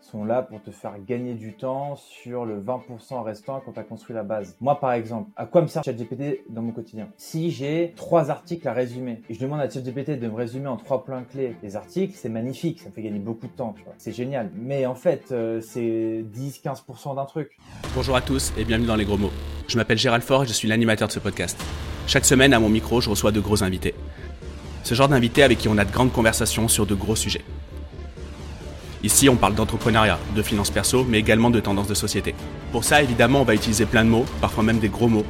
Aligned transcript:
sont 0.00 0.24
là 0.24 0.42
pour 0.42 0.62
te 0.62 0.70
faire 0.70 0.94
gagner 1.06 1.34
du 1.34 1.52
temps 1.52 1.96
sur 1.96 2.44
le 2.44 2.60
20% 2.60 3.22
restant 3.22 3.60
quand 3.64 3.72
tu 3.72 3.78
as 3.78 3.82
construit 3.82 4.14
la 4.14 4.22
base. 4.22 4.56
Moi, 4.60 4.78
par 4.80 4.92
exemple, 4.92 5.30
à 5.36 5.46
quoi 5.46 5.62
me 5.62 5.66
sert 5.66 5.84
ChatGPT 5.84 6.44
dans 6.48 6.62
mon 6.62 6.72
quotidien? 6.72 7.08
Si 7.16 7.50
j'ai 7.50 7.92
trois 7.96 8.30
articles 8.30 8.66
à 8.66 8.72
résumer 8.72 9.22
et 9.28 9.34
je 9.34 9.40
demande 9.40 9.60
à 9.60 9.68
ChatGPT 9.68 10.18
de 10.18 10.28
me 10.28 10.34
résumer 10.34 10.68
en 10.68 10.76
trois 10.76 11.04
points 11.04 11.24
clés 11.24 11.56
les 11.62 11.76
articles, 11.76 12.14
c'est 12.16 12.28
magnifique, 12.28 12.80
ça 12.80 12.88
me 12.88 12.94
fait 12.94 13.02
gagner 13.02 13.18
beaucoup 13.18 13.46
de 13.46 13.52
temps. 13.52 13.74
C'est 13.98 14.12
génial. 14.12 14.50
Mais 14.54 14.86
en 14.86 14.94
fait, 14.94 15.26
euh, 15.32 15.60
c'est 15.60 16.24
10-15% 16.32 17.16
d'un 17.16 17.24
truc. 17.24 17.58
Bonjour 17.94 18.16
à 18.16 18.20
tous 18.20 18.52
et 18.56 18.64
bienvenue 18.64 18.86
dans 18.86 18.96
les 18.96 19.04
gros 19.04 19.18
mots. 19.18 19.32
Je 19.66 19.76
m'appelle 19.76 19.98
Gérald 19.98 20.22
Faure 20.22 20.44
et 20.44 20.46
je 20.46 20.52
suis 20.52 20.68
l'animateur 20.68 21.08
de 21.08 21.12
ce 21.12 21.18
podcast. 21.18 21.60
Chaque 22.06 22.24
semaine, 22.24 22.54
à 22.54 22.60
mon 22.60 22.68
micro, 22.68 23.00
je 23.00 23.10
reçois 23.10 23.32
de 23.32 23.40
gros 23.40 23.62
invités. 23.62 23.94
Ce 24.84 24.94
genre 24.94 25.08
d'invités 25.08 25.42
avec 25.42 25.58
qui 25.58 25.68
on 25.68 25.76
a 25.76 25.84
de 25.84 25.92
grandes 25.92 26.12
conversations 26.12 26.68
sur 26.68 26.86
de 26.86 26.94
gros 26.94 27.16
sujets. 27.16 27.44
Ici, 29.04 29.28
on 29.28 29.36
parle 29.36 29.54
d'entrepreneuriat, 29.54 30.18
de 30.34 30.42
finances 30.42 30.70
perso, 30.70 31.04
mais 31.08 31.18
également 31.18 31.50
de 31.50 31.60
tendances 31.60 31.86
de 31.86 31.94
société. 31.94 32.34
Pour 32.72 32.82
ça, 32.82 33.00
évidemment, 33.02 33.42
on 33.42 33.44
va 33.44 33.54
utiliser 33.54 33.86
plein 33.86 34.04
de 34.04 34.10
mots, 34.10 34.24
parfois 34.40 34.64
même 34.64 34.80
des 34.80 34.88
gros 34.88 35.08
mots. 35.08 35.26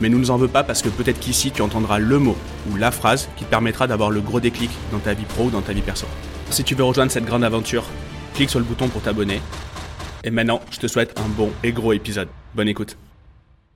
Mais 0.00 0.08
nous 0.08 0.16
ne 0.16 0.22
nous 0.22 0.30
en 0.30 0.38
veux 0.38 0.48
pas 0.48 0.64
parce 0.64 0.80
que 0.80 0.88
peut-être 0.88 1.20
qu'ici, 1.20 1.50
tu 1.50 1.60
entendras 1.60 1.98
le 1.98 2.18
mot 2.18 2.36
ou 2.70 2.76
la 2.76 2.90
phrase 2.90 3.28
qui 3.36 3.44
te 3.44 3.50
permettra 3.50 3.86
d'avoir 3.86 4.10
le 4.10 4.22
gros 4.22 4.40
déclic 4.40 4.70
dans 4.92 4.98
ta 4.98 5.12
vie 5.12 5.26
pro 5.26 5.44
ou 5.44 5.50
dans 5.50 5.60
ta 5.60 5.74
vie 5.74 5.82
perso. 5.82 6.06
Si 6.48 6.64
tu 6.64 6.74
veux 6.74 6.84
rejoindre 6.84 7.12
cette 7.12 7.26
grande 7.26 7.44
aventure, 7.44 7.84
clique 8.34 8.48
sur 8.48 8.58
le 8.58 8.64
bouton 8.64 8.88
pour 8.88 9.02
t'abonner. 9.02 9.42
Et 10.24 10.30
maintenant, 10.30 10.60
je 10.70 10.78
te 10.78 10.86
souhaite 10.86 11.18
un 11.20 11.28
bon 11.28 11.50
et 11.62 11.72
gros 11.72 11.92
épisode. 11.92 12.28
Bonne 12.54 12.68
écoute. 12.68 12.96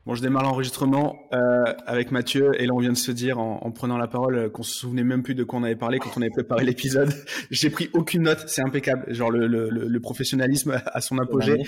Bon, 0.07 0.15
je 0.15 0.21
démarre 0.21 0.43
l'enregistrement 0.43 1.19
euh, 1.33 1.65
avec 1.87 2.11
Mathieu 2.11 2.61
et 2.61 2.67
là 2.67 2.75
on 2.75 2.79
vient 2.79 2.93
de 2.93 2.97
se 2.97 3.11
dire 3.11 3.39
en, 3.39 3.61
en 3.63 3.71
prenant 3.71 3.97
la 3.97 4.07
parole 4.07 4.37
euh, 4.37 4.51
qu'on 4.51 4.63
se 4.63 4.75
souvenait 4.75 5.03
même 5.03 5.23
plus 5.23 5.35
de 5.35 5.45
quoi 5.45 5.59
on 5.59 5.63
avait 5.63 5.77
parlé 5.77 5.99
quand 5.99 6.11
on 6.17 6.21
avait 6.21 6.31
préparé 6.31 6.65
l'épisode. 6.65 7.11
J'ai 7.51 7.71
pris 7.71 7.89
aucune 7.95 8.25
note, 8.25 8.45
c'est 8.47 8.63
impeccable. 8.63 9.13
Genre 9.15 9.31
le, 9.31 9.47
le, 9.47 9.71
le, 9.71 10.01
professionnalisme 10.01 10.79
à 10.85 11.01
son 11.01 11.19
apogée. 11.19 11.63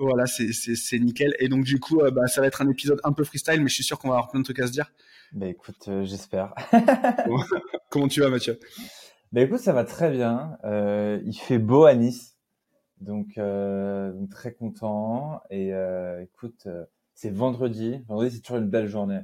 Voilà, 0.00 0.24
c'est 0.26 0.98
nickel. 0.98 1.34
Et 1.40 1.48
donc 1.48 1.64
du 1.64 1.78
coup, 1.78 2.00
euh, 2.00 2.10
bah, 2.10 2.26
ça 2.26 2.40
va 2.40 2.46
être 2.46 2.62
un 2.62 2.68
épisode 2.70 3.00
un 3.04 3.12
peu 3.12 3.22
freestyle, 3.22 3.60
mais 3.60 3.68
je 3.68 3.74
suis 3.74 3.84
sûr 3.84 3.98
qu'on 3.98 4.08
va 4.08 4.14
avoir 4.14 4.30
plein 4.30 4.40
de 4.40 4.44
trucs 4.44 4.58
à 4.58 4.66
se 4.66 4.72
dire. 4.72 4.90
Bah 5.32 5.46
écoute, 5.46 5.88
euh, 5.88 6.04
j'espère. 6.04 6.54
Comment 7.90 8.08
tu 8.08 8.20
vas, 8.20 8.30
Mathieu? 8.30 8.58
Bah 9.32 9.42
écoute, 9.42 9.60
ça 9.60 9.74
va 9.74 9.84
très 9.84 10.10
bien. 10.10 10.56
Euh, 10.64 11.20
il 11.26 11.34
fait 11.34 11.58
beau 11.58 11.84
à 11.84 11.94
Nice, 11.94 12.38
donc, 13.02 13.36
donc 13.36 14.30
très 14.30 14.54
content. 14.54 15.42
Et 15.50 15.72
écoute 16.22 16.66
c'est 17.20 17.30
vendredi. 17.30 18.00
Vendredi, 18.08 18.36
c'est 18.36 18.40
toujours 18.40 18.62
une 18.62 18.70
belle 18.70 18.86
journée. 18.86 19.20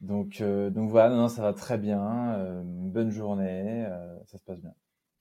Donc, 0.00 0.40
euh, 0.40 0.70
donc 0.70 0.90
voilà, 0.90 1.12
non, 1.12 1.28
ça 1.28 1.42
va 1.42 1.52
très 1.52 1.76
bien. 1.76 2.34
Euh, 2.36 2.62
bonne 2.64 3.10
journée, 3.10 3.84
euh, 3.84 4.16
ça 4.26 4.38
se 4.38 4.44
passe 4.44 4.60
bien. 4.60 4.72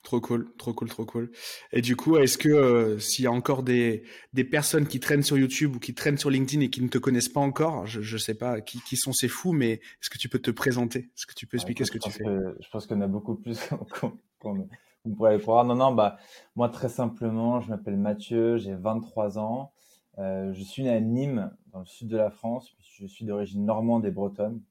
Trop 0.03 0.21
cool, 0.21 0.53
trop 0.59 0.73
cool, 0.75 0.87
trop 0.87 1.05
cool. 1.05 1.31
Et 1.71 1.81
du 1.81 1.95
coup, 1.95 2.15
est-ce 2.17 2.37
que 2.37 2.99
s'il 2.99 3.25
y 3.25 3.27
a 3.27 3.31
encore 3.31 3.63
des, 3.63 4.03
des 4.33 4.43
personnes 4.43 4.85
qui 4.85 4.99
traînent 4.99 5.23
sur 5.23 5.35
YouTube 5.35 5.75
ou 5.75 5.79
qui 5.79 5.95
traînent 5.95 6.19
sur 6.19 6.29
LinkedIn 6.29 6.61
et 6.61 6.69
qui 6.69 6.83
ne 6.83 6.89
te 6.89 6.99
connaissent 6.99 7.27
pas 7.27 7.41
encore, 7.41 7.87
je 7.87 8.13
ne 8.13 8.19
sais 8.19 8.35
pas 8.35 8.61
qui, 8.61 8.79
qui 8.81 8.95
sont 8.95 9.11
ces 9.11 9.27
fous, 9.27 9.51
mais 9.51 9.71
est-ce 9.71 10.11
que 10.11 10.19
tu 10.19 10.29
peux 10.29 10.39
te 10.39 10.51
présenter? 10.51 10.99
Est-ce 10.99 11.25
que 11.25 11.33
tu 11.33 11.47
peux 11.47 11.57
expliquer 11.57 11.85
ce 11.85 11.91
que 11.91 11.97
tu 11.97 12.11
fais? 12.11 12.23
Je 12.23 12.69
pense 12.71 12.85
qu'on 12.85 13.01
a 13.01 13.07
beaucoup 13.07 13.33
plus 13.33 13.59
qu'on 14.39 15.15
pourrait 15.15 15.33
aller 15.33 15.41
croire. 15.41 15.65
Non, 15.65 15.75
non, 15.75 15.91
bah, 15.91 16.17
moi, 16.55 16.69
très 16.69 16.89
simplement, 16.89 17.61
je 17.61 17.69
m'appelle 17.69 17.97
Mathieu, 17.97 18.57
j'ai 18.57 18.75
23 18.75 19.39
ans. 19.39 19.73
Euh, 20.19 20.51
je 20.53 20.63
suis 20.63 20.83
né 20.83 20.89
à 20.89 20.99
Nîmes, 20.99 21.51
dans 21.71 21.79
le 21.79 21.85
sud 21.85 22.07
de 22.07 22.17
la 22.17 22.31
France. 22.31 22.75
Je 22.79 23.05
suis 23.05 23.25
d'origine 23.25 23.65
normande 23.65 24.05
et 24.05 24.11
bretonne. 24.11 24.61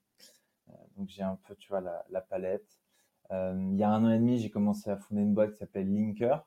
Euh, 0.68 0.72
donc 0.96 1.08
j'ai 1.08 1.22
un 1.22 1.38
peu, 1.46 1.54
tu 1.54 1.68
vois, 1.68 1.80
la, 1.80 2.04
la 2.10 2.20
palette. 2.20 2.80
Euh, 3.30 3.54
il 3.72 3.78
y 3.78 3.82
a 3.82 3.90
un 3.90 4.04
an 4.04 4.10
et 4.10 4.18
demi, 4.18 4.38
j'ai 4.38 4.50
commencé 4.50 4.90
à 4.90 4.96
fonder 4.96 5.22
une 5.22 5.34
boîte 5.34 5.52
qui 5.52 5.58
s'appelle 5.58 5.92
Linker. 5.92 6.44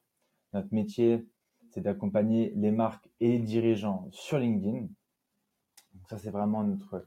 Notre 0.53 0.73
métier, 0.73 1.27
c'est 1.70 1.81
d'accompagner 1.81 2.53
les 2.55 2.72
marques 2.72 3.09
et 3.20 3.33
les 3.33 3.39
dirigeants 3.39 4.08
sur 4.11 4.39
LinkedIn. 4.39 4.81
Donc 4.81 6.08
ça, 6.09 6.17
c'est 6.17 6.31
vraiment 6.31 6.64
notre, 6.64 7.05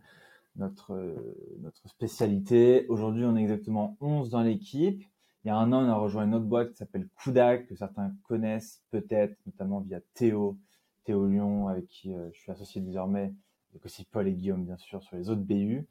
notre, 0.56 1.16
notre 1.60 1.88
spécialité. 1.88 2.86
Aujourd'hui, 2.88 3.24
on 3.24 3.36
est 3.36 3.42
exactement 3.42 3.96
11 4.00 4.30
dans 4.30 4.42
l'équipe. 4.42 5.02
Il 5.44 5.48
y 5.48 5.50
a 5.50 5.56
un 5.56 5.72
an, 5.72 5.84
on 5.84 5.88
a 5.88 5.94
rejoint 5.94 6.24
une 6.24 6.34
autre 6.34 6.46
boîte 6.46 6.70
qui 6.70 6.76
s'appelle 6.76 7.08
Kudak, 7.16 7.66
que 7.66 7.74
certains 7.74 8.14
connaissent 8.22 8.82
peut-être, 8.90 9.36
notamment 9.46 9.80
via 9.80 10.00
Théo, 10.14 10.56
Théo 11.04 11.26
Lyon, 11.26 11.68
avec 11.68 11.86
qui 11.86 12.14
euh, 12.14 12.28
je 12.32 12.38
suis 12.38 12.50
associé 12.50 12.80
désormais, 12.80 13.32
avec 13.70 13.84
aussi 13.84 14.04
Paul 14.04 14.28
et 14.28 14.32
Guillaume, 14.32 14.64
bien 14.64 14.76
sûr, 14.76 15.02
sur 15.02 15.16
les 15.16 15.30
autres 15.30 15.42
BU. 15.42 15.86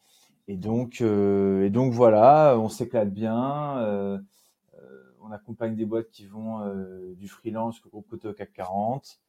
Et 0.47 0.57
donc, 0.57 1.01
euh, 1.01 1.65
et 1.65 1.69
donc 1.69 1.93
voilà, 1.93 2.57
on 2.57 2.69
s'éclate 2.69 3.11
bien. 3.11 3.77
Euh, 3.79 4.19
on 5.21 5.31
accompagne 5.31 5.75
des 5.75 5.85
boîtes 5.85 6.09
qui 6.09 6.25
vont 6.25 6.59
du 7.15 7.27
freelance 7.27 7.75
jusqu'au 7.75 7.89
groupe 7.89 8.09
côté 8.09 8.27
au 8.27 8.33
CAC 8.33 8.51
40. 8.53 9.19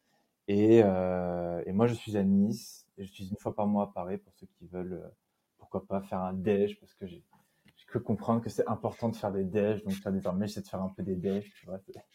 Et, 0.48 0.78
et, 0.78 1.72
moi, 1.72 1.86
je 1.86 1.94
suis 1.94 2.16
à 2.16 2.24
Nice 2.24 2.86
et 2.96 3.04
je 3.04 3.12
suis 3.12 3.28
une 3.28 3.36
fois 3.36 3.54
par 3.54 3.66
mois 3.66 3.84
à 3.84 3.86
Paris 3.88 4.16
pour 4.18 4.32
ceux 4.34 4.46
qui 4.58 4.66
veulent, 4.66 5.02
pourquoi 5.58 5.86
pas, 5.86 6.00
faire 6.00 6.20
un 6.22 6.32
déj 6.32 6.80
parce 6.80 6.94
que 6.94 7.06
j'ai 7.06 7.22
peux 7.92 8.00
comprendre 8.00 8.40
que 8.40 8.50
c'est 8.50 8.66
important 8.68 9.08
de 9.08 9.16
faire 9.16 9.32
des 9.32 9.44
déj. 9.44 9.82
Donc, 9.84 9.94
désormais, 10.12 10.46
j'essaie 10.46 10.62
de 10.62 10.68
faire 10.68 10.80
un 10.80 10.92
peu 10.96 11.02
des 11.02 11.14
déj. 11.14 11.52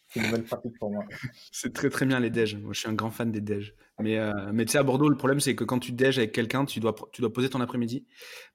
C'est 0.08 0.20
une 0.20 0.26
nouvelle 0.26 0.44
pratique 0.44 0.78
pour 0.80 0.92
moi. 0.92 1.04
c'est 1.52 1.74
très, 1.74 1.90
très 1.90 2.06
bien 2.06 2.20
les 2.20 2.30
déj. 2.30 2.56
Moi, 2.56 2.74
je 2.74 2.80
suis 2.80 2.90
un 2.90 2.94
grand 2.94 3.12
fan 3.12 3.32
des 3.32 3.42
déj. 3.42 3.76
Mais, 4.00 4.18
euh, 4.18 4.32
mais 4.54 4.66
tu 4.66 4.74
sais, 4.74 4.78
à 4.78 4.84
Bordeaux, 4.84 5.10
le 5.10 5.18
problème, 5.18 5.40
c'est 5.40 5.56
que 5.56 5.64
quand 5.64 5.80
tu 5.80 5.92
déj 5.92 6.18
avec 6.18 6.32
quelqu'un, 6.32 6.66
tu 6.66 6.80
dois, 6.80 6.96
tu 7.12 7.22
dois 7.22 7.32
poser 7.32 7.50
ton 7.50 7.62
après-midi. 7.62 8.06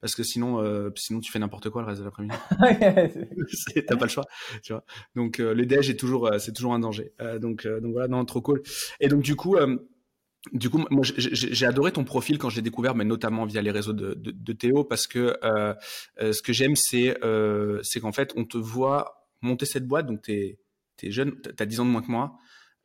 Parce 0.00 0.14
que 0.14 0.22
sinon, 0.22 0.60
euh, 0.60 0.90
sinon, 0.96 1.20
tu 1.20 1.30
fais 1.30 1.38
n'importe 1.38 1.70
quoi 1.70 1.82
le 1.82 1.88
reste 1.88 2.00
de 2.00 2.04
l'après-midi. 2.04 2.36
T'as 3.86 3.96
pas 3.96 4.04
le 4.04 4.10
choix. 4.10 4.24
Tu 4.62 4.72
vois. 4.72 4.84
Donc, 5.14 5.40
euh, 5.40 5.54
les 5.54 5.66
déj, 5.66 5.86
c'est 5.86 5.96
toujours, 5.96 6.30
c'est 6.38 6.52
toujours 6.52 6.74
un 6.74 6.80
danger. 6.80 7.12
donc, 7.40 7.66
donc 7.66 7.92
voilà, 7.92 8.08
non, 8.08 8.24
trop 8.24 8.40
cool. 8.40 8.62
Et 9.00 9.08
donc, 9.08 9.22
du 9.22 9.36
coup, 9.36 9.56
du 10.50 10.70
coup, 10.70 10.84
moi, 10.90 11.04
j'ai 11.04 11.66
adoré 11.66 11.92
ton 11.92 12.02
profil 12.04 12.36
quand 12.36 12.50
je 12.50 12.56
l'ai 12.56 12.62
découvert, 12.62 12.96
mais 12.96 13.04
notamment 13.04 13.44
via 13.44 13.62
les 13.62 13.70
réseaux 13.70 13.92
de, 13.92 14.52
Théo, 14.52 14.82
parce 14.82 15.06
que 15.06 15.36
euh, 15.44 15.74
euh 16.20 16.32
ce 16.32 16.42
que 16.42 16.52
j'aime, 16.52 16.74
c'est 16.74 17.16
euh, 17.22 17.80
qu'en 18.00 18.12
fait, 18.12 18.32
on 18.36 18.44
te 18.44 18.58
voit 18.58 19.28
monter 19.40 19.66
cette 19.66 19.86
boîte, 19.86 20.06
donc 20.06 20.22
tu 20.22 20.32
es, 20.32 21.10
jeune, 21.10 21.40
tu 21.40 21.62
as 21.62 21.66
10 21.66 21.80
ans 21.80 21.84
de 21.84 21.90
moins 21.90 22.02
que 22.02 22.10
moi, 22.10 22.38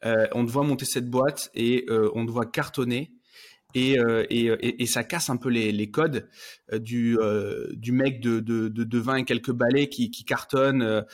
euh, 0.05 0.27
on 0.33 0.45
te 0.45 0.51
voit 0.51 0.63
monter 0.63 0.85
cette 0.85 1.09
boîte 1.09 1.49
et 1.55 1.85
euh, 1.89 2.11
on 2.13 2.25
te 2.25 2.31
voit 2.31 2.45
cartonner. 2.45 3.11
Et, 3.73 3.99
euh, 3.99 4.25
et, 4.29 4.81
et, 4.81 4.85
ça 4.85 5.03
casse 5.03 5.29
un 5.29 5.35
peu 5.35 5.49
les, 5.49 5.91
codes 5.91 6.29
du, 6.71 7.17
du 7.73 7.91
mec 7.91 8.21
de, 8.21 8.39
de, 8.39 8.69
de, 8.69 8.83
de 8.83 8.97
20 8.97 9.17
et 9.17 9.23
quelques 9.25 9.51
balais 9.51 9.87
qui, 9.89 10.09
qui 10.09 10.23
cartonne. 10.23 11.05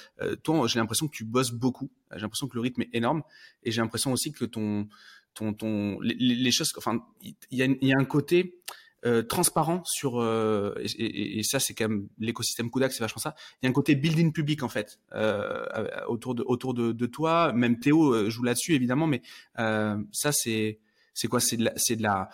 toi, 0.43 0.67
j'ai 0.67 0.79
l'impression 0.79 1.07
que 1.07 1.15
tu 1.15 1.25
bosses 1.25 1.51
beaucoup. 1.51 1.91
J'ai 2.13 2.21
l'impression 2.21 2.47
que 2.47 2.55
le 2.55 2.61
rythme 2.61 2.83
est 2.83 2.89
énorme. 2.93 3.23
Et 3.63 3.71
j'ai 3.71 3.81
l'impression 3.81 4.13
aussi 4.13 4.31
que 4.31 4.45
ton, 4.45 4.87
ton, 5.33 5.53
ton, 5.53 5.99
les, 6.01 6.51
choses, 6.51 6.73
enfin, 6.77 7.05
il 7.21 7.35
y 7.51 7.63
a, 7.63 7.67
y 7.81 7.93
a, 7.93 7.97
un 7.97 8.05
côté 8.05 8.59
euh, 9.05 9.21
transparent 9.21 9.83
sur, 9.85 10.21
euh, 10.21 10.73
et, 10.97 11.39
et, 11.39 11.43
ça 11.43 11.59
c'est 11.59 11.73
quand 11.73 11.89
même 11.89 12.07
l'écosystème 12.19 12.71
Kudak, 12.71 12.93
c'est 12.93 13.03
vachement 13.03 13.21
ça. 13.21 13.35
Il 13.61 13.65
y 13.65 13.67
a 13.67 13.69
un 13.69 13.73
côté 13.73 13.95
building 13.95 14.31
public 14.31 14.63
en 14.63 14.69
fait 14.69 14.99
euh, 15.13 15.65
autour 16.07 16.35
de 16.35 16.43
autour 16.45 16.73
de, 16.73 16.91
de, 16.91 17.05
toi. 17.05 17.51
Même 17.53 17.79
Théo 17.79 18.13
euh, 18.13 18.29
joue 18.29 18.43
là-dessus 18.43 18.73
évidemment, 18.73 19.07
mais 19.07 19.21
euh, 19.59 19.97
ça 20.11 20.31
c'est 20.31 20.79
c'est 21.13 21.27
quoi? 21.27 21.39
C'est 21.39 21.57
de 21.57 21.65
la 21.65 21.73
c'est 21.75 21.95
de 21.95 22.03
la 22.03 22.29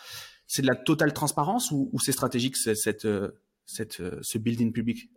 c'est 0.45 0.61
de 0.61 0.67
la 0.67 0.75
totale 0.75 1.13
transparence 1.13 1.71
ou, 1.71 1.89
ou 1.91 1.99
c'est 1.99 2.11
stratégique 2.11 2.55
cette 2.55 2.77
cette, 2.77 3.07
cette 3.65 4.01
ce 4.21 4.37
building 4.37 4.71
public? 4.71 5.09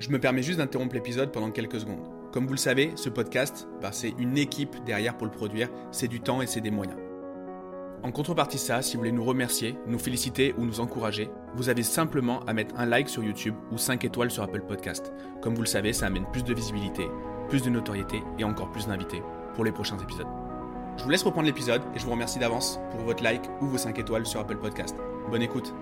Je 0.00 0.08
me 0.08 0.18
permets 0.18 0.42
juste 0.42 0.58
d'interrompre 0.58 0.94
l'épisode 0.94 1.30
pendant 1.30 1.52
quelques 1.52 1.80
secondes. 1.80 2.21
Comme 2.32 2.46
vous 2.46 2.52
le 2.52 2.58
savez, 2.58 2.92
ce 2.96 3.10
podcast, 3.10 3.68
bah, 3.82 3.90
c'est 3.92 4.14
une 4.18 4.38
équipe 4.38 4.82
derrière 4.84 5.18
pour 5.18 5.26
le 5.26 5.32
produire, 5.32 5.68
c'est 5.90 6.08
du 6.08 6.20
temps 6.20 6.40
et 6.40 6.46
c'est 6.46 6.62
des 6.62 6.70
moyens. 6.70 6.96
En 8.02 8.10
contrepartie 8.10 8.56
de 8.56 8.62
ça, 8.62 8.80
si 8.80 8.94
vous 8.94 9.00
voulez 9.00 9.12
nous 9.12 9.22
remercier, 9.22 9.76
nous 9.86 9.98
féliciter 9.98 10.54
ou 10.56 10.64
nous 10.64 10.80
encourager, 10.80 11.28
vous 11.54 11.68
avez 11.68 11.82
simplement 11.82 12.40
à 12.46 12.54
mettre 12.54 12.74
un 12.78 12.86
like 12.86 13.10
sur 13.10 13.22
YouTube 13.22 13.54
ou 13.70 13.76
5 13.76 14.06
étoiles 14.06 14.30
sur 14.30 14.42
Apple 14.42 14.62
Podcast. 14.62 15.12
Comme 15.42 15.54
vous 15.54 15.60
le 15.60 15.66
savez, 15.66 15.92
ça 15.92 16.06
amène 16.06 16.24
plus 16.32 16.42
de 16.42 16.54
visibilité, 16.54 17.06
plus 17.50 17.62
de 17.62 17.68
notoriété 17.68 18.22
et 18.38 18.44
encore 18.44 18.72
plus 18.72 18.86
d'invités 18.86 19.22
pour 19.54 19.64
les 19.64 19.72
prochains 19.72 19.98
épisodes. 19.98 20.26
Je 20.96 21.04
vous 21.04 21.10
laisse 21.10 21.22
reprendre 21.22 21.46
l'épisode 21.46 21.82
et 21.94 21.98
je 21.98 22.06
vous 22.06 22.12
remercie 22.12 22.38
d'avance 22.38 22.80
pour 22.92 23.00
votre 23.00 23.22
like 23.22 23.44
ou 23.60 23.66
vos 23.66 23.78
5 23.78 23.98
étoiles 23.98 24.24
sur 24.24 24.40
Apple 24.40 24.56
Podcast. 24.56 24.96
Bonne 25.30 25.42
écoute. 25.42 25.74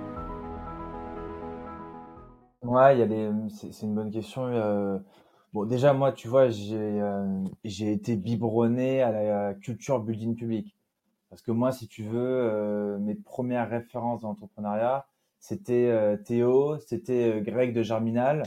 Ouais, 2.62 3.08
c'est 3.50 3.86
une 3.86 3.94
bonne 3.94 4.10
question. 4.10 4.46
Euh, 4.46 4.98
Bon, 5.52 5.64
déjà, 5.64 5.93
moi, 5.93 6.12
tu 6.12 6.29
vois, 6.29 6.49
j'ai 6.49 6.76
euh, 6.79 7.44
j'ai 7.64 7.93
été 7.93 8.17
biberonné 8.17 9.02
à 9.02 9.11
la 9.11 9.55
culture 9.55 10.00
building 10.00 10.37
public. 10.37 10.76
Parce 11.31 11.43
que 11.43 11.50
moi, 11.52 11.73
si 11.73 11.88
tu 11.88 12.05
veux, 12.05 12.19
euh, 12.20 12.99
mes 12.99 13.14
premières 13.17 13.69
références 13.69 14.23
d'entrepreneuriat, 14.23 15.06
c'était 15.41 15.88
euh, 15.88 16.17
Théo, 16.17 16.79
c'était 16.79 17.41
Greg 17.43 17.75
de 17.75 17.82
Germinal, 17.82 18.44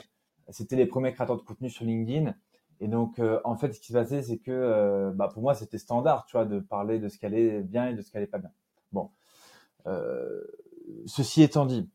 c'était 0.49 0.75
les 0.77 0.85
premiers 0.85 1.13
créateurs 1.13 1.37
de 1.37 1.41
contenu 1.43 1.69
sur 1.69 1.85
LinkedIn. 1.85 2.35
Et 2.79 2.87
donc, 2.87 3.21
en 3.45 3.55
fait, 3.55 3.71
ce 3.73 3.79
qui 3.79 3.87
se 3.87 3.93
passait, 3.93 4.23
c'est 4.23 4.39
que 4.39 5.11
bah, 5.15 5.29
pour 5.33 5.41
moi, 5.41 5.53
c'était 5.55 5.77
standard, 5.77 6.25
tu 6.25 6.35
vois, 6.35 6.45
de 6.45 6.59
parler 6.59 6.99
de 6.99 7.07
ce 7.07 7.17
qui 7.17 7.25
allait 7.25 7.61
bien 7.61 7.87
et 7.87 7.93
de 7.93 8.01
ce 8.01 8.11
qui 8.11 8.17
allait 8.17 8.27
pas 8.27 8.39
bien. 8.39 8.51
Bon, 8.91 9.09
ceci 11.05 11.43
étant 11.43 11.65
dit, 11.65 11.89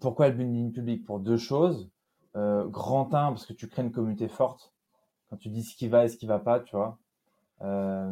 pourquoi 0.00 0.28
le 0.30 0.34
building 0.34 0.72
public? 0.72 1.04
Pour 1.04 1.20
deux 1.20 1.36
choses. 1.36 1.90
Euh, 2.36 2.66
grand 2.66 3.14
1 3.14 3.28
parce 3.28 3.46
que 3.46 3.52
tu 3.52 3.68
crées 3.68 3.82
une 3.82 3.90
communauté 3.90 4.28
forte 4.28 4.72
quand 5.30 5.36
tu 5.36 5.48
dis 5.48 5.62
ce 5.62 5.76
qui 5.76 5.88
va 5.88 6.04
et 6.04 6.08
ce 6.08 6.16
qui 6.16 6.26
va 6.26 6.38
pas, 6.38 6.60
tu 6.60 6.76
vois. 6.76 6.98
Euh, 7.62 8.08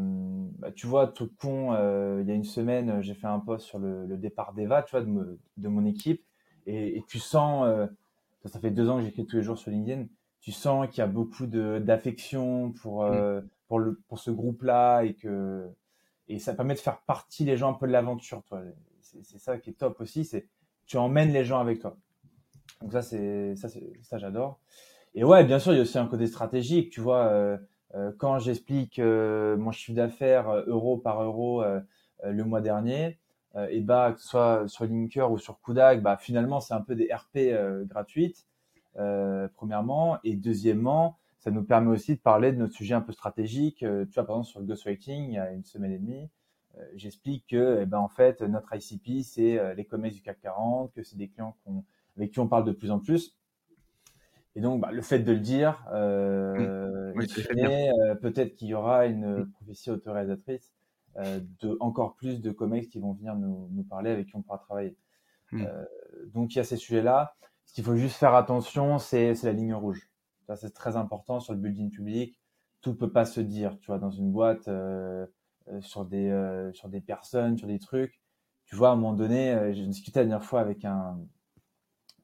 bah, 0.59 0.73
tu 0.73 0.87
vois, 0.87 1.07
tout 1.07 1.31
con, 1.41 1.73
euh, 1.73 2.21
il 2.23 2.29
y 2.29 2.33
a 2.33 2.35
une 2.35 2.45
semaine, 2.45 3.01
j'ai 3.03 3.15
fait 3.15 3.27
un 3.27 3.39
post 3.39 3.67
sur 3.67 3.79
le, 3.79 4.17
départ 4.17 4.53
d'Eva, 4.55 4.83
tu 4.83 4.91
vois, 4.91 5.03
de, 5.03 5.39
de, 5.57 5.69
mon 5.69 5.85
équipe. 5.85 6.25
Et, 6.67 7.05
tu 7.07 7.19
sens, 7.19 7.89
ça, 8.45 8.59
fait 8.59 8.71
deux 8.71 8.89
ans 8.91 8.97
que 8.99 9.05
j'écris 9.05 9.25
tous 9.25 9.37
les 9.37 9.43
jours 9.43 9.57
sur 9.57 9.71
LinkedIn, 9.71 10.07
tu 10.41 10.51
sens 10.53 10.89
qu'il 10.89 10.99
y 10.99 11.03
a 11.03 11.07
beaucoup 11.07 11.47
d'affection 11.47 12.73
pour, 12.73 13.05
mm. 13.05 13.49
pour, 13.69 13.79
le, 13.79 14.01
pour 14.09 14.19
ce 14.19 14.31
groupe-là 14.31 15.03
et 15.03 15.15
que 15.15 15.71
et 16.29 16.39
ça 16.39 16.55
permet 16.55 16.75
de 16.75 16.81
faire 16.81 17.01
partie 17.03 17.45
les 17.45 17.57
gens 17.57 17.71
un 17.71 17.75
peu 17.75 17.87
de 17.87 17.93
l'aventure, 17.93 18.43
toi. 18.45 18.61
C'est 19.01 19.39
ça 19.39 19.59
qui 19.59 19.71
est 19.71 19.75
top 19.75 20.01
aussi, 20.01 20.25
c'est 20.25 20.49
tu 20.87 20.97
emmènes 20.97 21.33
les 21.33 21.45
gens 21.45 21.61
avec 21.61 21.81
toi. 21.81 21.97
Donc 22.83 22.93
ça, 22.93 23.03
c'est 23.03 23.57
ça, 23.57 23.69
ça 24.03 24.19
j'adore. 24.19 24.61
Et 25.15 25.25
ouais, 25.25 25.45
bien 25.45 25.59
sûr, 25.59 25.73
il 25.73 25.77
y 25.77 25.79
a 25.79 25.83
aussi 25.83 25.99
un 25.99 26.07
côté 26.07 26.27
stratégique. 26.27 26.91
Tu 26.91 27.01
vois, 27.01 27.29
euh, 27.29 27.57
euh, 27.95 28.13
quand 28.19 28.39
j'explique 28.39 28.99
euh, 28.99 29.57
mon 29.57 29.73
chiffre 29.73 29.97
d'affaires 29.97 30.51
euro 30.67 30.99
par 30.99 31.23
euro 31.23 31.65
le 32.23 32.45
mois 32.45 32.61
dernier, 32.61 33.19
et 33.71 33.81
bah 33.81 34.13
que 34.13 34.21
ce 34.21 34.29
soit 34.29 34.69
sur 34.69 34.85
Linker 34.85 35.31
ou 35.33 35.39
sur 35.39 35.61
Kudak, 35.63 36.03
bah 36.03 36.19
finalement 36.19 36.61
c'est 36.61 36.75
un 36.75 36.83
peu 36.83 36.95
des 36.95 37.09
RP 37.13 37.55
gratuites. 37.89 38.47
premièrement, 39.55 40.19
et 40.25 40.37
deuxièmement, 40.37 41.19
ça 41.39 41.51
nous 41.51 41.65
permet 41.65 41.91
aussi 41.91 42.17
de 42.17 42.21
parler 42.21 42.53
de 42.53 42.59
nos 42.59 42.69
sujets 42.69 42.95
un 42.95 43.01
peu 43.01 43.13
stratégiques. 43.13 43.79
tu 43.79 44.15
vois, 44.15 44.27
par 44.27 44.37
exemple 44.37 44.49
sur 44.49 44.61
le 44.61 44.67
ghostwriting, 44.67 45.29
il 45.29 45.35
y 45.35 45.39
a 45.39 45.53
une 45.53 45.65
semaine 45.65 45.93
et 45.93 45.99
demie, 45.99 46.29
j'explique 46.95 47.47
que, 47.49 47.81
eh 47.83 47.87
ben 47.87 47.99
en 47.99 48.09
fait, 48.09 48.43
notre 48.43 48.75
ICP 48.75 49.23
c'est 49.23 49.75
les 49.75 49.85
commerces 49.87 50.15
du 50.15 50.23
CAC 50.23 50.41
40, 50.41 50.93
que 50.93 51.03
c'est 51.03 51.17
des 51.17 51.29
clients 51.29 51.57
avec 52.17 52.33
qui 52.33 52.41
on 52.41 52.49
parle 52.49 52.65
de 52.65 52.73
plus 52.73 52.91
en 52.91 52.99
plus 52.99 53.37
et 54.57 54.61
donc, 54.63 54.81
bah, 54.81 54.91
le 54.91 55.03
fait 55.03 55.19
de 55.19 55.33
le 55.33 55.39
dire, 55.39 55.85
euh, 55.93 57.13
mmh. 57.15 57.21
euh, 57.59 58.15
peut-être 58.15 58.57
qu'il 58.57 58.69
y 58.69 58.75
aura 58.75 59.05
une 59.05 59.43
mmh. 59.43 59.51
prophétie 59.53 59.91
autorisatrice 59.91 60.73
euh, 61.19 61.41
de 61.61 61.77
encore 61.79 62.17
plus 62.17 62.41
de 62.41 62.51
comex 62.51 62.89
qui 62.89 62.99
vont 62.99 63.13
venir 63.13 63.37
nous, 63.37 63.69
nous, 63.71 63.85
parler, 63.85 64.11
avec 64.11 64.29
qui 64.29 64.37
on 64.37 64.41
pourra 64.41 64.57
travailler. 64.57 64.97
Mmh. 65.53 65.63
Euh, 65.63 65.85
donc, 66.33 66.55
il 66.55 66.57
y 66.57 66.61
a 66.61 66.65
ces 66.65 66.79
sujets-là. 66.79 67.35
Ce 67.67 67.75
qu'il 67.75 67.85
faut 67.85 67.97
juste 67.97 68.17
faire 68.17 68.35
attention, 68.35 68.99
c'est 68.99 69.35
la 69.43 69.53
ligne 69.53 69.75
rouge. 69.75 70.09
Ça, 70.47 70.57
c'est 70.57 70.73
très 70.73 70.97
important 70.97 71.39
sur 71.39 71.53
le 71.53 71.59
building 71.59 71.91
public. 71.91 72.41
Tout 72.81 72.95
peut 72.95 73.13
pas 73.13 73.27
se 73.27 73.41
dire, 73.41 73.77
tu 73.79 73.89
vois, 73.89 73.99
dans 73.99 74.11
une 74.11 74.33
boîte, 74.33 74.69
euh, 74.69 75.27
euh, 75.69 75.83
sur 75.83 76.07
des 76.07 76.31
sur 76.73 76.89
des 76.89 77.03
personnes, 77.03 77.59
sur 77.59 77.67
des 77.67 77.79
trucs. 77.79 78.23
Tu 78.65 78.75
vois, 78.75 78.89
à 78.89 78.93
un 78.93 78.97
moment 78.97 79.13
donné, 79.13 79.75
j'ai 79.75 79.87
discuté 79.87 80.21
la 80.21 80.25
dernière 80.25 80.47
fois 80.47 80.61
avec 80.61 80.85
un 80.85 81.19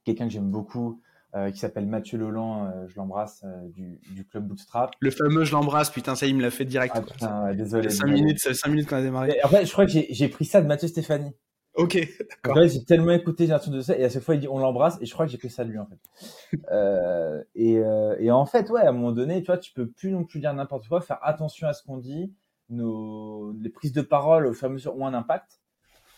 quelqu'un 0.05 0.27
que 0.27 0.33
j'aime 0.33 0.51
beaucoup, 0.51 1.01
euh, 1.35 1.51
qui 1.51 1.59
s'appelle 1.59 1.87
Mathieu 1.87 2.19
Leland, 2.19 2.67
euh, 2.67 2.87
je 2.89 2.97
l'embrasse, 2.97 3.43
euh, 3.45 3.69
du, 3.69 3.99
du, 4.11 4.27
club 4.27 4.47
Bootstrap. 4.47 4.93
Le 5.01 5.11
fameux 5.11 5.45
je 5.45 5.53
l'embrasse, 5.53 5.89
putain, 5.89 6.15
ça 6.15 6.27
il 6.27 6.37
me 6.37 6.43
l'a 6.43 6.51
fait 6.51 6.67
direct. 6.67 6.95
Ah, 6.95 7.01
putain, 7.01 7.55
désolé. 7.55 7.89
5 7.89 8.07
minutes, 8.07 8.39
5 8.39 8.69
minutes 8.69 8.87
quand 8.87 8.97
on 8.97 8.99
a 8.99 9.03
démarré. 9.03 9.39
en 9.43 9.49
fait, 9.49 9.65
je 9.65 9.73
crois 9.73 9.87
que 9.87 9.93
j'ai 9.93 10.29
pris 10.29 10.45
ça 10.45 10.61
de 10.61 10.67
Mathieu 10.67 10.89
Stéphanie. 10.89 11.33
Ok, 11.75 11.97
d'accord. 12.45 12.59
En 12.59 12.61
fait, 12.61 12.69
j'ai 12.69 12.85
tellement 12.85 13.13
écouté 13.13 13.47
j'ai 13.47 13.71
de 13.71 13.81
ça, 13.81 13.97
et 13.97 14.05
à 14.05 14.11
chaque 14.11 14.23
fois 14.23 14.35
il 14.35 14.43
dit 14.43 14.49
on 14.49 14.59
l'embrasse, 14.59 14.99
et 15.01 15.07
je 15.07 15.15
crois 15.15 15.25
que 15.25 15.33
j'ai 15.33 15.39
pris 15.39 15.49
ça 15.49 15.65
de 15.65 15.71
lui 15.71 15.79
en 15.79 15.87
fait. 15.87 16.59
euh, 16.71 17.43
et, 17.55 17.81
et 18.19 18.31
en 18.31 18.45
fait, 18.45 18.69
ouais, 18.69 18.83
à 18.83 18.91
un 18.91 18.93
moment 18.93 19.13
donné, 19.13 19.41
tu 19.41 19.47
vois, 19.47 19.57
tu 19.57 19.73
peux 19.73 19.89
plus 19.89 20.11
non 20.11 20.25
plus 20.25 20.39
dire 20.39 20.53
n'importe 20.53 20.87
quoi, 20.87 21.01
faire 21.01 21.19
attention 21.23 21.67
à 21.67 21.73
ce 21.73 21.83
qu'on 21.83 21.97
dit. 21.97 22.35
Nos, 22.69 23.55
les 23.59 23.71
prises 23.71 23.95
de 23.95 24.03
parole 24.03 24.47
au 24.47 24.53
fur 24.53 24.69
et 24.69 24.71
à 24.71 24.75
mesure 24.75 24.95
ont 24.99 25.07
un 25.07 25.15
impact. 25.15 25.62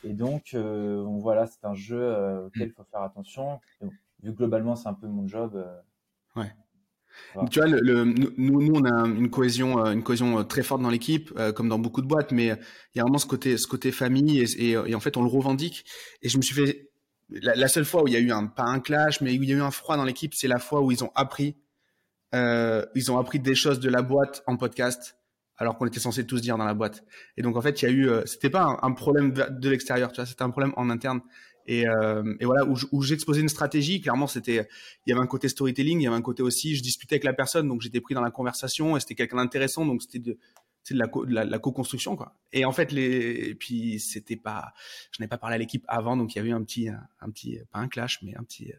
Et 0.04 0.12
donc, 0.12 0.50
euh, 0.54 1.02
voilà, 1.20 1.46
c'est 1.46 1.64
un 1.64 1.74
jeu 1.74 2.44
auquel 2.46 2.68
il 2.68 2.72
faut 2.72 2.84
faire 2.84 3.02
attention 3.02 3.58
vu 4.24 4.32
globalement 4.32 4.76
c'est 4.76 4.88
un 4.88 4.94
peu 4.94 5.06
mon 5.06 5.26
job. 5.28 5.52
Euh, 5.54 6.40
ouais. 6.40 6.52
Tu 7.50 7.60
vois, 7.60 7.68
le, 7.68 8.04
nous, 8.04 8.32
nous, 8.36 8.74
on 8.74 8.84
a 8.84 9.06
une 9.06 9.30
cohésion, 9.30 9.84
euh, 9.84 9.92
une 9.92 10.02
cohésion 10.02 10.40
euh, 10.40 10.42
très 10.42 10.64
forte 10.64 10.82
dans 10.82 10.90
l'équipe, 10.90 11.32
comme 11.54 11.68
dans 11.68 11.78
beaucoup 11.78 12.02
de 12.02 12.08
boîtes, 12.08 12.32
mais 12.32 12.46
il 12.46 12.98
y 12.98 13.00
a 13.00 13.02
vraiment 13.02 13.18
ce 13.18 13.26
côté, 13.26 13.56
ce 13.56 13.68
côté 13.68 13.92
famille, 13.92 14.40
et, 14.40 14.70
et, 14.70 14.94
en 14.94 15.00
fait, 15.00 15.16
on 15.16 15.22
le 15.22 15.28
revendique. 15.28 15.84
Et 16.22 16.28
je 16.28 16.36
me 16.38 16.42
suis 16.42 16.54
fait, 16.54 16.90
la, 17.30 17.68
seule 17.68 17.84
fois 17.84 18.02
où 18.02 18.08
il 18.08 18.14
y 18.14 18.16
a 18.16 18.20
eu 18.20 18.32
un, 18.32 18.46
pas 18.46 18.64
un 18.64 18.80
clash, 18.80 19.20
mais 19.20 19.38
où 19.38 19.42
il 19.44 19.48
y 19.48 19.52
a 19.52 19.56
eu 19.56 19.62
un 19.62 19.70
froid 19.70 19.96
dans 19.96 20.04
l'équipe, 20.04 20.34
c'est 20.34 20.48
la 20.48 20.58
fois 20.58 20.80
où 20.80 20.90
ils 20.90 21.04
ont 21.04 21.12
appris, 21.14 21.56
euh, 22.34 22.84
ils 22.96 23.12
ont 23.12 23.18
appris 23.18 23.38
des 23.38 23.54
choses 23.54 23.78
de 23.78 23.88
la 23.88 24.02
boîte 24.02 24.42
en 24.48 24.56
podcast, 24.56 25.16
alors 25.56 25.76
qu'on 25.76 25.86
était 25.86 26.00
censé 26.00 26.26
tous 26.26 26.40
dire 26.40 26.58
dans 26.58 26.64
la 26.64 26.74
boîte. 26.74 27.04
Et 27.36 27.42
donc, 27.42 27.56
en 27.56 27.60
fait, 27.60 27.82
il 27.82 27.84
y 27.84 27.88
a 27.88 27.92
eu, 27.92 28.10
c'était 28.26 28.50
pas 28.50 28.78
un, 28.82 28.92
problème 28.92 29.32
de 29.32 29.68
l'extérieur, 29.68 30.10
tu 30.12 30.16
vois, 30.16 30.26
c'était 30.26 30.42
un 30.42 30.50
problème 30.50 30.72
en 30.76 30.90
interne. 30.90 31.20
Et, 31.66 31.88
euh, 31.88 32.34
et, 32.40 32.44
voilà 32.44 32.64
où, 32.66 33.02
j'exposais 33.02 33.40
une 33.40 33.48
stratégie 33.48 34.02
clairement 34.02 34.26
c'était 34.26 34.68
il 35.06 35.10
y 35.10 35.12
avait 35.12 35.22
un 35.22 35.26
côté 35.26 35.48
storytelling 35.48 35.98
il 35.98 36.04
y 36.04 36.06
avait 36.06 36.16
un 36.16 36.20
côté 36.22 36.42
aussi 36.42 36.76
je 36.76 36.82
discutais 36.82 37.14
avec 37.14 37.24
la 37.24 37.32
personne 37.32 37.68
donc 37.68 37.80
j'étais 37.80 38.02
pris 38.02 38.14
dans 38.14 38.20
la 38.20 38.30
conversation 38.30 38.98
et 38.98 39.00
c'était 39.00 39.14
quelqu'un 39.14 39.38
d'intéressant 39.38 39.86
donc 39.86 40.02
c'était 40.02 40.18
de 40.18 40.38
la, 40.90 41.06
de 41.06 41.50
la, 41.50 41.58
co-construction 41.58 42.16
quoi 42.16 42.36
et 42.52 42.66
en 42.66 42.72
fait 42.72 42.92
les 42.92 43.48
et 43.48 43.54
puis 43.54 43.98
c'était 43.98 44.36
pas 44.36 44.74
je 45.10 45.22
n'avais 45.22 45.28
pas 45.28 45.38
parlé 45.38 45.54
à 45.54 45.58
l'équipe 45.58 45.86
avant 45.88 46.18
donc 46.18 46.34
il 46.34 46.36
y 46.36 46.40
avait 46.40 46.52
un 46.52 46.62
petit 46.62 46.90
un, 46.90 47.30
petit 47.30 47.58
pas 47.72 47.78
un 47.78 47.88
clash 47.88 48.20
mais 48.22 48.36
un 48.36 48.42
petit 48.42 48.70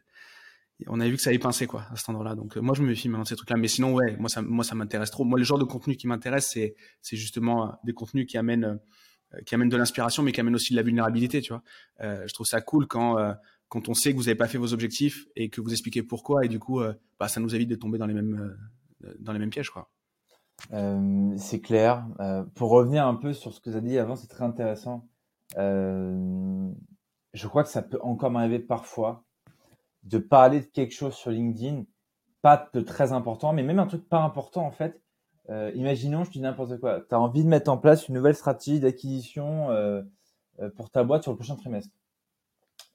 on 0.88 1.00
avait 1.00 1.10
vu 1.10 1.16
que 1.16 1.22
ça 1.22 1.30
allait 1.30 1.40
pincer 1.40 1.68
quoi 1.68 1.86
à 1.92 1.96
cet 1.96 2.10
endroit-là 2.10 2.36
donc 2.36 2.58
moi 2.58 2.76
je 2.76 2.82
me 2.82 2.88
méfie 2.88 3.08
maintenant 3.08 3.24
de 3.24 3.28
ces 3.28 3.36
trucs 3.36 3.50
là 3.50 3.56
mais 3.58 3.70
sinon 3.70 3.94
ouais 3.94 4.18
moi 4.18 4.28
ça 4.28 4.42
moi 4.42 4.64
ça 4.64 4.76
m'intéresse 4.76 5.10
trop 5.10 5.24
moi 5.24 5.40
le 5.40 5.46
genre 5.46 5.58
de 5.58 5.64
contenu 5.64 5.96
qui 5.96 6.06
m'intéresse 6.06 6.50
c'est 6.54 6.76
c'est 7.02 7.16
justement 7.16 7.80
des 7.86 7.94
contenus 7.94 8.26
qui 8.28 8.38
amènent 8.38 8.80
euh, 9.34 9.42
qui 9.42 9.56
amène 9.56 9.70
de 9.70 9.78
l'inspiration, 9.78 10.24
mais 10.24 10.32
qui 10.32 10.40
amène 10.40 10.56
aussi 10.56 10.74
de 10.74 10.78
la 10.78 10.84
vulnérabilité, 10.84 11.42
tu 11.42 11.54
vois. 11.54 11.64
Euh, 12.02 12.24
je 12.28 12.34
trouve 12.34 12.46
ça 12.46 12.62
cool 12.62 12.88
quand 12.88 13.18
euh, 13.18 13.34
quand 13.70 13.90
on 13.90 13.94
sait 13.94 14.12
que 14.12 14.18
vous 14.18 14.26
n'avez 14.26 14.36
pas 14.36 14.48
fait 14.48 14.58
vos 14.58 14.74
objectifs 14.74 15.26
et 15.36 15.50
que 15.50 15.62
vous 15.62 15.72
expliquez 15.72 16.04
pourquoi, 16.04 16.46
et 16.46 16.48
du 16.48 16.60
coup, 16.60 16.82
bah, 17.20 17.28
ça 17.28 17.40
nous 17.40 17.56
évite 17.56 17.68
de 17.68 17.76
tomber 17.76 17.98
dans 17.98 18.06
les 18.06 18.14
mêmes 18.14 18.56
dans 19.20 19.34
les 19.34 19.40
mêmes 19.40 19.50
pièges, 19.50 19.72
quoi. 19.72 19.90
c'est 20.70 21.62
clair. 21.62 22.06
pour 22.54 22.70
revenir 22.70 23.08
un 23.08 23.16
peu 23.16 23.34
sur 23.34 23.54
ce 23.54 23.60
que 23.60 23.72
vous 23.72 23.76
avez 23.76 23.90
dit 23.90 23.98
avant, 23.98 24.16
c'est 24.16 24.28
très 24.28 24.46
intéressant. 24.46 25.10
je 25.58 26.68
crois 27.48 27.64
que 27.64 27.70
ça 27.70 27.82
peut 27.82 28.00
encore 28.04 28.30
m'arriver 28.30 28.60
parfois 28.60 29.25
de 30.06 30.18
parler 30.18 30.62
de 30.62 30.66
quelque 30.66 30.94
chose 30.94 31.14
sur 31.14 31.32
LinkedIn, 31.32 31.84
pas 32.42 32.70
de 32.74 32.82
très 32.82 33.12
important, 33.12 33.54
mais 33.54 33.64
même 33.64 33.80
un 33.80 33.88
truc 33.88 34.08
pas 34.08 34.22
important 34.22 34.66
en 34.66 34.72
fait, 34.72 35.02
euh, 35.50 35.72
imaginons, 35.76 36.24
je 36.24 36.32
dis 36.32 36.42
n'importe 36.42 36.80
quoi, 36.80 37.02
tu 37.02 37.14
as 37.14 37.20
envie 37.20 37.44
de 37.44 37.50
mettre 37.50 37.72
en 37.72 37.78
place 37.78 38.08
une 38.08 38.16
nouvelle 38.16 38.36
stratégie 38.36 38.80
d'acquisition 38.80 39.70
euh, 39.70 40.02
euh, 40.60 40.70
pour 40.76 40.90
ta 40.90 41.04
boîte 41.04 41.24
sur 41.24 41.32
le 41.32 41.38
prochain 41.38 41.56
trimestre. 41.56 41.94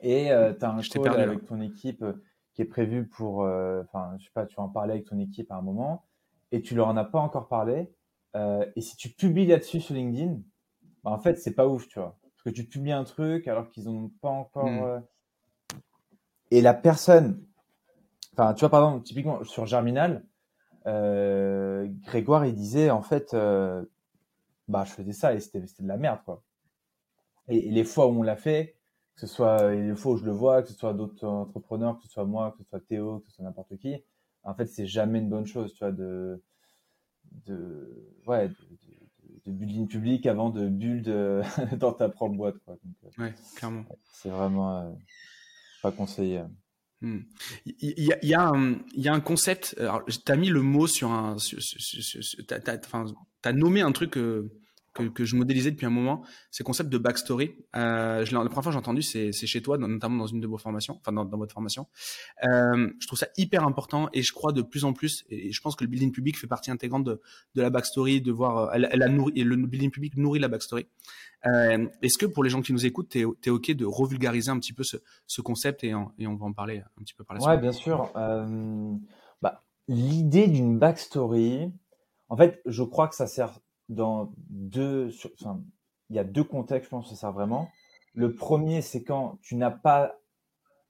Et 0.01 0.33
euh, 0.33 0.53
tu 0.55 0.65
as 0.65 0.71
un 0.71 0.81
call 0.81 1.21
avec 1.21 1.45
ton 1.45 1.61
équipe 1.61 2.05
qui 2.55 2.63
est 2.63 2.67
prévu 2.67 3.07
pour, 3.07 3.41
enfin, 3.41 4.17
je 4.19 4.25
sais 4.25 4.31
pas, 4.35 4.47
tu 4.47 4.57
vas 4.57 4.65
en 4.65 4.69
parler 4.69 4.93
avec 4.95 5.07
ton 5.07 5.19
équipe 5.19 5.51
à 5.53 5.57
un 5.57 5.63
moment 5.63 6.05
et 6.53 6.63
tu 6.63 6.75
leur 6.75 6.89
en 6.89 6.97
as 6.97 7.05
pas 7.05 7.21
encore 7.21 7.49
parlé. 7.49 7.93
et 8.35 8.81
si 8.81 8.97
tu 8.97 9.11
publies 9.11 9.47
là-dessus 9.47 9.81
sur 9.81 9.95
LinkedIn, 9.95 10.39
bah, 11.05 11.11
en 11.11 11.19
fait, 11.19 11.37
c'est 11.37 11.55
pas 11.55 11.69
ouf, 11.69 11.87
tu 11.87 12.01
vois. 12.01 12.19
Parce 12.23 12.43
que 12.43 12.51
tu 12.51 12.67
publies 12.67 12.93
un 12.93 13.05
truc 13.05 13.47
alors 13.47 13.69
qu'ils 13.69 13.89
ont 13.89 14.11
pas 14.21 14.31
encore. 14.31 14.67
Hmm. 14.67 15.03
Et 16.51 16.61
la 16.61 16.75
personne, 16.75 17.45
enfin, 18.33 18.55
tu 18.55 18.61
vois, 18.61 18.71
par 18.71 18.85
exemple, 18.85 19.05
typiquement 19.05 19.45
sur 19.45 19.67
Germinal, 19.67 20.25
euh, 20.87 21.87
Grégoire, 22.07 22.47
il 22.47 22.55
disait 22.55 22.91
en 22.91 23.03
fait, 23.03 23.35
euh, 23.35 23.85
bah 24.69 24.85
je 24.85 24.93
faisais 24.93 25.13
ça 25.13 25.35
et 25.35 25.41
c'était 25.41 25.61
de 25.61 25.89
la 25.89 25.97
merde 25.97 26.21
quoi. 26.25 26.43
Et, 27.49 27.71
les 27.71 27.85
fois 27.85 28.07
où 28.07 28.11
on 28.11 28.23
l'a 28.23 28.37
fait, 28.37 28.77
que 29.15 29.21
ce 29.21 29.27
soit 29.27 29.73
les 29.73 29.95
fois 29.95 30.13
où 30.13 30.17
je 30.17 30.25
le 30.25 30.33
vois, 30.33 30.63
que 30.63 30.69
ce 30.69 30.75
soit 30.75 30.95
d'autres 30.95 31.27
entrepreneurs, 31.27 31.99
que 31.99 32.05
ce 32.05 32.09
soit 32.09 32.25
moi, 32.25 32.53
que 32.53 32.63
ce 32.63 32.69
soit 32.69 32.81
Théo, 32.81 33.21
que 33.21 33.29
ce 33.29 33.37
soit 33.37 33.45
n'importe 33.45 33.77
qui, 33.77 34.03
en 34.43 34.55
fait 34.55 34.67
c'est 34.67 34.87
jamais 34.87 35.19
une 35.19 35.29
bonne 35.29 35.47
chose, 35.47 35.73
tu 35.75 35.81
vois, 35.81 35.93
de 35.93 36.43
de 37.47 38.15
ouais 38.27 38.49
de, 38.49 38.55
de, 39.47 39.53
building 39.53 39.87
public 39.87 40.27
avant 40.27 40.51
de 40.51 40.69
build 40.69 41.07
dans 41.79 41.93
ta 41.93 42.09
propre 42.09 42.35
boîte 42.35 42.59
quoi. 42.65 42.75
Donc, 42.83 42.95
euh, 43.05 43.23
ouais, 43.23 43.35
clairement. 43.57 43.85
C'est 44.13 44.31
vraiment 44.31 44.97
pas 45.83 45.93
conseillé. 45.93 46.43
Hmm. 47.01 47.21
Il 47.65 48.05
y, 48.05 48.13
a, 48.13 48.19
il, 48.23 48.29
y 48.29 48.35
a 48.35 48.53
y 48.95 49.09
a 49.09 49.13
un 49.15 49.21
concept. 49.21 49.75
Alors, 49.79 50.05
t'as 50.25 50.37
mis 50.37 50.49
le 50.49 50.61
mot 50.61 50.87
sur 50.87 51.11
un. 51.11 51.37
T'as 52.47 52.77
as, 53.45 53.53
nommé 53.53 53.81
un 53.81 53.93
truc 53.93 54.19
euh, 54.19 54.51
que, 54.93 55.05
que, 55.05 55.25
je 55.25 55.37
modélisais 55.37 55.71
depuis 55.71 55.87
un 55.87 55.91
moment. 55.91 56.23
C'est 56.51 56.63
le 56.63 56.67
concept 56.67 56.91
de 56.91 56.99
backstory. 56.99 57.55
Euh, 57.77 58.25
je, 58.25 58.33
la 58.33 58.41
première 58.41 58.53
fois 58.53 58.63
que 58.65 58.73
j'ai 58.73 58.79
entendu, 58.79 59.03
c'est 59.03 59.33
chez 59.33 59.63
toi, 59.63 59.79
notamment 59.79 60.17
dans 60.17 60.27
une 60.27 60.41
de 60.41 60.47
vos 60.47 60.59
formations, 60.59 60.97
enfin 61.01 61.13
dans, 61.13 61.25
dans 61.25 61.39
votre 61.39 61.55
formation. 61.55 61.87
Euh, 62.45 62.91
je 62.99 63.07
trouve 63.07 63.19
ça 63.19 63.29
hyper 63.37 63.65
important 63.65 64.09
et 64.13 64.23
je 64.23 64.33
crois 64.33 64.53
de 64.53 64.63
plus 64.63 64.85
en 64.85 64.93
plus. 64.93 65.25
Et 65.29 65.53
je 65.53 65.61
pense 65.61 65.77
que 65.77 65.85
le 65.85 65.91
building 65.91 66.13
public 66.13 66.39
fait 66.39 66.47
partie 66.47 66.71
intégrante 66.71 67.05
de, 67.05 67.21
de 67.55 67.63
la 67.63 67.71
backstory, 67.71 68.21
de 68.21 68.33
voir. 68.33 68.59
Euh, 68.59 68.71
elle, 68.75 68.89
elle 68.91 69.03
a 69.03 69.09
nourri, 69.09 69.33
et 69.37 69.45
le 69.45 69.57
building 69.57 69.91
public 69.91 70.17
nourrit 70.17 70.41
la 70.41 70.49
backstory. 70.49 70.87
Euh, 71.47 71.87
Est-ce 72.03 72.19
que 72.19 72.27
pour 72.27 72.45
les 72.45 72.51
gens 72.51 72.63
qui 72.63 72.73
nous 72.73 72.85
écoutent, 72.85 73.09
tu 73.09 73.21
es, 73.21 73.51
OK 73.51 73.71
de 73.71 73.85
revulgariser 73.85 74.51
un 74.51 74.59
petit 74.59 74.73
peu 74.73 74.83
ce, 74.83 74.99
ce 75.27 75.41
concept 75.41 75.85
et, 75.85 75.95
et, 76.19 76.27
on 76.27 76.37
va 76.37 76.47
en 76.47 76.53
parler 76.53 76.79
un 76.79 77.03
petit 77.03 77.15
peu 77.15 77.25
par 77.25 77.35
la 77.35 77.41
suite? 77.41 77.51
Ouais, 77.51 77.59
bien 77.59 77.73
sûr. 77.73 78.11
Euh, 78.17 78.95
bah, 79.41 79.63
L'idée 79.89 80.49
d'une 80.49 80.79
backstory, 80.79 81.73
en 82.29 82.37
fait, 82.37 82.61
je 82.67 82.83
crois 82.83 83.09
que 83.09 83.15
ça 83.15 83.27
sert 83.27 83.59
dans 83.91 84.33
deux. 84.49 85.11
Enfin, 85.41 85.61
il 86.09 86.17
y 86.17 86.19
a 86.19 86.25
deux 86.25 86.45
contextes, 86.45 86.87
je 86.87 86.91
pense 86.91 87.05
que 87.05 87.15
ça 87.15 87.21
sert 87.21 87.33
vraiment. 87.33 87.69
Le 88.15 88.35
premier, 88.35 88.83
c'est 88.83 89.05
quand 89.05 89.39
tu 89.43 89.57
n'as 89.57 89.71
pas 89.71 90.17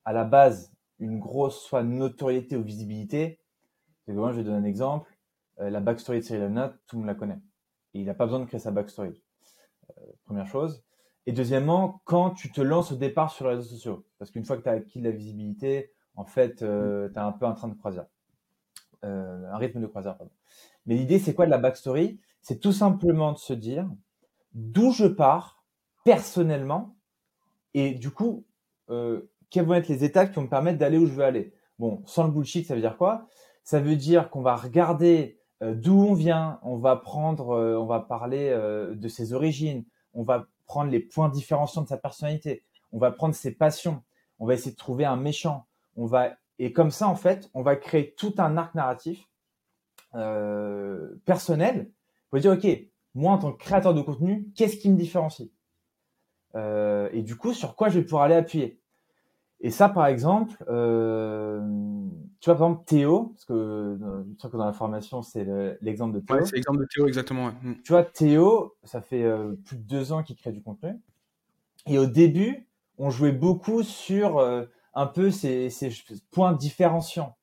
à 0.04 0.12
la 0.12 0.24
base 0.24 0.72
une 0.98 1.18
grosse 1.18 1.60
soit 1.62 1.82
notoriété 1.82 2.56
ou 2.56 2.62
visibilité. 2.62 3.40
moi, 4.06 4.32
je 4.32 4.36
vais 4.36 4.44
donner 4.44 4.58
un 4.58 4.64
exemple. 4.64 5.10
Euh, 5.60 5.70
la 5.70 5.80
backstory 5.80 6.20
de 6.20 6.24
Cyril 6.24 6.42
Hanouna, 6.42 6.74
tout 6.86 6.96
le 6.96 7.00
monde 7.00 7.08
la 7.08 7.14
connaît. 7.14 7.40
Il 7.94 8.04
n'a 8.04 8.14
pas 8.14 8.26
besoin 8.26 8.40
de 8.40 8.44
créer 8.44 8.60
sa 8.60 8.70
backstory. 8.70 9.22
Euh, 9.90 10.02
première 10.24 10.46
chose. 10.46 10.84
Et 11.26 11.32
deuxièmement, 11.32 12.00
quand 12.04 12.30
tu 12.30 12.50
te 12.50 12.60
lances 12.60 12.92
au 12.92 12.96
départ 12.96 13.30
sur 13.30 13.46
les 13.46 13.56
réseaux 13.56 13.68
sociaux. 13.68 14.06
Parce 14.18 14.30
qu'une 14.30 14.44
fois 14.44 14.56
que 14.56 14.62
tu 14.62 14.68
as 14.68 14.72
acquis 14.72 15.00
de 15.00 15.04
la 15.04 15.10
visibilité, 15.10 15.92
en 16.16 16.24
fait, 16.24 16.62
euh, 16.62 17.08
tu 17.10 17.18
as 17.18 17.24
un 17.24 17.32
peu 17.32 17.46
un 17.46 17.52
train 17.52 17.68
de 17.68 17.74
croisière. 17.74 18.06
un 19.02 19.56
rythme 19.56 19.80
de 19.80 19.86
croisière, 19.86 20.16
pardon. 20.16 20.32
Mais 20.86 20.96
l'idée, 20.96 21.18
c'est 21.18 21.34
quoi 21.34 21.46
de 21.46 21.50
la 21.50 21.58
backstory? 21.58 22.20
C'est 22.42 22.60
tout 22.60 22.72
simplement 22.72 23.32
de 23.32 23.38
se 23.38 23.52
dire 23.52 23.88
d'où 24.54 24.92
je 24.92 25.06
pars 25.06 25.64
personnellement 26.04 26.96
et 27.74 27.94
du 27.94 28.10
coup, 28.10 28.46
quelles 28.88 29.64
vont 29.64 29.74
être 29.74 29.88
les 29.88 30.02
étapes 30.04 30.30
qui 30.30 30.36
vont 30.36 30.42
me 30.42 30.48
permettre 30.48 30.78
d'aller 30.78 30.98
où 30.98 31.06
je 31.06 31.12
veux 31.12 31.24
aller. 31.24 31.52
Bon, 31.78 32.02
sans 32.06 32.24
le 32.24 32.30
bullshit, 32.30 32.66
ça 32.66 32.74
veut 32.74 32.80
dire 32.80 32.96
quoi? 32.96 33.28
Ça 33.62 33.80
veut 33.80 33.96
dire 33.96 34.30
qu'on 34.30 34.42
va 34.42 34.56
regarder 34.56 35.40
euh, 35.62 35.74
d'où 35.74 36.00
on 36.00 36.14
vient, 36.14 36.58
on 36.62 36.78
va 36.78 36.96
prendre, 36.96 37.50
euh, 37.50 37.76
on 37.76 37.86
va 37.86 38.00
parler 38.00 38.48
euh, 38.50 38.94
de 38.94 39.08
ses 39.08 39.32
origines, 39.32 39.84
on 40.14 40.22
va 40.22 40.46
prendre 40.66 40.90
les 40.90 41.00
points 41.00 41.28
différenciants 41.28 41.82
de 41.82 41.88
sa 41.88 41.98
personnalité, 41.98 42.64
on 42.92 42.98
va 42.98 43.10
prendre 43.10 43.34
ses 43.34 43.52
passions, 43.52 44.02
on 44.38 44.46
va 44.46 44.54
essayer 44.54 44.72
de 44.72 44.76
trouver 44.76 45.04
un 45.04 45.16
méchant, 45.16 45.66
on 45.96 46.06
va 46.06 46.36
et 46.58 46.72
comme 46.72 46.90
ça 46.90 47.08
en 47.08 47.14
fait, 47.14 47.50
on 47.54 47.62
va 47.62 47.76
créer 47.76 48.14
tout 48.14 48.34
un 48.38 48.56
arc 48.56 48.74
narratif 48.74 49.26
personnel 51.24 51.90
pour 52.30 52.40
dire 52.40 52.52
ok, 52.52 52.66
moi 53.14 53.32
en 53.32 53.38
tant 53.38 53.52
que 53.52 53.58
créateur 53.58 53.94
de 53.94 54.02
contenu, 54.02 54.48
qu'est-ce 54.56 54.76
qui 54.76 54.90
me 54.90 54.96
différencie? 54.96 55.50
Et 57.12 57.22
du 57.22 57.36
coup, 57.36 57.52
sur 57.52 57.76
quoi 57.76 57.88
je 57.88 57.98
vais 57.98 58.04
pouvoir 58.04 58.24
aller 58.24 58.34
appuyer? 58.34 58.80
Et 59.62 59.70
ça, 59.70 59.90
par 59.90 60.06
exemple, 60.06 60.64
euh, 60.68 61.60
tu 62.40 62.48
vois, 62.48 62.56
par 62.56 62.68
exemple, 62.68 62.84
Théo, 62.86 63.24
parce 63.34 63.44
que 63.44 63.98
je 64.00 64.36
crois 64.38 64.50
que 64.50 64.56
dans 64.56 64.64
la 64.64 64.72
formation, 64.72 65.20
c'est 65.20 65.46
l'exemple 65.82 66.14
de 66.14 66.20
Théo. 66.20 66.36
Ouais, 66.36 66.44
c'est 66.46 66.56
l'exemple 66.56 66.78
de 66.78 66.86
Théo, 66.86 67.06
exactement. 67.06 67.52
Mm. 67.62 67.74
Tu 67.84 67.92
vois, 67.92 68.04
Théo, 68.04 68.74
ça 68.84 69.02
fait 69.02 69.22
euh, 69.22 69.52
plus 69.66 69.76
de 69.76 69.82
deux 69.82 70.12
ans 70.12 70.22
qu'il 70.22 70.36
crée 70.36 70.52
du 70.52 70.62
contenu. 70.62 70.98
Et 71.86 71.98
au 71.98 72.06
début, 72.06 72.68
on 72.96 73.10
jouait 73.10 73.32
beaucoup 73.32 73.82
sur 73.82 74.38
euh, 74.38 74.64
un 74.94 75.06
peu 75.06 75.30
ces, 75.30 75.68
ces, 75.68 75.90
points 76.30 76.54
différenciants. 76.54 77.36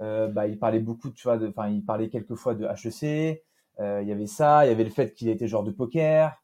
Euh, 0.00 0.28
bah, 0.28 0.46
il 0.46 0.58
parlait 0.58 0.80
beaucoup, 0.80 1.10
tu 1.10 1.24
vois, 1.24 1.38
enfin, 1.48 1.68
il 1.68 1.84
parlait 1.84 2.08
quelquefois 2.08 2.54
de 2.54 2.66
HEC. 2.66 3.42
Euh, 3.80 4.00
il 4.02 4.08
y 4.08 4.12
avait 4.12 4.26
ça, 4.26 4.64
il 4.64 4.68
y 4.68 4.72
avait 4.72 4.84
le 4.84 4.90
fait 4.90 5.14
qu'il 5.14 5.28
était 5.28 5.48
genre 5.48 5.64
de 5.64 5.70
poker. 5.70 6.40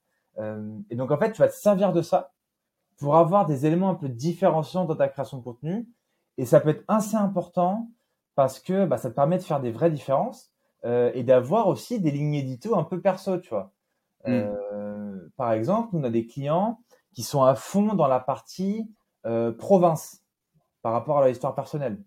et 0.91 0.97
donc, 0.97 1.11
en 1.11 1.19
fait, 1.19 1.33
tu 1.33 1.39
vas 1.39 1.49
te 1.49 1.55
servir 1.55 1.93
de 1.93 2.01
ça 2.03 2.33
pour 2.97 3.17
avoir 3.17 3.47
des 3.47 3.67
éléments 3.67 3.91
un 3.91 3.95
peu 3.95 4.09
différenciants 4.09 4.85
dans 4.85 4.97
ta 4.97 5.09
création 5.09 5.39
de 5.39 5.43
contenu. 5.43 5.89
Et 6.39 6.47
ça 6.47 6.61
peut 6.61 6.71
être 6.71 6.85
assez 6.89 7.17
important 7.17 7.91
parce 8.35 8.59
que 8.61 8.87
bah, 8.87 8.97
ça 8.97 9.11
te 9.11 9.15
permet 9.15 9.37
de 9.37 9.43
faire 9.43 9.61
des 9.61 9.71
vraies 9.71 9.91
différences 9.91 10.51
euh, 10.85 11.11
et 11.15 11.23
d'avoir 11.23 11.69
aussi 11.69 12.01
des 12.01 12.11
lignes 12.11 12.35
édito 12.35 12.79
un 12.79 12.85
peu 12.85 13.01
perso, 13.01 13.39
tu 13.39 13.51
vois. 13.51 13.73
Mm. 14.27 14.31
Euh, 14.31 15.29
par 15.37 15.53
exemple, 15.53 15.91
on 15.93 16.05
a 16.05 16.11
des 16.11 16.27
clients 16.27 16.81
qui 17.13 17.23
sont 17.23 17.43
à 17.43 17.55
fond 17.55 17.95
dans 17.95 18.07
la 18.07 18.21
partie 18.21 18.91
euh, 19.27 19.53
province 19.53 20.23
par 20.83 20.93
rapport 20.93 21.19
à 21.19 21.21
leur 21.21 21.31
histoire 21.31 21.55
personnelle. 21.55 22.03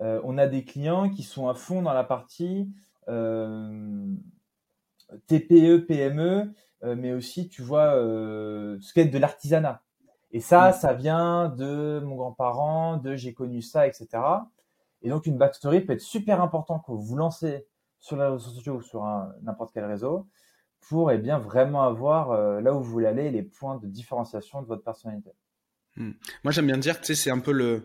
Euh, 0.00 0.20
on 0.24 0.38
a 0.38 0.46
des 0.46 0.64
clients 0.64 1.10
qui 1.10 1.22
sont 1.22 1.48
à 1.48 1.54
fond 1.54 1.82
dans 1.82 1.92
la 1.92 2.04
partie 2.04 2.72
euh, 3.08 4.06
TPE, 5.26 5.86
PME, 5.86 6.52
euh, 6.82 6.96
mais 6.96 7.12
aussi, 7.12 7.48
tu 7.48 7.62
vois, 7.62 7.92
ce 7.94 8.92
qu'est 8.92 9.06
de 9.06 9.18
l'artisanat. 9.18 9.82
Et 10.32 10.40
ça, 10.40 10.70
mm. 10.70 10.72
ça 10.72 10.92
vient 10.92 11.48
de 11.48 12.00
mon 12.04 12.16
grand-parent, 12.16 12.96
de 12.96 13.16
j'ai 13.16 13.34
connu 13.34 13.62
ça, 13.62 13.86
etc. 13.86 14.08
Et 15.02 15.08
donc, 15.08 15.26
une 15.26 15.38
backstory 15.38 15.82
peut 15.82 15.92
être 15.92 16.00
super 16.00 16.40
important 16.42 16.78
quand 16.78 16.94
vous 16.94 17.16
lancez 17.16 17.66
sur 18.00 18.16
les 18.16 18.24
réseaux 18.24 18.50
sociaux 18.50 18.74
ou 18.76 18.82
sur 18.82 19.04
n'importe 19.42 19.72
quel 19.72 19.84
réseau 19.84 20.26
pour 20.88 21.10
eh 21.10 21.18
bien, 21.18 21.38
vraiment 21.38 21.82
avoir 21.82 22.30
euh, 22.30 22.60
là 22.60 22.74
où 22.74 22.80
vous 22.80 22.90
voulez 22.90 23.06
aller 23.06 23.30
les 23.30 23.42
points 23.42 23.78
de 23.78 23.86
différenciation 23.86 24.62
de 24.62 24.66
votre 24.66 24.82
personnalité. 24.82 25.30
Mm. 25.96 26.10
Moi, 26.42 26.52
j'aime 26.52 26.66
bien 26.66 26.78
dire 26.78 27.00
que 27.00 27.14
c'est 27.14 27.30
un 27.30 27.40
peu 27.40 27.52
le, 27.52 27.84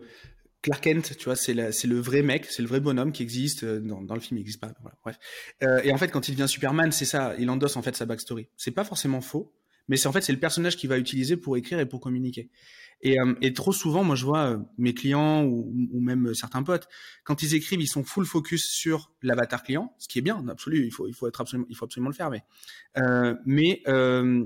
Clark 0.62 0.82
Kent, 0.82 1.16
tu 1.16 1.24
vois, 1.24 1.36
c'est 1.36 1.54
le 1.54 2.00
vrai 2.00 2.22
mec, 2.22 2.46
c'est 2.46 2.62
le 2.62 2.68
vrai 2.68 2.80
bonhomme 2.80 3.12
qui 3.12 3.22
existe 3.22 3.64
euh, 3.64 3.80
dans, 3.80 4.02
dans 4.02 4.14
le 4.14 4.20
film, 4.20 4.38
il 4.38 4.40
n'existe 4.40 4.60
pas. 4.60 4.72
Voilà, 4.80 4.96
bref. 5.02 5.18
Euh, 5.62 5.80
et 5.82 5.92
en 5.92 5.98
fait, 5.98 6.08
quand 6.08 6.28
il 6.28 6.32
devient 6.36 6.48
Superman, 6.48 6.92
c'est 6.92 7.04
ça, 7.04 7.34
il 7.38 7.48
endosse 7.48 7.76
en 7.76 7.82
fait 7.82 7.96
sa 7.96 8.06
backstory. 8.06 8.48
C'est 8.56 8.70
pas 8.70 8.84
forcément 8.84 9.20
faux, 9.20 9.54
mais 9.88 9.96
c'est 9.96 10.06
en 10.06 10.12
fait 10.12 10.20
c'est 10.20 10.32
le 10.32 10.38
personnage 10.38 10.76
qui 10.76 10.86
va 10.86 10.98
utiliser 10.98 11.36
pour 11.36 11.56
écrire 11.56 11.80
et 11.80 11.86
pour 11.86 12.00
communiquer. 12.00 12.50
Et, 13.02 13.18
euh, 13.18 13.34
et 13.40 13.54
trop 13.54 13.72
souvent, 13.72 14.04
moi 14.04 14.14
je 14.14 14.24
vois 14.24 14.50
euh, 14.50 14.58
mes 14.76 14.92
clients 14.92 15.44
ou, 15.44 15.72
ou, 15.92 16.00
même 16.00 16.34
certains 16.34 16.62
potes, 16.62 16.86
quand 17.24 17.42
ils 17.42 17.54
écrivent, 17.54 17.80
ils 17.80 17.88
sont 17.88 18.04
full 18.04 18.26
focus 18.26 18.66
sur 18.66 19.12
l'avatar 19.22 19.62
client, 19.62 19.94
ce 19.98 20.06
qui 20.06 20.18
est 20.18 20.22
bien, 20.22 20.46
absolu, 20.48 20.84
il 20.84 20.90
faut 20.90 21.08
il 21.08 21.14
faut 21.14 21.26
être 21.26 21.40
absolument 21.40 21.66
il 21.70 21.76
faut 21.76 21.86
absolument 21.86 22.10
le 22.10 22.14
faire, 22.14 22.30
mais 22.30 22.44
euh, 22.98 23.34
mais 23.46 23.82
euh, 23.88 24.44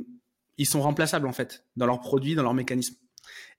ils 0.57 0.67
sont 0.67 0.81
remplaçables 0.81 1.27
en 1.27 1.33
fait 1.33 1.65
dans 1.77 1.87
leurs 1.87 2.01
produits, 2.01 2.37
dans 2.37 2.45
leurs 2.45 2.55
mécanismes. 2.55 2.97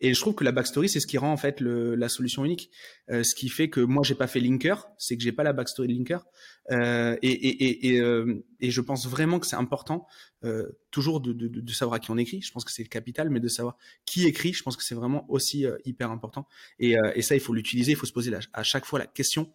Et 0.01 0.13
je 0.13 0.20
trouve 0.20 0.36
que 0.36 0.44
la 0.44 0.51
backstory, 0.51 0.89
c'est 0.89 1.00
ce 1.00 1.08
qui 1.08 1.17
rend 1.17 1.32
en 1.32 1.38
fait 1.38 1.60
le, 1.62 1.96
la 1.96 2.10
solution 2.10 2.46
unique. 2.46 2.70
Euh, 3.10 3.24
ce 3.24 3.36
qui 3.36 3.50
fait 3.50 3.70
que 3.70 3.79
moi, 3.79 4.03
j'ai 4.03 4.15
pas 4.15 4.27
fait 4.27 4.39
linker, 4.39 4.88
c'est 4.98 5.17
que 5.17 5.24
j'ai 5.24 5.32
pas 5.32 5.44
la 5.44 5.53
backstory 5.53 5.88
de 5.88 5.94
linker. 5.94 6.25
Euh, 6.72 7.15
et, 7.22 7.32
et, 7.32 7.88
et, 7.89 8.00
euh, 8.01 8.44
et, 8.60 8.72
je 8.72 8.82
pense 8.82 9.08
vraiment 9.08 9.39
que 9.39 9.46
c'est 9.46 9.55
important 9.55 10.08
euh, 10.44 10.67
toujours 10.89 11.22
de, 11.22 11.32
de, 11.32 11.48
de, 11.48 11.72
savoir 11.74 11.96
à 11.96 12.00
qui 12.00 12.12
on 12.12 12.17
écrit. 12.17 12.41
Je 12.41 12.51
pense 12.51 12.65
que 12.65 12.72
c'est 12.72 12.84
le 12.84 12.89
capital, 12.89 13.29
mais 13.29 13.39
de 13.39 13.48
savoir 13.48 13.77
qui 14.05 14.25
écrit, 14.25 14.53
je 14.53 14.63
pense 14.63 14.75
que 14.75 14.84
c'est 14.84 14.96
vraiment 14.96 15.29
aussi 15.29 15.65
euh, 15.65 15.77
hyper 15.86 16.10
important. 16.10 16.48
Et, 16.79 16.96
et, 17.15 17.22
ça, 17.22 17.36
il 17.36 17.41
faut 17.41 17.53
l'utiliser. 17.53 17.91
Il 17.91 17.96
faut 17.96 18.08
se 18.08 18.13
poser 18.13 18.32
à 18.53 18.63
chaque 18.63 18.86
fois 18.86 19.00
la 19.00 19.08
question 19.08 19.51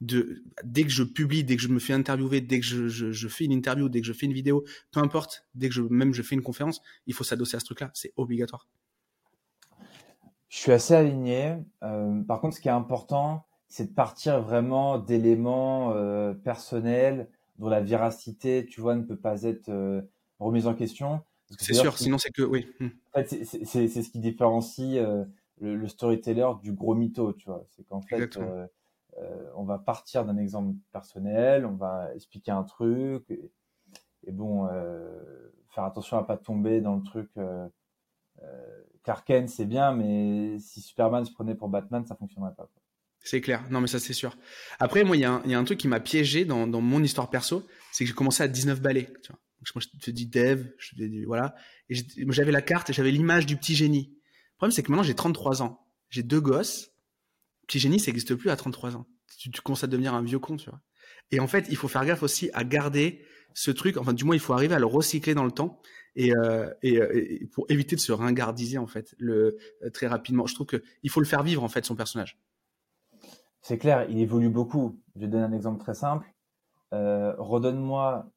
de 0.00 0.42
dès 0.64 0.84
que 0.84 0.90
je 0.90 1.02
publie, 1.02 1.44
dès 1.44 1.56
que 1.56 1.62
je 1.62 1.68
me 1.68 1.78
fais 1.78 1.92
interviewer, 1.92 2.40
dès 2.40 2.60
que 2.60 2.66
je, 2.66 2.88
je, 2.88 3.12
je, 3.12 3.28
fais 3.28 3.44
une 3.44 3.52
interview, 3.52 3.88
dès 3.88 4.00
que 4.00 4.06
je 4.06 4.12
fais 4.12 4.26
une 4.26 4.32
vidéo, 4.32 4.64
peu 4.92 5.00
importe, 5.00 5.44
dès 5.54 5.68
que 5.68 5.74
je 5.74 5.82
même 5.82 6.14
je 6.14 6.22
fais 6.22 6.34
une 6.34 6.42
conférence, 6.42 6.80
il 7.06 7.14
faut 7.14 7.24
s'adosser 7.24 7.56
à 7.56 7.60
ce 7.60 7.66
truc-là. 7.66 7.90
C'est 7.94 8.12
obligatoire. 8.16 8.66
Je 10.50 10.58
suis 10.58 10.72
assez 10.72 10.94
aligné. 10.94 11.56
Euh, 11.82 12.22
par 12.24 12.40
contre, 12.40 12.56
ce 12.56 12.60
qui 12.60 12.68
est 12.68 12.72
important, 12.72 13.46
c'est 13.68 13.86
de 13.86 13.94
partir 13.94 14.42
vraiment 14.42 14.98
d'éléments 14.98 15.94
euh, 15.94 16.34
personnels 16.34 17.30
dont 17.58 17.68
la 17.68 17.80
véracité, 17.80 18.66
tu 18.66 18.80
vois, 18.80 18.96
ne 18.96 19.02
peut 19.02 19.16
pas 19.16 19.44
être 19.44 19.68
euh, 19.68 20.02
remise 20.40 20.66
en 20.66 20.74
question. 20.74 21.22
C'est 21.58 21.74
sûr, 21.74 21.96
sinon 21.96 22.18
c'est 22.18 22.30
que 22.30 22.42
oui. 22.42 22.66
Hmm. 22.80 22.88
En 23.14 23.22
fait, 23.22 23.44
c'est 23.64 23.88
ce 23.88 24.10
qui 24.10 24.18
différencie 24.18 24.98
euh, 24.98 25.24
le, 25.60 25.76
le, 25.76 25.88
storyteller 25.88 26.48
du 26.62 26.72
gros 26.72 26.94
mytho, 26.94 27.32
tu 27.32 27.46
vois. 27.46 27.64
C'est 27.70 27.84
qu'en 27.84 28.00
fait, 28.00 28.36
euh, 28.36 28.66
euh, 29.18 29.50
on 29.54 29.64
va 29.64 29.78
partir 29.78 30.24
d'un 30.24 30.36
exemple 30.36 30.74
personnel, 30.92 31.64
on 31.64 31.74
va 31.74 32.12
expliquer 32.14 32.50
un 32.50 32.64
truc, 32.64 33.30
et, 33.30 33.52
et 34.26 34.32
bon, 34.32 34.68
faire 35.68 35.84
attention 35.84 36.18
à 36.18 36.24
pas 36.24 36.36
tomber 36.36 36.80
dans 36.80 36.96
le 36.96 37.02
truc 37.02 37.30
euh, 38.42 38.82
Clark 39.02 39.26
Kent, 39.26 39.48
c'est 39.48 39.64
bien, 39.64 39.92
mais 39.92 40.58
si 40.58 40.80
Superman 40.80 41.24
se 41.24 41.32
prenait 41.32 41.54
pour 41.54 41.68
Batman, 41.68 42.04
ça 42.06 42.14
fonctionnerait 42.14 42.54
pas. 42.54 42.68
C'est 43.22 43.40
clair. 43.40 43.64
Non, 43.70 43.80
mais 43.80 43.86
ça, 43.86 43.98
c'est 43.98 44.12
sûr. 44.12 44.36
Après, 44.78 45.04
moi, 45.04 45.16
il 45.16 45.20
y, 45.20 45.24
a 45.24 45.40
un 45.58 45.64
truc 45.64 45.78
qui 45.78 45.88
m'a 45.88 46.00
piégé 46.00 46.44
dans, 46.44 46.66
mon 46.66 47.02
histoire 47.02 47.28
perso, 47.28 47.66
c'est 47.92 48.04
que 48.04 48.08
j'ai 48.08 48.14
commencé 48.14 48.42
à 48.42 48.48
19 48.48 48.80
balais. 48.80 49.12
Moi, 49.74 49.82
je 49.82 49.98
te 49.98 50.10
dis 50.10 50.26
dev, 50.26 50.66
je 50.78 50.96
te 50.96 51.02
dis, 51.02 51.24
voilà. 51.24 51.54
Et 51.90 51.96
j'avais 52.28 52.52
la 52.52 52.62
carte 52.62 52.90
et 52.90 52.92
j'avais 52.92 53.10
l'image 53.10 53.46
du 53.46 53.56
petit 53.56 53.74
génie. 53.74 54.10
Le 54.12 54.56
problème, 54.56 54.72
c'est 54.72 54.82
que 54.82 54.90
maintenant, 54.90 55.02
j'ai 55.02 55.14
33 55.14 55.62
ans. 55.62 55.86
J'ai 56.08 56.22
deux 56.22 56.40
gosses. 56.40 56.90
Petit 57.66 57.78
génie, 57.78 58.00
ça 58.00 58.06
n'existe 58.06 58.34
plus 58.34 58.50
à 58.50 58.56
33 58.56 58.96
ans. 58.96 59.06
Tu, 59.38 59.50
tu, 59.50 59.60
commences 59.60 59.84
à 59.84 59.86
devenir 59.86 60.14
un 60.14 60.22
vieux 60.22 60.38
con, 60.38 60.56
tu 60.56 60.70
vois. 60.70 60.80
Et 61.30 61.40
en 61.40 61.46
fait, 61.46 61.66
il 61.70 61.76
faut 61.76 61.88
faire 61.88 62.04
gaffe 62.04 62.22
aussi 62.22 62.50
à 62.52 62.64
garder 62.64 63.24
ce 63.54 63.70
truc. 63.70 63.96
Enfin, 63.96 64.12
du 64.12 64.24
moins, 64.24 64.34
il 64.34 64.40
faut 64.40 64.52
arriver 64.52 64.74
à 64.74 64.78
le 64.78 64.86
recycler 64.86 65.34
dans 65.34 65.44
le 65.44 65.50
temps 65.50 65.80
et, 66.16 66.34
euh, 66.34 66.72
et, 66.82 66.94
et, 66.94 67.46
pour 67.46 67.66
éviter 67.68 67.96
de 67.96 68.00
se 68.00 68.12
ringardiser 68.12 68.78
en 68.78 68.86
fait 68.86 69.14
le 69.18 69.58
euh, 69.82 69.90
très 69.90 70.06
rapidement. 70.06 70.46
Je 70.46 70.54
trouve 70.54 70.66
que 70.66 70.82
il 71.02 71.10
faut 71.10 71.20
le 71.20 71.26
faire 71.26 71.42
vivre 71.42 71.62
en 71.62 71.68
fait 71.68 71.84
son 71.84 71.94
personnage. 71.94 72.38
C'est 73.60 73.78
clair, 73.78 74.08
il 74.08 74.18
évolue 74.18 74.48
beaucoup. 74.48 74.98
Je 75.14 75.20
vais 75.20 75.26
donner 75.28 75.44
un 75.44 75.52
exemple 75.52 75.80
très 75.80 75.94
simple. 75.94 76.26
Euh, 76.92 77.34
redonne-moi 77.38 78.30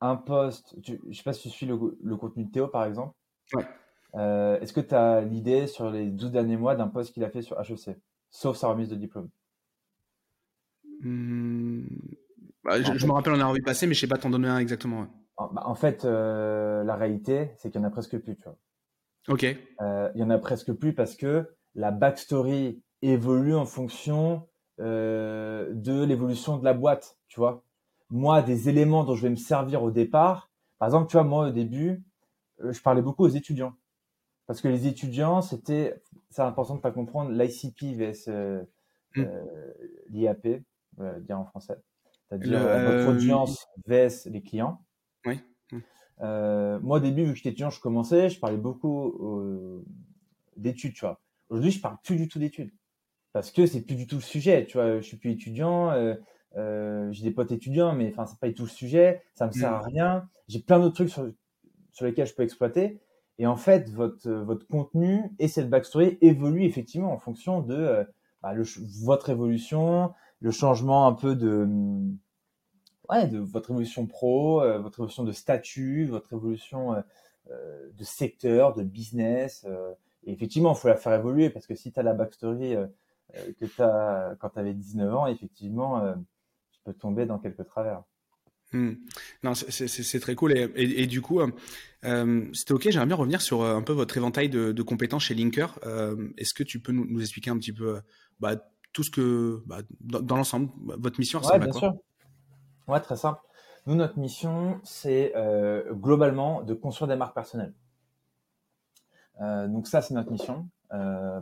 un 0.00 0.16
poste. 0.16 0.74
Je 0.82 0.94
je 1.08 1.16
sais 1.16 1.22
pas 1.22 1.32
si 1.32 1.42
tu 1.42 1.50
suis 1.50 1.66
le, 1.66 1.78
le 2.02 2.16
contenu 2.16 2.44
de 2.44 2.50
Théo 2.50 2.68
par 2.68 2.84
exemple. 2.84 3.14
Ouais. 3.54 3.64
Euh, 4.14 4.58
Est-ce 4.60 4.72
que 4.72 4.80
tu 4.80 4.94
as 4.94 5.20
l'idée 5.22 5.66
sur 5.66 5.90
les 5.90 6.10
12 6.10 6.32
derniers 6.32 6.56
mois 6.56 6.74
d'un 6.74 6.88
poste 6.88 7.12
qu'il 7.12 7.24
a 7.24 7.30
fait 7.30 7.42
sur 7.42 7.60
HEC, 7.60 7.96
sauf 8.30 8.56
sa 8.56 8.68
remise 8.68 8.88
de 8.88 8.96
diplôme? 8.96 9.28
Mmh... 11.00 11.84
bah, 12.64 12.82
Je, 12.82 12.98
je 12.98 13.06
me 13.06 13.12
rappelle 13.12 13.32
en 13.32 13.36
avoir 13.36 13.54
vu 13.54 13.62
passer, 13.62 13.86
mais 13.86 13.94
je 13.94 14.00
sais 14.00 14.06
pas 14.06 14.18
t'en 14.18 14.30
donner 14.30 14.48
un 14.48 14.58
exactement. 14.58 15.00
Ouais. 15.00 15.06
Bah, 15.52 15.62
en 15.64 15.74
fait, 15.74 16.04
euh, 16.04 16.84
la 16.84 16.96
réalité, 16.96 17.50
c'est 17.56 17.70
qu'il 17.70 17.80
y 17.80 17.84
en 17.84 17.86
a 17.86 17.90
presque 17.90 18.18
plus, 18.18 18.36
tu 18.36 18.44
vois. 18.44 18.58
Ok. 19.28 19.44
Euh, 19.80 20.10
il 20.14 20.20
y 20.20 20.24
en 20.24 20.30
a 20.30 20.38
presque 20.38 20.72
plus 20.72 20.94
parce 20.94 21.14
que 21.14 21.46
la 21.74 21.90
backstory 21.90 22.82
évolue 23.02 23.54
en 23.54 23.66
fonction 23.66 24.48
euh, 24.80 25.72
de 25.72 26.04
l'évolution 26.04 26.58
de 26.58 26.64
la 26.64 26.74
boîte, 26.74 27.18
tu 27.28 27.38
vois. 27.40 27.64
Moi, 28.10 28.42
des 28.42 28.68
éléments 28.68 29.04
dont 29.04 29.14
je 29.14 29.22
vais 29.22 29.30
me 29.30 29.36
servir 29.36 29.82
au 29.82 29.90
départ, 29.90 30.50
par 30.78 30.88
exemple, 30.88 31.08
tu 31.08 31.16
vois, 31.16 31.24
moi 31.24 31.48
au 31.48 31.50
début, 31.50 32.02
euh, 32.62 32.72
je 32.72 32.82
parlais 32.82 33.02
beaucoup 33.02 33.24
aux 33.24 33.28
étudiants 33.28 33.74
parce 34.46 34.60
que 34.60 34.68
les 34.68 34.88
étudiants, 34.88 35.42
c'était, 35.42 36.02
c'est 36.30 36.42
important 36.42 36.74
de 36.74 36.80
pas 36.80 36.90
comprendre 36.90 37.30
l'ICP 37.30 37.94
vs 37.94 38.66
l'IAP, 40.08 40.46
dire 41.20 41.38
en 41.38 41.44
français, 41.44 41.80
c'est-à-dire 42.30 42.60
notre 42.60 43.10
audience 43.10 43.66
vs 43.86 44.30
les 44.30 44.42
clients. 44.42 44.80
Oui. 45.26 45.40
moi, 46.20 46.96
au 46.96 47.00
début, 47.00 47.24
vu 47.24 47.32
que 47.32 47.36
j'étais 47.36 47.50
étudiant, 47.50 47.70
je 47.70 47.80
commençais, 47.80 48.30
je 48.30 48.40
parlais 48.40 48.56
beaucoup 48.56 49.84
d'études, 50.56 50.94
tu 50.94 51.00
vois. 51.00 51.20
Aujourd'hui, 51.50 51.72
je 51.72 51.80
parle 51.80 51.96
plus 52.02 52.16
du 52.16 52.28
tout 52.28 52.38
d'études 52.38 52.72
parce 53.32 53.50
que 53.50 53.66
c'est 53.66 53.82
plus 53.82 53.96
du 53.96 54.06
tout 54.06 54.16
le 54.16 54.22
sujet. 54.22 54.66
Tu 54.66 54.76
vois, 54.76 54.96
je 54.96 55.06
suis 55.06 55.16
plus 55.16 55.30
étudiant. 55.30 55.90
Euh, 55.90 56.14
euh, 56.56 57.12
j'ai 57.12 57.24
des 57.24 57.30
potes 57.30 57.52
étudiants, 57.52 57.94
mais 57.94 58.10
enfin, 58.10 58.26
c'est 58.26 58.38
pas 58.38 58.48
du 58.48 58.54
tout 58.54 58.64
le 58.64 58.68
sujet. 58.68 59.22
Ça 59.34 59.46
me 59.46 59.52
sert 59.52 59.72
à 59.72 59.82
mm. 59.82 59.92
rien. 59.92 60.28
J'ai 60.48 60.60
plein 60.60 60.78
d'autres 60.80 60.94
trucs 60.94 61.10
sur, 61.10 61.30
sur 61.92 62.06
lesquels 62.06 62.26
je 62.26 62.34
peux 62.34 62.42
exploiter. 62.42 63.00
Et 63.38 63.46
en 63.46 63.56
fait, 63.56 63.88
votre, 63.90 64.30
votre 64.30 64.66
contenu 64.66 65.22
et 65.38 65.48
cette 65.48 65.70
backstory 65.70 66.18
évoluent 66.20 66.64
effectivement 66.64 67.12
en 67.12 67.18
fonction 67.18 67.60
de 67.62 67.74
euh, 67.74 68.04
bah, 68.42 68.52
le, 68.52 68.64
votre 69.02 69.30
évolution, 69.30 70.12
le 70.40 70.50
changement 70.50 71.06
un 71.06 71.12
peu 71.12 71.34
de, 71.34 71.68
ouais, 73.08 73.28
de 73.28 73.38
votre 73.38 73.70
évolution 73.70 74.06
pro, 74.06 74.62
euh, 74.62 74.78
votre 74.78 75.00
évolution 75.00 75.24
de 75.24 75.32
statut, 75.32 76.06
votre 76.06 76.32
évolution 76.32 76.94
euh, 77.50 77.90
de 77.92 78.04
secteur, 78.04 78.74
de 78.74 78.82
business. 78.82 79.66
et 80.24 80.32
effectivement, 80.32 80.72
il 80.72 80.78
faut 80.78 80.88
la 80.88 80.96
faire 80.96 81.14
évoluer 81.14 81.50
parce 81.50 81.66
que 81.66 81.74
si 81.74 81.92
tu 81.92 82.00
as 82.00 82.02
la 82.02 82.14
backstory 82.14 82.76
que 83.60 83.66
tu 83.66 83.82
as 83.82 84.36
quand 84.40 84.50
tu 84.50 84.58
avais 84.58 84.74
19 84.74 85.14
ans, 85.14 85.26
effectivement, 85.26 86.14
tu 86.72 86.80
peux 86.84 86.92
tomber 86.92 87.26
dans 87.26 87.38
quelques 87.38 87.66
travers. 87.66 88.02
Hmm. 88.72 88.92
Non, 89.42 89.54
c'est 89.54 90.20
très 90.20 90.34
cool. 90.36 90.52
Et, 90.76 91.06
du 91.06 91.20
coup, 91.20 91.40
euh, 91.40 91.50
euh 92.04 92.44
c'était 92.52 92.72
OK. 92.72 92.88
J'aimerais 92.88 93.06
bien 93.06 93.16
revenir 93.16 93.42
sur 93.42 93.62
euh, 93.62 93.74
un 93.74 93.82
peu 93.82 93.92
votre 93.92 94.16
éventail 94.16 94.48
de, 94.48 94.82
compétences 94.82 95.24
chez 95.24 95.34
Linker. 95.34 95.78
Euh, 95.86 96.28
Est-ce 96.38 96.54
que 96.54 96.62
tu 96.62 96.78
peux 96.78 96.92
nous, 96.92 97.04
nous, 97.08 97.20
expliquer 97.20 97.50
un 97.50 97.58
petit 97.58 97.72
peu 97.72 97.96
euh, 97.96 98.00
bah, 98.38 98.69
tout 98.92 99.02
ce 99.02 99.10
que, 99.10 99.62
bah, 99.66 99.78
dans, 100.00 100.20
dans 100.20 100.36
l'ensemble, 100.36 100.70
votre 100.98 101.18
mission 101.18 101.40
Ouais, 101.40 101.58
bien 101.58 101.72
sûr. 101.72 101.94
Ouais, 102.88 103.00
très 103.00 103.16
simple. 103.16 103.40
Nous, 103.86 103.94
notre 103.94 104.18
mission, 104.18 104.80
c'est 104.84 105.32
globalement 105.92 106.62
de 106.62 106.74
construire 106.74 107.08
des 107.08 107.16
marques 107.16 107.34
personnelles. 107.34 107.72
donc 109.40 109.86
ça, 109.86 110.02
c'est 110.02 110.12
notre 110.14 110.30
mission 110.30 110.68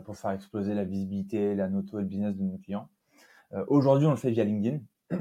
pour 0.05 0.15
faire 0.15 0.31
exploser 0.31 0.73
la 0.73 0.85
visibilité, 0.85 1.53
la 1.55 1.67
noto 1.67 1.99
et 1.99 2.01
le 2.01 2.07
business 2.07 2.35
de 2.35 2.43
nos 2.43 2.57
clients. 2.57 2.89
Aujourd'hui, 3.67 4.07
on 4.07 4.11
le 4.11 4.15
fait 4.15 4.31
via 4.31 4.45
LinkedIn, 4.45 4.79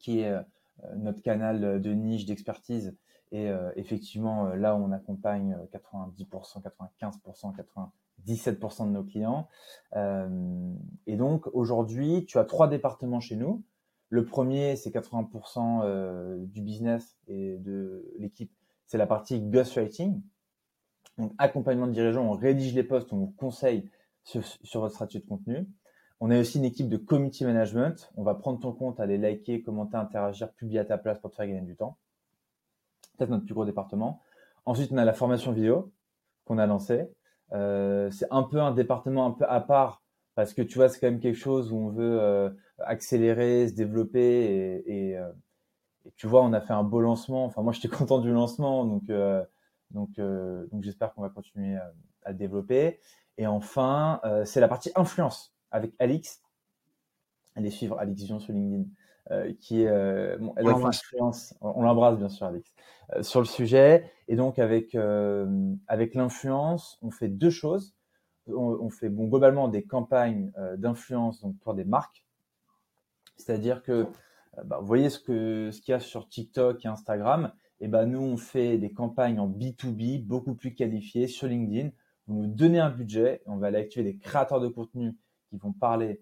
qui 0.00 0.20
est 0.20 0.32
euh, 0.84 0.94
notre 0.96 1.22
canal 1.22 1.80
de 1.80 1.92
niche 1.92 2.26
d'expertise. 2.26 2.96
Et 3.30 3.48
euh, 3.48 3.70
effectivement, 3.76 4.46
euh, 4.46 4.56
là, 4.56 4.76
on 4.76 4.92
accompagne 4.92 5.56
90%, 5.72 6.62
95%, 6.62 7.54
97% 8.26 8.86
de 8.86 8.92
nos 8.92 9.04
clients. 9.04 9.48
et 11.06 11.16
donc, 11.16 11.46
aujourd'hui, 11.52 12.24
tu 12.26 12.38
as 12.38 12.44
trois 12.44 12.68
départements 12.68 13.20
chez 13.20 13.36
nous. 13.36 13.62
Le 14.08 14.24
premier, 14.24 14.76
c'est 14.76 14.90
80% 14.90 16.44
du 16.46 16.60
business 16.60 17.16
et 17.28 17.58
de 17.58 18.12
l'équipe. 18.18 18.52
C'est 18.86 18.98
la 18.98 19.06
partie 19.06 19.40
ghostwriting. 19.40 20.20
Donc, 21.18 21.32
accompagnement 21.38 21.86
de 21.86 21.92
dirigeants, 21.92 22.24
on 22.24 22.32
rédige 22.32 22.74
les 22.74 22.82
posts, 22.82 23.12
on 23.12 23.18
vous 23.18 23.34
conseille 23.36 23.90
sur, 24.24 24.44
sur 24.44 24.80
votre 24.80 24.94
stratégie 24.94 25.24
de 25.24 25.28
contenu. 25.28 25.66
On 26.24 26.30
a 26.30 26.38
aussi 26.38 26.58
une 26.58 26.64
équipe 26.64 26.88
de 26.88 26.96
community 26.96 27.44
management. 27.44 28.12
On 28.16 28.22
va 28.22 28.34
prendre 28.34 28.60
ton 28.60 28.72
compte, 28.72 29.00
aller 29.00 29.18
liker, 29.18 29.60
commenter, 29.60 29.96
interagir, 29.96 30.52
publier 30.52 30.78
à 30.78 30.84
ta 30.84 30.96
place 30.96 31.18
pour 31.18 31.30
te 31.30 31.34
faire 31.36 31.48
gagner 31.48 31.62
du 31.62 31.74
temps. 31.74 31.98
C'est 33.18 33.28
notre 33.28 33.44
plus 33.44 33.54
gros 33.54 33.64
département. 33.64 34.20
Ensuite, 34.64 34.92
on 34.92 34.98
a 34.98 35.04
la 35.04 35.14
formation 35.14 35.50
vidéo 35.50 35.92
qu'on 36.44 36.58
a 36.58 36.66
lancée. 36.66 37.08
Euh, 37.52 38.10
c'est 38.10 38.26
un 38.30 38.42
peu 38.42 38.60
un 38.60 38.72
département 38.72 39.26
un 39.26 39.30
peu 39.32 39.44
à 39.46 39.60
part 39.60 40.02
parce 40.34 40.54
que 40.54 40.62
tu 40.62 40.78
vois, 40.78 40.88
c'est 40.88 40.98
quand 40.98 41.08
même 41.08 41.20
quelque 41.20 41.38
chose 41.38 41.72
où 41.72 41.76
on 41.76 41.90
veut 41.90 42.18
euh, 42.20 42.50
accélérer, 42.78 43.68
se 43.68 43.74
développer 43.74 44.82
et, 44.86 45.16
euh, 45.18 45.30
et, 46.06 46.12
tu 46.16 46.26
vois, 46.26 46.42
on 46.42 46.52
a 46.52 46.60
fait 46.60 46.72
un 46.72 46.84
beau 46.84 47.00
lancement. 47.00 47.44
Enfin, 47.44 47.62
moi, 47.62 47.72
j'étais 47.74 47.88
content 47.88 48.18
du 48.18 48.32
lancement, 48.32 48.84
donc 48.84 49.10
donc 49.90 50.18
donc 50.18 50.82
j'espère 50.82 51.12
qu'on 51.12 51.22
va 51.22 51.28
continuer 51.28 51.76
à 52.24 52.32
le 52.32 52.38
développer. 52.38 53.00
Et 53.38 53.46
enfin, 53.46 54.20
c'est 54.44 54.60
la 54.60 54.68
partie 54.68 54.90
influence 54.94 55.54
avec 55.70 55.92
Alix. 55.98 56.42
Allez 57.54 57.70
suivre 57.70 57.98
Alix 57.98 58.18
Vision 58.20 58.38
sur 58.40 58.54
LinkedIn. 58.54 58.84
Euh, 59.30 59.52
qui 59.60 59.82
est, 59.82 59.86
euh, 59.86 60.36
elle 60.56 60.66
a 60.66 60.72
influence, 60.72 61.54
on 61.60 61.82
l'embrasse 61.82 62.18
bien 62.18 62.28
sûr 62.28 62.48
Alix, 62.48 62.72
euh, 63.14 63.22
sur 63.22 63.38
le 63.38 63.46
sujet. 63.46 64.10
Et 64.26 64.34
donc 64.34 64.58
avec 64.58 64.96
avec 65.86 66.14
l'influence, 66.14 66.98
on 67.02 67.10
fait 67.10 67.28
deux 67.28 67.50
choses. 67.50 67.94
On, 68.48 68.90
fait 68.90 69.08
bon 69.08 69.28
globalement 69.28 69.68
des 69.68 69.84
campagnes 69.84 70.50
d'influence 70.76 71.40
donc 71.42 71.56
pour 71.60 71.74
des 71.74 71.84
marques. 71.84 72.24
C'est-à-dire 73.36 73.84
que 73.84 74.08
bah, 74.64 74.78
vous 74.80 74.86
voyez 74.86 75.10
ce 75.10 75.20
que 75.20 75.70
ce 75.70 75.80
qu'il 75.80 75.92
y 75.92 75.94
a 75.94 76.00
sur 76.00 76.28
TikTok 76.28 76.84
et 76.84 76.88
Instagram. 76.88 77.52
Et 77.78 77.86
ben 77.86 78.06
nous 78.06 78.20
on 78.20 78.36
fait 78.36 78.78
des 78.78 78.92
campagnes 78.92 79.38
en 79.38 79.48
B2B 79.48 80.24
beaucoup 80.26 80.54
plus 80.54 80.74
qualifiées 80.74 81.28
sur 81.28 81.46
LinkedIn. 81.46 81.90
Vous 82.26 82.34
nous 82.34 82.46
donnez 82.48 82.80
un 82.80 82.90
budget, 82.90 83.42
on 83.46 83.56
va 83.56 83.68
aller 83.68 83.78
activer 83.78 84.04
des 84.04 84.18
créateurs 84.18 84.60
de 84.60 84.68
contenu 84.68 85.16
qui 85.48 85.56
vont 85.56 85.72
parler 85.72 86.20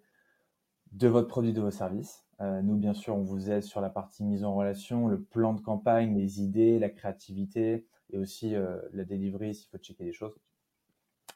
de 0.92 1.08
votre 1.08 1.28
produit, 1.28 1.52
de 1.52 1.60
vos 1.60 1.70
services. 1.70 2.24
Euh, 2.40 2.62
nous, 2.62 2.76
bien 2.76 2.94
sûr, 2.94 3.16
on 3.16 3.22
vous 3.22 3.50
aide 3.50 3.62
sur 3.62 3.80
la 3.80 3.90
partie 3.90 4.24
mise 4.24 4.44
en 4.44 4.54
relation, 4.54 5.08
le 5.08 5.20
plan 5.20 5.52
de 5.52 5.60
campagne, 5.60 6.16
les 6.16 6.40
idées, 6.42 6.78
la 6.78 6.88
créativité 6.88 7.86
et 8.10 8.18
aussi 8.18 8.54
euh, 8.54 8.80
la 8.92 9.04
delivery 9.04 9.54
s'il 9.54 9.68
faut 9.68 9.78
checker 9.78 10.04
des 10.04 10.12
choses. 10.12 10.34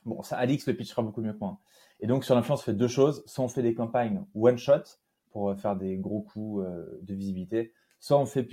Bon, 0.06 0.22
ça, 0.22 0.38
Alix 0.38 0.66
le 0.66 0.74
pitchera 0.74 1.02
beaucoup 1.02 1.20
mieux 1.20 1.34
que 1.34 1.38
moi. 1.38 1.60
Et 2.00 2.06
donc, 2.06 2.24
sur 2.24 2.34
l'influence, 2.34 2.60
on 2.60 2.64
fait 2.64 2.74
deux 2.74 2.88
choses. 2.88 3.22
Soit 3.26 3.44
on 3.44 3.48
fait 3.48 3.62
des 3.62 3.74
campagnes 3.74 4.24
one 4.34 4.56
shot 4.56 4.82
pour 5.30 5.50
euh, 5.50 5.56
faire 5.56 5.76
des 5.76 5.98
gros 5.98 6.22
coups 6.22 6.64
de 7.02 7.14
visibilité, 7.14 7.72
soit 8.00 8.18
on 8.18 8.26
fait, 8.26 8.48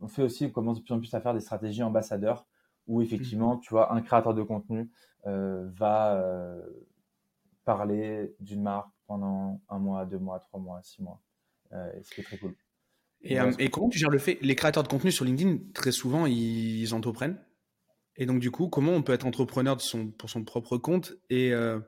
on 0.00 0.08
fait 0.08 0.22
aussi, 0.22 0.46
on 0.46 0.50
commence 0.50 0.78
de 0.78 0.84
plus 0.84 0.94
en 0.94 0.98
plus 0.98 1.12
à 1.14 1.20
faire 1.20 1.34
des 1.34 1.40
stratégies 1.40 1.82
ambassadeurs 1.82 2.46
où 2.88 3.00
effectivement, 3.00 3.58
tu 3.58 3.70
vois, 3.70 3.92
un 3.92 4.00
créateur 4.02 4.34
de 4.34 4.42
contenu 4.42 4.90
va 5.24 6.20
parler 7.64 8.34
d'une 8.40 8.62
marque 8.62 8.90
pendant 9.06 9.60
un 9.68 9.78
mois, 9.78 10.04
deux 10.04 10.18
mois, 10.18 10.40
trois 10.40 10.58
mois, 10.58 10.80
six 10.82 11.00
mois. 11.00 11.20
Euh, 11.72 11.90
ce 12.02 12.14
qui 12.14 12.20
est 12.20 12.24
très 12.24 12.38
cool. 12.38 12.54
Et, 13.22 13.38
euh, 13.38 13.52
et, 13.58 13.68
comment 13.68 13.88
tu 13.88 13.98
gères 13.98 14.10
le 14.10 14.18
fait 14.18 14.38
Les 14.42 14.56
créateurs 14.56 14.82
de 14.82 14.88
contenu 14.88 15.12
sur 15.12 15.24
LinkedIn, 15.24 15.58
très 15.74 15.92
souvent, 15.92 16.26
ils, 16.26 16.92
entreprennent. 16.92 17.38
Et 18.16 18.26
donc, 18.26 18.40
du 18.40 18.50
coup, 18.50 18.68
comment 18.68 18.92
on 18.92 19.02
peut 19.02 19.12
être 19.12 19.26
entrepreneur 19.26 19.76
de 19.76 19.80
son, 19.80 20.08
pour 20.08 20.28
son 20.28 20.44
propre 20.44 20.76
compte 20.76 21.14
et, 21.30 21.52
euh, 21.52 21.78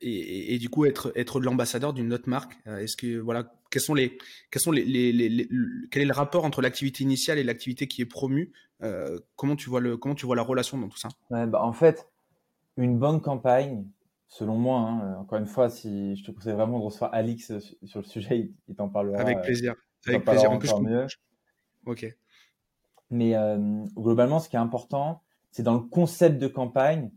et, 0.00 0.54
et, 0.54 0.58
du 0.58 0.68
coup 0.68 0.84
être, 0.84 1.12
être 1.16 1.40
l'ambassadeur 1.40 1.92
d'une 1.92 2.12
autre 2.12 2.28
marque? 2.28 2.58
Est-ce 2.66 2.96
que 2.96 3.18
voilà, 3.18 3.52
quels 3.70 3.82
sont 3.82 3.94
les, 3.94 4.18
quels 4.50 4.62
sont 4.62 4.70
les, 4.70 4.84
les, 4.84 5.48
quel 5.90 6.02
est 6.02 6.06
le 6.06 6.12
rapport 6.12 6.44
entre 6.44 6.60
l'activité 6.60 7.02
initiale 7.02 7.38
et 7.38 7.42
l'activité 7.42 7.88
qui 7.88 8.02
est 8.02 8.06
promue? 8.06 8.52
Comment 9.34 9.56
tu 9.56 9.70
vois 9.70 9.80
le, 9.80 9.96
comment 9.96 10.14
tu 10.14 10.26
vois 10.26 10.36
la 10.36 10.42
relation 10.42 10.78
dans 10.78 10.88
tout 10.88 10.98
ça? 10.98 11.08
Ouais, 11.30 11.46
bah, 11.46 11.62
En 11.62 11.72
fait, 11.72 12.06
une 12.76 12.98
bonne 12.98 13.20
campagne, 13.20 13.86
selon 14.28 14.56
moi, 14.56 14.78
hein, 14.78 15.00
euh, 15.00 15.16
encore 15.16 15.38
une 15.38 15.46
fois, 15.46 15.68
si 15.70 16.14
je 16.16 16.24
te 16.24 16.30
conseille 16.30 16.52
vraiment 16.52 16.78
de 16.78 16.84
recevoir 16.84 17.12
Alix 17.14 17.50
euh, 17.50 17.60
sur 17.84 18.00
le 18.00 18.06
sujet, 18.06 18.52
il, 18.68 18.76
t'en 18.76 18.88
parlera. 18.88 19.20
Avec 19.20 19.40
plaisir. 19.42 19.74
Avec 20.06 20.24
plaisir. 20.24 20.50
En 20.50 20.58
plus, 20.58 20.72
mieux. 20.80 21.06
Ok. 21.86 22.06
Mais 23.10 23.34
euh, 23.34 23.84
globalement, 23.96 24.38
ce 24.38 24.48
qui 24.48 24.56
est 24.56 24.60
important, 24.60 25.22
c'est 25.50 25.62
dans 25.62 25.74
le 25.74 25.80
concept 25.80 26.38
de 26.38 26.46
campagne 26.46 27.10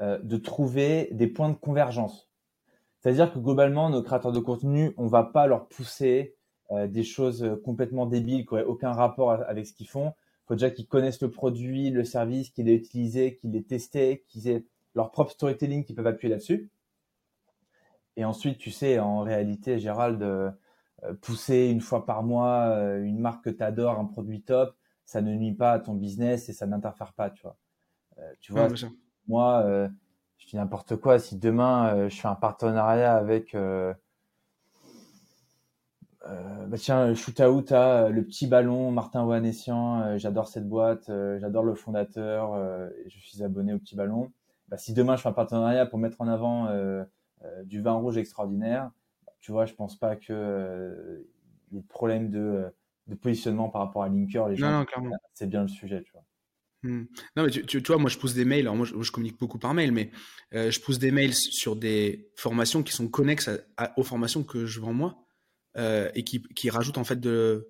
de 0.00 0.36
trouver 0.36 1.08
des 1.10 1.26
points 1.26 1.48
de 1.48 1.56
convergence. 1.56 2.30
C'est-à-dire 3.00 3.32
que 3.32 3.40
globalement, 3.40 3.90
nos 3.90 4.00
créateurs 4.00 4.30
de 4.30 4.38
contenu, 4.38 4.94
on 4.96 5.08
va 5.08 5.24
pas 5.24 5.48
leur 5.48 5.66
pousser 5.66 6.36
des 6.70 7.02
choses 7.02 7.58
complètement 7.64 8.06
débiles 8.06 8.46
qui 8.46 8.54
n'auraient 8.54 8.64
aucun 8.64 8.92
rapport 8.92 9.32
avec 9.32 9.66
ce 9.66 9.72
qu'ils 9.72 9.88
font. 9.88 10.12
Il 10.12 10.46
faut 10.46 10.54
déjà 10.54 10.70
qu'ils 10.70 10.86
connaissent 10.86 11.20
le 11.20 11.32
produit, 11.32 11.90
le 11.90 12.04
service, 12.04 12.50
qu'ils 12.50 12.66
l'aient 12.66 12.76
utilisé, 12.76 13.34
qu'ils 13.34 13.50
l'aient 13.50 13.62
testé, 13.62 14.24
qu'ils 14.28 14.46
aient 14.46 14.64
leur 14.98 15.12
propre 15.12 15.30
storytelling 15.30 15.84
qui 15.84 15.94
peuvent 15.94 16.08
appuyer 16.08 16.34
là-dessus. 16.34 16.70
Et 18.16 18.24
ensuite, 18.24 18.58
tu 18.58 18.72
sais, 18.72 18.98
en 18.98 19.20
réalité, 19.20 19.78
Gérald, 19.78 20.20
euh, 20.22 20.50
pousser 21.22 21.68
une 21.68 21.80
fois 21.80 22.04
par 22.04 22.24
mois 22.24 22.70
euh, 22.70 23.00
une 23.04 23.20
marque 23.20 23.44
que 23.44 23.50
tu 23.50 23.62
adores, 23.62 23.96
un 24.00 24.06
produit 24.06 24.42
top, 24.42 24.74
ça 25.04 25.22
ne 25.22 25.32
nuit 25.34 25.54
pas 25.54 25.70
à 25.70 25.78
ton 25.78 25.94
business 25.94 26.48
et 26.48 26.52
ça 26.52 26.66
n'interfère 26.66 27.12
pas, 27.12 27.30
tu 27.30 27.42
vois. 27.42 27.56
Euh, 28.18 28.32
tu 28.40 28.50
vois, 28.52 28.68
moi, 29.28 29.64
je 30.38 30.46
dis 30.48 30.56
n'importe 30.56 30.96
quoi. 30.96 31.20
Si 31.20 31.38
demain, 31.38 32.08
je 32.08 32.16
fais 32.16 32.26
un 32.26 32.34
partenariat 32.34 33.14
avec, 33.14 33.54
bah 33.54 33.94
tiens, 36.76 37.14
shoot 37.14 37.38
out 37.40 37.70
à 37.70 38.08
le 38.08 38.24
petit 38.24 38.48
ballon, 38.48 38.90
Martin 38.90 39.24
Ouanessian, 39.24 40.18
j'adore 40.18 40.48
cette 40.48 40.68
boîte, 40.68 41.06
j'adore 41.38 41.62
le 41.62 41.74
fondateur, 41.74 42.56
je 43.06 43.18
suis 43.20 43.44
abonné 43.44 43.74
au 43.74 43.78
petit 43.78 43.94
ballon 43.94 44.32
bah, 44.68 44.76
si 44.76 44.92
demain 44.92 45.16
je 45.16 45.22
fais 45.22 45.28
un 45.28 45.32
partenariat 45.32 45.86
pour 45.86 45.98
mettre 45.98 46.20
en 46.20 46.28
avant 46.28 46.68
euh, 46.68 47.04
euh, 47.44 47.64
du 47.64 47.80
vin 47.80 47.92
rouge 47.92 48.18
extraordinaire, 48.18 48.90
tu 49.40 49.52
vois, 49.52 49.66
je 49.66 49.74
pense 49.74 49.98
pas 49.98 50.16
que 50.16 50.32
euh, 50.32 51.28
de 51.70 51.80
problème 51.80 52.30
de, 52.30 52.66
de, 53.06 53.14
positionnement 53.14 53.68
par 53.68 53.82
rapport 53.82 54.02
à 54.02 54.08
Linker. 54.08 54.48
Les 54.48 54.56
gens, 54.56 54.84
c'est 55.34 55.48
bien 55.48 55.62
le 55.62 55.68
sujet, 55.68 56.02
tu 56.02 56.12
vois. 56.12 56.24
Hmm. 56.84 57.06
Non, 57.36 57.44
mais 57.44 57.50
tu, 57.50 57.64
tu, 57.66 57.80
vois, 57.80 57.98
moi 57.98 58.08
je 58.08 58.18
pousse 58.18 58.34
des 58.34 58.44
mails. 58.44 58.62
Alors 58.62 58.76
moi 58.76 58.86
je, 58.86 59.10
communique 59.10 59.38
beaucoup 59.38 59.58
par 59.58 59.74
mail, 59.74 59.92
mais 59.92 60.10
je 60.52 60.78
pousse 60.80 60.98
des 60.98 61.10
mails 61.10 61.34
sur 61.34 61.74
des 61.74 62.30
formations 62.36 62.82
qui 62.82 62.92
sont 62.92 63.08
connexes 63.08 63.50
aux 63.96 64.04
formations 64.04 64.44
que 64.44 64.64
je 64.64 64.80
vends 64.80 64.92
moi 64.92 65.24
euh, 65.76 66.10
et 66.14 66.24
qui, 66.24 66.42
qui 66.42 66.70
rajoutent 66.70 66.98
en 66.98 67.04
fait 67.04 67.20
de. 67.20 67.68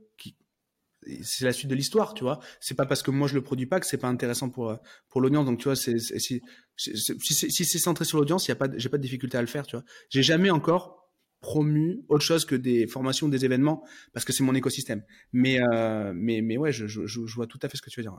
C'est 1.22 1.44
la 1.44 1.52
suite 1.52 1.68
de 1.70 1.74
l'histoire, 1.74 2.14
tu 2.14 2.24
vois. 2.24 2.40
C'est 2.60 2.74
pas 2.74 2.86
parce 2.86 3.02
que 3.02 3.10
moi 3.10 3.28
je 3.28 3.34
le 3.34 3.42
produis 3.42 3.66
pas 3.66 3.80
que 3.80 3.86
c'est 3.86 3.98
pas 3.98 4.08
intéressant 4.08 4.50
pour 4.50 4.76
pour 5.08 5.20
l'audience. 5.20 5.46
Donc 5.46 5.58
tu 5.58 5.64
vois, 5.64 5.76
c'est 5.76 5.98
si 5.98 6.42
si 6.76 7.64
c'est 7.64 7.78
centré 7.78 8.04
sur 8.04 8.18
l'audience, 8.18 8.46
il 8.46 8.50
y 8.50 8.52
a 8.52 8.56
pas 8.56 8.68
j'ai 8.76 8.88
pas 8.88 8.98
de 8.98 9.02
difficulté 9.02 9.38
à 9.38 9.40
le 9.40 9.46
faire, 9.46 9.66
tu 9.66 9.76
vois. 9.76 9.84
J'ai 10.10 10.22
jamais 10.22 10.50
encore 10.50 10.98
promu 11.40 12.04
autre 12.08 12.24
chose 12.24 12.44
que 12.44 12.54
des 12.54 12.86
formations, 12.86 13.28
des 13.28 13.44
événements, 13.44 13.84
parce 14.12 14.24
que 14.24 14.32
c'est 14.32 14.42
mon 14.42 14.54
écosystème. 14.54 15.04
Mais 15.32 15.60
euh, 15.60 16.12
mais 16.14 16.40
mais 16.40 16.56
ouais, 16.56 16.72
je, 16.72 16.86
je, 16.86 17.06
je, 17.06 17.34
vois 17.34 17.46
tout 17.46 17.58
à 17.62 17.68
fait 17.68 17.76
ce 17.76 17.82
que 17.82 17.90
tu 17.90 18.00
veux 18.00 18.04
dire. 18.04 18.18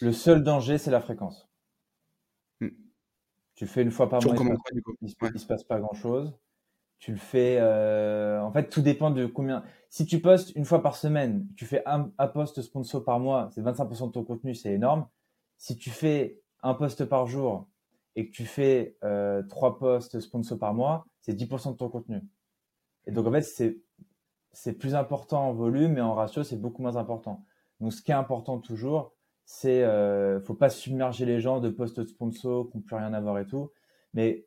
Le 0.00 0.12
seul 0.12 0.42
danger, 0.42 0.78
c'est 0.78 0.90
la 0.90 1.00
fréquence. 1.00 1.48
Hmm. 2.60 2.68
Tu 3.54 3.66
fais 3.66 3.82
une 3.82 3.90
fois 3.90 4.08
par 4.08 4.22
mois, 4.22 4.34
il, 5.00 5.08
se, 5.08 5.38
se 5.38 5.46
passe 5.46 5.64
pas 5.64 5.78
grand 5.78 5.94
chose. 5.94 6.34
Tu 6.98 7.12
le 7.12 7.18
fais. 7.18 7.58
Euh, 7.60 8.40
en 8.40 8.52
fait, 8.52 8.68
tout 8.68 8.82
dépend 8.82 9.10
de 9.10 9.26
combien. 9.26 9.62
Si 9.96 10.04
tu 10.04 10.20
postes 10.20 10.54
une 10.54 10.66
fois 10.66 10.82
par 10.82 10.94
semaine, 10.94 11.48
tu 11.56 11.64
fais 11.64 11.82
un, 11.86 12.02
post 12.28 12.60
sponsor 12.60 13.02
par 13.02 13.18
mois, 13.18 13.48
c'est 13.54 13.62
25% 13.62 14.08
de 14.08 14.12
ton 14.12 14.24
contenu, 14.24 14.54
c'est 14.54 14.74
énorme. 14.74 15.08
Si 15.56 15.74
tu 15.78 15.88
fais 15.88 16.38
un 16.62 16.74
post 16.74 17.06
par 17.06 17.26
jour 17.26 17.66
et 18.14 18.26
que 18.26 18.30
tu 18.30 18.44
fais 18.44 18.98
euh, 19.04 19.42
trois 19.44 19.78
posts 19.78 20.20
sponsor 20.20 20.58
par 20.58 20.74
mois, 20.74 21.06
c'est 21.22 21.32
10% 21.32 21.72
de 21.72 21.76
ton 21.78 21.88
contenu. 21.88 22.20
Et 23.06 23.10
donc, 23.10 23.26
en 23.26 23.32
fait, 23.32 23.40
c'est, 24.52 24.72
plus 24.74 24.94
important 24.94 25.48
en 25.48 25.54
volume, 25.54 25.94
mais 25.94 26.02
en 26.02 26.12
ratio, 26.12 26.42
c'est 26.42 26.60
beaucoup 26.60 26.82
moins 26.82 26.96
important. 26.96 27.46
Donc, 27.80 27.94
ce 27.94 28.02
qui 28.02 28.10
est 28.10 28.14
important 28.14 28.58
toujours, 28.58 29.14
c'est, 29.46 29.82
euh, 29.82 30.42
faut 30.42 30.52
pas 30.52 30.68
submerger 30.68 31.24
les 31.24 31.40
gens 31.40 31.58
de 31.58 31.70
posts 31.70 32.04
sponsor 32.04 32.68
qui 32.68 32.76
n'ont 32.76 32.82
plus 32.82 32.96
rien 32.96 33.14
à 33.14 33.20
voir 33.22 33.38
et 33.38 33.46
tout. 33.46 33.70
Mais 34.12 34.44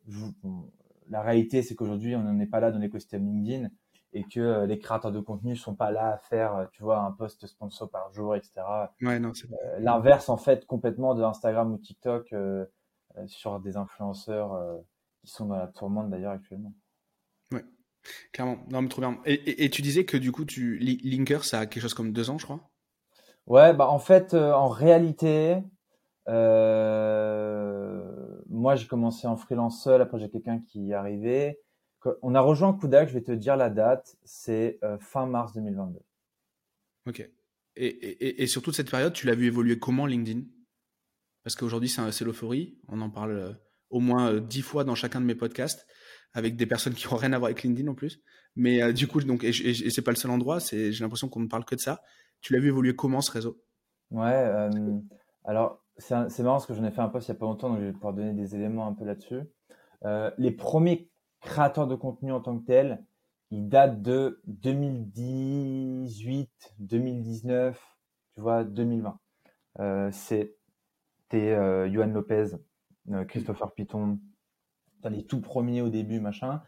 la 1.09 1.23
réalité, 1.23 1.63
c'est 1.63 1.73
qu'aujourd'hui, 1.73 2.15
on 2.15 2.21
n'en 2.21 2.39
est 2.39 2.45
pas 2.45 2.59
là 2.59 2.69
dans 2.69 2.77
l'écosystème 2.77 3.25
LinkedIn 3.25 3.71
et 4.13 4.23
que 4.23 4.39
euh, 4.39 4.65
les 4.65 4.79
créateurs 4.79 5.11
de 5.11 5.19
contenu 5.19 5.55
sont 5.55 5.75
pas 5.75 5.91
là 5.91 6.13
à 6.13 6.17
faire, 6.17 6.55
euh, 6.55 6.65
tu 6.71 6.83
vois, 6.83 6.99
un 6.99 7.11
post 7.11 7.45
sponsor 7.45 7.89
par 7.89 8.11
jour, 8.13 8.35
etc. 8.35 8.61
Ouais, 9.01 9.19
non, 9.19 9.31
euh, 9.31 9.79
L'inverse, 9.79 10.29
en 10.29 10.37
fait, 10.37 10.65
complètement 10.65 11.15
de 11.15 11.23
Instagram 11.23 11.71
ou 11.71 11.77
TikTok 11.77 12.33
sur 13.25 13.59
des 13.59 13.75
influenceurs 13.75 14.57
qui 15.21 15.31
sont 15.31 15.47
dans 15.47 15.57
la 15.57 15.67
tourmente 15.67 16.09
d'ailleurs 16.09 16.31
actuellement. 16.31 16.73
Ouais, 17.51 17.65
clairement. 18.31 18.59
Non, 18.69 18.81
mais 18.81 18.87
trop 18.87 19.01
bien. 19.01 19.19
Et, 19.25 19.69
tu 19.69 19.81
disais 19.81 20.05
que 20.05 20.15
du 20.15 20.31
coup, 20.31 20.45
tu 20.45 20.77
Linker, 20.77 21.43
ça 21.43 21.59
a 21.59 21.65
quelque 21.65 21.81
chose 21.81 21.93
comme 21.93 22.13
deux 22.13 22.29
ans, 22.29 22.37
je 22.37 22.45
crois? 22.45 22.69
Ouais, 23.47 23.73
bah 23.73 23.87
en 23.87 23.99
fait, 23.99 24.35
en 24.35 24.67
réalité, 24.67 25.63
euh, 26.29 28.03
moi, 28.49 28.75
j'ai 28.75 28.87
commencé 28.87 29.27
en 29.27 29.35
freelance 29.35 29.83
seul. 29.83 30.01
Après, 30.01 30.19
j'ai 30.19 30.29
quelqu'un 30.29 30.59
qui 30.59 30.91
est 30.91 30.93
arrivé. 30.93 31.59
On 32.21 32.35
a 32.35 32.41
rejoint 32.41 32.73
Kudak. 32.73 33.09
Je 33.09 33.13
vais 33.13 33.23
te 33.23 33.31
dire 33.31 33.55
la 33.55 33.69
date. 33.69 34.17
C'est 34.23 34.79
euh, 34.83 34.97
fin 34.99 35.25
mars 35.25 35.53
2022. 35.53 35.99
Ok. 37.07 37.29
Et, 37.75 37.85
et, 37.85 38.43
et, 38.43 38.47
sur 38.47 38.61
toute 38.61 38.75
cette 38.75 38.91
période, 38.91 39.13
tu 39.13 39.25
l'as 39.25 39.35
vu 39.35 39.45
évoluer 39.45 39.79
comment 39.79 40.05
LinkedIn? 40.05 40.41
Parce 41.43 41.55
qu'aujourd'hui, 41.55 41.89
c'est 41.89 42.25
l'euphorie. 42.25 42.77
On 42.87 43.01
en 43.01 43.09
parle 43.09 43.31
euh, 43.31 43.53
au 43.89 43.99
moins 43.99 44.33
dix 44.33 44.61
fois 44.61 44.83
dans 44.83 44.95
chacun 44.95 45.21
de 45.21 45.25
mes 45.25 45.35
podcasts 45.35 45.87
avec 46.33 46.55
des 46.57 46.65
personnes 46.65 46.93
qui 46.93 47.07
n'ont 47.07 47.15
rien 47.15 47.33
à 47.33 47.39
voir 47.39 47.47
avec 47.47 47.63
LinkedIn 47.63 47.89
en 47.89 47.95
plus. 47.95 48.21
Mais 48.55 48.93
du 48.93 49.07
coup, 49.07 49.21
donc, 49.21 49.43
et, 49.43 49.49
et 49.49 49.89
c'est 49.89 50.01
pas 50.01 50.11
le 50.11 50.17
seul 50.17 50.31
endroit. 50.31 50.59
J'ai 50.59 50.91
l'impression 50.99 51.29
qu'on 51.29 51.39
ne 51.39 51.47
parle 51.47 51.63
que 51.65 51.75
de 51.75 51.79
ça. 51.79 52.01
Tu 52.41 52.53
l'as 52.53 52.59
vu 52.59 52.67
évoluer 52.67 52.95
comment 52.95 53.21
ce 53.21 53.31
réseau? 53.31 53.61
Ouais. 54.11 54.69
alors, 55.45 55.83
c'est 55.99 56.39
marrant 56.39 56.55
parce 56.55 56.65
que 56.65 56.73
j'en 56.73 56.83
ai 56.83 56.91
fait 56.91 57.01
un 57.01 57.09
post 57.09 57.27
il 57.27 57.31
n'y 57.31 57.37
a 57.37 57.39
pas 57.39 57.45
longtemps, 57.45 57.69
donc 57.69 57.79
je 57.79 57.85
vais 57.85 57.93
pouvoir 57.93 58.13
donner 58.13 58.33
des 58.33 58.55
éléments 58.55 58.87
un 58.87 58.93
peu 58.93 59.05
là-dessus. 59.05 59.41
Euh, 60.05 60.31
les 60.37 60.51
premiers 60.51 61.09
créateurs 61.41 61.87
de 61.87 61.95
contenu 61.95 62.31
en 62.31 62.41
tant 62.41 62.59
que 62.59 62.65
tels, 62.65 63.03
ils 63.51 63.67
datent 63.67 64.01
de 64.01 64.41
2018, 64.47 66.75
2019, 66.79 67.97
tu 68.35 68.41
vois, 68.41 68.63
2020. 68.63 69.19
Euh, 69.79 70.09
C'était 70.11 70.53
euh, 71.35 71.87
Lopez, 71.87 72.47
euh, 73.11 73.25
Christopher 73.25 73.73
Piton, 73.73 74.19
les 75.09 75.25
tout 75.25 75.41
premiers 75.41 75.81
au 75.81 75.89
début, 75.89 76.19
machin. 76.19 76.61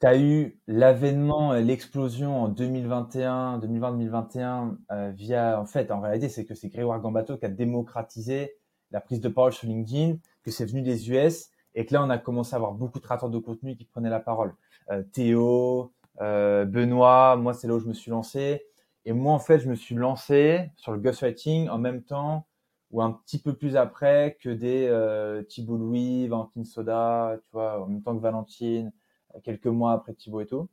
Tu 0.00 0.06
as 0.06 0.18
eu 0.18 0.60
l'avènement, 0.66 1.52
l'explosion 1.52 2.42
en 2.42 2.48
2021, 2.48 3.60
2020-2021 3.60 4.76
euh, 4.90 5.10
via, 5.10 5.60
en 5.60 5.66
fait, 5.66 5.92
en 5.92 6.00
réalité, 6.00 6.28
c'est 6.28 6.44
que 6.44 6.54
c'est 6.54 6.68
Grégoire 6.68 7.00
Gambato 7.00 7.36
qui 7.36 7.44
a 7.44 7.48
démocratisé 7.48 8.54
la 8.90 9.00
prise 9.00 9.20
de 9.20 9.28
parole 9.28 9.52
sur 9.52 9.68
LinkedIn, 9.68 10.16
que 10.42 10.50
c'est 10.50 10.64
venu 10.64 10.82
des 10.82 11.10
US 11.10 11.50
et 11.74 11.86
que 11.86 11.94
là, 11.94 12.02
on 12.02 12.10
a 12.10 12.18
commencé 12.18 12.54
à 12.54 12.56
avoir 12.56 12.72
beaucoup 12.72 12.98
de 12.98 13.04
créateurs 13.04 13.30
de 13.30 13.38
contenu 13.38 13.76
qui 13.76 13.84
prenaient 13.84 14.10
la 14.10 14.20
parole. 14.20 14.54
Euh, 14.90 15.02
Théo, 15.12 15.92
euh, 16.20 16.64
Benoît, 16.64 17.36
moi, 17.36 17.54
c'est 17.54 17.68
là 17.68 17.74
où 17.74 17.80
je 17.80 17.86
me 17.86 17.94
suis 17.94 18.10
lancé. 18.10 18.64
Et 19.04 19.12
moi, 19.12 19.32
en 19.32 19.38
fait, 19.38 19.58
je 19.58 19.68
me 19.68 19.74
suis 19.74 19.94
lancé 19.94 20.70
sur 20.76 20.92
le 20.92 20.98
ghostwriting 20.98 21.68
en 21.68 21.78
même 21.78 22.02
temps 22.02 22.46
ou 22.90 23.00
un 23.02 23.12
petit 23.12 23.38
peu 23.38 23.54
plus 23.54 23.76
après 23.76 24.36
que 24.40 24.50
des 24.50 24.86
euh, 24.86 25.42
Thibault 25.42 25.78
Louis, 25.78 26.28
Valentine 26.28 26.64
Soda, 26.64 27.38
tu 27.42 27.50
vois, 27.52 27.82
en 27.82 27.86
même 27.86 28.02
temps 28.02 28.14
que 28.14 28.20
Valentine, 28.20 28.92
quelques 29.42 29.66
mois 29.66 29.92
après 29.92 30.12
Thibaut 30.12 30.42
et 30.42 30.46
tout. 30.46 30.68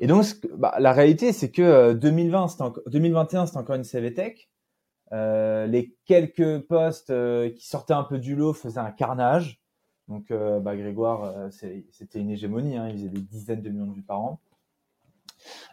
Et 0.00 0.06
donc, 0.06 0.24
bah, 0.54 0.74
la 0.78 0.92
réalité, 0.92 1.32
c'est 1.32 1.50
que 1.50 1.92
2020, 1.92 2.60
euh, 2.60 2.70
2021, 2.86 3.46
c'était 3.46 3.58
encore 3.58 3.76
une 3.76 3.84
CVTech. 3.84 4.48
Euh, 5.12 5.66
les 5.66 5.94
quelques 6.04 6.60
postes 6.66 7.10
euh, 7.10 7.50
qui 7.50 7.66
sortaient 7.66 7.94
un 7.94 8.02
peu 8.02 8.18
du 8.18 8.34
lot 8.34 8.52
faisaient 8.52 8.80
un 8.80 8.90
carnage. 8.90 9.60
Donc, 10.08 10.30
euh, 10.30 10.60
bah, 10.60 10.76
Grégoire, 10.76 11.50
c'était 11.52 12.20
une 12.20 12.30
hégémonie. 12.30 12.76
Hein, 12.76 12.88
il 12.88 12.98
faisait 12.98 13.08
des 13.08 13.20
dizaines 13.20 13.62
de 13.62 13.70
millions 13.70 13.86
de 13.86 13.94
vues 13.94 14.02
par 14.02 14.20
an. 14.20 14.40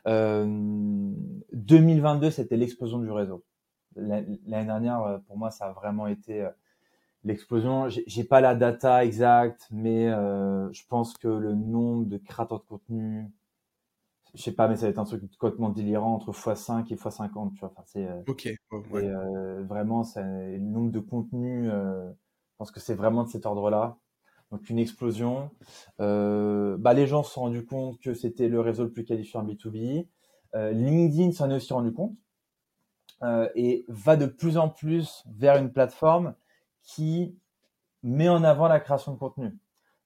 2022, 0.05 2.31
c'était 2.31 2.57
l'explosion 2.57 2.99
du 2.99 3.11
réseau. 3.11 3.43
L'année 3.95 4.39
dernière, 4.45 5.21
pour 5.27 5.37
moi, 5.37 5.51
ça 5.51 5.67
a 5.67 5.73
vraiment 5.73 6.07
été 6.07 6.47
l'explosion. 7.23 7.87
J'ai 7.89 8.23
pas 8.23 8.41
la 8.41 8.55
data 8.55 9.05
exacte, 9.05 9.67
mais 9.71 10.09
euh, 10.09 10.71
je 10.71 10.83
pense 10.87 11.17
que 11.17 11.27
le 11.27 11.53
nombre 11.53 12.05
de 12.05 12.17
créateurs 12.17 12.59
de 12.59 12.65
contenu, 12.65 13.31
je 14.33 14.41
sais 14.41 14.51
pas, 14.51 14.67
mais 14.67 14.75
ça 14.75 14.83
va 14.83 14.89
être 14.89 14.99
un 14.99 15.05
truc 15.05 15.21
complètement 15.37 15.69
délirant 15.69 16.15
entre 16.15 16.31
x5 16.31 16.91
et 16.91 16.95
x50, 16.95 17.53
tu 17.53 17.59
vois. 17.59 17.69
Enfin, 17.69 17.83
c'est 17.85 18.07
euh, 18.07 18.21
euh, 18.93 19.63
vraiment, 19.63 20.03
c'est 20.03 20.23
le 20.23 20.59
nombre 20.59 20.91
de 20.91 20.99
contenus. 20.99 21.69
Euh, 21.71 22.09
je 22.09 22.57
pense 22.57 22.71
que 22.71 22.79
c'est 22.79 22.95
vraiment 22.95 23.23
de 23.23 23.29
cet 23.29 23.45
ordre-là. 23.45 23.97
Donc 24.53 24.69
une 24.69 24.79
explosion. 24.79 25.51
Euh, 25.99 26.77
bah, 26.77 26.93
les 26.93 27.07
gens 27.07 27.23
se 27.23 27.33
sont 27.33 27.41
rendus 27.41 27.65
compte 27.65 27.99
que 27.99 28.13
c'était 28.13 28.47
le 28.47 28.61
réseau 28.61 28.83
le 28.83 28.91
plus 28.91 29.03
qualifié 29.03 29.39
en 29.39 29.45
B2B. 29.45 30.07
LinkedIn 30.55 31.31
s'en 31.31 31.49
est 31.49 31.55
aussi 31.55 31.73
rendu 31.73 31.91
compte 31.91 32.15
et 33.55 33.85
va 33.87 34.15
de 34.15 34.27
plus 34.27 34.57
en 34.57 34.69
plus 34.69 35.23
vers 35.35 35.57
une 35.57 35.71
plateforme 35.71 36.35
qui 36.83 37.35
met 38.03 38.29
en 38.29 38.43
avant 38.43 38.67
la 38.67 38.79
création 38.79 39.13
de 39.13 39.17
contenu. 39.17 39.57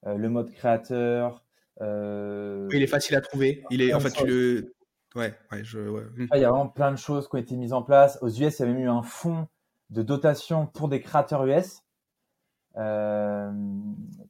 Euh, 0.06 0.14
le 0.14 0.28
mode 0.28 0.52
créateur. 0.52 1.44
Euh... 1.80 2.68
il 2.72 2.82
est 2.82 2.88
facile 2.88 3.16
à 3.16 3.20
trouver. 3.20 3.64
Il 3.70 3.82
est, 3.82 3.92
en 3.92 4.00
fait, 4.00 4.10
tu 4.10 4.26
le. 4.26 4.74
Ouais, 5.14 5.34
ouais, 5.52 5.64
je. 5.64 5.78
Il 6.16 6.40
y 6.40 6.44
a 6.44 6.50
vraiment 6.50 6.68
plein 6.68 6.92
de 6.92 6.96
choses 6.96 7.28
qui 7.28 7.36
ont 7.36 7.38
été 7.38 7.56
mises 7.56 7.72
en 7.72 7.82
place. 7.82 8.18
Aux 8.22 8.28
US, 8.28 8.58
il 8.58 8.60
y 8.60 8.62
a 8.62 8.66
même 8.66 8.78
eu 8.78 8.88
un 8.88 9.02
fonds 9.02 9.48
de 9.90 10.02
dotation 10.02 10.66
pour 10.66 10.88
des 10.88 11.00
créateurs 11.00 11.44
US. 11.46 11.82
Euh, 12.78 13.52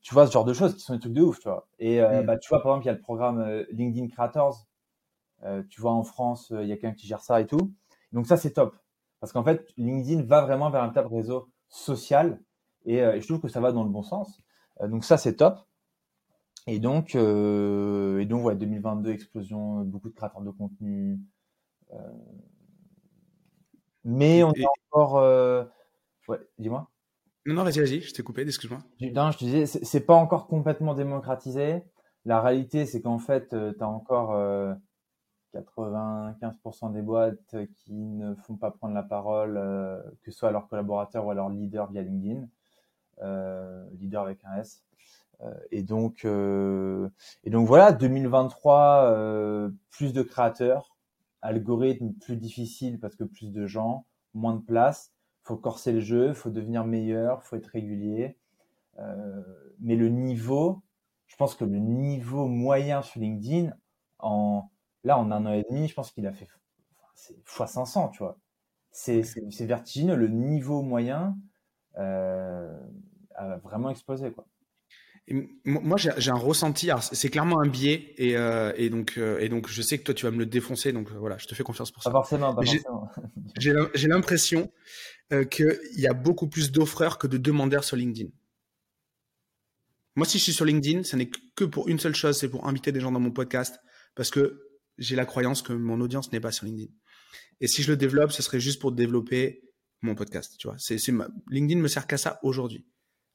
tu 0.01 0.15
vois 0.15 0.27
ce 0.27 0.33
genre 0.33 0.45
de 0.45 0.55
choses 0.55 0.75
qui 0.75 0.81
sont 0.81 0.95
des 0.95 1.01
trucs 1.01 1.13
de 1.13 1.23
ouf, 1.23 1.39
tu 1.39 1.49
vois. 1.49 1.69
Et 1.79 2.01
euh, 2.01 2.23
mm. 2.23 2.27
bah, 2.27 2.39
tu 2.39 2.49
vois, 2.49 2.63
par 2.63 2.73
exemple, 2.73 2.85
il 2.85 2.89
y 2.89 2.91
a 2.91 2.95
le 2.95 3.01
programme 3.01 3.41
euh, 3.41 3.65
LinkedIn 3.71 4.09
Creators. 4.09 4.67
Euh, 5.45 5.63
tu 5.69 5.81
vois, 5.81 5.93
en 5.93 6.03
France, 6.03 6.53
il 6.55 6.67
y 6.67 6.73
a 6.73 6.77
quelqu'un 6.77 6.95
qui 6.95 7.07
gère 7.07 7.21
ça 7.21 7.41
et 7.41 7.47
tout. 7.47 7.73
Donc 8.13 8.27
ça, 8.27 8.37
c'est 8.37 8.53
top. 8.53 8.77
Parce 9.21 9.33
qu'en 9.33 9.45
fait, 9.45 9.67
LinkedIn 9.77 10.23
va 10.23 10.43
vraiment 10.43 10.71
vers 10.71 10.83
un 10.83 10.89
de 10.89 11.01
réseau 11.01 11.51
social. 11.69 12.41
Euh, 12.87 13.13
et, 13.15 13.21
je 13.21 13.27
trouve 13.27 13.41
que 13.41 13.49
ça 13.49 13.61
va 13.61 13.73
dans 13.73 13.85
le 13.85 13.91
bon 13.91 14.03
sens. 14.03 14.41
Euh, 14.81 14.89
donc 14.89 15.05
ça, 15.05 15.19
c'est 15.19 15.37
top. 15.37 15.61
Et 16.67 16.79
donc, 16.79 17.15
euh, 17.15 18.21
et 18.21 18.27
donc 18.27 18.45
ouais, 18.45 18.55
2022, 18.57 19.11
explosion, 19.11 19.83
beaucoup 19.85 20.11
de 20.11 20.15
créateurs 20.15 20.43
de 20.43 20.51
contenu. 20.51 21.19
mais 24.05 24.43
on 24.43 24.53
est 24.53 24.65
encore... 24.93 25.15
Ouais, 26.29 26.39
dis-moi. 26.59 26.91
Non, 27.47 27.55
non, 27.55 27.65
vas-y, 27.65 27.81
vas-y, 27.81 28.01
je 28.01 28.13
t'ai 28.13 28.23
coupé, 28.23 28.43
excuse-moi. 28.43 28.81
Non, 29.01 29.31
je 29.31 29.39
te 29.39 29.45
disais, 29.45 29.67
c'est 29.67 30.05
pas 30.05 30.15
encore 30.15 30.47
complètement 30.47 30.95
démocratisé. 30.95 31.83
La 32.25 32.41
réalité, 32.41 32.85
c'est 32.85 33.01
qu'en 33.01 33.19
fait, 33.19 33.49
tu 33.49 33.83
as 33.83 33.89
encore 33.89 34.35
95% 35.55 36.93
des 36.93 37.03
boîtes 37.03 37.57
qui 37.75 37.95
ne 37.95 38.35
font 38.35 38.57
pas 38.57 38.71
prendre 38.71 38.95
la 38.95 39.03
parole, 39.03 39.57
euh, 39.57 40.01
que 40.23 40.31
ce 40.31 40.39
soit 40.39 40.51
à 40.51 40.53
leurs 40.53 40.69
collaborateurs 40.69 41.25
ou 41.27 41.31
à 41.31 41.35
leurs 41.35 41.49
leaders 41.49 41.91
via 41.91 42.03
LinkedIn, 42.03 42.47
euh, 43.23 43.85
leader 43.99 44.23
avec 44.23 44.45
un 44.45 44.57
S. 44.59 44.85
Euh, 45.41 45.55
et 45.71 45.83
donc, 45.83 46.25
et 46.25 47.51
donc 47.51 47.67
voilà, 47.67 47.93
2023, 47.93 49.71
plus 49.91 50.13
de 50.13 50.23
créateurs, 50.23 50.97
algorithme 51.41 52.13
plus 52.13 52.37
difficile 52.37 52.99
parce 52.99 53.17
que 53.17 53.25
plus 53.25 53.53
de 53.53 53.67
gens, 53.67 54.07
moins 54.35 54.55
de 54.55 54.63
place. 54.63 55.13
Faut 55.49 55.57
corser 55.57 55.93
le 55.93 56.01
jeu, 56.01 56.35
faut 56.35 56.51
devenir 56.51 56.85
meilleur, 56.85 57.43
faut 57.43 57.57
être 57.57 57.69
régulier. 57.69 58.37
mais 59.81 59.97
le 59.97 60.11
niveau, 60.11 60.83
je 61.27 61.37
pense 61.37 61.55
que 61.55 61.65
le 61.65 61.79
niveau 61.79 62.47
moyen 62.49 63.01
sur 63.01 63.21
LinkedIn 63.21 63.73
en 64.19 64.71
Là, 65.05 65.17
en 65.17 65.31
un 65.31 65.47
an 65.47 65.53
et 65.53 65.65
demi, 65.71 65.89
je 65.89 65.95
pense 65.95 66.11
qu'il 66.11 66.27
a 66.27 66.33
fait 66.33 66.49
c'est 67.15 67.33
x 67.33 67.57
500, 67.67 68.11
tu 68.11 68.19
vois. 68.19 68.39
C'est 68.91 69.23
vertigineux. 69.61 70.17
Le 70.17 70.29
niveau 70.29 70.83
moyen 70.83 71.39
a 71.95 73.57
vraiment 73.63 73.89
explosé, 73.89 74.31
quoi 74.33 74.47
moi, 75.65 75.97
j'ai 75.99 76.31
un 76.31 76.35
ressenti. 76.35 76.91
C'est 77.01 77.29
clairement 77.29 77.61
un 77.61 77.69
biais, 77.69 78.15
et, 78.17 78.37
euh, 78.37 78.73
et 78.77 78.89
donc, 78.91 79.15
euh, 79.19 79.39
et 79.41 79.49
donc, 79.49 79.69
je 79.69 79.83
sais 79.83 79.99
que 79.99 80.05
toi, 80.05 80.15
tu 80.15 80.25
vas 80.25 80.31
me 80.31 80.39
le 80.39 80.47
défoncer. 80.47 80.93
Donc 80.93 81.11
voilà, 81.13 81.37
je 81.39 81.47
te 81.47 81.55
fais 81.55 81.63
confiance 81.63 81.91
pour 81.91 82.03
ça. 82.03 82.11
Pas 82.11 82.19
forcément. 82.19 82.57
J'ai 83.59 84.09
l'impression 84.09 84.71
euh, 85.33 85.45
qu'il 85.45 85.79
y 85.97 86.07
a 86.07 86.15
beaucoup 86.15 86.49
plus 86.49 86.73
d'offreurs 86.73 87.19
que 87.19 87.27
de 87.27 87.39
demandeurs 87.39 87.85
sur 87.85 87.97
LinkedIn. 87.97 88.31
Moi, 90.17 90.27
si 90.27 90.39
je 90.39 90.45
suis 90.45 90.53
sur 90.53 90.65
LinkedIn, 90.65 91.05
ce 91.05 91.17
n'est 91.17 91.31
que 91.55 91.65
pour 91.65 91.89
une 91.89 91.99
seule 91.99 92.15
chose, 92.15 92.37
c'est 92.37 92.49
pour 92.49 92.67
inviter 92.67 92.93
des 92.93 93.01
gens 93.01 93.13
dans 93.13 93.21
mon 93.21 93.31
podcast, 93.31 93.79
parce 94.15 94.31
que 94.31 94.61
j'ai 94.99 95.15
la 95.15 95.25
croyance 95.25 95.63
que 95.63 95.73
mon 95.73 96.01
audience 96.01 96.33
n'est 96.33 96.41
pas 96.41 96.51
sur 96.51 96.67
LinkedIn. 96.67 96.93
Et 97.61 97.69
si 97.69 97.83
je 97.83 97.91
le 97.91 97.97
développe, 97.97 98.33
ce 98.33 98.43
serait 98.43 98.61
juste 98.61 98.81
pour 98.81 98.93
développer 98.93 99.63
mon 100.03 100.15
podcast. 100.15 100.55
Tu 100.59 100.67
vois, 100.67 100.77
me 101.51 101.89
sert 101.89 102.07
qu'à 102.07 102.19
ça 102.19 102.41
aujourd'hui. 102.43 102.87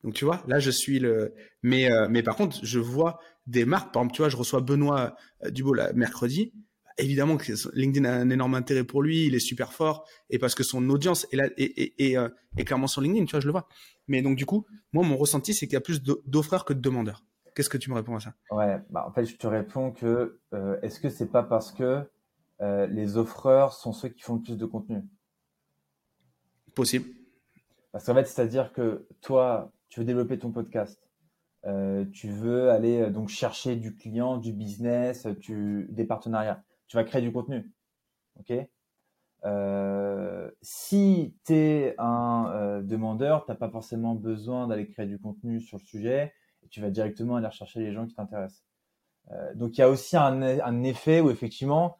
Donc 0.03 0.13
tu 0.13 0.25
vois, 0.25 0.43
là 0.47 0.59
je 0.59 0.69
suis 0.69 0.99
le. 0.99 1.33
Mais 1.61 1.91
euh, 1.91 2.07
mais 2.09 2.23
par 2.23 2.35
contre, 2.35 2.59
je 2.63 2.79
vois 2.79 3.19
des 3.47 3.65
marques. 3.65 3.93
Par 3.93 4.01
exemple, 4.01 4.15
tu 4.15 4.21
vois, 4.21 4.29
je 4.29 4.37
reçois 4.37 4.61
Benoît 4.61 5.15
euh, 5.45 5.49
Dubo 5.49 5.73
mercredi. 5.95 6.53
Évidemment 6.97 7.37
que 7.37 7.53
LinkedIn 7.73 8.05
a 8.05 8.13
un 8.13 8.29
énorme 8.29 8.55
intérêt 8.55 8.83
pour 8.83 9.01
lui, 9.01 9.25
il 9.25 9.35
est 9.35 9.39
super 9.39 9.73
fort 9.73 10.07
et 10.29 10.39
parce 10.39 10.55
que 10.55 10.63
son 10.63 10.89
audience 10.89 11.27
est 11.31 11.35
là 11.35 11.49
et, 11.57 12.17
euh, 12.17 12.29
est 12.57 12.63
clairement 12.63 12.87
sur 12.87 13.01
LinkedIn, 13.01 13.25
tu 13.25 13.31
vois, 13.31 13.39
je 13.39 13.47
le 13.47 13.51
vois. 13.51 13.67
Mais 14.07 14.21
donc 14.21 14.35
du 14.35 14.45
coup, 14.45 14.65
moi 14.91 15.03
mon 15.03 15.17
ressenti 15.17 15.53
c'est 15.53 15.65
qu'il 15.65 15.73
y 15.73 15.77
a 15.77 15.81
plus 15.81 16.01
d'offreurs 16.03 16.65
que 16.65 16.73
de 16.73 16.79
demandeurs. 16.79 17.23
Qu'est-ce 17.55 17.69
que 17.69 17.77
tu 17.77 17.89
me 17.89 17.95
réponds 17.95 18.15
à 18.15 18.19
ça? 18.19 18.33
Ouais, 18.51 18.79
bah 18.89 19.05
en 19.07 19.11
fait 19.11 19.25
je 19.25 19.35
te 19.35 19.47
réponds 19.47 19.91
que 19.91 20.39
est-ce 20.81 20.99
que 20.99 21.09
c'est 21.09 21.31
pas 21.31 21.43
parce 21.43 21.71
que 21.71 22.03
les 22.59 23.17
offreurs 23.17 23.73
sont 23.73 23.93
ceux 23.93 24.09
qui 24.09 24.21
font 24.21 24.35
le 24.35 24.41
plus 24.41 24.57
de 24.57 24.65
contenu? 24.65 25.01
Possible. 26.75 27.05
Parce 27.91 28.05
qu'en 28.05 28.15
fait, 28.15 28.25
c'est-à-dire 28.25 28.73
que 28.73 29.07
toi, 29.21 29.71
tu 29.87 29.99
veux 29.99 30.05
développer 30.05 30.39
ton 30.39 30.51
podcast, 30.51 30.99
euh, 31.65 32.05
tu 32.11 32.27
veux 32.29 32.71
aller 32.71 33.01
euh, 33.01 33.09
donc 33.11 33.29
chercher 33.29 33.75
du 33.75 33.95
client, 33.95 34.37
du 34.37 34.51
business, 34.51 35.27
tu, 35.39 35.87
des 35.91 36.03
partenariats, 36.03 36.63
tu 36.87 36.97
vas 36.97 37.03
créer 37.03 37.21
du 37.21 37.31
contenu. 37.31 37.71
Ok? 38.39 38.53
Euh, 39.45 40.49
si 40.61 41.35
tu 41.45 41.53
es 41.53 41.95
un 41.97 42.81
demandeur, 42.83 43.45
tu 43.45 43.51
n'as 43.51 43.57
pas 43.57 43.69
forcément 43.69 44.15
besoin 44.15 44.67
d'aller 44.67 44.87
créer 44.87 45.05
du 45.05 45.19
contenu 45.19 45.59
sur 45.59 45.77
le 45.77 45.83
sujet, 45.83 46.33
et 46.63 46.67
tu 46.69 46.81
vas 46.81 46.89
directement 46.89 47.35
aller 47.35 47.51
chercher 47.51 47.81
les 47.81 47.91
gens 47.91 48.05
qui 48.05 48.15
t'intéressent. 48.15 48.63
donc 49.55 49.77
il 49.77 49.81
y 49.81 49.83
a 49.83 49.89
aussi 49.89 50.15
un, 50.15 50.41
un, 50.41 50.83
effet 50.83 51.19
où 51.21 51.29
effectivement... 51.29 51.97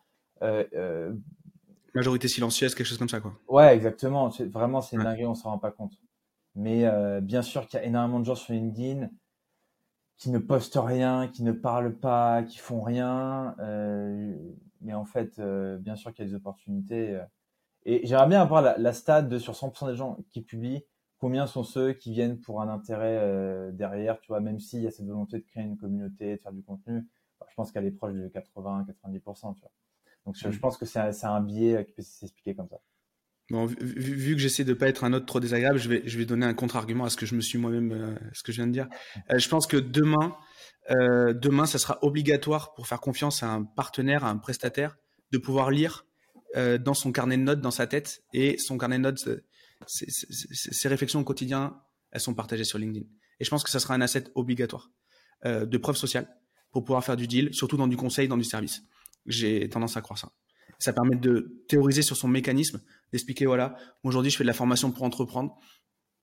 Majorité 1.93 2.28
silencieuse, 2.28 2.74
quelque 2.74 2.88
chose 2.88 2.98
comme 2.98 3.10
ça, 3.10 3.19
quoi. 3.19 3.34
Ouais, 3.48 3.76
exactement. 3.76 4.30
Vraiment, 4.52 4.82
c'est 4.82 4.96
une 4.96 5.04
dinguerie, 5.04 5.28
on 5.28 5.36
s'en 5.36 5.52
rend 5.52 5.60
pas 5.60 5.72
compte. 5.72 5.93
Mais 6.56 6.86
euh, 6.86 7.22
bien 7.22 7.41
sûr 7.41 7.67
qu'il 7.67 7.80
y 7.80 7.84
a 7.84 7.86
énormément 7.86 8.19
de 8.19 8.26
gens 8.26 8.36
sur 8.36 8.54
LinkedIn 8.54 9.10
qui 10.17 10.32
ne 10.32 10.39
postent 10.39 10.80
rien, 10.82 11.28
qui 11.28 11.43
ne 11.43 11.52
parlent 11.52 11.96
pas, 11.96 12.43
qui 12.43 12.58
font 12.58 12.82
rien. 12.82 13.56
Euh, 14.84 14.86
mais 14.86 14.93
en 14.93 15.06
fait, 15.06 15.39
euh, 15.39 15.78
bien 15.78 15.96
sûr 15.96 16.13
qu'il 16.13 16.26
y 16.26 16.28
a 16.28 16.30
des 16.30 16.36
opportunités. 16.36 17.19
et 17.86 18.06
j'aimerais 18.06 18.28
bien 18.28 18.41
avoir 18.41 18.62
la, 18.62 18.78
la 18.78 18.93
stat 18.93 19.24
de 19.24 19.39
sur 19.39 19.54
100% 19.54 19.89
des 19.89 19.96
gens 19.96 20.17
qui 20.30 20.41
publient, 20.41 20.86
combien 21.19 21.48
sont 21.48 21.63
ceux 21.63 21.93
qui 21.93 22.12
viennent 22.12 22.39
pour 22.39 22.62
un 22.62 22.69
intérêt 22.69 23.72
derrière, 23.74 24.19
tu 24.22 24.28
vois, 24.28 24.39
même 24.41 24.60
s'il 24.60 24.82
y 24.82 24.88
a 24.88 24.91
cette 24.91 25.08
volonté 25.08 25.39
de 25.39 25.46
créer 25.46 25.63
une 25.63 25.78
communauté, 25.78 26.38
de 26.38 26.41
faire 26.41 26.54
du 26.54 26.63
contenu. 26.63 27.08
je 27.50 27.56
pense 27.56 27.72
qu'elle 27.72 27.86
est 27.86 27.91
proche 27.91 28.13
de 28.13 28.28
80-90%, 28.30 29.56
tu 29.56 29.62
vois. 29.62 29.72
Donc 30.26 30.36
je, 30.36 30.50
je 30.50 30.58
mmh. 30.58 30.62
pense 30.62 30.78
que 30.78 30.86
c'est 30.86 31.26
un 31.26 31.41
biais 31.41 31.86
qui 31.86 31.93
peut 31.93 32.02
s'expliquer 32.02 32.56
comme 32.56 32.69
ça. 32.69 32.80
Vu, 33.80 34.36
que 34.36 34.42
j'essaie 34.42 34.63
de 34.63 34.74
pas 34.74 34.88
être 34.88 35.04
un 35.04 35.13
autre 35.13 35.26
trop 35.26 35.39
désagréable, 35.39 35.80
je 35.80 35.89
vais, 35.89 36.04
je 36.06 36.18
vais 36.18 36.26
donner 36.26 36.46
un 36.46 36.54
contre-argument 36.54 37.06
à 37.06 37.10
ce 37.10 37.18
que 37.18 37.26
je 37.26 37.36
me 37.36 37.42
suis 37.42 37.58
moi-même, 37.58 37.92
euh, 37.92 38.16
ce 38.34 38.44
que 38.44 38.52
je 38.52 38.58
viens 38.58 38.68
de 38.68 38.72
dire. 38.72 38.88
Euh, 39.32 39.38
je 39.38 39.48
pense 39.50 39.68
que 39.68 39.78
demain, 39.78 40.36
euh, 40.92 41.34
demain, 41.34 41.66
ça 41.66 41.78
sera 41.78 42.00
obligatoire 42.02 42.74
pour 42.74 42.88
faire 42.88 43.00
confiance 43.00 43.44
à 43.44 43.50
un 43.50 43.63
partenaire, 43.63 44.26
à 44.26 44.30
un 44.30 44.38
prestataire, 44.38 44.98
de 45.32 45.38
pouvoir 45.38 45.72
lire 45.72 46.06
euh, 46.56 46.78
dans 46.78 46.94
son 46.94 47.12
carnet 47.12 47.38
de 47.38 47.44
notes, 47.44 47.62
dans 47.62 47.72
sa 47.72 47.88
tête, 47.88 48.24
et 48.34 48.58
son 48.58 48.78
carnet 48.78 48.98
de 48.98 49.04
notes, 49.04 49.30
ses 49.88 50.88
réflexions 50.88 51.20
au 51.20 51.24
quotidien, 51.24 51.80
elles 52.12 52.22
sont 52.22 52.34
partagées 52.34 52.63
sur 52.63 52.78
LinkedIn. 52.80 53.06
Et 53.39 53.46
je 53.46 53.50
pense 53.50 53.63
que 53.63 53.70
ça 53.72 53.80
sera 53.80 53.94
un 53.94 54.02
asset 54.02 54.26
obligatoire 54.36 54.89
de 55.46 55.78
preuve 55.78 55.98
sociale 55.98 56.30
pour 56.72 56.86
pouvoir 56.86 57.04
faire 57.04 57.18
du 57.18 57.28
deal, 57.28 57.54
surtout 57.54 57.76
dans 57.76 57.88
du 57.88 57.98
conseil, 57.98 58.28
dans 58.28 58.38
du 58.38 58.44
service. 58.44 58.84
J'ai 59.26 59.68
tendance 59.68 59.98
à 59.98 60.02
croire 60.02 60.18
ça. 60.18 60.32
Ça 60.80 60.94
permet 60.94 61.16
de 61.16 61.64
théoriser 61.68 62.02
sur 62.02 62.16
son 62.16 62.28
mécanisme, 62.28 62.82
d'expliquer 63.12 63.46
voilà, 63.46 63.76
aujourd'hui 64.04 64.32
je 64.32 64.38
fais 64.38 64.44
de 64.44 64.48
la 64.48 64.54
formation 64.54 64.92
pour 64.92 65.04
entreprendre. 65.04 65.58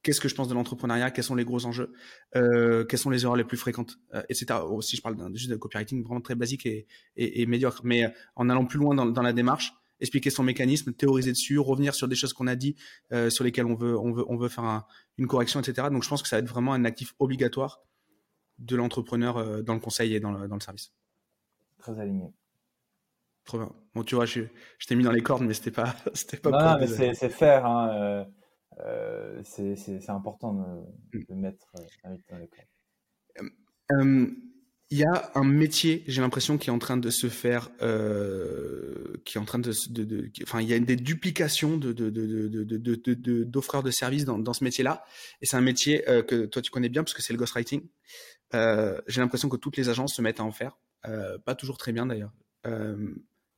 Qu'est-ce 0.02 0.20
que 0.20 0.28
je 0.28 0.34
pense 0.34 0.48
de 0.48 0.54
l'entrepreneuriat? 0.54 1.10
Quels 1.10 1.24
sont 1.24 1.34
les 1.34 1.44
gros 1.44 1.66
enjeux? 1.66 1.92
Euh, 2.34 2.84
Quelles 2.84 2.98
sont 2.98 3.10
les 3.10 3.24
erreurs 3.24 3.36
les 3.36 3.44
plus 3.44 3.58
fréquentes? 3.58 3.98
Euh, 4.14 4.22
Etc. 4.30 4.46
Aussi, 4.64 4.96
je 4.96 5.02
parle 5.02 5.16
juste 5.34 5.50
de 5.50 5.56
copywriting 5.56 6.02
vraiment 6.02 6.22
très 6.22 6.34
basique 6.34 6.64
et, 6.64 6.86
et, 7.16 7.44
médiocre. 7.44 7.82
Mais 7.84 8.04
euh, 8.04 8.08
en 8.34 8.48
allant 8.48 8.64
plus 8.64 8.78
loin 8.78 8.94
dans, 8.94 9.22
la 9.22 9.32
démarche, 9.34 9.74
expliquer 10.00 10.30
son 10.30 10.42
mécanisme, 10.42 10.94
théoriser 10.94 11.32
dessus, 11.32 11.58
revenir 11.58 11.94
sur 11.94 12.08
des 12.08 12.16
choses 12.16 12.32
qu'on 12.32 12.46
a 12.46 12.56
dit, 12.56 12.76
euh, 13.12 13.28
sur 13.28 13.44
lesquelles 13.44 13.66
on 13.66 13.74
veut, 13.74 13.98
on 13.98 14.12
veut, 14.12 14.24
on 14.28 14.38
veut 14.38 14.48
faire 14.48 14.64
un, 14.64 14.86
une 15.18 15.26
correction, 15.26 15.60
etc. 15.60 15.88
Donc, 15.92 16.02
je 16.02 16.08
pense 16.08 16.22
que 16.22 16.28
ça 16.28 16.36
va 16.36 16.40
être 16.40 16.48
vraiment 16.48 16.72
un 16.72 16.86
actif 16.86 17.14
obligatoire 17.18 17.82
de 18.58 18.76
l'entrepreneur 18.76 19.62
dans 19.62 19.74
le 19.74 19.80
conseil 19.80 20.14
et 20.14 20.20
dans 20.20 20.32
le, 20.32 20.48
dans 20.48 20.56
le 20.56 20.60
service. 20.62 20.92
Très 21.78 21.98
aligné. 21.98 22.32
Trop 23.44 23.58
bien. 23.58 23.72
Bon, 23.94 24.04
tu 24.04 24.14
vois, 24.14 24.26
je, 24.26 24.42
je 24.78 24.86
t'ai 24.86 24.94
mis 24.94 25.04
dans 25.04 25.12
les 25.12 25.22
cordes, 25.22 25.42
mais 25.42 25.54
c'était 25.54 25.70
pas, 25.70 25.94
c'était 26.14 26.36
pas. 26.36 26.50
Non, 26.50 26.78
mais 26.80 26.86
c'est, 27.14 27.28
faire. 27.28 27.66
Hein, 27.66 27.90
euh, 27.94 28.24
euh, 28.80 29.40
c'est, 29.44 29.76
c'est, 29.76 30.10
important 30.10 30.54
de, 31.12 31.24
de 31.28 31.34
mettre 31.34 31.66
euh, 31.76 32.16
dans 32.30 32.38
les 32.38 32.48
cordes. 32.48 32.68
Il 34.92 34.98
y 34.98 35.04
a 35.04 35.30
un 35.36 35.44
métier, 35.44 36.02
j'ai 36.08 36.20
l'impression, 36.20 36.58
qui 36.58 36.68
est 36.68 36.72
en 36.72 36.80
train 36.80 36.96
de 36.96 37.10
se 37.10 37.28
faire, 37.28 37.70
qui 39.24 39.38
est 39.38 39.40
en 39.40 39.44
train 39.44 39.60
de, 39.60 39.70
enfin, 40.42 40.60
il 40.60 40.68
y 40.68 40.74
a 40.74 40.78
des 40.80 40.96
duplications 40.96 41.76
de, 41.76 41.92
de, 41.92 42.10
de, 42.10 43.44
d'offreurs 43.44 43.84
de 43.84 43.92
services 43.92 44.24
dans, 44.24 44.36
dans 44.36 44.52
ce 44.52 44.64
métier-là, 44.64 45.04
et 45.42 45.46
c'est 45.46 45.56
un 45.56 45.60
métier 45.60 46.02
que 46.26 46.44
toi 46.46 46.60
tu 46.60 46.72
connais 46.72 46.88
bien 46.88 47.04
parce 47.04 47.14
que 47.14 47.22
c'est 47.22 47.32
le 47.32 47.38
ghostwriting. 47.38 47.82
j'ai 48.52 49.20
l'impression 49.20 49.48
que 49.48 49.56
toutes 49.56 49.76
les 49.76 49.88
agences 49.88 50.12
se 50.16 50.22
mettent 50.22 50.40
à 50.40 50.44
en 50.44 50.50
faire, 50.50 50.76
pas 51.44 51.54
toujours 51.54 51.78
très 51.78 51.92
bien 51.92 52.06
d'ailleurs. 52.06 52.32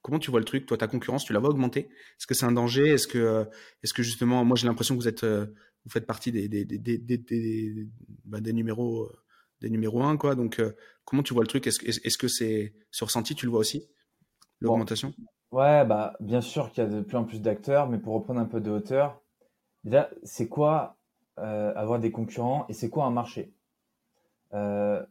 Comment 0.02 0.18
tu 0.18 0.30
vois 0.30 0.40
le 0.40 0.44
truc 0.44 0.66
Toi, 0.66 0.76
ta 0.78 0.88
concurrence, 0.88 1.24
tu 1.24 1.32
la 1.32 1.38
vois 1.38 1.50
augmenter? 1.50 1.88
Est-ce 2.18 2.26
que 2.26 2.34
c'est 2.34 2.46
un 2.46 2.52
danger? 2.52 2.88
Est-ce 2.90 3.06
que, 3.06 3.18
euh, 3.18 3.44
est-ce 3.82 3.94
que 3.94 4.02
justement, 4.02 4.44
moi, 4.44 4.56
j'ai 4.56 4.66
l'impression 4.66 4.96
que 4.96 5.00
vous 5.00 5.08
êtes, 5.08 5.24
euh, 5.24 5.46
vous 5.84 5.90
faites 5.90 6.06
partie 6.06 6.32
des 6.32 6.48
des, 6.48 6.64
des, 6.64 6.78
des, 6.78 6.98
des, 6.98 7.88
bah, 8.24 8.40
des 8.40 8.52
numéros, 8.52 9.04
euh, 9.04 9.12
des 9.60 9.70
numéros 9.70 10.02
1, 10.02 10.16
quoi? 10.16 10.34
Donc, 10.34 10.60
comment 11.04 11.22
tu 11.22 11.34
vois 11.34 11.42
le 11.44 11.48
truc? 11.48 11.66
Est-ce 11.66 11.84
est 11.86 12.16
que 12.16 12.28
c'est 12.28 12.74
ce 12.90 13.04
ressenti 13.04 13.34
Tu 13.36 13.46
le 13.46 13.50
vois 13.50 13.60
aussi? 13.60 13.88
L'augmentation? 14.60 15.14
Ouais, 15.52 15.84
bah, 15.84 16.14
bien 16.20 16.40
sûr 16.40 16.70
qu'il 16.72 16.82
y 16.82 16.86
a 16.86 16.90
de 16.90 17.00
plus 17.00 17.16
en 17.16 17.24
plus 17.24 17.40
d'acteurs, 17.40 17.88
mais 17.88 17.98
pour 17.98 18.14
reprendre 18.14 18.40
un 18.40 18.44
peu 18.46 18.60
de 18.60 18.70
hauteur, 18.70 19.20
déjà, 19.84 20.10
c'est 20.24 20.48
quoi 20.48 20.96
avoir 21.36 22.00
des 22.00 22.12
concurrents 22.12 22.66
et 22.68 22.74
c'est 22.74 22.90
quoi 22.90 23.06
un 23.06 23.10
marché? 23.10 23.52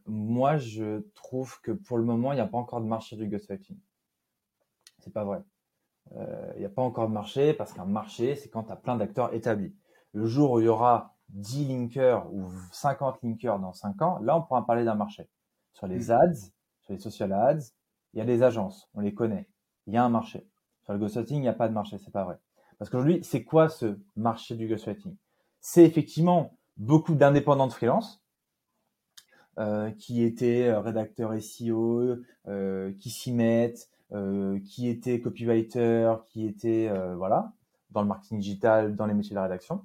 Moi, 0.06 0.58
je 0.58 1.00
trouve 1.14 1.60
que 1.62 1.72
pour 1.72 1.98
le 1.98 2.04
moment, 2.04 2.32
il 2.32 2.36
n'y 2.36 2.40
a 2.40 2.46
pas 2.46 2.58
encore 2.58 2.80
de 2.80 2.86
marché 2.86 3.16
du 3.16 3.26
ghostwriting. 3.26 3.76
C'est 5.02 5.12
pas 5.12 5.24
vrai. 5.24 5.42
Il 6.10 6.18
euh, 6.18 6.58
n'y 6.58 6.64
a 6.64 6.68
pas 6.68 6.82
encore 6.82 7.08
de 7.08 7.12
marché 7.12 7.54
parce 7.54 7.72
qu'un 7.72 7.84
marché, 7.84 8.36
c'est 8.36 8.48
quand 8.48 8.64
tu 8.64 8.72
as 8.72 8.76
plein 8.76 8.96
d'acteurs 8.96 9.34
établis. 9.34 9.74
Le 10.12 10.26
jour 10.26 10.52
où 10.52 10.60
il 10.60 10.66
y 10.66 10.68
aura 10.68 11.16
10 11.30 11.68
linkers 11.68 12.32
ou 12.32 12.50
50 12.72 13.22
linkers 13.22 13.58
dans 13.58 13.72
5 13.72 14.02
ans, 14.02 14.18
là, 14.20 14.36
on 14.36 14.42
pourra 14.42 14.66
parler 14.66 14.84
d'un 14.84 14.94
marché. 14.94 15.28
Sur 15.72 15.86
les 15.86 16.08
hmm. 16.08 16.12
ads, 16.12 16.34
sur 16.82 16.92
les 16.92 16.98
social 16.98 17.32
ads, 17.32 17.72
il 18.12 18.18
y 18.18 18.20
a 18.20 18.24
des 18.24 18.42
agences, 18.42 18.88
on 18.94 19.00
les 19.00 19.14
connaît. 19.14 19.48
Il 19.86 19.94
y 19.94 19.96
a 19.96 20.04
un 20.04 20.10
marché. 20.10 20.46
Sur 20.82 20.92
le 20.92 20.98
ghostwriting, 20.98 21.38
il 21.38 21.42
n'y 21.42 21.48
a 21.48 21.54
pas 21.54 21.68
de 21.68 21.74
marché, 21.74 21.98
c'est 21.98 22.12
pas 22.12 22.24
vrai. 22.24 22.38
Parce 22.78 22.90
qu'aujourd'hui, 22.90 23.22
c'est 23.22 23.44
quoi 23.44 23.68
ce 23.68 23.98
marché 24.16 24.56
du 24.56 24.68
ghostwriting? 24.68 25.16
C'est 25.60 25.84
effectivement 25.84 26.56
beaucoup 26.76 27.14
d'indépendants 27.14 27.68
de 27.68 27.72
freelance 27.72 28.22
euh, 29.58 29.90
qui 29.92 30.24
étaient 30.24 30.72
rédacteurs 30.74 31.40
SEO, 31.40 32.16
euh, 32.48 32.92
qui 32.98 33.10
s'y 33.10 33.32
mettent, 33.32 33.88
euh, 34.01 34.01
qui 34.64 34.88
était 34.88 35.20
copywriter, 35.20 36.14
qui 36.28 36.46
était 36.46 36.88
euh, 36.88 37.14
voilà 37.16 37.52
dans 37.90 38.02
le 38.02 38.08
marketing 38.08 38.38
digital, 38.38 38.96
dans 38.96 39.06
les 39.06 39.14
métiers 39.14 39.30
de 39.30 39.36
la 39.36 39.42
rédaction. 39.42 39.84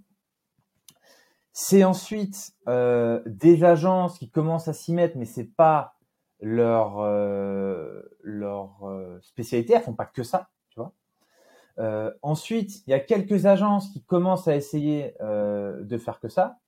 C'est 1.52 1.84
ensuite 1.84 2.54
euh, 2.68 3.22
des 3.26 3.64
agences 3.64 4.18
qui 4.18 4.30
commencent 4.30 4.68
à 4.68 4.74
s'y 4.74 4.94
mettre, 4.94 5.18
mais 5.18 5.26
c'est 5.26 5.56
pas 5.56 5.96
leur 6.40 7.02
leur 8.22 9.20
spécialité. 9.22 9.74
Elles 9.74 9.82
font 9.82 9.96
pas 9.96 10.06
que 10.06 10.24
ça, 10.24 10.50
tu 10.70 10.80
vois. 10.80 10.94
ensuite, 12.22 12.86
il 12.86 12.92
y 12.92 12.94
a 12.94 13.00
quelques 13.00 13.46
agences 13.46 13.90
qui 13.90 14.04
commencent 14.04 14.48
à 14.48 14.56
essayer 14.56 15.16
de 15.20 15.98
faire 15.98 16.20
que 16.20 16.30
ça. 16.30 16.60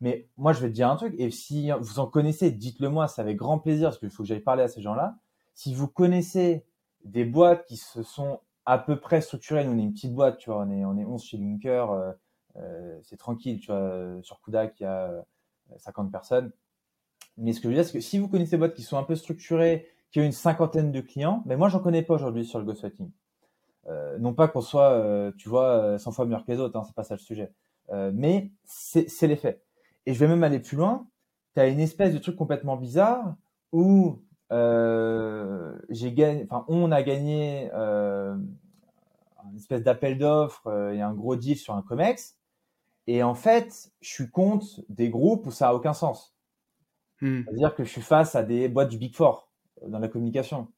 Mais 0.00 0.28
moi, 0.36 0.52
je 0.52 0.60
vais 0.60 0.68
te 0.68 0.74
dire 0.74 0.90
un 0.90 0.96
truc, 0.96 1.14
et 1.16 1.30
si 1.30 1.70
vous 1.70 1.98
en 1.98 2.06
connaissez, 2.06 2.50
dites-le 2.50 2.88
moi, 2.88 3.08
c'est 3.08 3.22
avec 3.22 3.36
grand 3.36 3.58
plaisir, 3.58 3.88
parce 3.88 3.98
qu'il 3.98 4.10
faut 4.10 4.22
que 4.22 4.28
j'aille 4.28 4.40
parler 4.40 4.62
à 4.62 4.68
ces 4.68 4.82
gens-là. 4.82 5.16
Si 5.54 5.74
vous 5.74 5.88
connaissez 5.88 6.66
des 7.04 7.24
boîtes 7.24 7.66
qui 7.66 7.76
se 7.76 8.02
sont 8.02 8.40
à 8.66 8.78
peu 8.78 8.98
près 8.98 9.20
structuré. 9.20 9.64
Nous, 9.64 9.72
on 9.72 9.78
est 9.78 9.82
une 9.82 9.92
petite 9.92 10.14
boîte, 10.14 10.38
tu 10.38 10.50
vois. 10.50 10.60
On 10.60 10.70
est, 10.70 10.84
on 10.84 10.96
est 10.96 11.04
11 11.04 11.22
chez 11.22 11.36
Linker. 11.36 11.90
Euh, 11.90 12.12
euh, 12.56 12.98
c'est 13.02 13.16
tranquille, 13.16 13.60
tu 13.60 13.72
vois. 13.72 14.18
Sur 14.22 14.40
Kudak, 14.40 14.80
il 14.80 14.84
y 14.84 14.86
a 14.86 15.24
50 15.76 16.10
personnes. 16.10 16.50
Mais 17.36 17.52
ce 17.52 17.60
que 17.60 17.64
je 17.64 17.68
veux 17.68 17.74
dire, 17.74 17.84
c'est 17.84 17.92
que 17.92 18.00
si 18.00 18.18
vous 18.18 18.28
connaissez 18.28 18.52
des 18.52 18.58
boîtes 18.58 18.74
qui 18.74 18.82
sont 18.82 18.96
un 18.96 19.02
peu 19.02 19.16
structurées, 19.16 19.88
qui 20.10 20.20
ont 20.20 20.24
une 20.24 20.32
cinquantaine 20.32 20.92
de 20.92 21.00
clients, 21.00 21.42
mais 21.46 21.56
moi, 21.56 21.68
j'en 21.68 21.80
connais 21.80 22.02
pas 22.02 22.14
aujourd'hui 22.14 22.44
sur 22.44 22.58
le 22.58 22.64
ghostwriting. 22.64 23.10
Euh, 23.88 24.18
non 24.18 24.32
pas 24.32 24.48
qu'on 24.48 24.60
soit, 24.60 25.32
tu 25.36 25.48
vois, 25.48 25.98
100 25.98 26.12
fois 26.12 26.24
meilleur 26.24 26.44
que 26.44 26.52
les 26.52 26.60
autres, 26.60 26.78
hein, 26.78 26.84
c'est 26.86 26.94
pas 26.94 27.04
ça 27.04 27.14
le 27.14 27.20
sujet. 27.20 27.52
Euh, 27.90 28.10
mais 28.14 28.50
c'est 28.64 29.26
l'effet. 29.26 29.62
Et 30.06 30.14
je 30.14 30.18
vais 30.18 30.28
même 30.28 30.42
aller 30.44 30.60
plus 30.60 30.76
loin. 30.76 31.06
Tu 31.54 31.60
as 31.60 31.66
une 31.68 31.80
espèce 31.80 32.12
de 32.12 32.18
truc 32.18 32.36
complètement 32.36 32.76
bizarre 32.76 33.36
où 33.72 34.08
euh, 34.08 34.23
j'ai 34.50 36.12
gagné, 36.12 36.46
enfin, 36.48 36.64
on 36.68 36.92
a 36.92 37.02
gagné 37.02 37.70
euh, 37.74 38.36
une 39.50 39.56
espèce 39.56 39.82
d'appel 39.82 40.18
d'offres 40.18 40.66
euh, 40.66 40.92
et 40.92 41.00
un 41.00 41.14
gros 41.14 41.36
deal 41.36 41.56
sur 41.56 41.74
un 41.74 41.82
COMEX. 41.82 42.36
Et 43.06 43.22
en 43.22 43.34
fait, 43.34 43.92
je 44.00 44.08
suis 44.08 44.30
contre 44.30 44.66
des 44.88 45.10
groupes 45.10 45.46
où 45.46 45.50
ça 45.50 45.68
a 45.68 45.74
aucun 45.74 45.92
sens. 45.92 46.34
Hmm. 47.20 47.42
C'est-à-dire 47.44 47.74
que 47.74 47.84
je 47.84 47.90
suis 47.90 48.00
face 48.00 48.34
à 48.34 48.42
des 48.42 48.68
boîtes 48.68 48.88
du 48.88 48.98
Big 48.98 49.14
Four 49.14 49.48
euh, 49.82 49.88
dans 49.88 49.98
la 49.98 50.08
communication. 50.08 50.68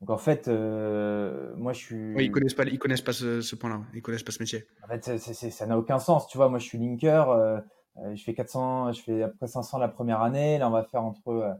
Donc 0.00 0.10
en 0.10 0.18
fait, 0.18 0.48
euh, 0.48 1.54
moi 1.56 1.72
je 1.72 1.78
suis. 1.78 2.14
Oui, 2.14 2.26
ils 2.26 2.30
connaissent 2.30 2.54
pas, 2.54 2.64
ils 2.64 2.78
connaissent 2.78 3.00
pas 3.00 3.12
ce, 3.12 3.40
ce 3.40 3.56
point-là. 3.56 3.80
Ils 3.94 4.02
connaissent 4.02 4.22
pas 4.22 4.32
ce 4.32 4.40
métier. 4.40 4.64
En 4.82 4.88
fait, 4.88 5.18
c 5.18 5.50
ça 5.50 5.66
n'a 5.66 5.78
aucun 5.78 5.98
sens. 5.98 6.26
Tu 6.28 6.36
vois, 6.36 6.48
moi 6.48 6.58
je 6.58 6.64
suis 6.64 6.78
linker. 6.78 7.30
Euh, 7.30 7.60
je 8.14 8.22
fais 8.22 8.34
400, 8.34 8.92
je 8.92 9.02
fais 9.02 9.22
après 9.22 9.46
500 9.46 9.78
la 9.78 9.88
première 9.88 10.20
année. 10.20 10.58
Là, 10.58 10.68
on 10.68 10.72
va 10.72 10.82
faire 10.82 11.04
entre 11.04 11.56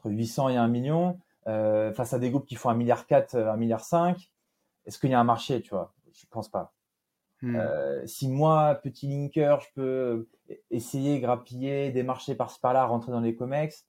entre 0.00 0.10
800 0.10 0.50
et 0.50 0.56
1 0.56 0.68
million, 0.68 1.18
euh, 1.46 1.92
face 1.92 2.12
à 2.12 2.18
des 2.18 2.30
groupes 2.30 2.46
qui 2.46 2.56
font 2.56 2.70
1 2.70 2.74
milliard 2.74 3.06
4, 3.06 3.36
1 3.36 3.56
milliard 3.56 3.84
5, 3.84 4.30
est-ce 4.86 4.98
qu'il 4.98 5.10
y 5.10 5.14
a 5.14 5.20
un 5.20 5.24
marché, 5.24 5.60
tu 5.60 5.70
vois? 5.70 5.94
Je 6.12 6.26
pense 6.30 6.48
pas. 6.48 6.72
Hmm. 7.42 7.56
Euh, 7.56 8.06
si 8.06 8.28
moi, 8.28 8.74
petit 8.82 9.08
linker, 9.08 9.60
je 9.60 9.68
peux 9.74 10.28
essayer, 10.70 11.20
grappiller 11.20 11.90
des 11.90 12.02
marchés 12.02 12.34
par-ci 12.34 12.60
par-là, 12.60 12.84
rentrer 12.84 13.12
dans 13.12 13.20
les 13.20 13.34
comex, 13.34 13.86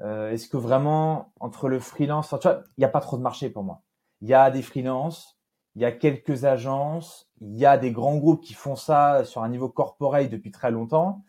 euh, 0.00 0.30
est-ce 0.30 0.48
que 0.48 0.56
vraiment, 0.56 1.32
entre 1.40 1.68
le 1.68 1.78
freelance, 1.78 2.34
tu 2.40 2.48
vois, 2.48 2.62
il 2.76 2.80
n'y 2.80 2.84
a 2.84 2.88
pas 2.88 3.00
trop 3.00 3.18
de 3.18 3.22
marché 3.22 3.50
pour 3.50 3.64
moi. 3.64 3.82
Il 4.22 4.28
y 4.28 4.34
a 4.34 4.50
des 4.50 4.62
freelances, 4.62 5.38
il 5.74 5.82
y 5.82 5.84
a 5.84 5.92
quelques 5.92 6.44
agences, 6.44 7.30
il 7.40 7.56
y 7.56 7.66
a 7.66 7.76
des 7.76 7.92
grands 7.92 8.16
groupes 8.16 8.42
qui 8.42 8.54
font 8.54 8.76
ça 8.76 9.24
sur 9.24 9.42
un 9.42 9.48
niveau 9.48 9.68
corporate 9.68 10.30
depuis 10.30 10.50
très 10.50 10.70
longtemps, 10.70 11.22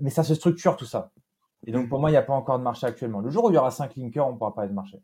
mais 0.00 0.10
ça 0.10 0.24
se 0.24 0.34
structure 0.34 0.76
tout 0.76 0.86
ça. 0.86 1.12
Et 1.66 1.72
donc, 1.72 1.88
pour 1.88 2.00
moi, 2.00 2.10
il 2.10 2.12
n'y 2.12 2.18
a 2.18 2.22
pas 2.22 2.34
encore 2.34 2.58
de 2.58 2.64
marché 2.64 2.86
actuellement. 2.86 3.20
Le 3.20 3.30
jour 3.30 3.44
où 3.44 3.50
il 3.50 3.54
y 3.54 3.58
aura 3.58 3.70
5 3.70 3.96
linkers, 3.96 4.26
on 4.26 4.36
pourra 4.36 4.54
parler 4.54 4.70
de 4.70 4.74
marché. 4.74 4.98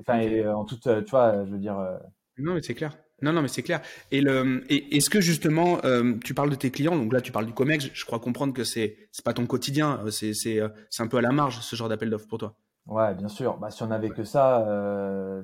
Enfin, 0.00 0.20
euh, 0.22 0.52
en 0.52 0.64
toute, 0.64 0.86
euh, 0.86 1.02
tu 1.02 1.10
vois, 1.10 1.44
je 1.44 1.50
veux 1.50 1.58
dire. 1.58 1.78
Euh, 1.78 1.96
non, 2.38 2.54
mais 2.54 2.62
c'est 2.62 2.74
clair. 2.74 2.96
Non, 3.22 3.32
non, 3.32 3.42
mais 3.42 3.48
c'est 3.48 3.62
clair. 3.62 3.80
Et 4.10 4.20
le, 4.20 4.64
et 4.68 4.96
est-ce 4.96 5.08
que 5.08 5.20
justement, 5.20 5.78
tu 6.24 6.34
parles 6.34 6.50
de 6.50 6.56
tes 6.56 6.70
clients, 6.70 6.96
donc 6.96 7.12
là, 7.12 7.20
tu 7.20 7.32
parles 7.32 7.46
du 7.46 7.54
Comex. 7.54 7.88
Je 7.92 8.04
crois 8.04 8.18
comprendre 8.18 8.52
que 8.52 8.64
c'est, 8.64 8.96
c'est 9.12 9.24
pas 9.24 9.32
ton 9.32 9.46
quotidien. 9.46 10.00
C'est, 10.10 10.34
c'est, 10.34 10.60
c'est 10.90 11.02
un 11.02 11.06
peu 11.06 11.18
à 11.18 11.20
la 11.20 11.30
marge 11.30 11.60
ce 11.60 11.76
genre 11.76 11.88
d'appel 11.88 12.10
d'offres 12.10 12.26
pour 12.26 12.38
toi. 12.38 12.56
Ouais, 12.86 13.14
bien 13.14 13.28
sûr. 13.28 13.56
Bah, 13.58 13.70
si 13.70 13.82
on 13.82 13.90
avait 13.92 14.10
que 14.10 14.24
ça, 14.24 14.66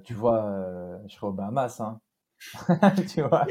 tu 0.04 0.14
vois, 0.14 0.98
je 1.06 1.14
serais 1.14 1.28
au 1.28 1.32
Bahamas, 1.32 1.80
hein. 1.80 2.00
tu 3.08 3.22
vois. 3.22 3.46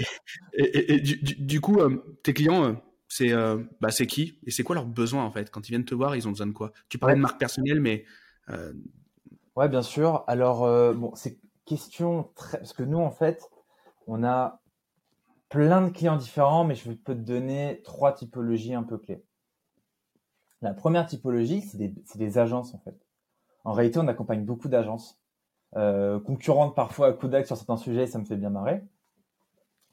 Et, 0.54 0.96
et, 0.96 1.00
du, 1.00 1.18
du, 1.22 1.62
coup, 1.62 1.80
tes 2.22 2.34
clients 2.34 2.76
c'est 3.10 3.34
euh, 3.34 3.58
bah, 3.82 3.90
c'est 3.90 4.08
qui 4.08 4.40
et 4.46 4.52
c'est 4.52 4.64
quoi 4.64 4.76
leurs 4.76 4.86
besoins 4.86 5.26
en 5.26 5.32
fait? 5.32 5.50
Quand 5.50 5.68
ils 5.68 5.72
viennent 5.72 5.84
te 5.84 5.96
voir 5.96 6.16
ils 6.16 6.28
ont 6.28 6.32
besoin 6.32 6.48
de 6.48 6.54
quoi? 6.54 6.72
Tu 6.88 7.00
parlais 7.00 7.16
de 7.16 7.20
marque 7.20 7.40
personnelle 7.40 7.82
mais 7.82 8.06
euh... 8.50 8.72
ouais 9.56 9.68
bien 9.68 9.82
sûr. 9.82 10.24
Alors 10.28 10.64
euh, 10.64 10.94
bon 10.94 11.14
c'est 11.16 11.40
question 11.66 12.30
très 12.36 12.60
parce 12.60 12.74
que 12.74 12.84
nous 12.84 13.00
en 13.00 13.12
fait 13.12 13.50
on 14.08 14.24
a 14.24 14.62
plein 15.50 15.82
de 15.82 15.90
clients 15.90 16.18
différents 16.18 16.64
mais 16.64 16.76
je 16.76 16.92
peux 16.92 17.16
te 17.16 17.20
donner 17.20 17.82
trois 17.84 18.14
typologies 18.14 18.76
un 18.76 18.84
peu 18.84 19.00
clés. 19.00 19.26
La 20.62 20.76
première 20.76 21.08
typologie 21.08 21.62
c'est 21.62 21.78
des, 21.78 21.94
des, 22.16 22.38
agences 22.38 22.76
en 22.76 22.80
fait. 22.80 22.96
En 23.64 23.74
réalité 23.74 24.00
on 24.00 24.08
accompagne 24.08 24.46
beaucoup 24.46 24.68
d'agences 24.68 25.20
euh, 25.76 26.20
concurrentes 26.20 26.76
parfois 26.76 27.08
à 27.08 27.14
Kodak 27.14 27.48
sur 27.48 27.58
certains 27.58 27.78
sujets 27.78 28.06
ça 28.06 28.20
me 28.20 28.26
fait 28.26 28.38
bien 28.38 28.52
marrer. 28.52 28.84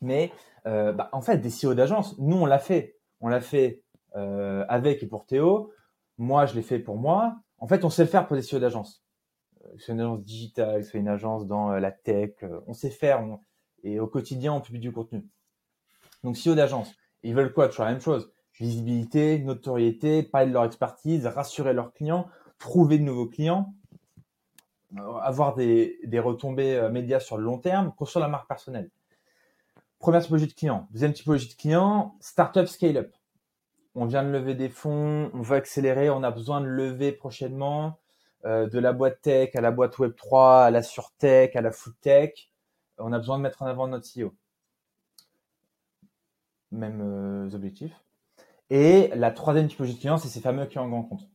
Mais 0.02 0.30
euh, 0.66 0.92
bah, 0.92 1.08
en 1.12 1.22
fait 1.22 1.38
des 1.38 1.48
CEO 1.48 1.72
d'agences 1.72 2.18
nous 2.18 2.36
on 2.36 2.44
l'a 2.44 2.58
fait 2.58 2.95
on 3.20 3.28
l'a 3.28 3.40
fait 3.40 3.82
euh, 4.16 4.64
avec 4.68 5.02
et 5.02 5.06
pour 5.06 5.26
Théo. 5.26 5.72
Moi, 6.18 6.46
je 6.46 6.54
l'ai 6.54 6.62
fait 6.62 6.78
pour 6.78 6.96
moi. 6.96 7.36
En 7.58 7.66
fait, 7.66 7.84
on 7.84 7.90
sait 7.90 8.02
le 8.02 8.08
faire 8.08 8.26
pour 8.26 8.36
des 8.36 8.42
CEO 8.42 8.58
d'agence. 8.58 9.04
Euh, 9.64 9.68
c'est 9.78 9.92
une 9.92 10.00
agence 10.00 10.22
digitale, 10.22 10.84
c'est 10.84 10.98
une 10.98 11.08
agence 11.08 11.46
dans 11.46 11.72
euh, 11.72 11.80
la 11.80 11.90
tech. 11.92 12.32
On 12.66 12.72
sait 12.72 12.90
faire. 12.90 13.24
Et 13.82 14.00
au 14.00 14.06
quotidien, 14.06 14.52
on 14.54 14.60
publie 14.60 14.80
du 14.80 14.92
contenu. 14.92 15.26
Donc, 16.24 16.36
CEO 16.36 16.54
d'agence, 16.54 16.94
ils 17.22 17.34
veulent 17.34 17.52
quoi? 17.52 17.68
Toujours 17.68 17.84
la 17.84 17.92
même 17.92 18.00
chose. 18.00 18.32
Visibilité, 18.58 19.38
notoriété, 19.38 20.22
parler 20.22 20.48
de 20.48 20.54
leur 20.54 20.64
expertise, 20.64 21.26
rassurer 21.26 21.74
leurs 21.74 21.92
clients, 21.92 22.26
trouver 22.58 22.98
de 22.98 23.04
nouveaux 23.04 23.26
clients, 23.26 23.74
avoir 25.20 25.54
des, 25.54 25.98
des 26.04 26.18
retombées 26.18 26.88
médias 26.90 27.20
sur 27.20 27.36
le 27.36 27.44
long 27.44 27.58
terme, 27.58 27.92
construire 27.92 28.24
la 28.24 28.30
marque 28.30 28.48
personnelle. 28.48 28.90
Première 29.98 30.22
typologie 30.22 30.46
de 30.46 30.52
client. 30.52 30.88
Deuxième 30.92 31.12
typologie 31.12 31.48
de 31.48 31.54
client, 31.54 32.16
startup 32.20 32.66
scale-up. 32.66 33.14
On 33.94 34.04
vient 34.04 34.22
de 34.22 34.28
lever 34.28 34.54
des 34.54 34.68
fonds, 34.68 35.30
on 35.32 35.40
veut 35.40 35.56
accélérer, 35.56 36.10
on 36.10 36.22
a 36.22 36.30
besoin 36.30 36.60
de 36.60 36.66
lever 36.66 37.12
prochainement 37.12 37.98
euh, 38.44 38.68
de 38.68 38.78
la 38.78 38.92
boîte 38.92 39.22
tech 39.22 39.56
à 39.56 39.62
la 39.62 39.70
boîte 39.70 39.98
web 39.98 40.14
3, 40.14 40.64
à 40.64 40.70
la 40.70 40.82
surtech, 40.82 41.56
à 41.56 41.62
la 41.62 41.72
food 41.72 41.94
tech. 42.02 42.50
On 42.98 43.12
a 43.12 43.18
besoin 43.18 43.38
de 43.38 43.42
mettre 43.42 43.62
en 43.62 43.66
avant 43.66 43.88
notre 43.88 44.06
CEO. 44.06 44.34
Mêmes 46.72 47.00
euh, 47.00 47.54
objectifs. 47.54 47.98
Et 48.68 49.10
la 49.14 49.30
troisième 49.30 49.68
typologie 49.68 49.94
de 49.94 49.98
client, 49.98 50.18
c'est 50.18 50.28
ces 50.28 50.40
fameux 50.40 50.66
clients 50.66 50.84
en 50.84 50.88
grand 50.90 51.04
compte. 51.04 51.28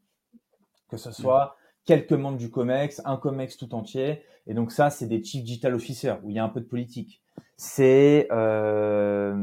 Que 0.88 0.98
ce 0.98 1.12
soit 1.12 1.56
quelques 1.86 2.14
membres 2.14 2.38
du 2.38 2.52
COMEX, 2.52 3.02
un 3.06 3.18
COMEX 3.18 3.58
tout 3.58 3.74
entier. 3.74 4.22
Et 4.46 4.54
donc 4.54 4.72
ça, 4.72 4.92
c'est 4.92 5.08
des 5.08 5.24
Chief 5.24 5.44
Digital 5.44 5.74
Officers 5.74 6.18
où 6.24 6.30
il 6.30 6.36
y 6.36 6.40
a 6.40 6.44
un 6.44 6.50
peu 6.50 6.62
de 6.62 6.66
politique 6.66 7.21
c'est 7.64 8.28
euh, 8.32 9.36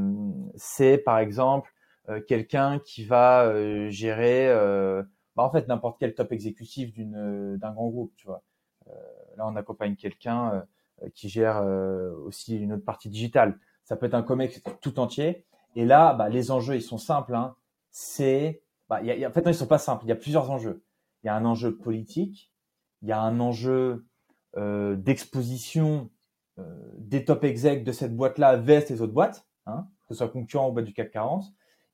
c'est 0.56 0.98
par 0.98 1.20
exemple 1.20 1.72
euh, 2.08 2.20
quelqu'un 2.20 2.80
qui 2.80 3.04
va 3.04 3.44
euh, 3.44 3.90
gérer 3.90 4.48
bah, 5.36 5.44
en 5.44 5.50
fait 5.52 5.68
n'importe 5.68 5.98
quel 6.00 6.16
top 6.16 6.32
exécutif 6.32 6.92
d'une 6.92 7.56
d'un 7.56 7.72
grand 7.72 7.88
groupe 7.88 8.12
tu 8.16 8.26
vois. 8.26 8.42
Là 9.36 9.46
on 9.46 9.54
accompagne 9.54 9.94
quelqu'un 9.94 10.66
qui 11.14 11.28
gère 11.28 11.62
aussi 12.24 12.56
une 12.56 12.72
autre 12.72 12.84
partie 12.84 13.08
digitale. 13.08 13.60
Ça 13.84 13.94
peut 13.94 14.06
être 14.06 14.14
un 14.14 14.24
comex 14.24 14.60
tout 14.80 14.98
entier. 14.98 15.44
Et 15.76 15.84
là 15.84 16.12
bah, 16.12 16.28
les 16.28 16.50
enjeux 16.50 16.74
ils 16.74 16.82
sont 16.82 16.98
simples 16.98 17.36
hein. 17.36 17.54
c'est 17.92 18.62
bah, 18.88 19.00
y 19.00 19.24
a, 19.24 19.28
en 19.28 19.32
fait 19.32 19.44
non 19.44 19.52
ils 19.52 19.54
sont 19.54 19.68
pas 19.68 19.78
simples. 19.78 20.04
Il 20.06 20.08
y 20.08 20.12
a 20.12 20.16
plusieurs 20.16 20.50
enjeux. 20.50 20.82
Il 21.22 21.28
y 21.28 21.30
a 21.30 21.36
un 21.36 21.44
enjeu 21.44 21.76
politique. 21.76 22.52
Il 23.02 23.08
y 23.08 23.12
a 23.12 23.20
un 23.20 23.38
enjeu 23.38 24.04
d'exposition 24.56 26.10
euh, 26.10 26.17
des 26.96 27.24
top 27.24 27.44
execs 27.44 27.84
de 27.84 27.92
cette 27.92 28.16
boîte-là 28.16 28.56
vers 28.56 28.82
les 28.88 29.00
autres 29.00 29.12
boîtes, 29.12 29.46
hein, 29.66 29.88
que 30.02 30.14
ce 30.14 30.18
soit 30.18 30.28
concurrent 30.28 30.68
ou 30.68 30.72
boîte 30.72 30.84
du 30.84 30.92
CAC 30.92 31.10
40. 31.10 31.44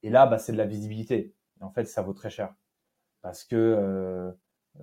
Et 0.03 0.11
là, 0.11 0.27
bah, 0.27 0.39
c'est 0.39 0.53
de 0.53 0.59
la 0.59 0.67
visibilité. 0.67 1.35
Et 1.61 1.65
en 1.65 1.71
fait, 1.71 1.87
ça 1.87 2.03
vaut 2.03 2.13
très 2.13 2.31
cher. 2.31 2.55
Parce 3.23 3.45
que 3.45 3.57
euh, 3.57 4.31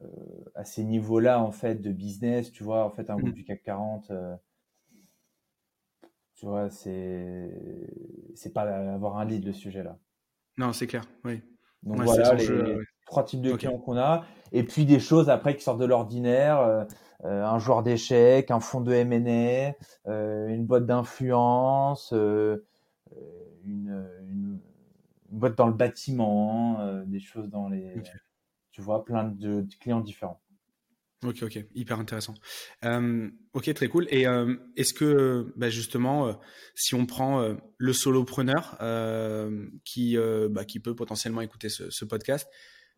euh, 0.02 0.08
à 0.56 0.63
ces 0.65 0.84
niveaux-là, 0.84 1.41
en 1.41 1.52
fait, 1.52 1.76
de 1.76 1.91
business, 1.91 2.52
tu 2.52 2.63
vois, 2.63 2.86
en 2.86 2.89
fait, 2.89 3.10
un 3.10 3.17
groupe 3.17 3.30
mm. 3.30 3.34
du 3.34 3.44
CAC 3.44 3.63
40, 3.63 4.12
tu 6.41 6.48
vois, 6.48 6.72
c'est 6.72 7.52
c'est 8.34 8.52
pas 8.52 8.63
avoir 8.63 9.20
un 9.20 9.26
lead 9.26 9.46
le 9.46 9.54
sujet 9.54 9.84
là. 9.84 10.00
Non, 10.58 10.74
c'est 10.74 10.88
clair, 10.88 11.04
oui. 11.24 11.39
Donc 11.84 12.02
voilà 12.02 12.34
les, 12.34 12.48
trois 13.12 13.24
types 13.24 13.41
de 13.41 13.54
clients 13.54 13.78
qu'on 13.78 13.97
a, 13.97 14.26
et 14.52 14.63
puis 14.63 14.86
des 14.86 15.00
choses 15.00 15.30
après 15.30 15.56
qui 15.56 15.63
sortent 15.63 15.80
de 15.80 15.86
l'ordinaire. 15.86 16.88
Euh, 17.24 17.43
un 17.43 17.60
joueur 17.60 17.84
d'échecs, 17.84 18.50
un 18.50 18.60
fonds 18.60 18.81
de 18.81 18.92
M&A, 18.92 19.75
euh, 20.10 20.48
une 20.48 20.65
boîte 20.65 20.88
d'influence, 20.88 22.13
euh, 22.13 22.65
une, 23.63 24.08
une, 24.27 24.60
boîte 25.29 25.56
dans 25.56 25.67
le 25.67 25.73
bâtiment, 25.73 27.04
des 27.06 27.19
choses 27.19 27.48
dans 27.48 27.69
les, 27.69 27.94
tu 28.71 28.81
vois, 28.81 29.06
plein 29.06 29.23
de, 29.23 29.65
clients 29.79 30.02
différents. 30.02 30.42
Ok, 31.23 31.44
ok, 31.44 31.63
hyper 31.73 32.00
intéressant. 32.00 32.33
ok, 32.83 33.73
très 33.73 33.88
cool. 33.88 34.08
Et 34.10 34.25
est-ce 34.75 34.94
que, 34.94 35.54
bah, 35.56 35.69
justement, 35.69 36.38
si 36.75 36.96
on 36.96 37.06
prend 37.06 37.56
le 37.77 37.94
solopreneur 37.94 38.77
qui, 39.86 40.17
bah, 40.50 40.65
qui 40.65 40.81
peut 40.81 40.96
potentiellement 40.96 41.40
écouter 41.40 41.69
ce, 41.69 41.90
ce 41.90 42.04
podcast, 42.04 42.50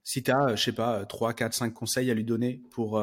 si 0.04 0.24
tu 0.24 0.32
as, 0.32 0.56
je 0.56 0.64
sais 0.64 0.72
pas, 0.72 1.06
3, 1.06 1.34
4, 1.34 1.54
5 1.54 1.74
conseils 1.74 2.12
à 2.12 2.14
lui 2.14 2.24
donner 2.24 2.62
pour 2.72 3.02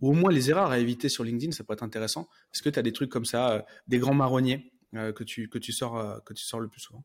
ou 0.00 0.10
au 0.10 0.12
moins 0.12 0.30
les 0.30 0.50
erreurs 0.50 0.70
à 0.70 0.78
éviter 0.78 1.08
sur 1.08 1.24
LinkedIn, 1.24 1.52
ça 1.52 1.64
peut 1.64 1.72
être 1.72 1.82
intéressant. 1.82 2.28
Est-ce 2.54 2.62
que 2.62 2.68
tu 2.68 2.78
as 2.78 2.82
des 2.82 2.92
trucs 2.92 3.10
comme 3.10 3.24
ça, 3.24 3.50
euh, 3.50 3.62
des 3.88 3.98
grands 3.98 4.14
marronniers 4.14 4.72
euh, 4.94 5.12
que, 5.12 5.24
tu, 5.24 5.48
que, 5.48 5.58
tu 5.58 5.72
sors, 5.72 5.98
euh, 5.98 6.18
que 6.24 6.34
tu 6.34 6.44
sors 6.44 6.60
le 6.60 6.68
plus 6.68 6.80
souvent? 6.80 7.04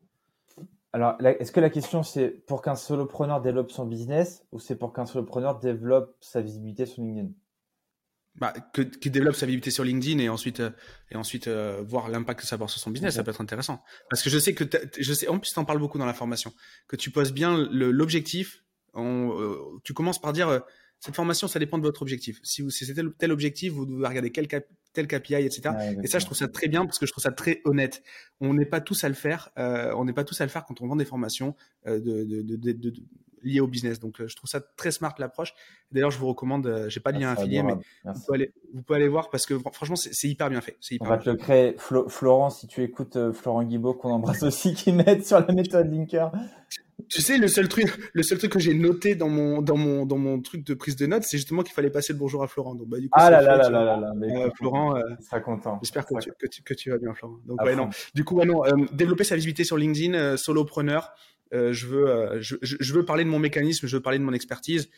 Alors, 0.92 1.16
est-ce 1.20 1.50
que 1.50 1.58
la 1.58 1.70
question 1.70 2.04
c'est 2.04 2.28
pour 2.28 2.62
qu'un 2.62 2.76
solopreneur 2.76 3.42
développe 3.42 3.72
son 3.72 3.84
business 3.84 4.44
ou 4.52 4.60
c'est 4.60 4.76
pour 4.76 4.92
qu'un 4.92 5.06
solopreneur 5.06 5.58
développe 5.58 6.16
sa 6.20 6.40
visibilité 6.40 6.86
sur 6.86 7.02
LinkedIn? 7.02 7.30
Bah, 8.36 8.52
que, 8.72 8.82
qui 8.82 9.10
développe 9.10 9.36
sa 9.36 9.46
visibilité 9.46 9.70
sur 9.70 9.84
LinkedIn 9.84 10.18
et 10.18 10.28
ensuite 10.28 10.58
euh, 10.58 10.70
et 11.12 11.16
ensuite 11.16 11.46
euh, 11.46 11.84
voir 11.86 12.08
l'impact 12.08 12.40
que 12.40 12.46
ça 12.46 12.56
avoir 12.56 12.68
sur 12.68 12.80
son 12.80 12.90
business, 12.90 13.14
ça 13.14 13.22
peut 13.22 13.30
être 13.30 13.40
intéressant. 13.40 13.80
Parce 14.10 14.24
que 14.24 14.30
je 14.30 14.40
sais 14.40 14.54
que 14.54 14.64
je 14.98 15.12
sais 15.12 15.28
en 15.28 15.38
plus 15.38 15.52
tu 15.52 15.58
en 15.60 15.64
parles 15.64 15.78
beaucoup 15.78 15.98
dans 15.98 16.06
la 16.06 16.14
formation 16.14 16.52
que 16.88 16.96
tu 16.96 17.12
poses 17.12 17.32
bien 17.32 17.56
l'objectif. 17.70 18.63
Euh, 18.96 19.56
tu 19.82 19.94
commences 19.94 20.20
par 20.20 20.32
dire 20.32 20.62
cette 21.00 21.14
formation, 21.14 21.48
ça 21.48 21.58
dépend 21.58 21.76
de 21.76 21.82
votre 21.82 22.02
objectif. 22.02 22.40
Si, 22.42 22.62
vous, 22.62 22.70
si 22.70 22.86
c'est 22.86 22.94
tel, 22.94 23.12
tel, 23.18 23.30
objectif, 23.30 23.72
vous 23.72 23.84
devez 23.84 24.06
regarder 24.06 24.30
quel 24.30 24.48
tel 24.94 25.06
KPI, 25.06 25.34
etc. 25.34 25.74
et 26.02 26.06
ça, 26.06 26.18
je 26.18 26.24
trouve 26.24 26.38
ça 26.38 26.48
très 26.48 26.68
bien 26.68 26.86
parce 26.86 26.98
que 26.98 27.04
je 27.04 27.12
trouve 27.12 27.22
ça 27.22 27.32
très 27.32 27.60
honnête. 27.64 28.02
On 28.40 28.54
n'est 28.54 28.64
pas 28.64 28.80
tous 28.80 29.04
à 29.04 29.08
le 29.08 29.14
faire. 29.14 29.50
Euh, 29.58 29.92
on 29.96 30.04
n'est 30.04 30.12
pas 30.12 30.24
tous 30.24 30.40
à 30.40 30.44
le 30.44 30.50
faire 30.50 30.64
quand 30.64 30.80
on 30.80 30.86
vend 30.86 30.96
des 30.96 31.04
formations 31.04 31.54
euh, 31.86 32.00
de, 32.00 32.24
de, 32.24 32.56
de, 32.56 32.72
de, 32.72 32.92
liées 33.42 33.60
au 33.60 33.66
business. 33.66 34.00
Donc, 34.00 34.20
euh, 34.20 34.28
je 34.28 34.36
trouve 34.36 34.48
ça 34.48 34.60
très 34.60 34.90
smart 34.90 35.14
l'approche. 35.18 35.52
D'ailleurs, 35.92 36.10
je 36.10 36.18
vous 36.18 36.28
recommande. 36.28 36.66
Euh, 36.66 36.88
j'ai 36.88 37.00
pas 37.00 37.12
de 37.12 37.18
lien 37.18 37.30
affilié, 37.30 37.62
mais 37.62 37.74
vous 37.74 38.20
pouvez, 38.26 38.36
aller, 38.36 38.54
vous 38.72 38.82
pouvez, 38.82 38.96
aller, 38.96 39.08
voir 39.08 39.30
parce 39.30 39.46
que 39.46 39.58
franchement, 39.72 39.96
c'est 39.96 40.28
hyper 40.28 40.48
bien 40.48 40.60
fait. 40.60 40.76
Hyper 40.90 41.06
on 41.06 41.10
va 41.10 41.18
te 41.18 41.28
le 41.28 41.36
créer. 41.36 41.76
Florent, 41.76 42.50
si 42.50 42.66
tu 42.66 42.82
écoutes 42.82 43.32
Florent 43.32 43.64
Guibaud, 43.64 43.94
qu'on 43.94 44.10
embrasse 44.10 44.42
aussi, 44.42 44.74
qui 44.74 44.92
m'aide 44.92 45.24
sur 45.24 45.40
la 45.40 45.52
méthode 45.52 45.92
Linker. 45.92 46.32
Tu 47.08 47.20
sais, 47.20 47.38
le 47.38 47.48
seul 47.48 47.68
truc, 47.68 47.86
le 48.12 48.22
seul 48.22 48.38
truc 48.38 48.52
que 48.52 48.58
j'ai 48.58 48.74
noté 48.74 49.14
dans 49.14 49.28
mon, 49.28 49.62
dans 49.62 49.76
mon, 49.76 50.06
dans 50.06 50.18
mon 50.18 50.40
truc 50.40 50.64
de 50.64 50.74
prise 50.74 50.96
de 50.96 51.06
notes, 51.06 51.24
c'est 51.24 51.36
justement 51.36 51.62
qu'il 51.62 51.74
fallait 51.74 51.90
passer 51.90 52.12
le 52.12 52.18
bonjour 52.18 52.42
à 52.42 52.48
Florent. 52.48 52.74
Donc, 52.74 52.88
bah, 52.88 52.98
du 52.98 53.08
coup, 53.08 53.18
ah 53.20 53.30
là 53.30 53.42
là 53.42 53.56
là 53.56 53.68
là 53.68 53.96
là 53.96 54.12
euh, 54.22 54.50
Florent, 54.56 54.96
euh, 54.96 55.02
ça 55.20 55.40
content. 55.40 55.78
J'espère 55.82 56.06
que, 56.06 56.14
que, 56.14 56.46
tu, 56.46 56.62
que 56.62 56.74
tu 56.74 56.90
vas 56.90 56.98
bien, 56.98 57.12
Florent. 57.14 57.38
Donc, 57.44 57.60
ouais, 57.62 57.76
non. 57.76 57.90
Du 58.14 58.24
coup, 58.24 58.36
ouais, 58.36 58.46
non, 58.46 58.64
euh, 58.64 58.86
développer 58.92 59.24
sa 59.24 59.34
visibilité 59.34 59.64
sur 59.64 59.76
LinkedIn, 59.76 60.14
euh, 60.14 60.36
solopreneur. 60.36 61.12
Je 61.52 61.86
veux, 61.86 62.40
je, 62.40 62.56
je, 62.62 62.94
veux 62.94 63.04
parler 63.04 63.22
de 63.22 63.28
mon 63.28 63.38
mécanisme, 63.38 63.86
je 63.86 63.96
veux 63.96 64.02
parler 64.02 64.18
de 64.18 64.24
mon 64.24 64.32
expertise. 64.32 64.90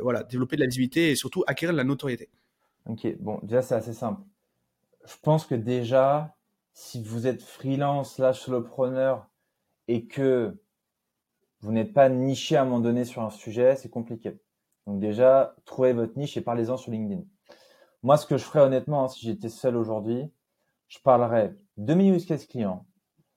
voilà, 0.00 0.24
développer 0.24 0.56
de 0.56 0.62
la 0.62 0.66
visibilité 0.66 1.12
et 1.12 1.14
surtout 1.14 1.44
acquérir 1.46 1.74
de 1.74 1.78
la 1.78 1.84
notoriété. 1.84 2.28
Ok, 2.86 3.06
bon, 3.20 3.38
déjà 3.44 3.62
c'est 3.62 3.76
assez 3.76 3.92
simple. 3.92 4.20
Je 5.06 5.14
pense 5.22 5.46
que 5.46 5.54
déjà, 5.54 6.34
si 6.72 7.02
vous 7.04 7.28
êtes 7.28 7.40
freelance 7.40 8.16
slash 8.16 8.40
solopreneur 8.40 9.28
et 9.86 10.06
que 10.06 10.56
vous 11.62 11.72
n'êtes 11.72 11.92
pas 11.92 12.08
niché 12.08 12.56
à 12.56 12.62
un 12.62 12.64
moment 12.64 12.80
donné 12.80 13.04
sur 13.04 13.22
un 13.22 13.30
sujet, 13.30 13.76
c'est 13.76 13.88
compliqué. 13.88 14.38
Donc 14.86 15.00
déjà, 15.00 15.54
trouvez 15.64 15.92
votre 15.92 16.18
niche 16.18 16.36
et 16.36 16.40
parlez-en 16.40 16.76
sur 16.76 16.90
LinkedIn. 16.90 17.22
Moi, 18.02 18.16
ce 18.16 18.26
que 18.26 18.36
je 18.36 18.44
ferais 18.44 18.60
honnêtement, 18.60 19.04
hein, 19.04 19.08
si 19.08 19.24
j'étais 19.24 19.48
seul 19.48 19.76
aujourd'hui, 19.76 20.30
je 20.88 20.98
parlerais 20.98 21.54
de 21.76 21.94
mes 21.94 22.08
use 22.08 22.26
cases 22.26 22.46
clients, 22.46 22.84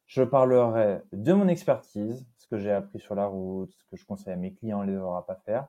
je 0.07 0.23
parlerai 0.23 1.01
de 1.13 1.34
mon 1.34 1.47
expertise, 1.47 2.26
ce 2.38 2.47
que 2.47 2.57
j'ai 2.57 2.71
appris 2.71 2.99
sur 2.99 3.15
la 3.15 3.28
route, 3.28 3.71
ce 3.71 3.86
que 3.86 3.95
je 3.95 4.05
conseille 4.05 4.34
à 4.34 4.38
mes 4.38 4.53
clients, 4.53 4.82
les 4.82 4.95
à 4.95 5.23
pas 5.26 5.36
faire, 5.36 5.67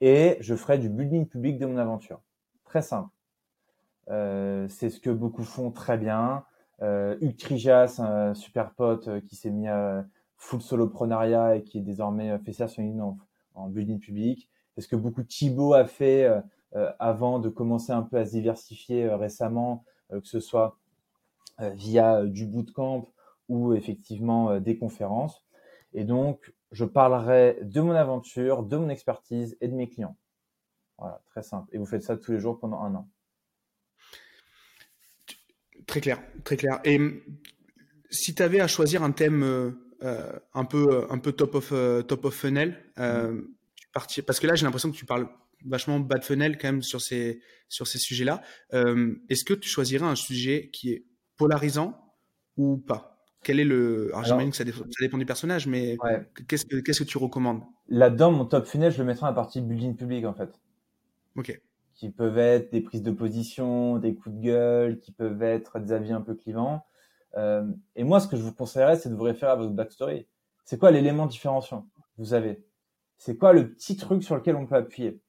et 0.00 0.36
je 0.40 0.56
ferai 0.56 0.78
du 0.78 0.88
building 0.88 1.26
public 1.26 1.58
de 1.58 1.66
mon 1.66 1.78
aventure. 1.78 2.20
Très 2.64 2.82
simple. 2.82 3.10
Euh, 4.10 4.66
c'est 4.68 4.90
ce 4.90 4.98
que 4.98 5.10
beaucoup 5.10 5.44
font 5.44 5.70
très 5.70 5.96
bien. 5.96 6.44
Euh, 6.82 7.16
Hugues 7.20 7.68
un 7.68 8.34
super 8.34 8.72
pote 8.72 9.06
euh, 9.06 9.20
qui 9.20 9.36
s'est 9.36 9.50
mis 9.50 9.68
à 9.68 10.04
full 10.42 10.60
soloprenariat 10.60 11.56
et 11.56 11.62
qui 11.62 11.78
est 11.78 11.82
désormais 11.82 12.32
euh, 12.32 12.38
fait 12.38 12.52
sur 12.52 12.66
LinkedIn 12.66 13.00
en, 13.00 13.18
en 13.54 13.68
building 13.68 14.00
public. 14.00 14.50
C'est 14.74 14.82
ce 14.82 14.88
que 14.88 14.96
beaucoup 14.96 15.22
Thibaut 15.22 15.74
a 15.74 15.86
fait 15.86 16.24
euh, 16.24 16.40
euh, 16.74 16.90
avant 16.98 17.38
de 17.38 17.48
commencer 17.48 17.92
un 17.92 18.02
peu 18.02 18.16
à 18.16 18.26
se 18.26 18.32
diversifier 18.32 19.08
récemment, 19.08 19.84
que 20.10 20.26
ce 20.26 20.40
soit 20.40 20.78
via 21.58 22.24
du 22.24 22.46
bootcamp 22.46 23.08
ou 23.48 23.72
effectivement 23.72 24.58
des 24.60 24.76
conférences. 24.76 25.42
Et 25.94 26.04
donc, 26.04 26.52
je 26.70 26.84
parlerai 26.84 27.58
de 27.62 27.80
mon 27.80 27.92
aventure, 27.92 28.62
de 28.62 28.76
mon 28.76 28.88
expertise 28.90 29.56
et 29.60 29.68
de 29.68 29.74
mes 29.74 29.88
clients. 29.88 30.16
Voilà, 30.98 31.22
très 31.26 31.42
simple. 31.42 31.68
Et 31.72 31.78
vous 31.78 31.86
faites 31.86 32.02
ça 32.02 32.16
tous 32.16 32.32
les 32.32 32.40
jours 32.40 32.58
pendant 32.58 32.80
un 32.80 32.94
an. 32.94 33.08
Très 35.86 36.00
clair, 36.00 36.22
très 36.44 36.56
clair. 36.56 36.80
Et 36.84 36.98
si 38.10 38.34
tu 38.34 38.42
avais 38.42 38.60
à 38.60 38.66
choisir 38.66 39.02
un 39.02 39.12
thème 39.12 39.74
un 40.02 40.64
peu 40.64 41.06
un 41.10 41.18
peu 41.18 41.32
top 41.32 41.54
of 41.54 41.70
euh, 41.72 42.02
top 42.02 42.24
of 42.24 42.34
funnel. 42.34 42.76
Euh, 42.98 43.40
parce 43.92 44.40
que 44.40 44.46
là, 44.46 44.54
j'ai 44.54 44.64
l'impression 44.64 44.90
que 44.90 44.96
tu 44.96 45.04
parles 45.04 45.28
vachement 45.64 46.00
bas 46.00 46.18
de 46.18 46.24
funnel 46.24 46.58
quand 46.58 46.68
même 46.68 46.82
sur 46.82 47.00
ces 47.00 47.40
sur 47.68 47.86
ces 47.86 47.98
sujets-là. 47.98 48.42
Est-ce 49.28 49.44
que 49.44 49.54
tu 49.54 49.68
choisirais 49.68 50.06
un 50.06 50.16
sujet 50.16 50.70
qui 50.72 50.92
est 50.92 51.04
polarisant 51.36 52.14
ou 52.56 52.78
pas? 52.78 53.12
Quel 53.42 53.58
est 53.58 53.64
le 53.64 54.10
Alors, 54.12 54.24
j'imagine 54.24 54.50
que 54.50 54.56
ça 54.56 54.64
dépend, 54.64 55.18
du 55.18 55.26
personnage, 55.26 55.66
mais 55.66 55.96
qu'est-ce 56.48 56.64
que 56.64 56.76
qu'est-ce 56.76 57.02
que 57.02 57.08
tu 57.08 57.18
recommandes? 57.18 57.62
Là-dedans, 57.88 58.30
mon 58.30 58.44
top 58.44 58.66
funnel, 58.66 58.92
je 58.92 58.98
le 58.98 59.04
mettrai 59.04 59.26
à 59.26 59.30
la 59.30 59.34
partie 59.34 59.60
building 59.60 59.96
public 59.96 60.24
en 60.24 60.34
fait. 60.34 60.60
Ok. 61.36 61.60
Qui 61.94 62.10
peuvent 62.10 62.38
être 62.38 62.72
des 62.72 62.80
prises 62.80 63.02
de 63.02 63.10
position, 63.10 63.98
des 63.98 64.14
coups 64.14 64.36
de 64.36 64.40
gueule, 64.40 64.98
qui 64.98 65.12
peuvent 65.12 65.42
être 65.42 65.78
des 65.78 65.92
avis 65.92 66.12
un 66.12 66.20
peu 66.20 66.34
clivants. 66.34 66.84
Euh, 67.36 67.66
et 67.96 68.04
moi, 68.04 68.20
ce 68.20 68.28
que 68.28 68.36
je 68.36 68.42
vous 68.42 68.52
conseillerais, 68.52 68.96
c'est 68.96 69.08
de 69.08 69.14
vous 69.14 69.24
référer 69.24 69.52
à 69.52 69.56
votre 69.56 69.72
backstory. 69.72 70.26
C'est 70.64 70.78
quoi 70.78 70.90
l'élément 70.90 71.26
différenciant 71.26 71.88
vous 72.18 72.34
avez? 72.34 72.64
C'est 73.18 73.36
quoi 73.36 73.52
le 73.52 73.72
petit 73.72 73.96
truc 73.96 74.22
sur 74.22 74.36
lequel 74.36 74.56
on 74.56 74.66
peut 74.66 74.76
appuyer? 74.76 75.20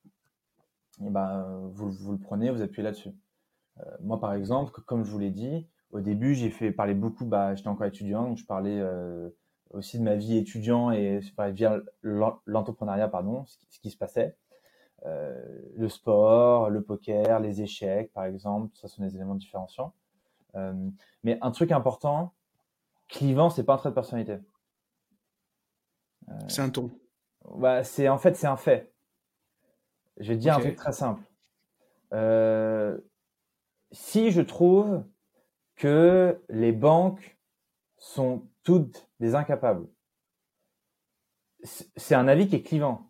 Et 1.01 1.09
ben, 1.09 1.69
vous, 1.73 1.91
vous 1.91 2.11
le 2.11 2.19
prenez, 2.19 2.51
vous 2.51 2.61
appuyez 2.61 2.83
là-dessus. 2.83 3.13
Euh, 3.79 3.83
moi, 4.01 4.19
par 4.19 4.33
exemple, 4.33 4.71
comme 4.85 5.03
je 5.03 5.11
vous 5.11 5.19
l'ai 5.19 5.31
dit, 5.31 5.67
au 5.91 6.01
début, 6.01 6.35
j'ai 6.35 6.49
fait 6.49 6.71
parler 6.71 6.93
beaucoup. 6.93 7.25
Bah, 7.25 7.55
j'étais 7.55 7.69
encore 7.69 7.87
étudiant, 7.87 8.27
donc 8.27 8.37
je 8.37 8.45
parlais 8.45 8.79
euh, 8.79 9.29
aussi 9.71 9.99
de 9.99 10.03
ma 10.03 10.15
vie 10.15 10.37
étudiant 10.37 10.91
et 10.91 11.19
via 11.51 11.79
l'entrepreneuriat, 12.03 13.07
pardon, 13.07 13.45
ce 13.45 13.57
qui, 13.57 13.67
ce 13.69 13.79
qui, 13.79 13.89
se 13.91 13.97
passait. 13.97 14.35
Euh, 15.05 15.35
le 15.75 15.89
sport, 15.89 16.69
le 16.69 16.81
poker, 16.81 17.39
les 17.39 17.61
échecs, 17.61 18.11
par 18.13 18.25
exemple, 18.25 18.75
ça 18.75 18.87
sont 18.87 19.03
des 19.03 19.15
éléments 19.15 19.35
différenciants. 19.35 19.93
Euh, 20.55 20.89
mais 21.23 21.37
un 21.41 21.51
truc 21.51 21.71
important, 21.71 22.33
clivant, 23.07 23.49
c'est 23.49 23.63
pas 23.63 23.73
un 23.73 23.77
trait 23.77 23.89
de 23.89 23.95
personnalité. 23.95 24.37
Euh, 26.29 26.33
c'est 26.47 26.61
un 26.61 26.69
ton. 26.69 26.91
Bah, 27.55 27.83
c'est 27.83 28.07
en 28.07 28.17
fait 28.17 28.35
c'est 28.35 28.47
un 28.47 28.57
fait. 28.57 28.93
Je 30.17 30.29
vais 30.29 30.35
te 30.35 30.41
dire 30.41 30.55
un 30.55 30.59
truc 30.59 30.75
très 30.75 30.93
simple. 30.93 31.21
Euh, 32.13 32.97
si 33.91 34.31
je 34.31 34.41
trouve 34.41 35.03
que 35.75 36.41
les 36.49 36.71
banques 36.71 37.37
sont 37.97 38.47
toutes 38.63 39.09
des 39.19 39.35
incapables, 39.35 39.87
c'est 41.63 42.15
un 42.15 42.27
avis 42.27 42.47
qui 42.47 42.55
est 42.55 42.61
clivant. 42.61 43.09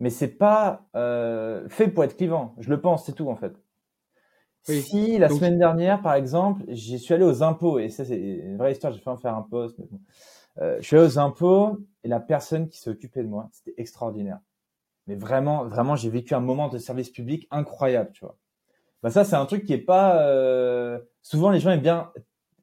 Mais 0.00 0.10
c'est 0.10 0.28
pas 0.28 0.86
euh, 0.96 1.68
fait 1.68 1.88
pour 1.88 2.04
être 2.04 2.16
clivant. 2.16 2.54
Je 2.58 2.70
le 2.70 2.80
pense, 2.80 3.06
c'est 3.06 3.12
tout 3.12 3.28
en 3.28 3.36
fait. 3.36 3.54
Si 4.64 5.18
la 5.18 5.28
semaine 5.28 5.58
dernière, 5.58 6.00
par 6.00 6.14
exemple, 6.14 6.62
j'y 6.68 6.98
suis 6.98 7.12
allé 7.14 7.24
aux 7.24 7.42
impôts, 7.42 7.78
et 7.78 7.90
ça 7.90 8.04
c'est 8.04 8.18
une 8.18 8.56
vraie 8.56 8.72
histoire, 8.72 8.92
j'ai 8.92 9.00
fait 9.00 9.10
en 9.10 9.16
faire 9.16 9.34
un 9.34 9.42
post, 9.42 9.76
mais 9.78 9.86
bon. 9.90 10.00
euh, 10.62 10.78
je 10.80 10.86
suis 10.86 10.96
allé 10.96 11.06
aux 11.06 11.18
impôts, 11.18 11.78
et 12.02 12.08
la 12.08 12.20
personne 12.20 12.68
qui 12.68 12.78
s'est 12.78 12.90
occupée 12.90 13.22
de 13.22 13.28
moi, 13.28 13.48
c'était 13.52 13.74
extraordinaire. 13.80 14.38
Mais 15.06 15.16
vraiment, 15.16 15.66
vraiment, 15.66 15.96
j'ai 15.96 16.08
vécu 16.08 16.34
un 16.34 16.40
moment 16.40 16.68
de 16.68 16.78
service 16.78 17.10
public 17.10 17.46
incroyable, 17.50 18.10
tu 18.14 18.24
vois. 18.24 18.38
Bah 19.02 19.10
ça, 19.10 19.24
c'est 19.24 19.36
un 19.36 19.44
truc 19.44 19.64
qui 19.64 19.74
est 19.74 19.78
pas... 19.78 20.22
Euh... 20.22 20.98
Souvent, 21.20 21.50
les 21.50 21.60
gens 21.60 21.70
aiment 21.70 21.80
bien 21.82 22.10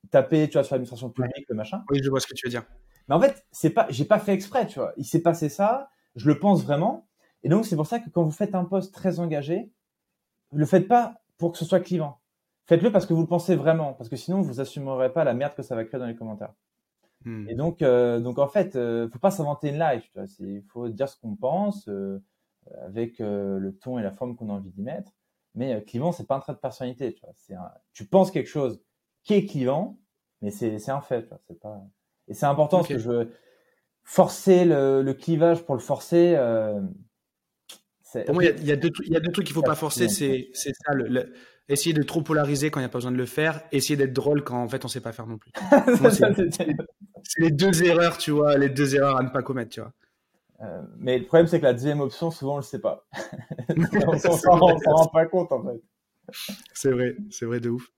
taper, 0.09 0.47
tu 0.47 0.53
vois, 0.53 0.63
sur 0.63 0.73
l'administration 0.73 1.11
publique, 1.11 1.45
le 1.49 1.55
machin. 1.55 1.83
Oui, 1.91 1.99
je 2.03 2.09
vois 2.09 2.19
ce 2.19 2.25
que 2.25 2.33
tu 2.33 2.47
veux 2.47 2.51
dire. 2.51 2.63
Mais 3.07 3.15
en 3.15 3.21
fait, 3.21 3.45
c'est 3.51 3.69
pas, 3.69 3.85
j'ai 3.89 4.05
pas 4.05 4.17
fait 4.17 4.33
exprès, 4.33 4.65
tu 4.65 4.79
vois. 4.79 4.93
Il 4.97 5.05
s'est 5.05 5.21
passé 5.21 5.49
ça, 5.49 5.91
je 6.15 6.27
le 6.27 6.39
pense 6.39 6.63
vraiment. 6.63 7.07
Et 7.43 7.49
donc, 7.49 7.65
c'est 7.67 7.75
pour 7.75 7.85
ça 7.85 7.99
que 7.99 8.09
quand 8.09 8.23
vous 8.23 8.31
faites 8.31 8.55
un 8.55 8.65
poste 8.65 8.91
très 8.91 9.19
engagé, 9.19 9.71
le 10.51 10.65
faites 10.65 10.87
pas 10.87 11.20
pour 11.41 11.51
que 11.51 11.57
ce 11.57 11.65
soit 11.65 11.79
clivant. 11.79 12.21
Faites-le 12.67 12.91
parce 12.91 13.07
que 13.07 13.13
vous 13.13 13.21
le 13.21 13.27
pensez 13.27 13.55
vraiment, 13.55 13.93
parce 13.93 14.09
que 14.09 14.15
sinon 14.15 14.41
vous 14.41 14.61
assumerez 14.61 15.11
pas 15.11 15.23
la 15.23 15.33
merde 15.33 15.55
que 15.55 15.63
ça 15.63 15.75
va 15.75 15.83
créer 15.83 15.99
dans 15.99 16.05
les 16.05 16.15
commentaires. 16.15 16.53
Hmm. 17.25 17.49
Et 17.49 17.55
donc, 17.55 17.81
euh, 17.81 18.19
donc 18.19 18.37
en 18.37 18.47
fait, 18.47 18.75
euh, 18.75 19.09
faut 19.09 19.19
pas 19.19 19.31
s'inventer 19.31 19.69
une 19.69 19.79
live. 19.79 20.03
Il 20.39 20.61
faut 20.69 20.87
dire 20.87 21.09
ce 21.09 21.19
qu'on 21.19 21.35
pense 21.35 21.87
euh, 21.87 22.23
avec 22.85 23.19
euh, 23.19 23.57
le 23.57 23.75
ton 23.75 23.97
et 23.97 24.03
la 24.03 24.11
forme 24.11 24.35
qu'on 24.35 24.49
a 24.49 24.53
envie 24.53 24.69
d'y 24.69 24.83
mettre. 24.83 25.11
Mais 25.55 25.73
euh, 25.73 25.81
clivant, 25.81 26.11
c'est 26.11 26.27
pas 26.27 26.35
un 26.35 26.39
trait 26.39 26.53
de 26.53 26.59
personnalité. 26.59 27.13
Tu, 27.13 27.21
vois. 27.25 27.63
Un... 27.63 27.71
tu 27.93 28.05
penses 28.05 28.29
quelque 28.29 28.49
chose 28.49 28.79
qui 29.23 29.33
est 29.33 29.45
clivant, 29.45 29.97
mais 30.41 30.51
c'est 30.51 30.89
un 30.89 31.01
fait. 31.01 31.23
Tu 31.23 31.29
vois. 31.29 31.59
Pas. 31.59 31.81
Et 32.27 32.35
c'est 32.35 32.45
important 32.45 32.81
okay. 32.81 32.93
parce 32.93 33.03
que 33.03 33.09
je 33.09 33.17
veux 33.17 33.33
forcer 34.03 34.65
le, 34.65 35.01
le, 35.01 35.13
clivage 35.15 35.65
pour 35.65 35.75
le 35.75 35.81
forcer. 35.81 36.35
Pour 38.25 38.33
moi, 38.33 38.43
il 38.43 38.63
y, 38.63 38.67
y, 38.67 38.71
a 38.71 38.75
deux, 38.75 38.91
il 39.05 39.13
y 39.13 39.15
a 39.15 39.19
deux 39.19 39.31
trucs 39.31 39.45
qu'il 39.45 39.53
faut 39.53 39.61
pas 39.61 39.75
forcer. 39.75 40.09
C'est, 40.09 40.49
ça, 40.53 40.93
le, 40.93 41.07
le, 41.07 41.33
essayer 41.69 41.93
de 41.93 42.03
trop 42.03 42.21
polariser 42.21 42.69
quand 42.69 42.79
il 42.79 42.83
n'y 42.83 42.87
a 42.87 42.89
pas 42.89 42.97
besoin 42.97 43.11
de 43.11 43.17
le 43.17 43.25
faire, 43.25 43.61
essayer 43.71 43.95
d'être 43.95 44.13
drôle 44.13 44.43
quand 44.43 44.61
en 44.61 44.67
fait 44.67 44.83
on 44.83 44.87
sait 44.87 45.01
pas 45.01 45.11
faire 45.11 45.27
non 45.27 45.37
plus. 45.37 45.51
c'est, 46.11 46.51
c'est 46.51 46.67
les 47.37 47.51
deux 47.51 47.83
erreurs, 47.83 48.17
tu 48.17 48.31
vois, 48.31 48.57
les 48.57 48.69
deux 48.69 48.95
erreurs 48.95 49.17
à 49.17 49.23
ne 49.23 49.29
pas 49.29 49.41
commettre, 49.41 49.71
tu 49.71 49.81
vois. 49.81 49.93
Euh, 50.61 50.81
mais 50.99 51.17
le 51.17 51.25
problème, 51.25 51.47
c'est 51.47 51.59
que 51.59 51.65
la 51.65 51.73
deuxième 51.73 52.01
option, 52.01 52.29
souvent, 52.29 52.55
on 52.55 52.57
le 52.57 52.63
sait 52.63 52.79
pas. 52.79 53.07
on 54.07 54.17
s'en 54.17 54.57
rend 54.57 55.07
pas 55.07 55.25
compte, 55.25 55.51
en 55.51 55.63
fait. 55.63 55.81
C'est 56.73 56.91
vrai, 56.91 57.15
c'est 57.29 57.45
vrai 57.45 57.59
de 57.59 57.69
ouf. 57.69 57.91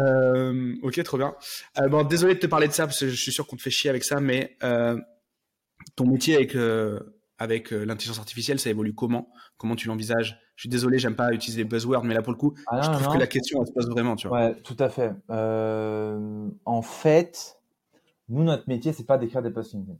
Euh, 0.00 0.74
ok, 0.82 1.02
trop 1.02 1.18
bien. 1.18 1.34
Euh, 1.78 1.88
bon, 1.88 2.04
désolé 2.04 2.34
de 2.34 2.40
te 2.40 2.46
parler 2.46 2.68
de 2.68 2.72
ça 2.72 2.86
parce 2.86 3.00
que 3.00 3.08
je 3.08 3.16
suis 3.16 3.32
sûr 3.32 3.46
qu'on 3.46 3.56
te 3.56 3.62
fait 3.62 3.70
chier 3.70 3.90
avec 3.90 4.04
ça, 4.04 4.20
mais 4.20 4.56
euh, 4.62 4.98
ton 5.96 6.06
métier 6.06 6.36
avec 6.36 6.56
avec 7.38 7.70
l'intelligence 7.70 8.18
artificielle, 8.18 8.60
ça 8.60 8.70
évolue 8.70 8.94
comment? 8.94 9.28
Comment 9.56 9.76
tu 9.76 9.88
l'envisages? 9.88 10.40
Je 10.56 10.62
suis 10.62 10.68
désolé, 10.68 10.98
j'aime 10.98 11.16
pas 11.16 11.32
utiliser 11.32 11.62
les 11.62 11.68
buzzwords, 11.68 12.04
mais 12.04 12.14
là 12.14 12.22
pour 12.22 12.32
le 12.32 12.38
coup, 12.38 12.54
ah 12.68 12.80
je 12.80 12.90
trouve 12.90 13.14
que 13.14 13.18
la 13.18 13.26
question 13.26 13.60
elle 13.60 13.66
se 13.66 13.72
pose 13.72 13.88
vraiment. 13.90 14.14
Tu 14.14 14.28
vois. 14.28 14.38
Ouais, 14.38 14.54
tout 14.62 14.76
à 14.78 14.88
fait. 14.88 15.12
en 15.28 16.82
fait, 16.82 17.58
nous 18.28 18.44
notre 18.44 18.68
métier 18.68 18.92
c'est 18.92 19.06
pas 19.06 19.18
d'écrire 19.18 19.42
des 19.42 19.50
posts 19.50 19.72
LinkedIn. 19.72 19.98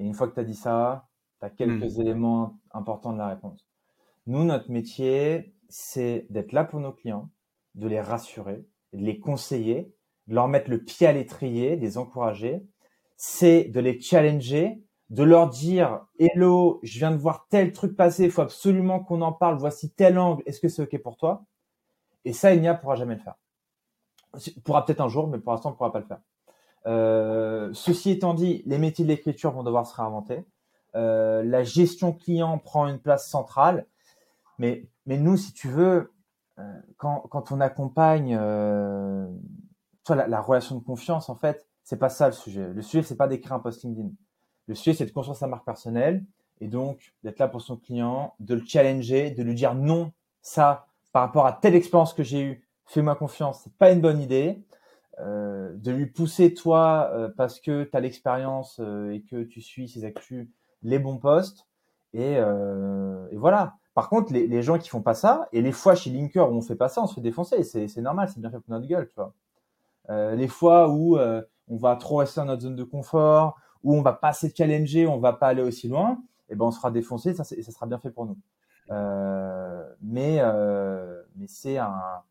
Et 0.00 0.04
une 0.04 0.14
fois 0.14 0.28
que 0.28 0.34
tu 0.34 0.40
as 0.40 0.44
dit 0.44 0.54
ça, 0.54 1.08
tu 1.40 1.46
as 1.46 1.50
quelques 1.50 1.96
hmm. 1.96 2.00
éléments 2.00 2.58
importants 2.72 3.12
de 3.12 3.18
la 3.18 3.28
réponse. 3.28 3.66
Nous, 4.26 4.44
notre 4.44 4.70
métier, 4.70 5.54
c'est 5.68 6.26
d'être 6.30 6.52
là 6.52 6.64
pour 6.64 6.80
nos 6.80 6.92
clients, 6.92 7.30
de 7.74 7.86
les 7.86 8.00
rassurer, 8.00 8.64
de 8.92 9.04
les 9.04 9.18
conseiller, 9.18 9.94
de 10.26 10.34
leur 10.34 10.48
mettre 10.48 10.70
le 10.70 10.82
pied 10.82 11.06
à 11.06 11.12
l'étrier, 11.12 11.76
de 11.76 11.82
les 11.82 11.98
encourager. 11.98 12.62
C'est 13.16 13.64
de 13.64 13.80
les 13.80 14.00
challenger, 14.00 14.82
de 15.10 15.22
leur 15.22 15.48
dire 15.48 16.06
Hello, 16.18 16.80
je 16.82 16.98
viens 16.98 17.10
de 17.10 17.16
voir 17.16 17.46
tel 17.50 17.72
truc 17.72 17.96
passer, 17.96 18.24
il 18.24 18.30
faut 18.30 18.42
absolument 18.42 19.00
qu'on 19.00 19.22
en 19.22 19.32
parle, 19.32 19.58
voici 19.58 19.90
tel 19.90 20.18
angle, 20.18 20.42
est-ce 20.46 20.60
que 20.60 20.68
c'est 20.68 20.82
OK 20.82 20.96
pour 21.02 21.16
toi? 21.16 21.44
Et 22.24 22.32
ça, 22.32 22.54
il 22.54 22.60
n'y 22.60 22.68
a 22.68 22.74
pourra 22.74 22.96
jamais 22.96 23.14
le 23.14 23.20
faire. 23.20 23.36
Pourra 24.64 24.84
peut-être 24.84 25.00
un 25.00 25.08
jour, 25.08 25.26
mais 25.26 25.38
pour 25.38 25.52
l'instant, 25.52 25.70
on 25.70 25.72
ne 25.72 25.76
pourra 25.76 25.92
pas 25.92 26.00
le 26.00 26.06
faire. 26.06 26.20
Euh, 26.86 27.70
ceci 27.72 28.10
étant 28.10 28.34
dit, 28.34 28.62
les 28.66 28.78
métiers 28.78 29.04
de 29.04 29.10
l'écriture 29.10 29.52
vont 29.52 29.62
devoir 29.62 29.86
se 29.86 29.94
réinventer. 29.94 30.44
Euh, 30.96 31.42
la 31.42 31.62
gestion 31.62 32.12
client 32.12 32.58
prend 32.58 32.86
une 32.86 32.98
place 32.98 33.28
centrale. 33.28 33.86
Mais, 34.58 34.86
mais 35.06 35.18
nous, 35.18 35.36
si 35.36 35.52
tu 35.52 35.68
veux, 35.68 36.12
euh, 36.58 36.80
quand, 36.96 37.50
on 37.50 37.60
accompagne 37.60 38.36
la, 38.36 39.28
relation 40.40 40.76
de 40.76 40.84
confiance, 40.84 41.28
en 41.28 41.36
fait, 41.36 41.66
c'est 41.82 41.98
pas 41.98 42.08
ça 42.08 42.26
le 42.26 42.32
sujet. 42.32 42.68
Le 42.68 42.82
sujet, 42.82 43.02
c'est 43.02 43.16
pas 43.16 43.28
d'écrire 43.28 43.54
un 43.54 43.60
post 43.60 43.82
LinkedIn. 43.82 44.10
Le 44.70 44.76
sujet, 44.76 44.94
c'est 44.94 45.06
de 45.06 45.10
construire 45.10 45.36
sa 45.36 45.48
marque 45.48 45.64
personnelle 45.64 46.24
et 46.60 46.68
donc 46.68 47.12
d'être 47.24 47.40
là 47.40 47.48
pour 47.48 47.60
son 47.60 47.76
client, 47.76 48.34
de 48.38 48.54
le 48.54 48.62
challenger, 48.64 49.32
de 49.32 49.42
lui 49.42 49.56
dire 49.56 49.74
non, 49.74 50.12
ça, 50.42 50.86
par 51.10 51.22
rapport 51.22 51.44
à 51.44 51.52
telle 51.52 51.74
expérience 51.74 52.14
que 52.14 52.22
j'ai 52.22 52.40
eue, 52.40 52.64
fais-moi 52.86 53.16
confiance, 53.16 53.62
c'est 53.64 53.72
pas 53.72 53.90
une 53.90 54.00
bonne 54.00 54.20
idée. 54.20 54.62
Euh, 55.18 55.74
de 55.74 55.90
lui 55.90 56.06
pousser 56.06 56.54
toi 56.54 57.10
euh, 57.12 57.28
parce 57.36 57.58
que 57.58 57.82
tu 57.82 57.96
as 57.96 58.00
l'expérience 58.00 58.78
euh, 58.80 59.10
et 59.10 59.22
que 59.22 59.42
tu 59.42 59.60
suis 59.60 59.88
ses 59.88 60.04
actus 60.04 60.48
les 60.82 61.00
bons 61.00 61.18
postes 61.18 61.66
et, 62.14 62.38
voilà. 63.32 63.74
Par 63.94 64.08
contre 64.08 64.32
les, 64.32 64.46
les, 64.46 64.62
gens 64.62 64.78
qui 64.78 64.88
font 64.88 65.02
pas 65.02 65.14
ça 65.14 65.48
et 65.52 65.62
les 65.62 65.72
fois 65.72 65.96
chez 65.96 66.10
Linker 66.10 66.48
où 66.50 66.54
on 66.54 66.62
fait 66.62 66.76
pas 66.76 66.88
ça 66.88 67.02
on 67.02 67.08
se 67.08 67.16
fait 67.16 67.20
défoncer. 67.20 67.64
C'est 67.64 68.00
normal 68.00 68.30
c'est 68.32 68.40
bien 68.40 68.50
fait 68.50 68.60
pour 68.60 68.72
notre 68.72 68.86
gueule 68.86 69.08
tu 69.08 69.16
vois. 69.16 69.34
Les 70.36 70.48
fois 70.48 70.88
où 70.88 71.18
on 71.18 71.76
va 71.76 71.96
trop 71.96 72.16
rester 72.16 72.40
dans 72.40 72.46
notre 72.46 72.62
zone 72.62 72.76
de 72.76 72.84
confort 72.84 73.58
où 73.82 73.96
on 73.96 74.02
va 74.02 74.12
pas 74.12 74.28
assez 74.28 74.52
challenger 74.56 75.06
on 75.06 75.18
va 75.18 75.32
pas 75.32 75.48
aller 75.48 75.62
aussi 75.62 75.88
loin 75.88 76.22
et 76.48 76.52
eh 76.52 76.56
ben 76.56 76.66
on 76.66 76.70
se 76.70 76.78
fera 76.78 76.90
défoncer 76.90 77.34
ça, 77.34 77.44
et 77.56 77.62
ça 77.62 77.72
sera 77.72 77.86
bien 77.86 77.98
fait 77.98 78.10
pour 78.10 78.26
nous 78.26 78.36
mais 80.00 80.40
mais 81.36 81.46
c'est 81.46 81.78
un 81.78 82.22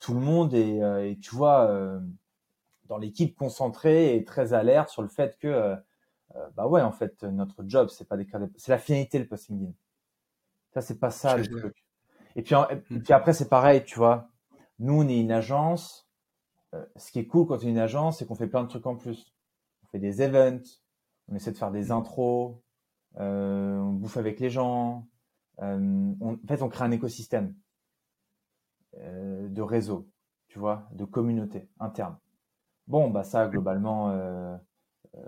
tout 0.00 0.14
le 0.14 0.20
monde 0.20 0.54
est, 0.54 0.82
euh, 0.82 1.08
et 1.08 1.18
tu 1.18 1.34
vois, 1.36 1.70
euh, 1.70 2.00
dans 2.86 2.98
l'équipe 2.98 3.36
concentrée 3.36 4.16
et 4.16 4.24
très 4.24 4.54
alerte 4.54 4.88
sur 4.88 5.02
le 5.02 5.08
fait 5.08 5.38
que, 5.38 5.46
euh, 5.46 5.76
bah 6.56 6.66
ouais, 6.66 6.80
en 6.80 6.92
fait, 6.92 7.22
notre 7.22 7.62
job, 7.66 7.88
c'est 7.90 8.08
pas 8.08 8.16
d'écrire 8.16 8.40
c'est 8.56 8.72
la 8.72 8.78
finalité 8.78 9.18
le 9.18 9.26
posting 9.26 9.72
Ça, 10.72 10.80
c'est 10.80 10.98
pas 10.98 11.10
ça 11.10 11.36
le 11.36 11.46
truc. 11.46 11.84
Et 12.36 12.42
puis, 12.42 12.54
et 12.90 12.98
puis 13.00 13.12
après, 13.12 13.32
c'est 13.32 13.48
pareil, 13.48 13.84
tu 13.84 13.98
vois. 13.98 14.28
Nous, 14.78 15.02
on 15.02 15.08
est 15.08 15.20
une 15.20 15.32
agence. 15.32 16.08
ce 16.96 17.10
qui 17.12 17.18
est 17.18 17.26
cool 17.26 17.46
quand 17.46 17.56
on 17.58 17.66
est 17.66 17.70
une 17.70 17.78
agence, 17.78 18.18
c'est 18.18 18.26
qu'on 18.26 18.36
fait 18.36 18.46
plein 18.46 18.62
de 18.62 18.68
trucs 18.68 18.86
en 18.86 18.96
plus. 18.96 19.32
On 19.90 19.98
fait 19.98 19.98
des 19.98 20.22
events, 20.22 20.80
on 21.28 21.34
essaie 21.34 21.52
de 21.52 21.58
faire 21.58 21.70
des 21.70 21.90
intros, 21.90 22.56
on 23.16 23.92
bouffe 23.92 24.16
avec 24.16 24.40
les 24.40 24.50
gens. 24.50 25.08
en 25.58 26.36
fait, 26.48 26.62
on 26.62 26.68
crée 26.68 26.84
un 26.84 26.90
écosystème. 26.90 27.54
Euh, 28.98 29.48
de 29.48 29.62
réseau, 29.62 30.10
tu 30.48 30.58
vois, 30.58 30.88
de 30.92 31.04
communauté 31.04 31.68
interne. 31.78 32.16
Bon, 32.88 33.08
bah 33.08 33.22
ça, 33.22 33.46
globalement, 33.46 34.10
euh, 34.10 34.56
euh, 35.14 35.20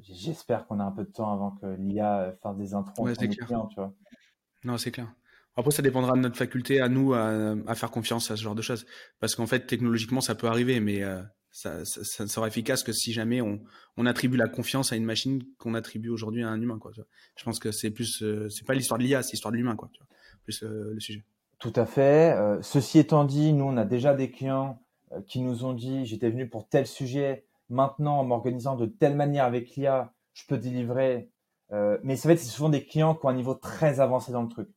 j'espère 0.00 0.64
qu'on 0.66 0.78
a 0.78 0.84
un 0.84 0.92
peu 0.92 1.02
de 1.02 1.10
temps 1.10 1.32
avant 1.32 1.50
que 1.50 1.66
l'IA 1.66 2.36
fasse 2.40 2.56
des 2.56 2.72
intros 2.72 3.18
ouais, 3.18 3.28
clients, 3.28 3.66
tu 3.66 3.74
vois. 3.76 3.92
Non, 4.62 4.78
c'est 4.78 4.92
clair. 4.92 5.12
Après, 5.56 5.72
ça 5.72 5.82
dépendra 5.82 6.12
de 6.12 6.20
notre 6.20 6.36
faculté 6.36 6.80
à 6.80 6.88
nous 6.88 7.12
à, 7.12 7.74
faire 7.74 7.90
confiance 7.90 8.30
à 8.30 8.36
ce 8.36 8.42
genre 8.42 8.54
de 8.54 8.62
choses. 8.62 8.86
Parce 9.18 9.34
qu'en 9.34 9.46
fait, 9.46 9.66
technologiquement, 9.66 10.20
ça 10.20 10.36
peut 10.36 10.46
arriver, 10.46 10.78
mais 10.78 11.02
ça, 11.50 11.84
ça, 11.84 12.26
sera 12.26 12.46
efficace 12.46 12.82
que 12.82 12.92
si 12.92 13.12
jamais 13.12 13.40
on, 13.40 13.60
on 13.96 14.06
attribue 14.06 14.36
la 14.36 14.48
confiance 14.48 14.92
à 14.92 14.96
une 14.96 15.04
machine 15.04 15.42
qu'on 15.58 15.74
attribue 15.74 16.08
aujourd'hui 16.08 16.42
à 16.42 16.48
un 16.48 16.60
humain. 16.60 16.78
Quoi, 16.78 16.92
Je 17.36 17.44
pense 17.44 17.58
que 17.58 17.72
c'est 17.72 17.90
plus, 17.90 18.24
c'est 18.48 18.66
pas 18.66 18.74
l'histoire 18.74 18.98
de 18.98 19.04
l'IA, 19.04 19.22
c'est 19.22 19.32
l'histoire 19.32 19.52
de 19.52 19.56
l'humain, 19.56 19.76
quoi. 19.76 19.90
Plus 20.44 20.62
le 20.62 21.00
sujet. 21.00 21.24
Tout 21.60 21.72
à 21.76 21.84
fait. 21.84 22.32
Euh, 22.36 22.60
ceci 22.62 22.98
étant 22.98 23.24
dit, 23.24 23.52
nous, 23.52 23.66
on 23.66 23.76
a 23.76 23.84
déjà 23.84 24.14
des 24.14 24.30
clients 24.30 24.82
euh, 25.12 25.20
qui 25.26 25.40
nous 25.40 25.64
ont 25.64 25.74
dit, 25.74 26.06
j'étais 26.06 26.30
venu 26.30 26.48
pour 26.48 26.66
tel 26.66 26.86
sujet, 26.86 27.44
maintenant, 27.68 28.18
en 28.18 28.24
m'organisant 28.24 28.76
de 28.76 28.86
telle 28.86 29.14
manière 29.14 29.44
avec 29.44 29.76
l'IA, 29.76 30.14
je 30.32 30.44
peux 30.48 30.56
délivrer. 30.56 31.30
Euh, 31.72 31.98
mais 32.02 32.16
ça 32.16 32.28
va 32.28 32.32
être 32.32 32.40
souvent 32.40 32.70
des 32.70 32.84
clients 32.84 33.14
qui 33.14 33.26
ont 33.26 33.28
un 33.28 33.34
niveau 33.34 33.54
très 33.54 34.00
avancé 34.00 34.32
dans 34.32 34.42
le 34.42 34.48
truc. 34.48 34.70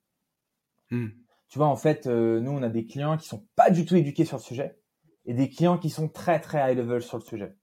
Hmm. 0.91 1.07
Tu 1.47 1.57
vois, 1.57 1.67
en 1.67 1.77
fait, 1.77 2.05
nous, 2.07 2.51
on 2.51 2.61
a 2.63 2.69
des 2.69 2.85
clients 2.85 3.15
qui 3.15 3.27
sont 3.27 3.47
pas 3.55 3.69
du 3.69 3.85
tout 3.85 3.95
éduqués 3.95 4.25
sur 4.25 4.37
le 4.37 4.43
sujet 4.43 4.77
et 5.25 5.33
des 5.33 5.49
clients 5.49 5.77
qui 5.77 5.89
sont 5.89 6.07
très, 6.07 6.39
très 6.39 6.71
high 6.71 6.77
level 6.77 7.01
sur 7.01 7.17
le 7.17 7.23
sujet. 7.23 7.55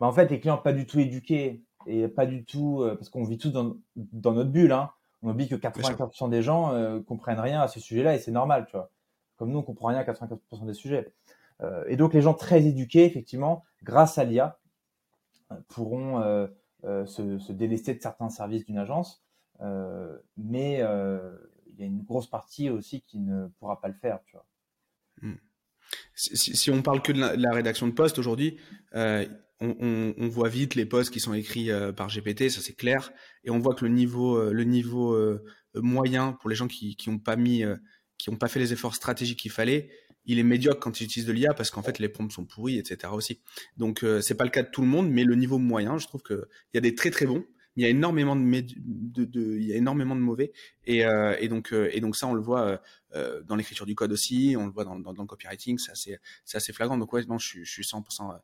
Mais 0.00 0.06
en 0.06 0.12
fait, 0.12 0.30
les 0.30 0.40
clients 0.40 0.58
pas 0.58 0.72
du 0.72 0.86
tout 0.86 1.00
éduqués 1.00 1.64
et 1.86 2.08
pas 2.08 2.26
du 2.26 2.44
tout, 2.44 2.84
parce 2.96 3.08
qu'on 3.08 3.24
vit 3.24 3.38
tous 3.38 3.50
dans, 3.50 3.76
dans 3.96 4.32
notre 4.32 4.50
bulle, 4.50 4.72
hein, 4.72 4.90
on 5.22 5.30
oublie 5.30 5.48
que 5.48 5.54
95% 5.54 6.30
des 6.30 6.42
gens 6.42 6.72
euh, 6.72 7.00
comprennent 7.00 7.40
rien 7.40 7.60
à 7.60 7.68
ce 7.68 7.80
sujet-là 7.80 8.14
et 8.14 8.18
c'est 8.18 8.30
normal, 8.30 8.66
tu 8.66 8.72
vois. 8.72 8.90
Comme 9.36 9.50
nous, 9.50 9.58
on 9.58 9.62
comprend 9.62 9.88
rien 9.88 9.98
à 9.98 10.04
95% 10.04 10.66
des 10.66 10.74
sujets. 10.74 11.12
Euh, 11.60 11.84
et 11.88 11.96
donc, 11.96 12.14
les 12.14 12.22
gens 12.22 12.34
très 12.34 12.64
éduqués, 12.66 13.04
effectivement, 13.04 13.64
grâce 13.82 14.18
à 14.18 14.24
l'IA, 14.24 14.58
euh, 15.52 15.56
pourront 15.68 16.20
se, 16.82 17.38
se, 17.38 17.52
délester 17.52 17.94
de 17.94 18.00
certains 18.00 18.30
services 18.30 18.64
d'une 18.64 18.78
agence, 18.78 19.24
mais 20.36 20.74
il 20.78 21.80
y 21.80 21.82
a 21.82 21.86
une 21.86 22.02
grosse 22.02 22.28
partie 22.28 22.70
aussi 22.70 23.02
qui 23.02 23.18
ne 23.18 23.48
pourra 23.58 23.80
pas 23.80 23.88
le 23.88 23.94
faire, 23.94 24.20
tu 24.24 24.36
vois. 24.36 24.46
Hmm. 25.22 25.36
Si, 26.14 26.56
si, 26.56 26.70
on 26.70 26.82
parle 26.82 27.02
que 27.02 27.12
de 27.12 27.20
la, 27.20 27.52
rédaction 27.52 27.86
de 27.86 27.92
poste 27.92 28.18
aujourd'hui, 28.18 28.58
on, 29.60 30.28
voit 30.28 30.48
vite 30.48 30.74
les 30.74 30.86
posts 30.86 31.12
qui 31.12 31.20
sont 31.20 31.34
écrits 31.34 31.70
euh, 31.70 31.92
par 31.92 32.08
GPT, 32.08 32.48
ça 32.48 32.60
c'est 32.60 32.74
clair, 32.74 33.12
et 33.44 33.50
on 33.50 33.58
voit 33.58 33.74
que 33.74 33.84
le 33.84 33.90
niveau, 33.90 34.36
euh, 34.36 34.52
le 34.52 34.64
niveau 34.64 35.14
euh, 35.14 35.42
moyen 35.74 36.32
pour 36.32 36.48
les 36.48 36.56
gens 36.56 36.68
qui 36.68 36.96
n'ont 37.06 37.18
pas 37.18 37.36
mis, 37.36 37.64
qui 38.16 38.30
ont 38.30 38.36
pas 38.36 38.48
fait 38.48 38.60
les 38.60 38.72
efforts 38.72 38.94
stratégiques 38.94 39.40
qu'il 39.40 39.50
fallait, 39.50 39.90
il 40.24 40.38
est 40.38 40.44
médiocre 40.44 40.80
quand 40.80 41.00
ils 41.00 41.04
utilisent 41.04 41.26
de 41.26 41.32
l'IA 41.32 41.54
parce 41.54 41.70
qu'en 41.70 41.82
fait 41.82 41.98
les 41.98 42.08
prompts 42.08 42.32
sont 42.32 42.44
pourris, 42.44 42.78
etc. 42.78 43.12
aussi. 43.12 43.40
Donc 43.76 44.04
c'est 44.20 44.34
pas 44.34 44.44
le 44.44 44.50
cas 44.50 44.62
de 44.62 44.70
tout 44.70 44.82
le 44.82 44.88
monde, 44.88 45.10
mais 45.10 45.24
le 45.24 45.34
niveau 45.34 45.58
moyen, 45.58 45.98
je 45.98 46.06
trouve 46.06 46.22
qu'il 46.22 46.44
y 46.74 46.78
a 46.78 46.80
des 46.80 46.94
très 46.94 47.10
très 47.10 47.26
bons, 47.26 47.44
il 47.78 47.82
y 47.82 47.86
a 47.86 47.88
énormément 47.88 48.36
de, 48.36 49.24
de, 49.24 49.56
il 49.56 49.64
y 49.64 49.72
a 49.72 49.76
énormément 49.76 50.16
de 50.16 50.20
mauvais, 50.20 50.52
et, 50.84 51.04
et 51.38 51.48
donc 51.48 51.72
et 51.72 52.00
donc 52.00 52.16
ça 52.16 52.26
on 52.26 52.34
le 52.34 52.40
voit 52.40 52.80
dans 53.14 53.56
l'écriture 53.56 53.86
du 53.86 53.94
code 53.94 54.12
aussi, 54.12 54.56
on 54.58 54.66
le 54.66 54.72
voit 54.72 54.84
dans, 54.84 54.98
dans, 54.98 55.12
le 55.12 55.26
copywriting, 55.26 55.78
c'est 55.78 55.92
assez, 55.92 56.18
assez 56.52 56.72
flagrant. 56.72 56.98
Donc 56.98 57.12
ouais, 57.12 57.24
non, 57.26 57.38
je 57.38 57.46
suis, 57.46 57.64
je 57.64 57.70
suis 57.70 57.82
100% 57.82 58.38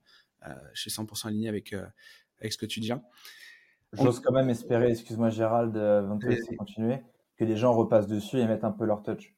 euh, 0.46 0.52
je 0.74 0.80
suis 0.80 0.90
100% 0.90 1.28
aligné 1.28 1.48
avec, 1.48 1.72
euh, 1.72 1.86
avec 2.40 2.52
ce 2.52 2.58
que 2.58 2.66
tu 2.66 2.80
dis. 2.80 2.92
J'ose 3.92 4.20
quand 4.20 4.32
même 4.32 4.50
espérer, 4.50 4.90
excuse-moi 4.90 5.30
Gérald, 5.30 5.76
euh, 5.76 6.00
avant 6.00 6.16
de 6.16 6.56
continuer, 6.56 6.98
que 7.36 7.44
les 7.44 7.56
gens 7.56 7.72
repassent 7.72 8.08
dessus 8.08 8.38
et 8.38 8.46
mettent 8.46 8.64
un 8.64 8.72
peu 8.72 8.84
leur 8.84 9.02
touch. 9.02 9.34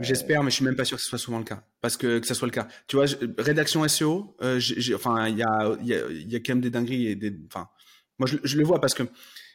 J'espère, 0.00 0.42
mais 0.42 0.50
je 0.50 0.56
suis 0.56 0.64
même 0.64 0.76
pas 0.76 0.84
sûr 0.84 0.96
que 0.96 1.02
ce 1.02 1.08
soit 1.08 1.18
souvent 1.18 1.38
le 1.38 1.44
cas. 1.44 1.62
Parce 1.80 1.96
que 1.96 2.18
que 2.18 2.26
ça 2.26 2.34
soit 2.34 2.46
le 2.46 2.52
cas. 2.52 2.66
Tu 2.86 2.96
vois, 2.96 3.06
rédaction 3.38 3.86
SEO, 3.86 4.36
enfin, 4.94 5.28
il 5.28 5.38
y 5.38 5.42
a, 5.42 5.76
y, 5.82 5.94
a, 5.94 6.10
y 6.10 6.36
a 6.36 6.40
quand 6.40 6.54
même 6.54 6.60
des 6.60 6.70
dingueries 6.70 7.06
et 7.06 7.16
des. 7.16 7.34
Enfin, 7.46 7.68
moi, 8.18 8.26
je, 8.26 8.36
je, 8.42 8.56
le 8.56 8.64
vois 8.64 8.80
parce 8.80 8.94
que 8.94 9.04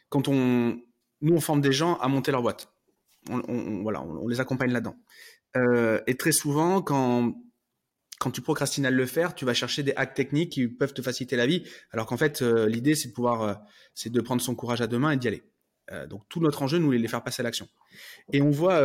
quand 0.08 0.28
on. 0.28 0.80
Nous, 1.20 1.34
on 1.34 1.40
forme 1.40 1.60
des 1.60 1.72
gens 1.72 1.96
à 1.98 2.08
monter 2.08 2.32
leur 2.32 2.42
boîte. 2.42 2.72
On, 3.30 3.40
on 3.46 3.82
voilà, 3.82 4.02
on, 4.02 4.26
les 4.26 4.40
accompagne 4.40 4.72
là-dedans. 4.72 4.96
Euh, 5.56 6.00
et 6.08 6.16
très 6.16 6.32
souvent, 6.32 6.82
quand 6.82 7.34
quand 8.22 8.30
tu 8.30 8.40
procrastines 8.40 8.86
à 8.86 8.90
le 8.92 9.04
faire, 9.04 9.34
tu 9.34 9.44
vas 9.44 9.52
chercher 9.52 9.82
des 9.82 9.92
hacks 9.96 10.14
techniques 10.14 10.52
qui 10.52 10.68
peuvent 10.68 10.94
te 10.94 11.02
faciliter 11.02 11.34
la 11.34 11.44
vie, 11.44 11.64
alors 11.90 12.06
qu'en 12.06 12.16
fait, 12.16 12.40
euh, 12.40 12.68
l'idée, 12.68 12.94
c'est 12.94 13.08
de 13.08 13.12
pouvoir, 13.12 13.42
euh, 13.42 13.54
c'est 13.94 14.10
de 14.10 14.20
prendre 14.20 14.40
son 14.40 14.54
courage 14.54 14.80
à 14.80 14.86
deux 14.86 14.98
mains 14.98 15.10
et 15.10 15.16
d'y 15.16 15.26
aller. 15.26 15.42
Euh, 15.90 16.06
donc, 16.06 16.22
tout 16.28 16.38
notre 16.38 16.62
enjeu, 16.62 16.78
nous, 16.78 16.92
est 16.92 16.98
de 16.98 17.02
les 17.02 17.08
faire 17.08 17.24
passer 17.24 17.40
à 17.40 17.42
l'action. 17.42 17.66
Et 18.32 18.40
on 18.40 18.50
voit, 18.50 18.80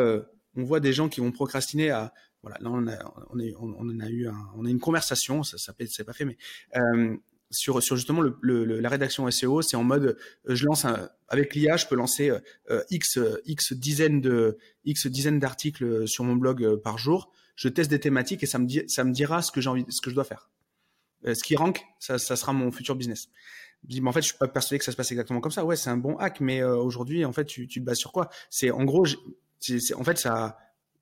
on 0.55 0.63
voit 0.63 0.79
des 0.79 0.91
gens 0.91 1.07
qui 1.07 1.21
vont 1.21 1.31
procrastiner 1.31 1.91
à, 1.91 2.15
voilà, 2.41 2.57
là, 2.61 2.71
on, 2.71 2.87
a, 2.87 2.97
on, 3.29 3.75
on, 3.77 3.99
a 3.99 4.09
eu 4.09 4.27
un, 4.27 4.49
on 4.55 4.65
a 4.65 4.69
une 4.71 4.79
conversation, 4.79 5.43
ça, 5.43 5.59
ça 5.59 5.71
pas 5.71 6.13
fait, 6.13 6.25
mais 6.25 6.37
sur, 7.49 7.81
sur 7.81 7.95
justement 7.95 8.21
le, 8.21 8.37
le, 8.41 8.79
la 8.79 8.89
rédaction 8.89 9.29
SEO, 9.29 9.61
c'est 9.61 9.77
en 9.77 9.83
mode, 9.83 10.17
je 10.45 10.65
lance 10.65 10.85
un, 10.85 11.09
avec 11.27 11.55
l'IA, 11.55 11.77
je 11.77 11.85
peux 11.85 11.95
lancer 11.95 12.31
x 12.89 13.19
x 13.45 13.73
dizaines 13.73 14.21
de 14.21 14.57
x 14.85 15.07
dizaines 15.07 15.39
d'articles 15.39 16.07
sur 16.07 16.23
mon 16.23 16.35
blog 16.35 16.75
par 16.77 16.97
jour 16.97 17.31
je 17.57 17.67
teste 17.67 17.89
des 17.89 17.99
thématiques 17.99 18.43
et 18.43 18.45
ça 18.45 18.59
me, 18.59 18.65
dit, 18.65 18.83
ça 18.87 19.03
me 19.03 19.11
dira 19.11 19.41
ce 19.41 19.51
que 19.51 19.59
j'ai 19.59 19.69
envie, 19.69 19.83
ce 19.89 19.99
que 19.99 20.09
je 20.09 20.15
dois 20.15 20.23
faire. 20.23 20.49
Euh, 21.25 21.33
ce 21.33 21.43
qui 21.43 21.55
rank, 21.55 21.83
ça, 21.99 22.19
ça, 22.19 22.35
sera 22.35 22.53
mon 22.53 22.71
futur 22.71 22.95
business. 22.95 23.29
mais 23.89 24.07
en 24.07 24.13
fait, 24.13 24.21
je 24.21 24.27
suis 24.27 24.37
pas 24.37 24.47
persuadé 24.47 24.77
que 24.77 24.85
ça 24.85 24.91
se 24.91 24.97
passe 24.97 25.11
exactement 25.11 25.41
comme 25.41 25.51
ça. 25.51 25.65
Ouais, 25.65 25.75
c'est 25.75 25.89
un 25.89 25.97
bon 25.97 26.15
hack, 26.17 26.39
mais 26.39 26.61
euh, 26.61 26.77
aujourd'hui, 26.77 27.25
en 27.25 27.33
fait, 27.33 27.45
tu, 27.45 27.67
tu 27.67 27.81
te 27.81 27.85
bases 27.85 27.97
sur 27.97 28.11
quoi? 28.11 28.29
C'est 28.51 28.69
en 28.69 28.85
gros, 28.85 29.05
c'est, 29.59 29.93
en 29.95 30.03
fait, 30.03 30.19
ça, 30.19 30.57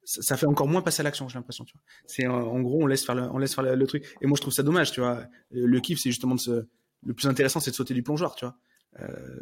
ça 0.05 0.37
fait 0.37 0.45
encore 0.45 0.67
moins 0.67 0.81
passer 0.81 1.01
à 1.01 1.03
l'action, 1.03 1.27
j'ai 1.27 1.37
l'impression. 1.37 1.65
C'est 2.05 2.27
en 2.27 2.61
gros, 2.61 2.83
on 2.83 2.87
laisse 2.87 3.05
faire, 3.05 3.15
le, 3.15 3.23
on 3.23 3.37
laisse 3.37 3.55
faire 3.55 3.63
le, 3.63 3.87
truc. 3.87 4.15
Et 4.21 4.27
moi, 4.27 4.35
je 4.37 4.41
trouve 4.41 4.53
ça 4.53 4.63
dommage, 4.63 4.91
tu 4.91 5.01
vois. 5.01 5.25
Le 5.51 5.79
kiff, 5.79 5.99
c'est 5.99 6.09
justement 6.09 6.35
de 6.35 6.39
se, 6.39 6.67
le 7.05 7.13
plus 7.13 7.27
intéressant, 7.27 7.59
c'est 7.59 7.71
de 7.71 7.75
sauter 7.75 7.93
du 7.93 8.03
plongeoir, 8.03 8.35
tu 8.35 8.45
vois. 8.45 8.55
Euh... 8.99 9.39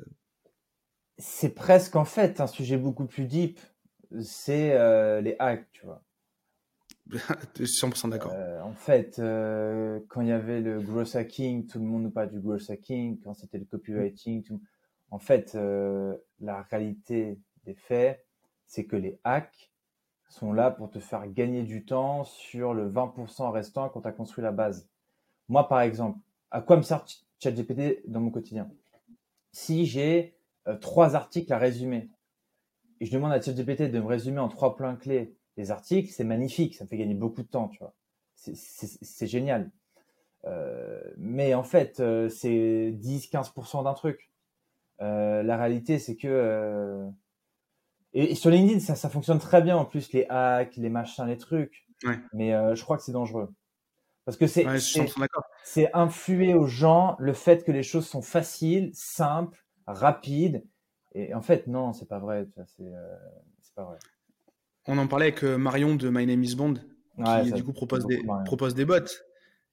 C'est 1.18 1.54
presque 1.54 1.96
en 1.96 2.06
fait 2.06 2.42
un 2.42 2.48
sujet 2.48 2.78
beaucoup 2.78 3.06
plus 3.06 3.26
deep. 3.26 3.60
C'est 4.22 4.74
euh, 4.74 5.22
les 5.22 5.36
hacks, 5.40 5.72
tu 5.72 5.86
vois. 5.86 6.04
100% 7.10 8.10
d'accord. 8.10 8.32
Euh, 8.34 8.62
en 8.62 8.74
fait, 8.74 9.20
euh, 9.20 10.00
quand 10.08 10.22
il 10.22 10.30
y 10.30 10.32
avait 10.32 10.62
le 10.62 10.82
gross 10.82 11.16
hacking, 11.16 11.68
tout 11.68 11.80
le 11.80 11.86
monde 11.86 12.04
nous 12.04 12.12
parle 12.12 12.30
du 12.30 12.40
gross 12.40 12.70
hacking. 12.70 13.20
Quand 13.22 13.34
c'était 13.34 13.58
le 13.58 13.66
copywriting, 13.66 14.44
tout... 14.44 14.62
en 15.12 15.20
fait, 15.20 15.56
euh, 15.56 16.16
la 16.40 16.62
réalité 16.64 17.40
des 17.66 17.76
faits, 17.76 18.26
c'est 18.66 18.86
que 18.86 18.96
les 18.96 19.20
hacks 19.24 19.73
sont 20.34 20.54
là 20.54 20.72
pour 20.72 20.90
te 20.90 21.00
faire 21.00 21.28
gagner 21.28 21.64
du 21.64 21.86
temps 21.86 22.24
sur 22.24 22.74
le 22.74 22.90
20% 22.90 23.52
restant 23.52 23.90
quand 23.90 24.02
tu 24.02 24.08
as 24.08 24.12
construit 24.12 24.44
la 24.44 24.52
base. 24.52 24.88
Moi, 25.50 25.68
par 25.68 25.82
exemple, 25.82 26.20
à 26.52 26.62
quoi 26.62 26.78
me 26.78 26.82
sert 26.82 27.06
ChatGPT 27.40 28.02
dans 28.08 28.20
mon 28.20 28.32
quotidien? 28.32 28.70
Si 29.52 29.86
j'ai 29.86 30.36
trois 30.82 31.16
articles 31.16 31.52
à 31.52 31.58
résumer 31.58 32.10
et 33.00 33.06
je 33.06 33.12
demande 33.12 33.32
à 33.32 33.42
ChatGPT 33.42 33.92
de 33.92 34.00
me 34.00 34.06
résumer 34.06 34.40
en 34.40 34.48
trois 34.50 34.76
points 34.76 34.96
clés 34.96 35.36
les 35.58 35.72
articles, 35.72 36.12
c'est 36.12 36.24
magnifique, 36.24 36.76
ça 36.76 36.84
me 36.84 36.90
fait 36.90 36.98
gagner 36.98 37.14
beaucoup 37.14 37.44
de 37.44 37.48
temps, 37.48 37.68
tu 37.68 37.80
vois. 37.80 37.94
C'est 38.36 39.28
génial. 39.28 39.72
Euh, 40.46 41.02
mais 41.18 41.54
en 41.54 41.64
fait, 41.64 42.00
euh, 42.00 42.30
c'est 42.30 42.92
10-15% 42.98 43.84
d'un 43.84 43.94
truc. 43.94 44.32
Euh, 45.02 45.44
la 45.44 45.58
réalité, 45.58 46.00
c'est 46.00 46.16
que... 46.16 47.08
Et, 48.14 48.36
sur 48.36 48.50
LinkedIn, 48.50 48.80
ça, 48.80 48.96
ça 48.96 49.10
fonctionne 49.10 49.40
très 49.40 49.62
bien 49.62 49.76
en 49.76 49.86
plus, 49.86 50.12
les 50.14 50.26
hacks, 50.30 50.76
les 50.78 50.90
machins, 50.90 51.26
les 51.26 51.38
trucs. 51.38 51.88
Mais 52.34 52.52
je 52.76 52.82
crois 52.84 52.98
que 52.98 53.04
c'est 53.04 53.12
dangereux. 53.12 53.50
Parce 54.26 54.38
que 54.38 54.48
c'est 54.48 54.66
c'est 55.64 55.94
influer 55.94 56.54
aux 56.54 56.66
gens 56.66 57.18
le 57.20 57.34
fait 57.34 57.66
que 57.66 57.72
les 57.72 57.84
choses 57.84 58.08
sont 58.08 58.22
faciles, 58.22 58.92
simples, 58.94 59.66
rapides. 59.86 60.64
Et 61.14 61.34
en 61.34 61.42
fait, 61.42 61.68
non, 61.68 61.92
c'est 61.92 62.08
pas 62.08 62.20
vrai. 62.20 62.48
C'est 62.68 63.74
pas 63.76 63.84
vrai 63.84 63.98
on 64.88 64.98
en 64.98 65.08
parlait 65.08 65.28
avec 65.28 65.44
euh, 65.44 65.58
Marion 65.58 65.96
de 65.96 66.10
My 66.10 66.26
Name 66.26 66.44
is 66.44 66.56
Bond, 66.56 66.76
qui 67.44 67.52
du 67.52 67.64
coup 67.64 67.74
propose 67.74 68.06
des, 68.06 68.22
propose 68.46 68.76
des 68.76 68.86
bots. 68.86 68.98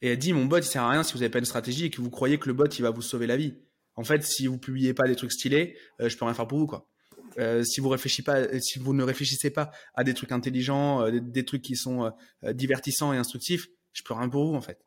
Et 0.02 0.12
elle 0.12 0.18
dit, 0.18 0.32
mon 0.32 0.46
bot, 0.46 0.58
il 0.58 0.64
sert 0.64 0.82
à 0.82 0.90
rien 0.90 1.02
si 1.02 1.12
vous 1.12 1.18
n'avez 1.18 1.30
pas 1.30 1.40
une 1.40 1.44
stratégie 1.44 1.86
et 1.86 1.90
que 1.90 2.00
vous 2.00 2.10
croyez 2.10 2.38
que 2.38 2.46
le 2.46 2.54
bot, 2.54 2.66
il 2.66 2.82
va 2.82 2.90
vous 2.90 3.02
sauver 3.02 3.26
la 3.26 3.36
vie. 3.36 3.58
En 3.96 4.04
fait, 4.04 4.24
si 4.24 4.46
vous 4.46 4.56
publiez 4.56 4.94
pas 4.94 5.06
des 5.06 5.16
trucs 5.16 5.32
stylés, 5.32 5.76
euh, 6.00 6.08
je 6.08 6.16
peux 6.16 6.24
rien 6.24 6.32
faire 6.32 6.46
pour 6.46 6.58
vous, 6.58 6.66
quoi. 6.66 6.88
Euh, 7.40 7.64
si 7.64 7.80
vous 7.80 7.88
réfléchissez 7.88 8.22
pas, 8.22 8.60
si 8.60 8.78
vous 8.78 8.94
ne 8.94 9.02
réfléchissez 9.02 9.50
pas 9.50 9.70
à 9.94 10.04
des 10.04 10.14
trucs 10.14 10.30
intelligents, 10.30 11.10
des, 11.10 11.44
trucs 11.44 11.62
qui 11.62 11.74
sont 11.74 12.12
divertissants 12.42 13.12
et 13.12 13.16
instructifs, 13.16 13.68
je 13.92 14.02
peux 14.02 14.14
rien 14.14 14.28
pour 14.28 14.46
vous, 14.46 14.54
en 14.54 14.60
fait. 14.60 14.78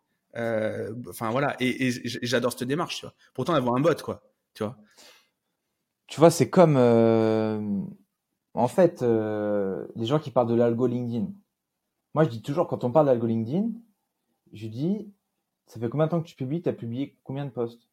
Enfin, 1.10 1.32
voilà. 1.32 1.56
Et, 1.60 1.91
j'adore 2.22 2.54
cette 2.54 2.68
démarche. 2.68 3.06
Pourtant, 3.34 3.54
avoir 3.54 3.76
un 3.76 3.82
bot, 3.82 3.95
quoi. 4.01 4.24
Tu 4.54 4.64
vois. 4.64 4.78
Tu 6.08 6.20
vois, 6.20 6.30
c'est 6.30 6.49
comme, 6.49 6.78
en 8.54 8.68
fait, 8.68 9.01
euh, 9.01 9.88
les 9.95 10.06
gens 10.06 10.20
qui 10.20 10.32
parlent 10.32 10.47
de 10.47 10.56
l'algo 10.56 10.86
LinkedIn, 10.86 11.28
moi 12.14 12.24
je 12.24 12.30
dis 12.30 12.41
toujours, 12.41 12.68
quand 12.68 12.84
on 12.84 12.91
parle 12.91 13.08
d'algo 13.08 13.26
LinkedIn, 13.26 13.72
je 14.51 14.68
dis, 14.68 15.12
ça 15.66 15.80
fait 15.80 15.89
combien 15.89 16.06
de 16.06 16.12
temps 16.12 16.22
que 16.22 16.28
tu 16.28 16.36
publies? 16.36 16.62
Tu 16.62 16.70
as 16.70 16.74
publié 16.74 17.18
combien 17.24 17.45
de 17.45 17.49
posts? 17.49 17.88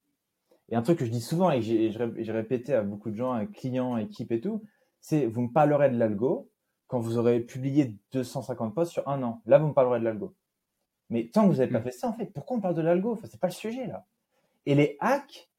Et 0.70 0.76
un 0.76 0.82
truc 0.82 0.98
que 0.98 1.04
je 1.04 1.10
dis 1.10 1.20
souvent 1.20 1.50
et 1.50 1.60
j'ai 1.62 2.32
répété 2.32 2.74
à 2.74 2.82
beaucoup 2.82 3.10
de 3.10 3.16
gens, 3.16 3.44
clients, 3.46 3.96
équipes 3.96 4.32
et 4.32 4.40
tout, 4.40 4.62
c'est 5.00 5.26
vous 5.26 5.42
me 5.42 5.52
parlerez 5.52 5.90
de 5.90 5.98
l'algo 5.98 6.50
quand 6.86 7.00
vous 7.00 7.18
aurez 7.18 7.40
publié 7.40 7.96
250 8.12 8.74
posts 8.74 8.92
sur 8.92 9.08
un 9.08 9.22
an. 9.22 9.42
Là, 9.46 9.58
vous 9.58 9.68
me 9.68 9.72
parlerez 9.72 10.00
de 10.00 10.04
l'algo. 10.04 10.34
Mais 11.08 11.28
tant 11.32 11.42
que 11.42 11.52
vous 11.52 11.58
n'avez 11.58 11.72
pas 11.72 11.80
mm. 11.80 11.84
fait 11.84 11.92
ça, 11.92 12.08
en 12.08 12.12
fait, 12.12 12.26
pourquoi 12.26 12.56
on 12.56 12.60
parle 12.60 12.74
de 12.74 12.82
l'algo? 12.82 13.12
Enfin, 13.12 13.26
C'est 13.30 13.40
pas 13.40 13.48
le 13.48 13.52
sujet 13.52 13.86
là. 13.86 14.06
Et 14.66 14.74
les 14.74 14.96
hacks, 15.00 15.50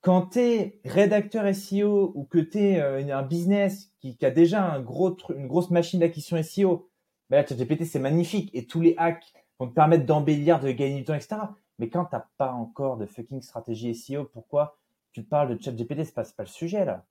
quand 0.00 0.30
tu 0.30 0.38
es 0.40 0.80
rédacteur 0.84 1.52
SEO 1.54 2.12
ou 2.14 2.24
que 2.24 2.38
tu 2.38 2.58
es 2.58 2.80
euh, 2.80 3.16
un 3.16 3.22
business 3.22 3.92
qui, 4.00 4.16
a 4.22 4.30
déjà 4.30 4.64
un 4.64 4.80
gros 4.80 5.16
une 5.34 5.46
grosse 5.46 5.70
machine 5.70 6.00
d'acquisition 6.00 6.40
SEO, 6.42 6.88
ben 7.28 7.36
là, 7.36 7.46
ChatGPT, 7.46 7.84
c'est 7.84 7.98
magnifique. 7.98 8.50
Et 8.54 8.66
tous 8.66 8.80
les 8.80 8.94
hacks 8.98 9.32
vont 9.58 9.68
te 9.68 9.74
permettre 9.74 10.06
d'embellir, 10.06 10.60
de 10.60 10.70
gagner 10.70 10.96
du 10.96 11.04
temps, 11.04 11.14
etc. 11.14 11.36
Mais 11.80 11.88
quand 11.88 12.04
tu 12.04 12.14
n'as 12.14 12.24
pas 12.38 12.52
encore 12.52 12.96
de 12.96 13.06
fucking 13.06 13.42
stratégie 13.42 13.94
SEO, 13.94 14.24
pourquoi 14.24 14.78
tu 15.12 15.24
parles 15.24 15.56
de 15.56 15.62
ChatGPT? 15.62 16.04
C'est 16.04 16.14
pas, 16.14 16.22
pas 16.22 16.44
le 16.44 16.48
sujet, 16.48 16.84
là. 16.84 17.04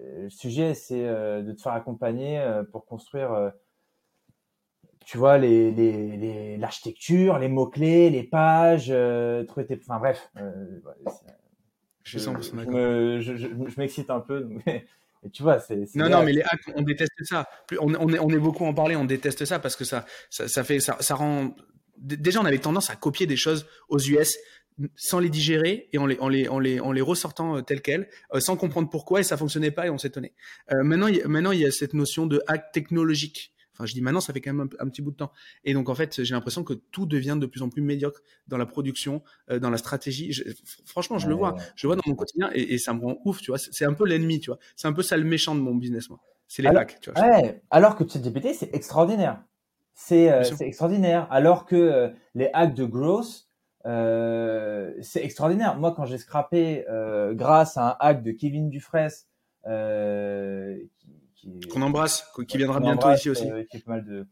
Euh, 0.00 0.24
le 0.24 0.30
sujet, 0.30 0.74
c'est 0.74 1.06
euh, 1.06 1.42
de 1.42 1.52
te 1.52 1.60
faire 1.60 1.72
accompagner 1.72 2.44
pour 2.72 2.86
construire, 2.86 3.52
tu 5.04 5.18
vois, 5.18 5.38
l'architecture, 5.38 7.38
les, 7.38 7.46
les 7.46 7.54
mots-clés, 7.54 8.10
les 8.10 8.24
pages, 8.24 8.92
trouver 9.46 9.66
tes... 9.66 9.80
Enfin 9.80 10.00
bref, 10.00 10.32
je, 12.02 13.36
je, 13.36 13.80
m'excite 13.80 14.10
un 14.10 14.20
peu. 14.20 14.48
Mais, 14.66 14.86
tu 15.32 15.42
vois, 15.42 15.58
c'est. 15.58 15.94
Non, 15.94 16.08
non, 16.08 16.24
mais 16.24 16.32
les 16.32 16.42
hacks, 16.42 16.72
on 16.74 16.80
déteste 16.80 17.12
ça. 17.24 17.46
On, 17.78 17.94
on, 17.94 18.08
est, 18.08 18.18
on 18.18 18.30
est 18.30 18.38
beaucoup 18.38 18.64
en 18.64 18.72
parler, 18.72 18.96
on 18.96 19.04
déteste 19.04 19.44
ça 19.44 19.58
parce 19.58 19.76
que 19.76 19.84
ça, 19.84 20.06
ça, 20.30 20.48
ça 20.48 20.64
fait, 20.64 20.80
ça, 20.80 20.96
ça 21.00 21.14
rend. 21.14 21.54
Déjà, 22.00 22.40
on 22.40 22.44
avait 22.44 22.58
tendance 22.58 22.90
à 22.90 22.96
copier 22.96 23.26
des 23.26 23.36
choses 23.36 23.66
aux 23.88 23.98
US 23.98 24.36
sans 24.96 25.18
les 25.18 25.28
digérer 25.28 25.88
et 25.92 25.98
en 25.98 26.06
les, 26.06 26.18
en 26.18 26.28
les, 26.28 26.48
en 26.48 26.58
les, 26.58 26.80
en 26.80 26.92
les 26.92 27.00
ressortant 27.00 27.56
euh, 27.56 27.62
telles 27.62 27.82
quelles, 27.82 28.08
euh, 28.34 28.40
sans 28.40 28.56
comprendre 28.56 28.88
pourquoi 28.88 29.20
et 29.20 29.22
ça 29.22 29.36
fonctionnait 29.36 29.70
pas 29.70 29.86
et 29.86 29.90
on 29.90 29.98
s'étonnait. 29.98 30.34
Euh, 30.72 30.82
maintenant, 30.82 31.08
maintenant, 31.26 31.52
il 31.52 31.60
y 31.60 31.66
a 31.66 31.70
cette 31.70 31.94
notion 31.94 32.26
de 32.26 32.42
hack 32.46 32.72
technologique 32.72 33.54
je 33.82 33.94
dis 33.94 34.02
maintenant, 34.02 34.20
ça 34.20 34.34
fait 34.34 34.42
quand 34.42 34.52
même 34.52 34.68
un, 34.78 34.88
petit 34.90 35.00
bout 35.00 35.10
de 35.10 35.16
temps. 35.16 35.32
Et 35.64 35.72
donc, 35.72 35.88
en 35.88 35.94
fait, 35.94 36.22
j'ai 36.22 36.34
l'impression 36.34 36.64
que 36.64 36.74
tout 36.74 37.06
devient 37.06 37.38
de 37.40 37.46
plus 37.46 37.62
en 37.62 37.70
plus 37.70 37.80
médiocre 37.80 38.20
dans 38.46 38.58
la 38.58 38.66
production, 38.66 39.22
dans 39.48 39.70
la 39.70 39.78
stratégie. 39.78 40.38
franchement, 40.84 41.18
je 41.18 41.26
le 41.26 41.34
vois. 41.34 41.56
Je 41.76 41.86
le 41.86 41.94
vois 41.94 41.96
dans 41.96 42.02
mon 42.06 42.14
quotidien 42.14 42.50
et, 42.52 42.76
ça 42.76 42.92
me 42.92 43.00
rend 43.00 43.16
ouf, 43.24 43.40
tu 43.40 43.50
vois. 43.50 43.56
C'est 43.56 43.86
un 43.86 43.94
peu 43.94 44.06
l'ennemi, 44.06 44.38
tu 44.38 44.50
vois. 44.50 44.58
C'est 44.76 44.86
un 44.86 44.92
peu 44.92 45.02
ça 45.02 45.16
le 45.16 45.24
méchant 45.24 45.54
de 45.54 45.60
mon 45.60 45.74
business, 45.74 46.10
moi. 46.10 46.20
C'est 46.46 46.60
les 46.60 46.68
hacks, 46.68 47.00
tu 47.00 47.10
vois. 47.10 47.22
Ouais, 47.22 47.62
alors 47.70 47.96
que 47.96 48.06
ChatGPT, 48.06 48.52
c'est 48.52 48.74
extraordinaire. 48.74 49.42
C'est 50.02 50.30
euh, 50.30 50.42
extraordinaire. 50.60 51.26
Alors 51.30 51.66
que 51.66 51.76
euh, 51.76 52.08
les 52.34 52.50
hacks 52.52 52.74
de 52.74 52.84
growth, 52.84 53.46
c'est 53.84 55.24
extraordinaire. 55.24 55.76
Moi, 55.78 55.92
quand 55.94 56.04
j'ai 56.04 56.18
scrappé 56.18 56.84
grâce 57.32 57.76
à 57.76 57.90
un 57.90 57.96
hack 58.00 58.22
de 58.22 58.32
Kevin 58.32 58.70
Dufresne, 58.70 59.10
qu'on 61.72 61.82
embrasse, 61.82 62.24
qui 62.46 62.58
viendra 62.58 62.80
bientôt 62.80 63.10
ici 63.12 63.30
aussi. 63.30 63.50
Euh, 63.50 63.64
qui 63.64 63.78
est 63.78 63.84
pas 63.84 63.92
mal 63.92 64.04
de, 64.04 64.26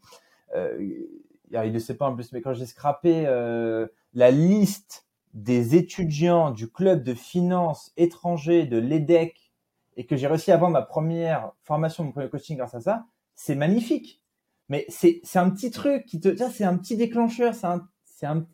euh, 0.54 1.06
il 1.50 1.72
ne 1.72 1.78
sait 1.78 1.94
pas 1.94 2.06
en 2.06 2.14
plus, 2.14 2.32
mais 2.32 2.40
quand 2.40 2.52
j'ai 2.54 2.66
scrappé 2.66 3.24
euh, 3.26 3.86
la 4.14 4.30
liste 4.30 5.06
des 5.34 5.76
étudiants 5.76 6.50
du 6.50 6.70
club 6.70 7.02
de 7.02 7.14
finance 7.14 7.92
étranger 7.96 8.64
de 8.66 8.78
l'EDEC 8.78 9.52
et 9.96 10.06
que 10.06 10.16
j'ai 10.16 10.26
réussi 10.26 10.50
à 10.50 10.54
avoir 10.54 10.70
ma 10.70 10.82
première 10.82 11.52
formation, 11.62 12.04
mon 12.04 12.12
premier 12.12 12.28
coaching 12.28 12.56
grâce 12.56 12.74
à 12.74 12.80
ça, 12.80 13.04
c'est 13.34 13.54
magnifique. 13.54 14.22
Mais 14.68 14.84
c'est 14.88 15.22
un 15.36 15.50
petit 15.50 15.70
truc 15.70 16.04
qui 16.04 16.20
te, 16.20 16.36
c'est 16.50 16.64
un 16.64 16.76
petit 16.76 16.96
déclencheur, 16.96 17.54
c'est 17.54 17.66
un, 17.66 17.88
c'est 18.04 18.26
un, 18.26 18.46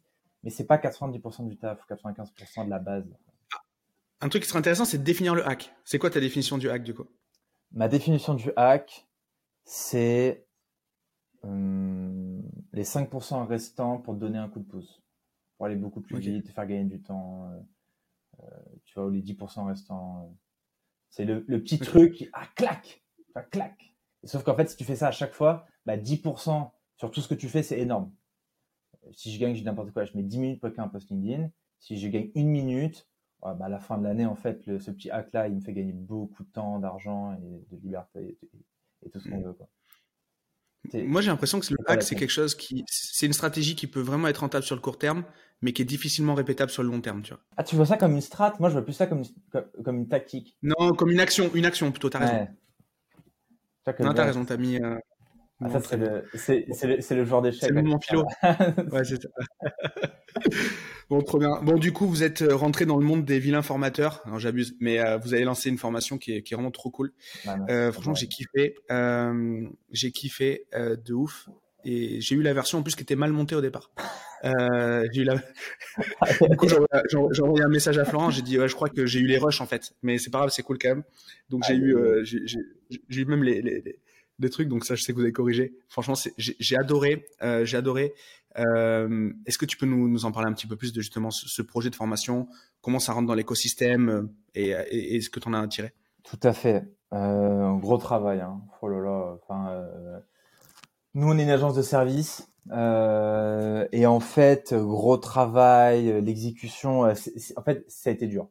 mais 0.43 0.51
c'est 0.51 0.67
pas 0.67 0.77
90% 0.77 1.49
du 1.49 1.57
taf, 1.57 1.81
95% 1.89 2.67
de 2.67 2.71
la 2.71 2.79
base. 2.79 3.05
Un 4.21 4.29
truc 4.29 4.43
qui 4.43 4.49
serait 4.49 4.61
intéressant, 4.61 4.85
c'est 4.85 4.99
de 4.99 5.03
définir 5.03 5.35
le 5.35 5.47
hack. 5.47 5.75
C'est 5.85 5.99
quoi 5.99 6.11
ta 6.11 6.21
définition 6.21 6.57
du 6.57 6.71
hack 6.71 6.83
du 6.83 6.95
coup? 6.95 7.07
Ma 7.73 7.89
définition 7.89 8.35
du 8.35 8.53
hack, 8.57 9.09
c'est 9.65 10.47
euh, 11.45 12.41
les 12.73 12.85
5% 12.85 13.47
restants 13.47 13.99
pour 13.99 14.15
te 14.15 14.21
donner 14.21 14.39
un 14.39 14.49
coup 14.49 14.61
de 14.61 14.65
pouce, 14.65 15.03
pour 15.57 15.67
aller 15.67 15.77
beaucoup 15.77 16.01
plus 16.01 16.19
vite, 16.19 16.47
te 16.47 16.53
faire 16.53 16.67
gagner 16.67 16.85
du 16.85 17.03
temps. 17.03 17.51
Euh, 17.51 17.61
euh, 18.43 18.47
tu 18.85 18.95
vois, 18.95 19.07
ou 19.07 19.11
les 19.11 19.23
10% 19.23 19.67
restants. 19.67 20.35
c'est 21.09 21.25
le, 21.25 21.43
petit 21.45 21.79
truc 21.79 22.15
qui, 22.15 22.29
ah, 22.33 22.47
clac, 22.55 23.03
sauf 24.27 24.43
qu'en 24.43 24.55
fait, 24.55 24.69
si 24.69 24.77
tu 24.77 24.85
fais 24.85 24.97
ça 24.97 25.09
à 25.09 25.13
chaque 25.13 25.33
fois, 25.33 25.67
bah, 25.87 25.97
10% 25.97 26.71
sur 26.97 27.11
tout 27.11 27.21
ce 27.21 27.29
que 27.29 27.35
tu 27.35 27.49
fais, 27.49 27.63
c'est 27.63 27.79
énorme. 27.79 28.13
Si 29.13 29.33
je 29.33 29.39
gagne, 29.39 29.55
je 29.55 29.65
n'importe 29.65 29.93
quoi, 29.93 30.05
je 30.05 30.17
mets 30.17 30.23
10 30.23 30.39
minutes 30.39 30.61
pour 30.61 30.69
écrire 30.69 30.85
un 30.85 30.89
post 30.89 31.11
LinkedIn. 31.11 31.51
Si 31.79 31.97
je 31.97 32.09
gagne 32.09 32.31
une 32.35 32.49
minute, 32.49 33.09
bah, 33.43 33.57
à 33.61 33.69
la 33.69 33.79
fin 33.79 33.99
de 33.99 34.05
l'année, 34.05 34.25
en 34.25 34.37
fait, 34.37 34.63
ce 34.79 34.91
petit 34.91 35.11
hack-là, 35.11 35.49
il 35.49 35.57
me 35.57 35.61
fait 35.61 35.75
gagner 35.75 35.93
beaucoup 35.93 36.45
de 36.45 36.49
temps, 36.49 36.79
d'argent 36.79 37.35
et 37.35 37.75
de 37.75 37.83
liberté 37.83 38.39
et, 39.05 39.11
tout 39.11 39.21
ce 39.21 39.29
qu'on 39.29 39.41
mm. 39.41 39.45
veut. 39.45 39.53
Quoi. 39.53 39.69
Moi, 40.95 41.21
j'ai 41.21 41.31
l'impression 41.31 41.61
que 41.61 41.67
le 41.71 41.77
hack, 41.87 42.03
c'est 42.03 42.15
quelque 42.15 42.31
chose 42.31 42.55
qui, 42.55 42.85
c'est 42.87 43.27
une 43.27 43.33
stratégie 43.33 43.75
qui 43.75 43.87
peut 43.87 44.01
vraiment 44.01 44.29
être 44.29 44.39
rentable 44.39 44.65
sur 44.65 44.75
le 44.75 44.81
court 44.81 44.99
terme, 44.99 45.25
mais 45.63 45.73
qui 45.73 45.83
est 45.83 45.87
difficilement 45.87 46.35
répétable 46.35 46.71
sur 46.71 46.83
le 46.83 46.89
long 46.89 47.01
terme, 47.01 47.23
tu 47.23 47.33
vois. 47.33 47.43
Ah, 47.57 47.65
tu 47.65 47.77
vois 47.77 47.87
ça 47.87 47.97
comme 47.97 48.13
une 48.13 48.21
strat? 48.21 48.55
Moi, 48.61 48.69
je 48.69 48.75
vois 48.75 48.85
plus 48.85 48.93
ça 48.93 49.07
comme 49.07 49.21
une, 49.21 49.63
comme, 49.83 49.97
une 49.97 50.09
tactique. 50.09 50.57
Non, 50.63 50.93
comme 50.93 51.11
une 51.11 51.21
action, 51.21 51.51
une 51.55 51.65
action 51.65 51.91
plutôt. 51.91 52.11
T'as 52.11 52.19
raison. 52.19 52.49
Non, 54.01 54.15
t'as 54.15 54.25
raison. 54.25 54.45
T'as 54.45 54.57
mis. 54.57 54.77
Euh, 54.83 54.97
ah, 55.61 55.71
ça, 55.71 55.81
c'est 55.81 55.97
le, 55.97 56.25
c'est, 56.35 56.67
le, 56.87 57.17
le, 57.17 57.25
genre 57.25 57.43
d'échec. 57.43 57.61
C'est 57.63 57.69
le 57.71 57.83
moment 57.83 58.01
philo. 58.01 58.25
ouais, 58.93 59.05
c'est 59.05 59.23
ça. 59.23 59.29
Bon, 61.11 61.21
trop 61.21 61.39
bien. 61.39 61.61
Bon, 61.63 61.77
du 61.77 61.93
coup, 61.93 62.07
vous 62.07 62.23
êtes 62.23 62.43
euh, 62.43 62.57
rentré 62.57 62.87
dans 62.87 62.97
le 62.97 63.05
monde 63.05 63.25
des 63.25 63.39
vilains 63.39 63.63
formateurs. 63.63 64.23
Alors, 64.25 64.39
j'abuse, 64.39 64.75
mais 64.81 65.01
euh, 65.01 65.19
vous 65.19 65.35
avez 65.35 65.45
lancé 65.45 65.69
une 65.69 65.77
formation 65.77 66.17
qui 66.17 66.33
est, 66.33 66.43
qui 66.43 66.55
est 66.55 66.57
vraiment 66.57 66.71
trop 66.71 66.91
cool. 66.91 67.13
euh, 67.69 67.93
franchement, 67.93 68.15
j'ai 68.15 68.27
kiffé. 68.27 68.75
Euh, 68.91 69.67
j'ai 69.91 70.13
kiffé 70.13 70.67
de 70.73 71.13
ouf. 71.13 71.49
Et 71.85 72.21
j'ai 72.21 72.35
eu 72.35 72.43
la 72.43 72.53
version 72.53 72.79
en 72.79 72.83
plus 72.83 72.95
qui 72.95 73.03
était 73.03 73.17
mal 73.17 73.33
montée 73.33 73.55
au 73.55 73.61
départ. 73.61 73.91
Euh, 74.45 75.07
j'ai 75.13 75.23
eu 75.23 75.25
la... 75.25 75.35
du 76.51 76.57
coup, 76.57 76.69
j'ai 76.69 77.43
envoyé 77.43 77.65
un 77.65 77.69
message 77.69 77.99
à 77.99 78.05
Florent. 78.05 78.31
J'ai 78.31 78.43
dit, 78.43 78.59
ouais, 78.59 78.69
je 78.69 78.75
crois 78.75 78.89
que 78.89 79.07
j'ai 79.07 79.21
eu 79.21 79.27
les 79.27 79.39
rushs 79.39 79.61
en 79.61 79.67
fait. 79.67 79.95
Mais 80.03 80.19
c'est 80.19 80.31
pas 80.31 80.39
grave, 80.39 80.51
c'est 80.51 80.63
cool 80.63 80.79
quand 80.79 80.89
même. 80.89 81.05
Donc, 81.51 81.65
j'ai 81.67 81.75
eu, 81.75 81.97
j'ai 82.25 83.21
eu 83.21 83.25
même 83.25 83.45
les, 83.45 83.63
les, 83.63 84.01
les, 84.39 84.51
trucs. 84.51 84.69
Donc, 84.69 84.85
ça, 84.85 84.95
je 84.95 85.03
sais 85.03 85.13
que 85.13 85.17
vous 85.17 85.23
avez 85.23 85.33
corrigé. 85.33 85.75
Franchement, 85.89 86.15
j'ai 86.39 86.77
adoré. 86.77 87.27
j'ai 87.65 87.77
adoré. 87.77 88.15
Euh, 88.59 89.33
Est-ce 89.47 89.59
que 89.59 89.67
tu 89.67 89.77
peux 89.77 89.87
nous, 89.87 90.09
nous, 90.09 90.25
en 90.25 90.33
parler 90.33 90.49
un 90.49 90.53
petit 90.53 90.67
peu 90.67 90.77
plus 90.77 90.93
de 90.93 91.01
justement 91.01 91.31
ce, 91.31 91.49
ce 91.49 91.63
projet 91.63 91.91
de 91.91 91.97
formation, 91.97 92.47
comment 92.81 92.99
ça 92.99 93.13
rentre 93.13 93.27
dans 93.27 93.35
l'écosystème? 93.35 94.09
Euh, 94.09 94.23
et, 94.55 94.71
et, 94.71 95.17
et, 95.17 95.21
ce 95.21 95.31
que 95.31 95.41
tu 95.41 95.49
en 95.49 95.55
as 95.55 95.67
tiré 95.69 95.93
Tout 96.23 96.39
à 96.43 96.53
fait. 96.53 96.85
Euh, 97.13 97.73
gros 97.75 97.99
travail. 97.99 98.41
Hein. 98.41 98.61
Oh 98.81 98.89
là 98.89 99.01
là. 99.01 99.37
Enfin, 99.43 99.69
euh, 99.71 99.74
nous, 101.15 101.29
on 101.31 101.39
est 101.39 101.45
une 101.45 101.51
agence 101.51 101.75
de 101.75 101.83
service. 101.83 102.51
Euh, 102.71 103.87
et 103.93 104.07
en 104.07 104.21
fait, 104.21 104.75
gros 104.75 105.17
travail, 105.17 106.23
l'exécution, 106.23 107.03
en 107.03 107.15
fait, 107.65 107.85
ça 107.89 108.11
a 108.11 108.13
été 108.13 108.27
dur. 108.27 108.49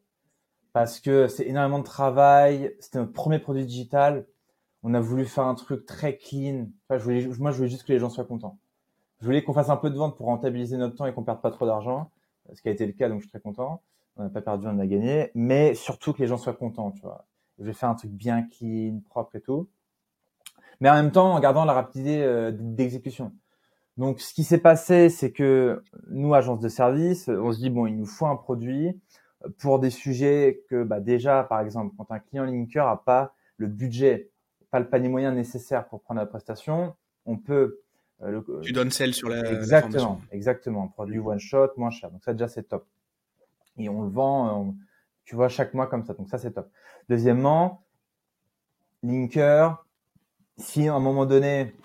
Parce 0.71 0.99
que 0.99 1.27
c'est 1.27 1.45
énormément 1.45 1.79
de 1.79 1.83
travail. 1.83 2.75
C'était 2.79 2.99
notre 2.99 3.13
premier 3.13 3.39
produit 3.39 3.65
digital. 3.65 4.25
On 4.83 4.93
a 4.93 4.99
voulu 4.99 5.25
faire 5.25 5.45
un 5.45 5.55
truc 5.55 5.85
très 5.85 6.17
clean. 6.17 6.67
Moi, 6.89 6.99
je 6.99 7.03
voulais 7.57 7.69
juste 7.69 7.83
que 7.83 7.93
les 7.93 7.99
gens 7.99 8.09
soient 8.09 8.25
contents. 8.25 8.57
Je 9.23 9.25
voulais 9.25 9.43
qu'on 9.43 9.53
fasse 9.53 9.69
un 9.69 9.77
peu 9.77 9.89
de 9.89 9.95
vente 9.95 10.17
pour 10.17 10.25
rentabiliser 10.25 10.75
notre 10.75 10.95
temps 10.95 11.05
et 11.05 11.13
qu'on 11.13 11.23
perde 11.23 11.41
pas 11.41 11.51
trop 11.51 11.65
d'argent, 11.65 12.11
ce 12.53 12.61
qui 12.61 12.67
a 12.67 12.71
été 12.71 12.85
le 12.85 12.91
cas, 12.91 13.07
donc 13.07 13.19
je 13.19 13.23
suis 13.23 13.29
très 13.29 13.39
content. 13.39 13.81
On 14.17 14.23
n'a 14.23 14.29
pas 14.29 14.41
perdu, 14.41 14.67
on 14.67 14.79
a 14.79 14.85
gagné, 14.85 15.31
mais 15.33 15.75
surtout 15.75 16.11
que 16.11 16.19
les 16.21 16.27
gens 16.27 16.37
soient 16.37 16.53
contents, 16.53 16.91
tu 16.91 17.03
vois. 17.03 17.25
Je 17.57 17.63
vais 17.63 17.71
faire 17.71 17.87
un 17.87 17.95
truc 17.95 18.11
bien 18.11 18.43
clean, 18.43 18.99
propre 19.09 19.37
et 19.37 19.41
tout, 19.41 19.69
mais 20.79 20.89
en 20.89 20.93
même 20.93 21.11
temps 21.11 21.33
en 21.33 21.39
gardant 21.39 21.65
la 21.65 21.73
rapidité 21.73 22.23
euh, 22.23 22.51
d'exécution. 22.53 23.31
Donc, 23.97 24.19
ce 24.19 24.33
qui 24.33 24.43
s'est 24.43 24.57
passé, 24.57 25.09
c'est 25.09 25.31
que 25.31 25.83
nous, 26.09 26.33
agence 26.33 26.59
de 26.59 26.67
service, 26.67 27.27
on 27.29 27.51
se 27.51 27.59
dit 27.59 27.69
bon, 27.69 27.85
il 27.85 27.95
nous 27.95 28.05
faut 28.05 28.25
un 28.25 28.35
produit 28.35 28.99
pour 29.59 29.79
des 29.79 29.91
sujets 29.91 30.63
que, 30.69 30.83
bah, 30.83 30.99
déjà, 30.99 31.43
par 31.43 31.59
exemple, 31.59 31.93
quand 31.97 32.11
un 32.11 32.19
client 32.19 32.45
linker 32.45 32.87
a 32.87 33.03
pas 33.03 33.35
le 33.57 33.67
budget, 33.67 34.31
pas 34.71 34.79
le 34.79 34.89
panier 34.89 35.09
moyen 35.09 35.31
nécessaire 35.31 35.87
pour 35.87 36.01
prendre 36.01 36.19
la 36.19 36.25
prestation, 36.25 36.95
on 37.25 37.37
peut 37.37 37.83
euh, 38.21 38.41
tu 38.61 38.71
donnes 38.71 38.91
celle 38.91 39.13
sur 39.13 39.29
la. 39.29 39.51
Exactement, 39.51 40.21
exactement. 40.31 40.87
Produit 40.87 41.19
one 41.19 41.39
shot, 41.39 41.69
moins 41.77 41.89
cher. 41.89 42.09
Donc 42.11 42.23
ça 42.23 42.33
déjà 42.33 42.47
c'est 42.47 42.63
top. 42.63 42.87
Et 43.77 43.89
on 43.89 44.03
le 44.03 44.09
vend, 44.09 44.67
euh, 44.67 44.71
tu 45.25 45.35
vois, 45.35 45.49
chaque 45.49 45.73
mois 45.73 45.87
comme 45.87 46.05
ça. 46.05 46.13
Donc 46.13 46.29
ça 46.29 46.37
c'est 46.37 46.51
top. 46.51 46.69
Deuxièmement, 47.09 47.83
linker. 49.01 49.83
Si 50.57 50.87
à 50.87 50.93
un 50.93 50.99
moment 50.99 51.25
donné 51.25 51.75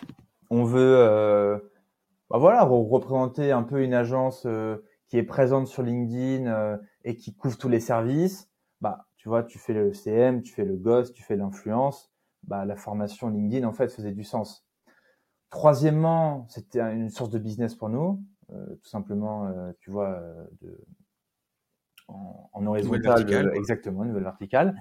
on 0.51 0.65
veut, 0.65 0.97
euh, 0.99 1.59
bah 2.31 2.39
voilà, 2.39 2.65
représenter 2.65 3.53
un 3.53 3.63
peu 3.63 3.83
une 3.83 3.95
agence 3.95 4.47
qui 5.09 5.19
est 5.19 5.23
présente 5.23 5.67
sur 5.67 5.83
LinkedIn 5.83 6.79
et 7.05 7.17
qui 7.17 7.35
couvre 7.35 7.59
tous 7.59 7.69
les 7.69 7.81
services, 7.81 8.51
bah 8.81 9.07
tu 9.17 9.29
vois, 9.29 9.43
tu 9.43 9.59
fais 9.59 9.75
le 9.75 9.93
CM, 9.93 10.43
tu 10.43 10.53
fais 10.53 10.65
le 10.65 10.77
ghost, 10.77 11.15
tu 11.15 11.23
fais 11.23 11.37
l'influence, 11.37 12.13
bah 12.45 12.65
la 12.65 12.77
formation 12.77 13.29
LinkedIn 13.29 13.67
en 13.67 13.73
fait 13.73 13.89
faisait 13.93 14.13
du 14.13 14.25
sens. 14.25 14.67
Troisièmement, 15.51 16.47
c'était 16.49 16.81
une 16.81 17.09
source 17.09 17.31
de 17.31 17.39
business 17.39 17.75
pour 17.75 17.89
nous, 17.89 18.23
euh, 18.53 18.75
tout 18.83 18.89
simplement, 18.89 19.47
euh, 19.47 19.73
tu 19.81 19.91
vois, 19.91 20.11
euh, 20.11 20.45
de, 20.61 20.79
en, 22.07 22.51
en 22.53 22.67
horizontal, 22.67 23.51
exactement, 23.55 24.03
une 24.03 24.11
nouvelle 24.11 24.25
verticale. 24.25 24.79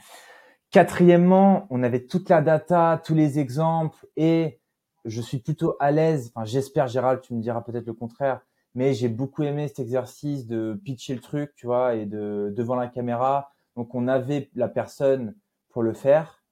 Quatrièmement, 0.72 1.68
on 1.70 1.82
avait 1.84 2.06
toute 2.06 2.30
la 2.30 2.42
data, 2.42 3.02
tous 3.04 3.16
les 3.16 3.40
exemples, 3.40 4.06
et 4.18 4.60
je 5.06 5.22
suis 5.22 5.40
plutôt 5.40 5.76
à 5.80 5.92
l'aise. 5.92 6.32
Enfin, 6.36 6.46
j'espère, 6.46 6.88
Gérald, 6.88 7.22
tu 7.22 7.34
me 7.34 7.42
diras 7.42 7.62
peut-être 7.62 7.88
le 7.88 7.94
contraire, 7.94 8.42
mais 8.76 8.94
j'ai 8.94 9.08
beaucoup 9.10 9.44
aimé 9.44 9.68
cet 9.68 9.80
exercice 9.80 10.46
de 10.46 10.80
pitcher 10.84 11.16
le 11.16 11.22
truc, 11.22 11.54
tu 11.56 11.68
vois, 11.68 11.96
et 11.96 12.06
de 12.06 12.54
devant 12.56 12.76
la 12.76 12.88
caméra. 12.88 13.52
Donc, 13.76 13.96
on 13.96 14.08
avait 14.08 14.50
la 14.56 14.68
personne 14.68 15.36
pour 15.70 15.84
le 15.84 15.94
faire. 15.94 16.44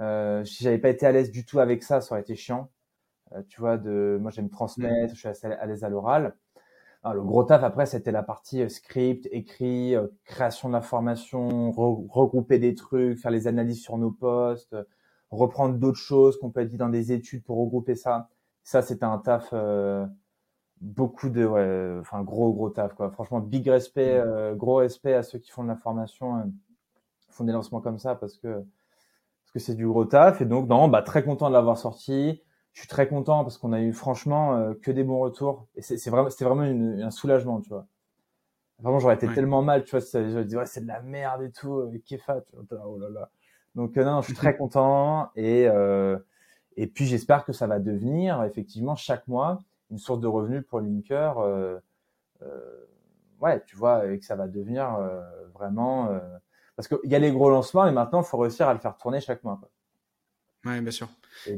Euh, 0.00 0.44
si 0.44 0.62
j'avais 0.62 0.78
pas 0.78 0.90
été 0.90 1.06
à 1.06 1.12
l'aise 1.12 1.30
du 1.30 1.44
tout 1.44 1.58
avec 1.58 1.82
ça, 1.82 2.00
ça 2.00 2.14
aurait 2.14 2.22
été 2.22 2.36
chiant. 2.36 2.70
Euh, 3.32 3.42
tu 3.48 3.60
vois, 3.60 3.78
de, 3.78 4.18
moi 4.20 4.30
j'aime 4.30 4.50
transmettre, 4.50 5.14
je 5.14 5.18
suis 5.18 5.28
assez 5.28 5.46
à 5.46 5.66
l'aise 5.66 5.84
à 5.84 5.88
l'oral. 5.88 6.36
Le 7.14 7.22
gros 7.22 7.44
taf 7.44 7.62
après, 7.62 7.86
c'était 7.86 8.12
la 8.12 8.22
partie 8.22 8.62
euh, 8.62 8.68
script, 8.68 9.28
écrit, 9.30 9.94
euh, 9.94 10.08
création 10.24 10.70
d'informations, 10.70 11.70
regrouper 11.72 12.58
des 12.58 12.74
trucs, 12.74 13.18
faire 13.18 13.30
les 13.30 13.46
analyses 13.46 13.82
sur 13.82 13.98
nos 13.98 14.10
postes, 14.10 14.76
reprendre 15.30 15.76
d'autres 15.76 15.98
choses 15.98 16.38
qu'on 16.38 16.50
peut 16.50 16.60
être 16.60 16.68
dit 16.68 16.76
dans 16.76 16.88
des 16.88 17.12
études 17.12 17.44
pour 17.44 17.58
regrouper 17.58 17.94
ça. 17.94 18.28
Ça, 18.64 18.82
c'était 18.82 19.04
un 19.04 19.18
taf, 19.18 19.54
beaucoup 20.80 21.30
de, 21.30 21.44
ouais, 21.46 21.98
enfin 22.00 22.22
gros 22.22 22.52
gros 22.52 22.70
taf 22.70 22.94
quoi. 22.94 23.10
Franchement, 23.10 23.40
big 23.40 23.68
respect, 23.68 24.22
gros 24.56 24.76
respect 24.76 25.14
à 25.14 25.22
ceux 25.22 25.38
qui 25.38 25.50
font 25.52 25.62
de 25.62 25.68
la 25.68 25.76
formation, 25.76 26.52
font 27.30 27.44
des 27.44 27.52
lancements 27.52 27.80
comme 27.80 27.98
ça 27.98 28.16
parce 28.16 28.36
que 28.38 28.48
parce 28.48 29.52
que 29.52 29.58
c'est 29.60 29.74
du 29.74 29.86
gros 29.86 30.04
taf. 30.04 30.40
Et 30.40 30.46
donc, 30.46 30.68
non, 30.68 30.88
bah 30.88 31.02
très 31.02 31.22
content 31.24 31.48
de 31.48 31.54
l'avoir 31.54 31.78
sorti 31.78 32.42
je 32.76 32.82
suis 32.82 32.88
très 32.88 33.08
content 33.08 33.42
parce 33.42 33.56
qu'on 33.56 33.72
a 33.72 33.80
eu 33.80 33.94
franchement 33.94 34.54
euh, 34.54 34.74
que 34.74 34.90
des 34.90 35.02
bons 35.02 35.18
retours. 35.18 35.66
Et 35.76 35.82
c'est 35.82 36.10
vraiment 36.10 36.28
c'était 36.28 36.44
vraiment 36.44 36.64
une, 36.64 37.00
un 37.00 37.10
soulagement 37.10 37.62
tu 37.62 37.70
vois. 37.70 37.86
Vraiment 38.80 38.98
j'aurais 38.98 39.14
été 39.14 39.26
tellement 39.32 39.62
mal 39.62 39.82
tu 39.84 39.92
vois 39.92 40.00
je 40.00 40.42
dis 40.42 40.56
ouais 40.56 40.66
c'est 40.66 40.82
de 40.82 40.86
la 40.86 41.00
merde 41.00 41.42
et 41.42 41.50
tout 41.50 41.78
euh, 41.78 42.02
Kefa 42.04 42.42
tu 42.42 42.54
vois 42.54 42.86
oh 42.86 42.98
là 42.98 43.08
là. 43.08 43.30
Donc 43.76 43.96
euh, 43.96 44.04
non 44.04 44.20
je 44.20 44.26
suis 44.26 44.34
très 44.34 44.54
content 44.58 45.30
et 45.36 45.66
euh, 45.66 46.18
et 46.76 46.86
puis 46.86 47.06
j'espère 47.06 47.46
que 47.46 47.54
ça 47.54 47.66
va 47.66 47.78
devenir 47.78 48.42
effectivement 48.44 48.94
chaque 48.94 49.26
mois 49.26 49.58
une 49.90 49.96
source 49.96 50.20
de 50.20 50.26
revenus 50.26 50.62
pour 50.66 50.80
Linker 50.80 51.38
euh, 51.38 51.80
ouais 53.40 53.62
tu 53.64 53.74
vois 53.74 54.06
et 54.06 54.18
que 54.18 54.26
ça 54.26 54.36
va 54.36 54.48
devenir 54.48 54.98
vraiment 55.54 56.10
parce 56.76 56.88
qu'il 56.88 57.10
y 57.10 57.14
a 57.14 57.18
les 57.18 57.32
gros 57.32 57.48
lancements 57.48 57.86
et 57.86 57.90
maintenant 57.90 58.20
il 58.20 58.26
faut 58.26 58.36
réussir 58.36 58.68
à 58.68 58.74
le 58.74 58.80
faire 58.80 58.98
tourner 58.98 59.22
chaque 59.22 59.42
mois 59.44 59.56
quoi. 59.58 59.70
Ouais, 60.64 60.80
bien 60.80 60.90
sûr. 60.90 61.08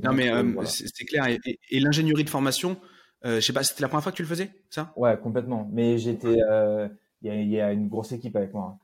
non, 0.02 0.12
mais 0.12 0.30
euh, 0.30 0.64
c'est 0.66 1.04
clair. 1.04 1.26
Et, 1.26 1.80
l'ingénierie 1.80 2.24
de 2.24 2.30
formation, 2.30 2.78
euh, 3.24 3.36
je 3.36 3.40
sais 3.40 3.52
pas, 3.52 3.62
c'était 3.62 3.82
la 3.82 3.88
première 3.88 4.02
fois 4.02 4.12
que 4.12 4.16
tu 4.16 4.22
le 4.22 4.28
faisais, 4.28 4.50
ça? 4.70 4.92
Ouais, 4.96 5.18
complètement. 5.18 5.68
Mais 5.72 5.98
j'étais, 5.98 6.38
euh, 6.50 6.88
il 7.22 7.48
y, 7.48 7.60
a 7.60 7.72
une 7.72 7.88
grosse 7.88 8.12
équipe 8.12 8.36
avec 8.36 8.52
moi. 8.52 8.78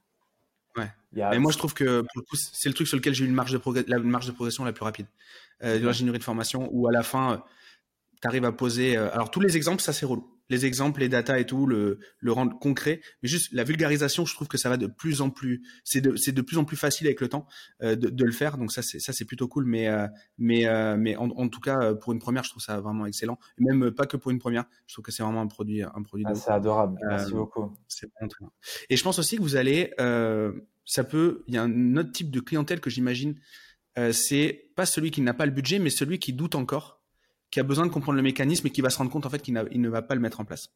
Ouais. 0.77 0.89
Mais 1.13 1.39
moi, 1.39 1.53
je 1.53 1.59
trouve 1.59 1.75
que 1.75 2.01
pour 2.01 2.17
le 2.17 2.23
coup, 2.23 2.37
c'est 2.37 2.69
le 2.69 2.75
truc 2.75 2.89
sur 2.89 2.97
lequel 2.97 3.15
j'ai 3.15 3.25
eu 3.25 3.29
une 3.29 3.35
marge 3.35 3.53
de, 3.53 3.85
la 3.87 3.99
marge 3.99 4.27
de 4.27 4.33
progression 4.33 4.65
la 4.65 4.73
plus 4.73 4.85
rapide. 4.85 5.07
de 5.63 5.79
l'ingénierie 5.79 6.19
de 6.19 6.25
formation, 6.25 6.69
où 6.73 6.89
à 6.89 6.93
la 6.93 7.03
fin, 7.03 7.45
tu 8.21 8.27
arrives 8.27 8.45
à 8.45 8.53
poser. 8.53 8.97
alors, 8.97 9.31
tous 9.31 9.41
les 9.41 9.57
exemples, 9.57 9.83
ça, 9.83 9.93
c'est 9.93 10.07
relou 10.07 10.34
les 10.49 10.67
exemples, 10.67 11.01
les 11.01 11.09
data 11.09 11.39
et 11.39 11.47
tout, 11.47 11.67
le, 11.67 11.99
le 12.19 12.33
rendre 12.33 12.59
concret. 12.59 13.01
Mais 13.23 13.29
juste 13.29 13.53
la 13.53 13.65
vulgarisation, 13.65 14.25
je 14.27 14.35
trouve 14.35 14.49
que 14.49 14.59
ça 14.59 14.69
va 14.69 14.77
de 14.77 14.87
plus 14.87 15.21
en 15.21 15.31
plus, 15.31 15.63
c'est 15.85 16.01
de, 16.01 16.17
c'est 16.17 16.33
de 16.33 16.43
plus 16.43 16.59
en 16.59 16.65
plus 16.65 16.77
facile 16.77 17.07
avec 17.07 17.21
le 17.21 17.29
temps 17.29 17.47
euh, 17.83 17.97
de, 17.97 18.09
de, 18.09 18.25
le 18.25 18.33
faire. 18.33 18.59
Donc 18.59 18.73
ça, 18.73 18.83
c'est 18.83 18.99
ça, 18.99 19.13
c'est 19.13 19.25
plutôt 19.25 19.49
cool. 19.49 19.65
Mais 19.65 19.89
euh, 19.89 20.07
mais 20.39 20.67
euh, 20.67 20.97
mais 20.99 21.17
en, 21.17 21.31
en, 21.31 21.49
tout 21.49 21.61
cas, 21.61 21.95
pour 21.95 22.13
une 22.13 22.19
première, 22.19 22.45
je 22.45 22.51
trouve 22.51 22.63
ça 22.63 22.81
vraiment 22.81 23.07
excellent. 23.07 23.39
Et 23.59 23.65
même 23.65 23.91
pas 23.93 24.07
que 24.07 24.17
pour 24.17 24.31
une 24.31 24.39
première, 24.39 24.65
je 24.87 24.95
trouve 24.95 25.05
que 25.05 25.13
c'est 25.13 25.23
vraiment 25.23 25.41
un 25.41 25.47
produit, 25.47 25.83
un 25.83 26.03
produit. 26.03 26.27
Ah, 26.29 26.35
c'est 26.35 26.51
adorable. 26.51 26.99
Merci 27.09 27.33
beaucoup. 27.33 27.77
C'est 27.89 28.11
vraiment 28.15 28.29
très 28.29 28.45
bien. 28.45 28.53
Et 28.91 28.97
je 28.97 29.03
pense 29.03 29.19
aussi 29.19 29.37
que 29.37 29.43
vous 29.43 29.57
allez, 29.57 29.93
ça 30.85 31.05
peut, 31.05 31.45
il 31.47 31.55
y 31.55 31.59
a 31.59 31.63
un 31.63 31.97
autre 31.97 32.13
type 32.13 32.31
de 32.31 32.41
clientèle 32.41 32.81
que 32.81 32.91
j'imagine. 32.91 33.37
c'est 34.13 34.71
pas 34.77 34.87
celui 34.87 35.11
qui 35.11 35.23
n'a 35.23 35.35
pas 35.35 35.47
le 35.47 35.53
budget, 35.53 35.79
mais 35.79 35.91
celui 35.91 36.19
qui 36.19 36.33
doute 36.33 36.55
encore 36.55 37.04
qui 37.55 37.61
a 37.61 37.63
besoin 37.63 37.87
de 37.87 37.93
comprendre 37.93 38.17
le 38.17 38.23
mécanisme 38.25 38.67
et 38.67 38.71
qui 38.71 38.81
va 38.81 38.91
se 38.91 38.99
rendre 38.99 39.13
compte 39.13 39.27
en 39.27 39.31
fait 39.31 39.41
qu'il 39.41 39.55
ne 39.55 39.89
va 39.89 40.03
pas 40.03 40.17
le 40.17 40.21
mettre 40.21 40.41
en 40.41 40.45
place. 40.45 40.71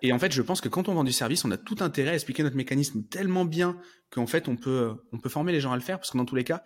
Et 0.00 0.12
en 0.12 0.20
fait, 0.20 0.30
je 0.30 0.40
pense 0.40 0.60
que 0.60 0.68
quand 0.68 0.88
on 0.88 0.94
vend 0.94 1.02
du 1.02 1.10
service, 1.10 1.44
on 1.44 1.50
a 1.50 1.56
tout 1.56 1.78
intérêt 1.80 2.10
à 2.10 2.14
expliquer 2.14 2.44
notre 2.44 2.54
mécanisme 2.54 3.02
tellement 3.02 3.44
bien 3.44 3.76
qu'en 4.10 4.28
fait, 4.28 4.46
on 4.46 4.54
peut, 4.54 4.94
on 5.10 5.18
peut 5.18 5.28
former 5.28 5.50
les 5.50 5.60
gens 5.60 5.72
à 5.72 5.74
le 5.74 5.82
faire, 5.82 5.98
parce 5.98 6.12
que 6.12 6.16
dans 6.16 6.26
tous 6.26 6.36
les 6.36 6.44
cas, 6.44 6.62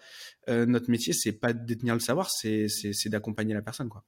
euh, 0.51 0.67
notre 0.67 0.91
métier, 0.91 1.15
c'est 1.15 1.33
pas 1.33 1.55
de 1.55 1.65
détenir 1.65 1.95
le 1.95 2.01
savoir, 2.01 2.29
c'est, 2.31 2.67
d'accompagner 3.07 3.55
la 3.55 3.63
personne, 3.63 3.89
quoi. 3.89 4.05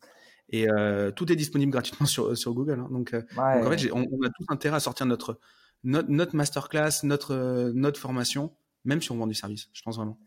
Et 0.50 0.70
euh, 0.70 1.11
tout 1.12 1.32
est 1.32 1.36
disponible 1.36 1.72
gratuitement 1.72 2.07
sur, 2.14 2.36
sur 2.36 2.53
Google. 2.53 2.80
Hein. 2.80 2.88
Donc, 2.90 3.14
euh, 3.14 3.22
en 3.38 3.70
fait, 3.70 3.90
on, 3.90 4.03
a 4.03 4.28
tout 4.28 4.44
intérêt 4.48 4.76
à 4.76 4.80
sortir 4.80 5.07
notre, 5.07 5.40
notre, 5.82 6.11
notre 6.11 6.36
masterclass, 6.36 7.05
notre, 7.05 7.72
notre 7.74 7.98
formation, 7.98 8.53
même 8.84 9.00
si 9.00 9.12
on 9.12 9.16
vend 9.16 9.26
du 9.26 9.34
service. 9.34 9.70
Je 9.72 9.80
pense 9.80 9.96
vraiment. 9.96 10.18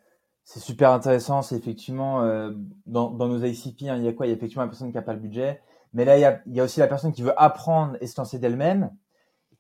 C'est 0.45 0.59
super 0.59 0.91
intéressant. 0.91 1.41
C'est 1.41 1.57
effectivement 1.57 2.21
euh, 2.21 2.53
dans, 2.85 3.09
dans, 3.09 3.27
nos 3.27 3.43
ICP, 3.43 3.89
hein, 3.89 3.97
il 3.97 4.03
y 4.03 4.07
a 4.07 4.13
quoi? 4.13 4.27
Il 4.27 4.29
y 4.29 4.31
a 4.31 4.35
effectivement 4.35 4.63
la 4.63 4.69
personne 4.69 4.89
qui 4.89 4.95
n'a 4.95 5.01
pas 5.01 5.13
le 5.13 5.19
budget, 5.19 5.61
mais 5.93 6.05
là 6.05 6.17
il 6.17 6.21
y, 6.21 6.25
a, 6.25 6.41
il 6.45 6.53
y 6.53 6.61
a 6.61 6.63
aussi 6.63 6.79
la 6.79 6.87
personne 6.87 7.11
qui 7.11 7.23
veut 7.23 7.33
apprendre 7.41 7.97
et 7.99 8.07
se 8.07 8.15
lancer 8.21 8.37
d'elle-même. 8.37 8.95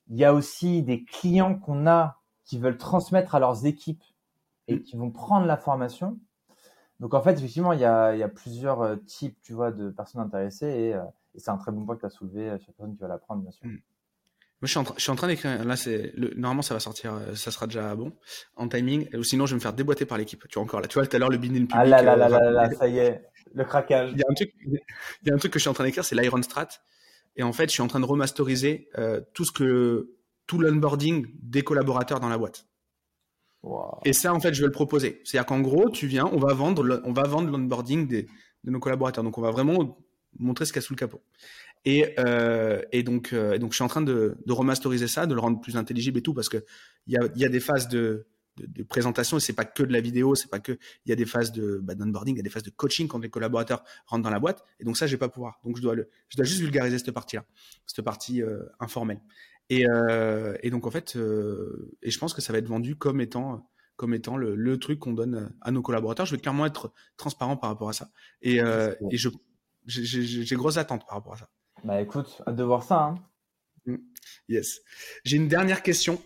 Il 0.09 0.15
y 0.15 0.23
a 0.23 0.33
aussi 0.33 0.83
des 0.83 1.03
clients 1.03 1.57
qu'on 1.57 1.87
a 1.87 2.21
qui 2.45 2.59
veulent 2.59 2.77
transmettre 2.77 3.33
à 3.33 3.39
leurs 3.39 3.65
équipes 3.65 4.03
et 4.67 4.83
qui 4.83 4.95
vont 4.95 5.09
prendre 5.09 5.47
la 5.47 5.57
formation. 5.57 6.19
Donc 6.99 7.15
en 7.15 7.21
fait, 7.21 7.33
effectivement, 7.33 7.73
il 7.73 7.79
y 7.79 7.85
a, 7.85 8.13
il 8.13 8.19
y 8.19 8.23
a 8.23 8.29
plusieurs 8.29 8.81
euh, 8.81 8.95
types, 8.95 9.37
tu 9.41 9.53
vois, 9.53 9.71
de 9.71 9.89
personnes 9.89 10.21
intéressées 10.21 10.67
et, 10.67 10.93
euh, 10.93 11.03
et 11.33 11.39
c'est 11.39 11.49
un 11.49 11.57
très 11.57 11.71
bon 11.71 11.83
point 11.83 11.95
que 11.95 12.01
tu 12.01 12.05
as 12.05 12.11
soulevé 12.11 12.57
sur 12.59 12.69
la 12.69 12.73
personne 12.77 12.95
qui 12.95 13.01
va 13.01 13.07
l'apprendre, 13.07 13.41
bien 13.41 13.51
sûr. 13.51 13.67
Moi, 14.65 14.67
je 14.67 14.71
suis 14.71 14.79
en, 14.79 14.95
je 14.97 15.01
suis 15.03 15.11
en 15.11 15.15
train 15.15 15.27
d'écrire. 15.27 15.63
Là, 15.63 15.75
c'est 15.75 16.11
normalement, 16.17 16.63
ça 16.63 16.73
va 16.73 16.79
sortir, 16.79 17.13
euh, 17.13 17.35
ça 17.35 17.51
sera 17.51 17.67
déjà 17.67 17.93
bon 17.93 18.11
en 18.55 18.67
timing. 18.67 19.07
Ou 19.15 19.21
sinon, 19.21 19.45
je 19.45 19.51
vais 19.51 19.57
me 19.57 19.61
faire 19.61 19.73
déboîter 19.73 20.05
par 20.05 20.17
l'équipe. 20.17 20.43
Tu 20.49 20.55
vois 20.55 20.63
encore 20.63 20.81
là. 20.81 20.87
Tu 20.87 20.95
vois 20.95 21.05
tout 21.05 21.15
à 21.15 21.19
l'heure 21.19 21.29
le 21.29 21.37
binning 21.37 21.67
public. 21.67 21.75
Ah 21.75 21.85
là 21.85 22.01
là 22.01 22.15
là 22.15 22.27
là, 22.27 22.49
là, 22.49 22.71
ça 22.71 22.87
y 22.87 22.97
est, 22.97 23.21
le 23.53 23.63
craquage. 23.63 24.13
Il 24.13 24.17
y 24.17 24.23
a 24.23 24.25
un 24.27 24.33
truc, 24.33 24.51
il 24.65 25.27
y 25.27 25.29
a 25.29 25.35
un 25.35 25.37
truc 25.37 25.53
que 25.53 25.59
je 25.59 25.61
suis 25.61 25.69
en 25.69 25.75
train 25.75 25.83
d'écrire, 25.83 26.03
c'est 26.03 26.15
l'Iron 26.15 26.41
Strat. 26.41 26.69
Et 27.35 27.43
en 27.43 27.53
fait, 27.53 27.67
je 27.67 27.73
suis 27.73 27.83
en 27.83 27.87
train 27.87 27.99
de 27.99 28.05
remasteriser 28.05 28.89
euh, 28.97 29.21
tout 29.35 29.45
ce 29.45 29.51
que 29.51 30.15
tout 30.47 30.57
l'onboarding 30.57 31.27
des 31.43 31.61
collaborateurs 31.61 32.19
dans 32.19 32.29
la 32.29 32.39
boîte. 32.39 32.65
Et 34.03 34.13
ça, 34.13 34.33
en 34.33 34.39
fait, 34.39 34.55
je 34.55 34.61
vais 34.61 34.67
le 34.67 34.71
proposer. 34.71 35.21
C'est-à-dire 35.25 35.45
qu'en 35.45 35.61
gros, 35.61 35.91
tu 35.91 36.07
viens, 36.07 36.25
on 36.25 36.39
va 36.39 36.55
vendre, 36.55 37.03
on 37.03 37.13
va 37.13 37.23
vendre 37.27 37.51
l'onboarding 37.51 38.07
de 38.07 38.25
nos 38.63 38.79
collaborateurs. 38.79 39.23
Donc, 39.23 39.37
on 39.37 39.41
va 39.41 39.51
vraiment 39.51 39.95
montrer 40.39 40.65
ce 40.65 40.73
qu'il 40.73 40.81
y 40.81 40.83
a 40.83 40.87
sous 40.87 40.93
le 40.93 40.97
capot. 40.97 41.21
Et, 41.85 42.15
euh, 42.19 42.81
et 42.91 43.03
donc, 43.03 43.31
euh, 43.33 43.57
donc, 43.57 43.71
je 43.71 43.75
suis 43.75 43.83
en 43.83 43.87
train 43.87 44.01
de, 44.01 44.37
de, 44.45 44.53
remasteriser 44.53 45.07
ça, 45.07 45.25
de 45.27 45.33
le 45.33 45.39
rendre 45.39 45.61
plus 45.61 45.77
intelligible 45.77 46.17
et 46.19 46.21
tout, 46.21 46.33
parce 46.33 46.49
que 46.49 46.65
il 47.07 47.13
y 47.13 47.17
a, 47.17 47.21
y 47.35 47.45
a 47.45 47.49
des 47.49 47.59
phases 47.59 47.87
de, 47.87 48.27
de, 48.57 48.65
de 48.65 48.83
présentation 48.83 49.37
et 49.37 49.39
c'est 49.39 49.53
pas 49.53 49.65
que 49.65 49.83
de 49.83 49.93
la 49.93 50.01
vidéo, 50.01 50.33
c'est 50.35 50.49
pas 50.49 50.59
que 50.59 50.73
il 51.05 51.09
y 51.09 51.13
a 51.13 51.15
des 51.15 51.25
phases 51.25 51.51
de 51.51 51.79
bah, 51.83 51.93
d'onboarding, 51.93 52.35
il 52.35 52.37
y 52.37 52.41
a 52.41 52.43
des 52.43 52.49
phases 52.49 52.63
de 52.63 52.71
coaching 52.71 53.07
quand 53.07 53.19
les 53.19 53.29
collaborateurs 53.29 53.83
rentrent 54.07 54.23
dans 54.23 54.31
la 54.31 54.39
boîte. 54.39 54.63
Et 54.79 54.83
donc 54.83 54.97
ça, 54.97 55.05
je 55.05 55.11
vais 55.11 55.19
pas 55.19 55.29
pouvoir. 55.29 55.59
Donc 55.63 55.77
je 55.77 55.81
dois 55.81 55.95
le, 55.95 56.09
je 56.29 56.37
dois 56.37 56.45
juste 56.45 56.61
vulgariser 56.61 56.97
cette 56.97 57.11
partie-là, 57.11 57.45
cette 57.85 58.03
partie 58.03 58.41
euh, 58.41 58.63
informelle. 58.79 59.21
Et, 59.69 59.87
euh, 59.87 60.55
et 60.61 60.69
donc 60.69 60.85
en 60.85 60.91
fait, 60.91 61.15
euh, 61.15 61.91
et 62.01 62.11
je 62.11 62.19
pense 62.19 62.33
que 62.33 62.41
ça 62.41 62.53
va 62.53 62.59
être 62.59 62.67
vendu 62.67 62.95
comme 62.95 63.21
étant 63.21 63.69
comme 63.95 64.13
étant 64.13 64.35
le, 64.35 64.55
le 64.55 64.77
truc 64.77 64.99
qu'on 64.99 65.13
donne 65.13 65.53
à 65.61 65.71
nos 65.71 65.81
collaborateurs. 65.81 66.25
Je 66.25 66.35
vais 66.35 66.41
clairement 66.41 66.65
être 66.65 66.91
transparent 67.15 67.55
par 67.55 67.69
rapport 67.69 67.87
à 67.87 67.93
ça. 67.93 68.11
Et, 68.41 68.61
euh, 68.61 68.93
et 69.09 69.17
je 69.17 69.29
j'ai 69.87 70.55
grosses 70.55 70.77
attentes 70.77 71.05
par 71.05 71.15
rapport 71.15 71.33
à 71.33 71.37
ça. 71.37 71.49
Bah 71.83 72.01
écoute, 72.01 72.41
hâte 72.47 72.55
de 72.55 72.63
voir 72.63 72.83
ça. 72.83 73.03
Hein. 73.03 73.15
Mm. 73.85 73.95
Yes. 74.49 74.81
J'ai 75.23 75.37
une 75.37 75.47
dernière 75.47 75.83
question. 75.83 76.21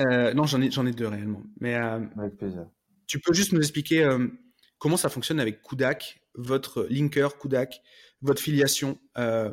Euh, 0.00 0.34
non, 0.34 0.44
j'en 0.44 0.60
ai, 0.60 0.70
j'en 0.70 0.86
ai 0.86 0.92
deux 0.92 1.06
réellement. 1.06 1.42
Mais 1.60 1.76
euh, 1.76 2.00
avec 2.18 2.36
plaisir. 2.36 2.66
Tu 3.06 3.20
peux 3.20 3.32
juste 3.32 3.52
nous 3.52 3.60
expliquer 3.60 4.04
euh, 4.04 4.28
comment 4.78 4.96
ça 4.96 5.08
fonctionne 5.08 5.40
avec 5.40 5.62
Kudak, 5.62 6.20
votre 6.34 6.86
linker 6.90 7.38
Kudak, 7.38 7.80
votre 8.20 8.42
filiation. 8.42 8.98
Euh, 9.16 9.52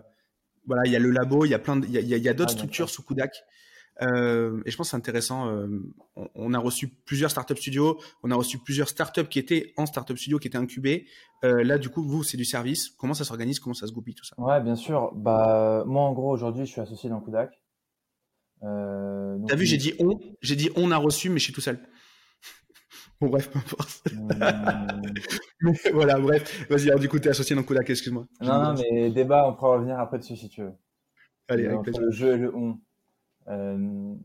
voilà, 0.66 0.82
il 0.86 0.92
y 0.92 0.96
a 0.96 1.00
le 1.00 1.12
labo, 1.12 1.46
il 1.46 1.50
y 1.50 1.54
a 1.54 1.60
plein, 1.60 1.80
il 1.82 1.92
y 1.92 2.14
a, 2.14 2.18
y 2.18 2.30
a 2.30 2.34
d'autres 2.34 2.54
ah, 2.54 2.58
structures 2.58 2.90
sous 2.90 3.04
Kudak. 3.04 3.44
Euh, 4.02 4.62
et 4.66 4.72
je 4.72 4.78
pense 4.78 4.88
que 4.88 4.92
c'est 4.92 4.98
intéressant. 4.98 5.48
Euh, 5.48 5.68
on, 6.16 6.28
on, 6.36 6.54
a 6.54 6.60
reçu 6.60 6.88
plusieurs 6.88 7.32
startup 7.32 7.58
studios, 7.58 8.00
on 8.24 8.32
a 8.32 8.36
reçu 8.36 8.58
plusieurs 8.58 8.90
startups 8.90 9.28
qui 9.28 9.40
étaient 9.40 9.74
en 9.78 9.86
startup 9.86 10.18
studio, 10.18 10.38
qui 10.40 10.48
étaient 10.48 10.58
incubées. 10.58 11.06
Euh, 11.44 11.64
là, 11.64 11.78
du 11.78 11.90
coup, 11.90 12.04
vous, 12.04 12.24
c'est 12.24 12.38
du 12.38 12.46
service. 12.46 12.90
Comment 12.90 13.14
ça 13.14 13.24
s'organise? 13.24 13.60
Comment 13.60 13.74
ça 13.74 13.88
se 13.88 13.94
goupille 13.94 14.16
tout 14.16 14.26
ça? 14.26 14.36
Ouais, 14.40 14.62
bien 14.62 14.76
sûr. 14.76 15.14
Bah, 15.16 15.84
moi, 15.86 16.04
en 16.04 16.14
gros, 16.14 16.32
aujourd'hui, 16.32 16.66
je 16.66 16.72
suis 16.72 16.82
associé 16.82 17.10
dans 17.10 17.22
Kudak. 17.22 17.52
T'as 18.62 19.56
vu, 19.56 19.66
j'ai 19.66 19.78
dit 19.78 19.94
on, 20.00 20.18
j'ai 20.42 20.56
dit 20.56 20.70
on 20.76 20.90
a 20.92 20.98
reçu, 20.98 21.30
mais 21.30 21.38
je 21.38 21.46
suis 21.46 21.54
tout 21.54 21.62
seul. 21.62 21.80
bon, 23.22 23.28
bref, 23.30 23.50
peu 23.50 23.60
importe. 23.60 24.04
Voilà, 25.94 26.20
bref. 26.20 26.68
Vas-y, 26.70 26.90
alors 26.90 27.00
du 27.00 27.10
coup, 27.10 27.18
t'es 27.18 27.30
associé 27.30 27.56
dans 27.56 27.64
Kudak, 27.64 27.90
excuse-moi. 27.90 28.26
Non, 28.42 28.62
non, 28.62 28.76
mais 28.76 29.10
débat, 29.10 29.48
on 29.48 29.56
pourra 29.56 29.78
revenir 29.78 30.00
après 30.00 30.20
dessus 30.20 30.36
si 30.36 30.50
tu 30.50 30.62
veux. 30.62 30.74
Allez, 31.48 31.66
avec 31.66 31.82
plaisir. 31.82 32.02
Le 32.02 32.12
jeu 32.12 32.34
et 32.34 32.38
le 32.38 32.56
on. 32.56 32.80
Euh, 33.48 33.78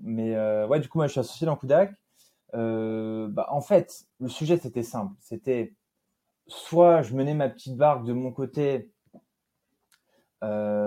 mais 0.02 0.34
euh, 0.34 0.66
ouais, 0.66 0.80
du 0.80 0.88
coup, 0.88 0.98
moi, 0.98 1.06
je 1.06 1.12
suis 1.12 1.20
associé 1.20 1.46
dans 1.46 1.56
Kudak. 1.56 1.94
Euh, 2.54 3.28
bah, 3.28 3.46
en 3.50 3.60
fait, 3.60 4.06
le 4.18 4.28
sujet, 4.28 4.56
c'était 4.56 4.82
simple. 4.82 5.14
C'était 5.20 5.74
soit 6.48 7.02
je 7.02 7.14
menais 7.14 7.34
ma 7.34 7.48
petite 7.48 7.76
barque 7.76 8.04
de 8.04 8.12
mon 8.12 8.32
côté, 8.32 8.90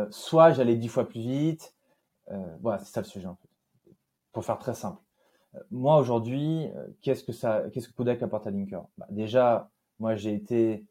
soit 0.10 0.52
j'allais 0.52 0.76
dix 0.76 0.88
fois 0.88 1.08
plus 1.08 1.22
vite. 1.22 1.76
Euh, 2.32 2.58
voilà, 2.62 2.80
c'est 2.80 2.92
ça 2.94 3.02
le 3.02 3.06
sujet 3.08 3.28
en 3.28 3.36
fait. 3.36 3.50
Pour 4.32 4.46
faire 4.46 4.58
très 4.58 4.74
simple. 4.74 5.02
Moi 5.72 5.98
aujourd'hui, 5.98 6.68
qu'est-ce 7.02 7.24
que 7.24 7.32
ça, 7.32 7.64
qu'est-ce 7.72 7.88
que 7.88 7.94
Kodak 7.94 8.24
apporte 8.24 8.48
à 8.48 8.52
Linker? 8.52 8.86
Bah, 8.98 9.08
Déjà, 9.10 9.70
moi 10.00 10.16
j'ai 10.16 10.34
été 10.34 10.86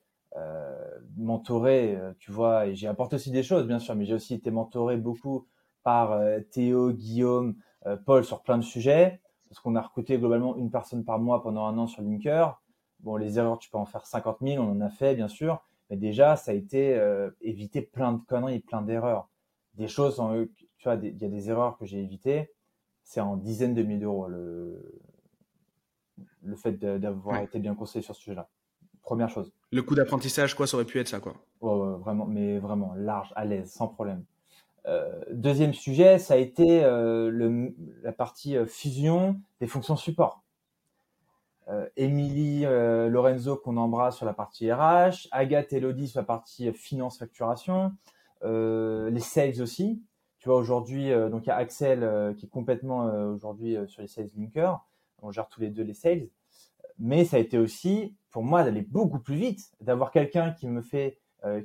mentoré, 1.16 1.98
tu 2.18 2.32
vois, 2.32 2.66
et 2.66 2.74
j'ai 2.74 2.88
apporté 2.88 3.16
aussi 3.16 3.30
des 3.30 3.42
choses 3.42 3.66
bien 3.66 3.78
sûr, 3.78 3.94
mais 3.94 4.06
j'ai 4.06 4.14
aussi 4.14 4.34
été 4.34 4.50
mentoré 4.50 4.96
beaucoup 4.96 5.46
par 5.82 6.12
euh, 6.12 6.40
Théo, 6.40 6.92
Guillaume, 6.92 7.56
euh, 7.86 7.96
Paul 7.96 8.24
sur 8.24 8.42
plein 8.42 8.58
de 8.58 8.62
sujets, 8.62 9.20
parce 9.48 9.60
qu'on 9.60 9.76
a 9.76 9.80
recruté 9.80 10.18
globalement 10.18 10.56
une 10.56 10.70
personne 10.70 11.04
par 11.04 11.18
mois 11.18 11.42
pendant 11.42 11.66
un 11.66 11.76
an 11.78 11.86
sur 11.86 12.02
Linker. 12.02 12.60
Bon, 13.00 13.16
les 13.16 13.38
erreurs, 13.38 13.58
tu 13.58 13.70
peux 13.70 13.78
en 13.78 13.86
faire 13.86 14.06
50 14.06 14.38
000, 14.40 14.64
on 14.64 14.70
en 14.70 14.80
a 14.80 14.90
fait, 14.90 15.14
bien 15.14 15.28
sûr, 15.28 15.62
mais 15.90 15.96
déjà, 15.96 16.36
ça 16.36 16.52
a 16.52 16.54
été 16.54 16.94
euh, 16.94 17.30
éviter 17.40 17.82
plein 17.82 18.12
de 18.12 18.20
conneries, 18.24 18.60
plein 18.60 18.82
d'erreurs. 18.82 19.28
Des 19.74 19.88
choses, 19.88 20.20
en, 20.20 20.32
tu 20.34 20.84
vois, 20.84 20.94
il 20.94 21.20
y 21.20 21.24
a 21.24 21.28
des 21.28 21.50
erreurs 21.50 21.76
que 21.78 21.84
j'ai 21.84 22.00
évitées, 22.00 22.52
c'est 23.02 23.20
en 23.20 23.36
dizaines 23.36 23.74
de 23.74 23.82
milliers 23.82 24.00
d'euros 24.00 24.28
le, 24.28 25.00
le 26.42 26.56
fait 26.56 26.72
d'avoir 26.72 27.42
été 27.42 27.58
bien 27.58 27.74
conseillé 27.74 28.02
sur 28.02 28.14
ce 28.14 28.22
sujet-là. 28.22 28.48
Première 29.02 29.28
chose. 29.28 29.52
Le 29.72 29.82
coût 29.82 29.94
d'apprentissage, 29.94 30.54
quoi, 30.54 30.66
ça 30.66 30.76
aurait 30.76 30.86
pu 30.86 31.00
être 31.00 31.08
ça, 31.08 31.18
quoi. 31.18 31.34
Ouais, 31.60 31.98
vraiment, 31.98 32.26
mais 32.26 32.58
vraiment 32.58 32.94
large, 32.94 33.32
à 33.34 33.44
l'aise, 33.44 33.72
sans 33.72 33.88
problème. 33.88 34.24
Euh, 34.86 35.20
deuxième 35.30 35.74
sujet, 35.74 36.18
ça 36.18 36.34
a 36.34 36.36
été 36.36 36.82
euh, 36.82 37.70
la 38.02 38.12
partie 38.12 38.56
euh, 38.56 38.66
fusion 38.66 39.40
des 39.60 39.66
fonctions 39.66 39.96
support. 39.96 40.42
Émilie 41.96 42.64
Lorenzo 42.64 43.56
qu'on 43.56 43.78
embrasse 43.78 44.16
sur 44.16 44.26
la 44.26 44.34
partie 44.34 44.70
RH, 44.70 45.28
Agathe 45.30 45.72
Elodie 45.72 46.08
sur 46.08 46.20
la 46.20 46.26
partie 46.26 46.70
finance 46.72 47.18
facturation, 47.18 47.92
les 48.42 49.20
sales 49.20 49.62
aussi. 49.62 50.02
Tu 50.38 50.50
vois 50.50 50.58
aujourd'hui, 50.58 51.10
donc 51.30 51.46
il 51.46 51.48
y 51.48 51.50
a 51.50 51.56
Axel 51.56 52.34
qui 52.36 52.46
est 52.46 52.48
complètement 52.48 53.04
aujourd'hui 53.32 53.78
sur 53.86 54.02
les 54.02 54.08
sales 54.08 54.28
linkers. 54.36 54.84
On 55.22 55.30
gère 55.30 55.48
tous 55.48 55.60
les 55.60 55.70
deux 55.70 55.84
les 55.84 55.94
sales. 55.94 56.28
Mais 56.98 57.24
ça 57.24 57.36
a 57.36 57.40
été 57.40 57.56
aussi 57.56 58.16
pour 58.32 58.42
moi 58.42 58.64
d'aller 58.64 58.82
beaucoup 58.82 59.20
plus 59.20 59.36
vite, 59.36 59.72
d'avoir 59.80 60.10
quelqu'un 60.10 60.50
qui 60.50 60.66
me 60.66 60.82
fait 60.82 61.20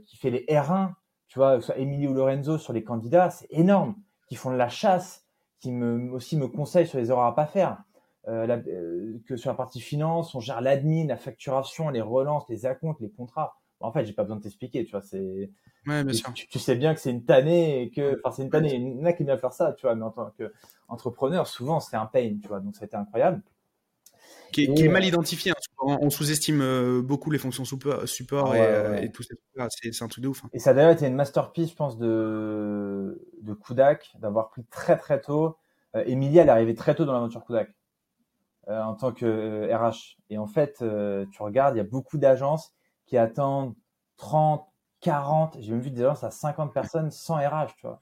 qui 0.06 0.16
fait 0.16 0.30
les 0.30 0.46
R1 0.46 0.92
tu 1.28 1.40
vois, 1.40 1.62
soit 1.62 1.78
ou 1.78 2.14
Lorenzo 2.14 2.58
sur 2.58 2.74
les 2.74 2.84
candidats, 2.84 3.30
c'est 3.30 3.48
énorme, 3.50 3.96
qui 4.28 4.36
font 4.36 4.52
de 4.52 4.58
la 4.58 4.70
chasse, 4.70 5.26
qui 5.60 5.72
me, 5.72 6.12
aussi 6.12 6.38
me 6.38 6.48
conseillent 6.48 6.88
sur 6.88 6.98
les 6.98 7.10
erreurs 7.10 7.26
à 7.26 7.36
pas 7.36 7.46
faire. 7.46 7.84
Euh, 8.28 8.46
la, 8.46 8.58
euh, 8.58 9.22
que 9.26 9.38
sur 9.38 9.50
la 9.50 9.56
partie 9.56 9.80
finance, 9.80 10.36
on 10.36 10.42
gère 10.42 10.60
l'admin, 10.60 11.08
la 11.08 11.16
facturation, 11.16 11.90
les 11.90 12.02
relances, 12.02 12.44
les 12.50 12.66
acomptes, 12.66 13.00
les 13.00 13.10
contrats. 13.10 13.56
en 13.80 13.92
fait, 13.92 14.06
j'ai 14.06 14.12
pas 14.12 14.24
besoin 14.24 14.38
de 14.38 14.42
t'expliquer, 14.42 14.84
tu 14.84 14.92
vois, 14.92 15.02
c'est. 15.02 15.50
Ouais, 15.86 16.04
bien 16.04 16.14
sûr. 16.14 16.34
Tu, 16.34 16.60
sais 16.60 16.76
bien 16.76 16.94
que 16.94 17.00
c'est 17.00 17.12
une 17.12 17.24
tannée 17.24 17.84
et 17.84 17.90
que, 17.90 18.20
enfin, 18.24 18.36
c'est 18.36 18.44
une 18.44 18.50
tannée. 18.50 18.76
Il 18.76 18.98
y 18.98 19.02
en 19.02 19.06
a 19.06 19.14
qui 19.14 19.24
aiment 19.24 19.28
bien 19.28 19.38
faire 19.38 19.54
ça, 19.54 19.72
tu 19.72 19.84
vois, 19.84 19.96
mais 19.96 20.04
en 20.04 20.12
tant 20.12 20.34
qu'entrepreneur, 20.38 21.48
souvent, 21.48 21.80
c'est 21.80 21.96
un 21.96 22.06
pain, 22.06 22.38
tu 22.42 22.50
vois, 22.50 22.60
donc 22.60 22.76
ça 22.76 22.86
a 22.92 23.38
qui 24.52 24.66
est, 24.66 24.88
mal 24.88 25.06
identifié. 25.06 25.52
Hein. 25.52 25.98
On 26.02 26.10
sous-estime 26.10 26.62
euh, 26.62 27.02
beaucoup 27.02 27.32
les 27.32 27.38
fonctions 27.38 27.66
support, 27.66 28.08
support 28.08 28.56
et, 28.56 28.62
euh, 28.62 29.02
et, 29.02 29.12
tout 29.12 29.24
ça. 29.24 29.36
C'est 29.70 30.04
un 30.04 30.08
truc 30.08 30.24
de 30.24 30.30
ouf. 30.30 30.44
Hein. 30.44 30.50
Et 30.54 30.60
ça 30.60 30.72
a 30.72 30.74
d'ailleurs 30.74 30.92
été 30.92 31.08
une 31.08 31.16
masterpiece, 31.16 31.72
je 31.72 31.76
pense, 31.76 31.98
de, 31.98 33.28
de 33.42 33.54
Kudak, 33.54 34.12
d'avoir 34.20 34.50
pris 34.50 34.66
très 34.66 34.98
très 34.98 35.22
tôt. 35.22 35.58
Euh, 35.96 36.04
Emilia, 36.06 36.42
elle 36.44 36.50
est 36.50 36.52
arrivée 36.52 36.76
très 36.76 36.96
tôt 36.96 37.06
dans 37.06 37.14
l'aventure 37.14 37.46
Kudak 37.46 37.70
euh, 38.68 38.82
en 38.82 38.96
tant 38.96 39.12
que 39.12 39.74
RH. 39.74 40.18
Et 40.30 40.38
en 40.38 40.48
fait, 40.48 40.84
tu 41.32 41.44
regardes, 41.44 41.76
il 41.76 41.78
y 41.78 41.82
a 41.82 41.86
beaucoup 41.86 42.18
d'agences 42.18 42.74
qui 43.06 43.18
attendent 43.18 43.76
30, 44.18 44.68
40, 45.02 45.58
j'ai 45.60 45.72
même 45.72 45.82
vu 45.82 45.92
des 45.92 46.04
agences 46.04 46.24
à 46.24 46.32
50 46.32 46.74
personnes 46.74 47.12
sans 47.12 47.36
RH, 47.36 47.76
tu 47.78 47.88
vois. 47.88 48.02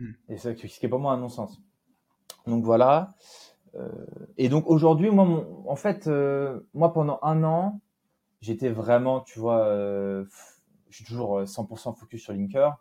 Hmm. 0.00 0.12
Et 0.28 0.36
c'est 0.36 0.56
ce 0.56 0.78
qui 0.80 0.86
est 0.86 0.88
pour 0.88 0.98
moi 0.98 1.12
un 1.12 1.18
non-sens. 1.18 1.60
Donc 2.46 2.64
voilà. 2.64 3.14
Euh, 3.76 3.88
et 4.36 4.48
donc 4.48 4.68
aujourd'hui, 4.68 5.10
moi, 5.10 5.46
en 5.66 5.76
fait, 5.76 6.06
euh, 6.06 6.60
moi 6.74 6.92
pendant 6.92 7.18
un 7.22 7.42
an, 7.44 7.80
j'étais 8.40 8.70
vraiment, 8.70 9.20
tu 9.20 9.38
vois, 9.38 9.66
euh, 9.66 10.24
je 10.90 10.96
suis 10.96 11.04
toujours 11.04 11.46
100% 11.46 11.94
focus 11.94 12.22
sur 12.22 12.32
Linker. 12.32 12.78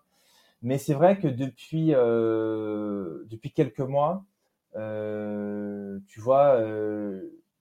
Mais 0.61 0.77
c'est 0.77 0.93
vrai 0.93 1.19
que 1.19 1.27
depuis 1.27 1.87
depuis 1.89 3.51
quelques 3.51 3.79
mois, 3.81 4.25
tu 4.73 6.19
vois, 6.21 6.57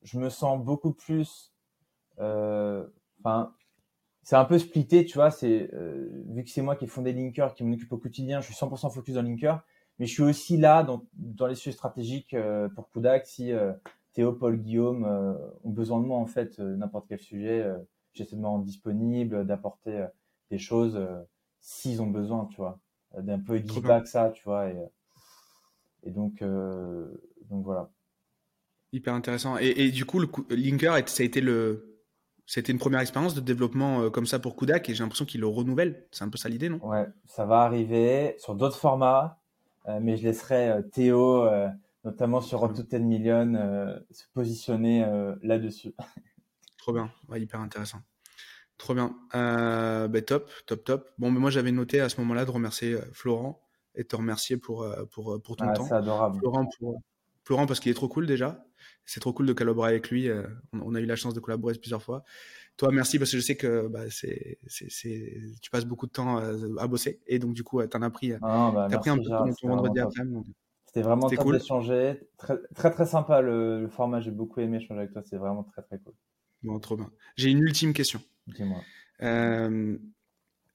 je 0.03 0.19
me 0.19 0.29
sens 0.29 0.63
beaucoup 0.65 0.93
plus. 0.93 1.53
Enfin, 2.19 3.55
c'est 4.23 4.37
un 4.37 4.45
peu 4.45 4.59
splitté, 4.59 5.05
tu 5.05 5.15
vois. 5.19 5.31
C'est 5.33 5.71
vu 6.29 6.45
que 6.45 6.51
c'est 6.51 6.63
moi 6.63 6.77
qui 6.77 6.85
ai 6.85 6.89
fondé 6.89 7.13
Linker, 7.13 7.55
qui 7.55 7.65
m'en 7.65 7.75
occupe 7.75 7.93
au 7.93 7.99
quotidien, 7.99 8.41
je 8.41 8.47
suis 8.47 8.55
100% 8.55 8.91
focus 8.93 9.15
dans 9.15 9.23
Linker. 9.23 9.65
Mais 10.03 10.09
je 10.09 10.15
suis 10.15 10.25
aussi 10.25 10.57
là 10.57 10.83
dans, 10.83 11.07
dans 11.15 11.47
les 11.47 11.55
sujets 11.55 11.77
stratégiques 11.77 12.35
euh, 12.35 12.69
pour 12.71 12.91
Kudak. 12.91 13.25
Si 13.25 13.53
euh, 13.53 13.73
Théo, 14.15 14.33
Paul, 14.33 14.57
Guillaume 14.57 15.05
euh, 15.05 15.35
ont 15.63 15.71
besoin 15.71 16.01
de 16.01 16.07
moi, 16.07 16.19
en 16.19 16.27
fait, 16.27 16.59
n'importe 16.59 17.07
quel 17.09 17.21
sujet, 17.21 17.65
j'essaie 18.13 18.35
de 18.35 18.41
me 18.41 18.49
rendre 18.49 18.65
disponible, 18.65 19.47
d'apporter 19.47 20.05
des 20.51 20.59
choses 20.59 21.01
s'ils 21.61 22.03
ont 22.03 22.09
besoin, 22.09 22.47
tu 22.47 22.57
vois, 22.57 22.81
d'un 23.17 23.39
peu 23.39 23.59
give 23.59 23.83
back 23.85 24.09
ça, 24.09 24.31
tu 24.31 24.43
vois. 24.43 24.71
Et, 24.71 24.77
et 26.03 26.11
donc, 26.11 26.43
donc 26.43 27.65
voilà. 27.65 27.89
Hyper 28.91 29.15
intéressant. 29.15 29.57
Et, 29.61 29.69
et 29.69 29.93
du 29.93 30.05
coup, 30.05 30.19
le 30.19 30.27
Linker, 30.51 31.09
ça 31.09 31.23
a 31.23 31.27
été 31.27 31.41
le, 31.41 32.03
c'était 32.45 32.73
une 32.73 32.81
première 32.81 32.99
expérience 32.99 33.37
de 33.37 33.41
développement 33.41 34.11
comme 34.11 34.27
ça 34.27 34.41
pour 34.41 34.57
Kudak 34.57 34.89
et 34.89 34.97
j'ai 34.97 35.05
l'impression 35.05 35.27
qu'il 35.27 35.43
le 35.43 35.47
renouvelle. 35.47 36.09
C'est 36.11 36.25
un 36.25 36.29
peu 36.29 36.39
ça 36.39 36.49
l'idée, 36.49 36.71
non? 36.71 36.85
Ouais, 36.85 37.07
ça 37.25 37.47
va 37.47 37.61
arriver 37.61 38.35
sur 38.39 38.57
d'autres 38.57 38.79
formats. 38.79 39.39
Mais 40.01 40.17
je 40.17 40.25
laisserai 40.25 40.83
Théo, 40.93 41.49
notamment 42.05 42.41
sur 42.41 42.61
Road 42.61 42.75
to 42.75 42.83
10 42.83 43.01
Million, 43.01 43.99
se 44.11 44.25
positionner 44.33 45.07
là-dessus. 45.43 45.95
Trop 46.79 46.93
bien, 46.93 47.11
hyper 47.35 47.61
intéressant. 47.61 47.99
Trop 48.79 48.95
bien. 48.95 49.17
Euh, 49.35 50.09
bah, 50.09 50.23
top, 50.23 50.51
top, 50.67 50.83
top. 50.83 51.11
Bon, 51.19 51.31
mais 51.31 51.39
moi 51.39 51.51
j'avais 51.51 51.71
noté 51.71 52.01
à 52.01 52.09
ce 52.09 52.21
moment-là 52.21 52.45
de 52.45 52.51
remercier 52.51 52.99
Florent 53.13 53.63
et 53.95 54.03
de 54.03 54.09
te 54.09 54.17
remercier 54.17 54.57
pour, 54.57 54.87
pour, 55.11 55.41
pour 55.43 55.57
ton 55.57 55.67
ah, 55.69 55.73
temps. 55.73 55.87
C'est 55.87 55.95
adorable. 55.95 56.39
Florent, 56.39 56.67
pour, 56.79 57.01
Florent 57.45 57.67
parce 57.67 57.81
qu'il 57.81 57.91
est 57.91 57.95
trop 57.95 58.09
cool 58.09 58.27
déjà. 58.27 58.65
C'est 59.05 59.21
trop 59.21 59.33
cool 59.33 59.47
de 59.47 59.53
collaborer 59.53 59.91
avec 59.91 60.11
lui. 60.11 60.29
On, 60.73 60.95
a 60.95 61.01
eu 61.01 61.07
la 61.07 61.17
chance 61.17 61.35
de 61.35 61.41
collaborer 61.41 61.75
plusieurs 61.75 62.03
fois. 62.03 62.25
Toi, 62.77 62.91
merci 62.93 63.19
parce 63.19 63.31
que 63.31 63.37
je 63.37 63.43
sais 63.43 63.57
que 63.57 63.89
bah, 63.89 64.05
c'est, 64.11 64.59
tu 65.61 65.71
passes 65.71 65.85
beaucoup 65.85 66.07
de 66.07 66.13
temps 66.13 66.39
à, 66.39 66.87
bosser 66.87 67.21
et 67.27 67.39
donc 67.39 67.55
du 67.55 67.65
coup, 67.65 67.85
tu 67.87 67.97
en 67.97 68.03
as 68.03 68.11
pris, 68.11 68.33
ah, 68.41 68.71
bah, 68.73 68.89
as 68.91 68.99
pris 68.99 69.11
un 69.11 69.19
peu 69.19 69.25
ton, 69.25 69.69
vendredi 69.69 70.01
après. 70.01 70.23
C'était 70.93 71.07
vraiment 71.07 71.29
top 71.31 71.39
cool. 71.39 71.59
d'échanger. 71.59 72.21
Très, 72.37 72.59
très, 72.75 72.91
très 72.91 73.07
sympa 73.07 73.41
le, 73.41 73.89
format. 73.89 74.21
J'ai 74.21 74.31
beaucoup 74.31 74.61
aimé 74.61 74.77
échanger 74.77 75.01
avec 75.01 75.13
toi. 75.13 75.23
C'est 75.23 75.39
vraiment 75.39 75.63
très 75.65 75.81
très 75.83 75.99
cool. 75.99 76.13
Bon, 76.63 76.79
trop 76.81 76.97
bien. 76.97 77.11
J'ai 77.37 77.51
une 77.51 77.61
ultime 77.61 77.95
question. 77.95 78.21
Dis-moi. 78.47 78.83
Euh, 79.23 79.97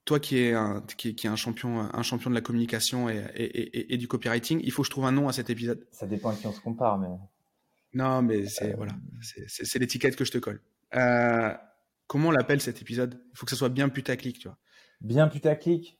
toi 0.05 0.19
qui 0.19 0.39
es 0.39 0.53
un, 0.53 0.81
qui, 0.97 1.13
qui 1.13 1.27
est 1.27 1.29
un 1.29 1.35
champion, 1.35 1.81
un 1.93 2.01
champion 2.01 2.31
de 2.31 2.35
la 2.35 2.41
communication 2.41 3.09
et, 3.09 3.23
et, 3.35 3.93
et, 3.93 3.97
du 3.97 4.07
copywriting, 4.07 4.59
il 4.63 4.71
faut 4.71 4.81
que 4.81 4.87
je 4.87 4.91
trouve 4.91 5.05
un 5.05 5.11
nom 5.11 5.27
à 5.27 5.33
cet 5.33 5.51
épisode. 5.51 5.85
Ça 5.91 6.07
dépend 6.07 6.29
à 6.29 6.35
qui 6.35 6.47
on 6.47 6.51
se 6.53 6.61
compare, 6.61 6.97
mais. 6.97 7.09
Non, 7.97 8.21
mais 8.21 8.45
c'est 8.45 8.73
voilà, 8.73 8.91
c'est 9.47 9.79
l'étiquette 9.79 10.15
que 10.15 10.23
je 10.23 10.31
te 10.31 10.37
colle. 10.37 10.61
Euh, 10.95 11.51
comment 12.05 12.27
on 12.27 12.31
l'appelle 12.31 12.61
cet 12.61 12.79
épisode? 12.79 13.19
Il 13.33 13.37
faut 13.37 13.45
que 13.45 13.49
ça 13.49 13.57
soit 13.57 13.69
bien 13.69 13.89
putaclic, 13.89 14.37
tu 14.37 14.47
vois. 14.47 14.57
Bien 15.01 15.27
putaclic? 15.27 15.99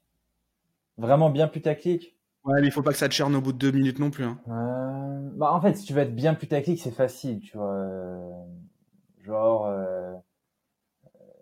Vraiment 1.00 1.32
bien 1.32 1.48
putaclic? 1.48 2.16
Ouais, 2.44 2.62
mais 2.62 2.68
il 2.68 2.72
faut 2.72 2.84
pas 2.84 2.92
que 2.92 3.00
ça 3.00 3.10
te 3.10 3.16
cherne 3.16 3.36
au 3.36 3.42
bout 3.42 3.52
de 3.52 3.58
deux 3.58 3.72
minutes 3.72 3.98
non 3.98 4.12
plus. 4.12 4.26
Hein. 4.26 4.40
Euh, 4.48 5.30
bah, 5.38 5.52
en 5.52 5.60
fait, 5.60 5.74
si 5.74 5.86
tu 5.86 5.94
veux 5.94 6.02
être 6.02 6.14
bien 6.14 6.36
putaclic, 6.36 6.80
c'est 6.80 6.92
facile, 6.92 7.40
tu 7.40 7.58
vois. 7.58 7.74
Euh, 7.74 8.30
genre, 9.26 9.66
euh, 9.66 10.14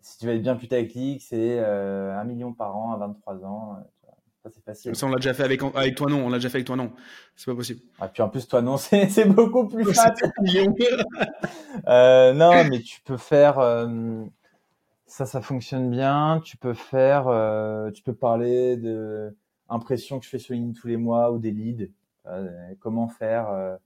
si 0.02 0.20
tu 0.20 0.26
veux 0.26 0.36
être 0.36 0.42
bien 0.42 0.56
putaclic, 0.56 1.22
c'est 1.22 1.60
un 1.60 2.24
million 2.24 2.54
par 2.54 2.78
an 2.78 2.94
à 2.94 2.98
23 2.98 3.44
ans. 3.44 3.78
Ça, 4.46 4.52
c'est 4.54 4.64
facile. 4.64 4.96
Ça, 4.96 5.08
on 5.08 5.10
l'a 5.10 5.16
déjà 5.16 5.34
fait 5.34 5.44
avec, 5.44 5.62
avec 5.74 5.96
toi, 5.96 6.08
non. 6.08 6.28
On 6.28 6.30
l'a 6.30 6.38
déjà 6.38 6.50
fait 6.50 6.58
avec 6.58 6.68
toi, 6.68 6.76
non. 6.76 6.94
C'est 7.36 7.48
pas 7.48 7.56
possible. 7.56 7.82
Ah, 8.00 8.08
puis 8.08 8.22
en 8.22 8.30
plus, 8.30 8.48
toi, 8.48 8.62
non, 8.62 8.78
c'est 8.78 9.26
beaucoup 9.28 9.68
plus 9.68 9.92
facile. 9.92 10.32
non, 11.88 12.64
mais 12.70 12.80
tu 12.82 13.02
peux 13.04 13.18
faire 13.18 13.60
ça, 15.08 15.26
ça 15.26 15.42
fonctionne 15.42 15.90
bien. 15.90 16.42
Tu 16.44 16.58
peux 16.58 16.74
faire, 16.74 17.28
euh, 17.28 17.90
tu 17.92 18.04
peux 18.04 18.14
parler 18.14 18.78
de 18.78 19.36
impressions 19.70 20.20
que 20.20 20.26
je 20.26 20.30
fais 20.30 20.40
sur 20.40 20.54
LinkedIn 20.54 20.80
tous 20.80 20.88
les 20.88 20.98
mois 20.98 21.32
ou 21.32 21.40
des 21.40 21.52
leads. 21.52 21.90
Euh, 22.28 22.50
comment 22.80 23.08
faire 23.08 23.50
euh, 23.50 23.78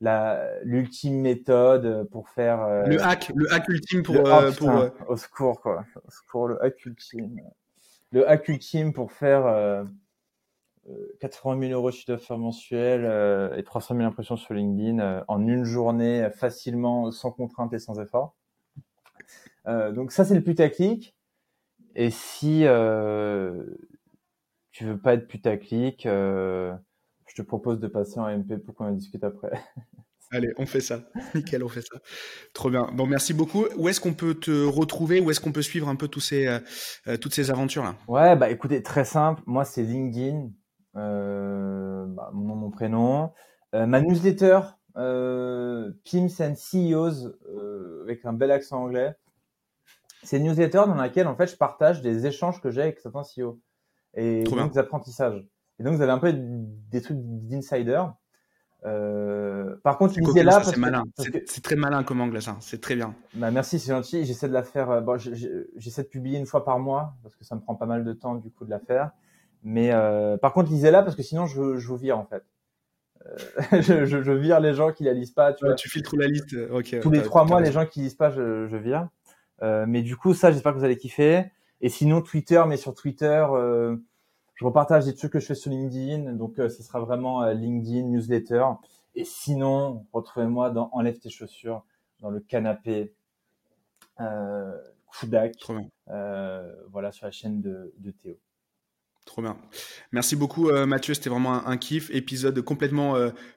la 0.00 0.48
l'ultime 0.62 1.20
méthode 1.20 2.08
pour 2.10 2.28
faire 2.28 2.86
le 2.86 3.02
hack, 3.02 3.32
le 3.34 3.52
hack 3.52 3.68
ultime 3.68 4.02
pour, 4.02 4.22
pour 4.58 4.92
au 5.08 5.16
secours 5.16 5.60
quoi, 5.62 5.86
au 6.06 6.10
secours 6.10 6.48
le 6.48 6.62
hack 6.62 6.84
ultime, 6.84 7.40
le 8.12 8.28
hack 8.28 8.46
ultime 8.48 8.92
pour 8.92 9.10
faire 9.12 9.86
80 11.20 11.60
000 11.60 11.72
euros 11.72 11.90
de 11.90 11.94
chiffre 11.94 12.12
d'affaires 12.12 12.38
mensuel 12.38 13.04
et 13.56 13.62
300 13.62 13.96
000 13.96 14.06
impressions 14.06 14.36
sur 14.36 14.54
LinkedIn 14.54 15.24
en 15.26 15.46
une 15.46 15.64
journée 15.64 16.28
facilement, 16.30 17.10
sans 17.10 17.30
contrainte 17.30 17.72
et 17.72 17.78
sans 17.78 18.00
effort. 18.00 18.36
Euh, 19.66 19.92
donc 19.92 20.12
ça, 20.12 20.24
c'est 20.24 20.34
le 20.34 20.42
putaclic. 20.42 21.14
Et 21.94 22.10
si 22.10 22.62
euh, 22.64 23.64
tu 24.70 24.84
veux 24.84 24.98
pas 24.98 25.14
être 25.14 25.26
putaclic, 25.26 26.06
euh, 26.06 26.74
je 27.26 27.34
te 27.34 27.42
propose 27.42 27.80
de 27.80 27.88
passer 27.88 28.20
en 28.20 28.28
MP 28.28 28.58
pour 28.58 28.74
qu'on 28.74 28.86
en 28.86 28.92
discute 28.92 29.24
après. 29.24 29.50
Allez, 30.32 30.52
on 30.58 30.66
fait 30.66 30.80
ça. 30.80 31.00
Nickel, 31.34 31.62
on 31.62 31.68
fait 31.68 31.82
ça. 31.82 31.98
Trop 32.52 32.68
bien. 32.68 32.90
Bon, 32.92 33.06
merci 33.06 33.32
beaucoup. 33.32 33.66
Où 33.76 33.88
est-ce 33.88 34.00
qu'on 34.00 34.12
peut 34.12 34.34
te 34.34 34.64
retrouver? 34.64 35.20
Où 35.20 35.30
est-ce 35.30 35.40
qu'on 35.40 35.52
peut 35.52 35.62
suivre 35.62 35.88
un 35.88 35.94
peu 35.94 36.08
tous 36.08 36.20
ces, 36.20 36.48
euh, 36.48 37.16
toutes 37.16 37.32
ces 37.32 37.52
aventures-là? 37.52 37.94
Ouais, 38.08 38.34
bah 38.34 38.50
écoutez, 38.50 38.82
très 38.82 39.04
simple. 39.04 39.40
Moi, 39.46 39.64
c'est 39.64 39.82
LinkedIn, 39.82 40.36
euh, 40.36 40.48
bah, 40.96 42.30
mon 42.32 42.44
nom, 42.48 42.56
mon 42.56 42.70
prénom. 42.70 43.32
Euh, 43.74 43.86
ma 43.86 44.00
newsletter, 44.00 44.60
euh, 44.96 45.92
Pims 46.04 46.40
and 46.40 46.54
CEOs, 46.56 47.34
avec 48.02 48.24
un 48.24 48.32
bel 48.32 48.50
accent 48.50 48.82
anglais. 48.82 49.14
C'est 50.22 50.38
une 50.38 50.44
newsletter 50.44 50.84
dans 50.86 50.94
laquelle 50.94 51.26
en 51.26 51.36
fait 51.36 51.46
je 51.46 51.56
partage 51.56 52.02
des 52.02 52.26
échanges 52.26 52.60
que 52.60 52.70
j'ai 52.70 52.82
avec 52.82 52.98
certains 52.98 53.22
CEO 53.22 53.60
et 54.14 54.44
donc 54.44 54.72
des 54.72 54.78
apprentissages. 54.78 55.46
Et 55.78 55.84
donc 55.84 55.94
vous 55.94 56.02
avez 56.02 56.12
un 56.12 56.18
peu 56.18 56.32
des 56.34 57.02
trucs 57.02 57.18
d'insider. 57.20 58.02
Euh, 58.84 59.76
par 59.82 59.98
contre, 59.98 60.18
lisez 60.18 60.42
là. 60.42 60.62
C'est 60.62 60.76
malin. 60.76 61.04
C'est 61.16 61.62
très 61.62 61.76
malin 61.76 62.02
comme 62.02 62.20
angle 62.20 62.40
ça. 62.40 62.56
C'est 62.60 62.80
très 62.80 62.94
bien. 62.94 63.14
Bah, 63.34 63.50
merci, 63.50 63.78
c'est 63.78 63.92
gentil. 63.92 64.24
J'essaie 64.24 64.48
de 64.48 64.52
la 64.52 64.62
faire. 64.62 64.90
Euh, 64.90 65.00
bon, 65.00 65.18
j'essaie 65.18 66.02
de 66.02 66.08
publier 66.08 66.38
une 66.38 66.46
fois 66.46 66.64
par 66.64 66.78
mois 66.78 67.14
parce 67.22 67.36
que 67.36 67.44
ça 67.44 67.54
me 67.54 67.60
prend 67.60 67.74
pas 67.74 67.86
mal 67.86 68.04
de 68.04 68.12
temps 68.12 68.36
du 68.36 68.50
coup 68.50 68.64
de 68.64 68.70
la 68.70 68.78
faire. 68.78 69.10
Mais 69.68 69.90
euh, 69.92 70.36
par 70.36 70.52
contre, 70.52 70.70
lisez 70.70 70.92
là 70.92 71.02
parce 71.02 71.16
que 71.16 71.22
sinon 71.22 71.46
je, 71.46 71.76
je 71.76 71.88
vous 71.88 71.96
vire 71.96 72.18
en 72.18 72.24
fait. 72.24 72.44
Euh, 73.26 73.36
je, 73.82 74.04
je, 74.04 74.22
je, 74.22 74.32
vire 74.32 74.60
les 74.60 74.74
gens 74.74 74.92
qui 74.92 75.02
la 75.02 75.12
lisent 75.12 75.32
pas. 75.32 75.52
Tu, 75.52 75.66
tu 75.76 75.90
filtres 75.90 76.16
la 76.16 76.28
liste. 76.28 76.54
Ok. 76.70 77.00
Tous 77.00 77.10
les 77.10 77.22
trois 77.22 77.44
mois, 77.44 77.60
les 77.60 77.72
gens 77.72 77.84
qui 77.84 78.00
lisent 78.00 78.14
pas, 78.14 78.30
je, 78.30 78.68
je 78.68 78.76
vire. 78.76 79.08
Euh, 79.62 79.84
mais 79.88 80.02
du 80.02 80.16
coup, 80.16 80.34
ça, 80.34 80.52
j'espère 80.52 80.72
que 80.72 80.78
vous 80.78 80.84
allez 80.84 80.96
kiffer. 80.96 81.50
Et 81.80 81.88
sinon, 81.88 82.22
Twitter, 82.22 82.62
mais 82.68 82.76
sur 82.76 82.94
Twitter, 82.94 83.44
euh, 83.50 83.96
je 84.54 84.64
repartage 84.64 85.04
des 85.04 85.14
trucs 85.16 85.32
que 85.32 85.40
je 85.40 85.46
fais 85.46 85.56
sur 85.56 85.72
LinkedIn. 85.72 86.34
Donc, 86.34 86.60
euh, 86.60 86.68
ce 86.68 86.84
sera 86.84 87.00
vraiment 87.00 87.44
LinkedIn, 87.50 88.02
newsletter. 88.06 88.64
Et 89.16 89.24
sinon, 89.24 90.06
retrouvez-moi 90.12 90.70
dans 90.70 90.90
Enlève 90.92 91.18
tes 91.18 91.30
chaussures, 91.30 91.84
dans 92.20 92.30
le 92.30 92.38
canapé 92.38 93.14
euh, 94.20 94.72
euh, 96.10 96.74
voilà, 96.90 97.12
sur 97.12 97.26
la 97.26 97.32
chaîne 97.32 97.60
de, 97.60 97.92
de 97.98 98.10
Théo. 98.10 98.38
Trop 99.26 99.42
bien. 99.42 99.58
Merci 100.12 100.36
beaucoup 100.36 100.70
Mathieu, 100.86 101.12
c'était 101.12 101.28
vraiment 101.28 101.66
un, 101.66 101.76
kiff, 101.76 102.10
épisode 102.10 102.58
complètement 102.62 103.16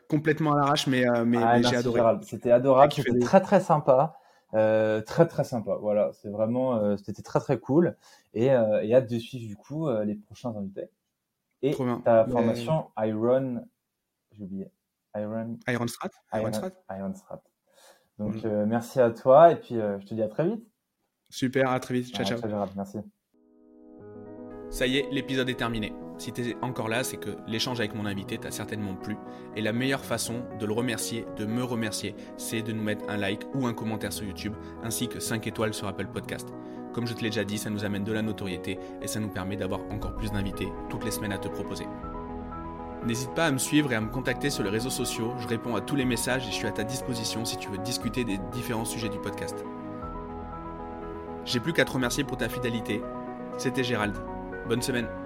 complètement 0.09 0.53
à 0.53 0.57
l'arrache, 0.57 0.87
mais 0.87 1.05
mais, 1.25 1.37
ah, 1.41 1.61
j'ai 1.61 1.77
adoré. 1.77 2.01
C'était 2.23 2.51
adorable, 2.51 2.91
c'était 2.91 3.19
très 3.19 3.39
très 3.39 3.61
sympa. 3.61 4.19
Euh, 4.55 5.01
très 5.01 5.27
très 5.27 5.43
sympa. 5.43 5.75
Voilà, 5.75 6.11
c'est 6.13 6.29
vraiment, 6.29 6.77
euh, 6.77 6.97
c'était 6.97 7.21
très 7.21 7.39
très 7.39 7.59
cool 7.59 7.95
et, 8.33 8.51
euh, 8.51 8.81
et, 8.81 8.95
hâte 8.95 9.09
de 9.09 9.19
suivre 9.19 9.47
du 9.47 9.55
coup 9.55 9.87
euh, 9.87 10.03
les 10.05 10.15
prochains 10.15 10.55
invités. 10.55 10.89
Et 11.61 11.75
ta 12.03 12.25
formation 12.25 12.89
Iron, 12.97 13.65
j'ai 14.31 14.43
oublié. 14.43 14.71
Iron. 15.15 15.57
Iron 15.67 15.87
Strat? 15.87 16.09
Iron, 16.33 16.53
Strat? 16.53 16.71
Iron 16.97 17.13
Strat. 17.13 17.43
Donc 18.17 18.43
mm. 18.43 18.65
merci 18.65 18.99
à 18.99 19.11
toi 19.11 19.51
et 19.51 19.55
puis 19.55 19.75
je 19.75 20.05
te 20.05 20.13
dis 20.13 20.21
à 20.21 20.27
très 20.27 20.47
vite. 20.47 20.65
Super, 21.29 21.69
à 21.69 21.79
très 21.79 21.95
vite. 21.95 22.15
Ciao 22.15 22.25
ciao. 22.25 22.39
ciao 22.39 22.65
merci. 22.75 22.99
Ça 24.69 24.85
y 24.85 24.97
est, 24.97 25.07
l'épisode 25.11 25.49
est 25.49 25.55
terminé. 25.55 25.93
Si 26.19 26.31
tu 26.31 26.41
es 26.41 26.57
encore 26.61 26.89
là, 26.89 27.03
c'est 27.03 27.17
que 27.17 27.31
l'échange 27.47 27.79
avec 27.79 27.95
mon 27.95 28.05
invité 28.05 28.37
t'a 28.37 28.51
certainement 28.51 28.93
plu. 28.93 29.17
Et 29.55 29.61
la 29.61 29.73
meilleure 29.73 30.03
façon 30.03 30.43
de 30.59 30.65
le 30.65 30.73
remercier, 30.73 31.25
de 31.37 31.45
me 31.45 31.63
remercier, 31.63 32.13
c'est 32.37 32.61
de 32.61 32.71
nous 32.71 32.83
mettre 32.83 33.05
un 33.09 33.17
like 33.17 33.47
ou 33.55 33.65
un 33.65 33.73
commentaire 33.73 34.13
sur 34.13 34.25
YouTube, 34.25 34.53
ainsi 34.83 35.07
que 35.07 35.19
5 35.19 35.47
étoiles 35.47 35.73
sur 35.73 35.87
Apple 35.87 36.07
Podcast. 36.07 36.49
Comme 36.93 37.07
je 37.07 37.13
te 37.13 37.21
l'ai 37.21 37.29
déjà 37.29 37.43
dit, 37.43 37.57
ça 37.57 37.69
nous 37.69 37.85
amène 37.85 38.03
de 38.03 38.11
la 38.11 38.21
notoriété 38.21 38.77
et 39.01 39.07
ça 39.07 39.19
nous 39.19 39.29
permet 39.29 39.55
d'avoir 39.55 39.81
encore 39.91 40.15
plus 40.15 40.31
d'invités 40.31 40.67
toutes 40.89 41.05
les 41.05 41.11
semaines 41.11 41.31
à 41.31 41.37
te 41.37 41.47
proposer. 41.47 41.85
N'hésite 43.05 43.33
pas 43.33 43.47
à 43.47 43.51
me 43.51 43.57
suivre 43.57 43.91
et 43.91 43.95
à 43.95 44.01
me 44.01 44.09
contacter 44.09 44.49
sur 44.49 44.63
les 44.63 44.69
réseaux 44.69 44.89
sociaux, 44.89 45.33
je 45.39 45.47
réponds 45.47 45.75
à 45.75 45.81
tous 45.81 45.95
les 45.95 46.05
messages 46.05 46.45
et 46.47 46.51
je 46.51 46.55
suis 46.55 46.67
à 46.67 46.71
ta 46.71 46.83
disposition 46.83 47.45
si 47.45 47.57
tu 47.57 47.69
veux 47.69 47.77
discuter 47.77 48.23
des 48.23 48.39
différents 48.51 48.85
sujets 48.85 49.09
du 49.09 49.19
podcast. 49.19 49.63
J'ai 51.45 51.59
plus 51.59 51.73
qu'à 51.73 51.85
te 51.85 51.91
remercier 51.91 52.23
pour 52.23 52.37
ta 52.37 52.49
fidélité. 52.49 53.01
C'était 53.57 53.83
Gérald. 53.83 54.15
Bonne 54.69 54.83
semaine. 54.83 55.18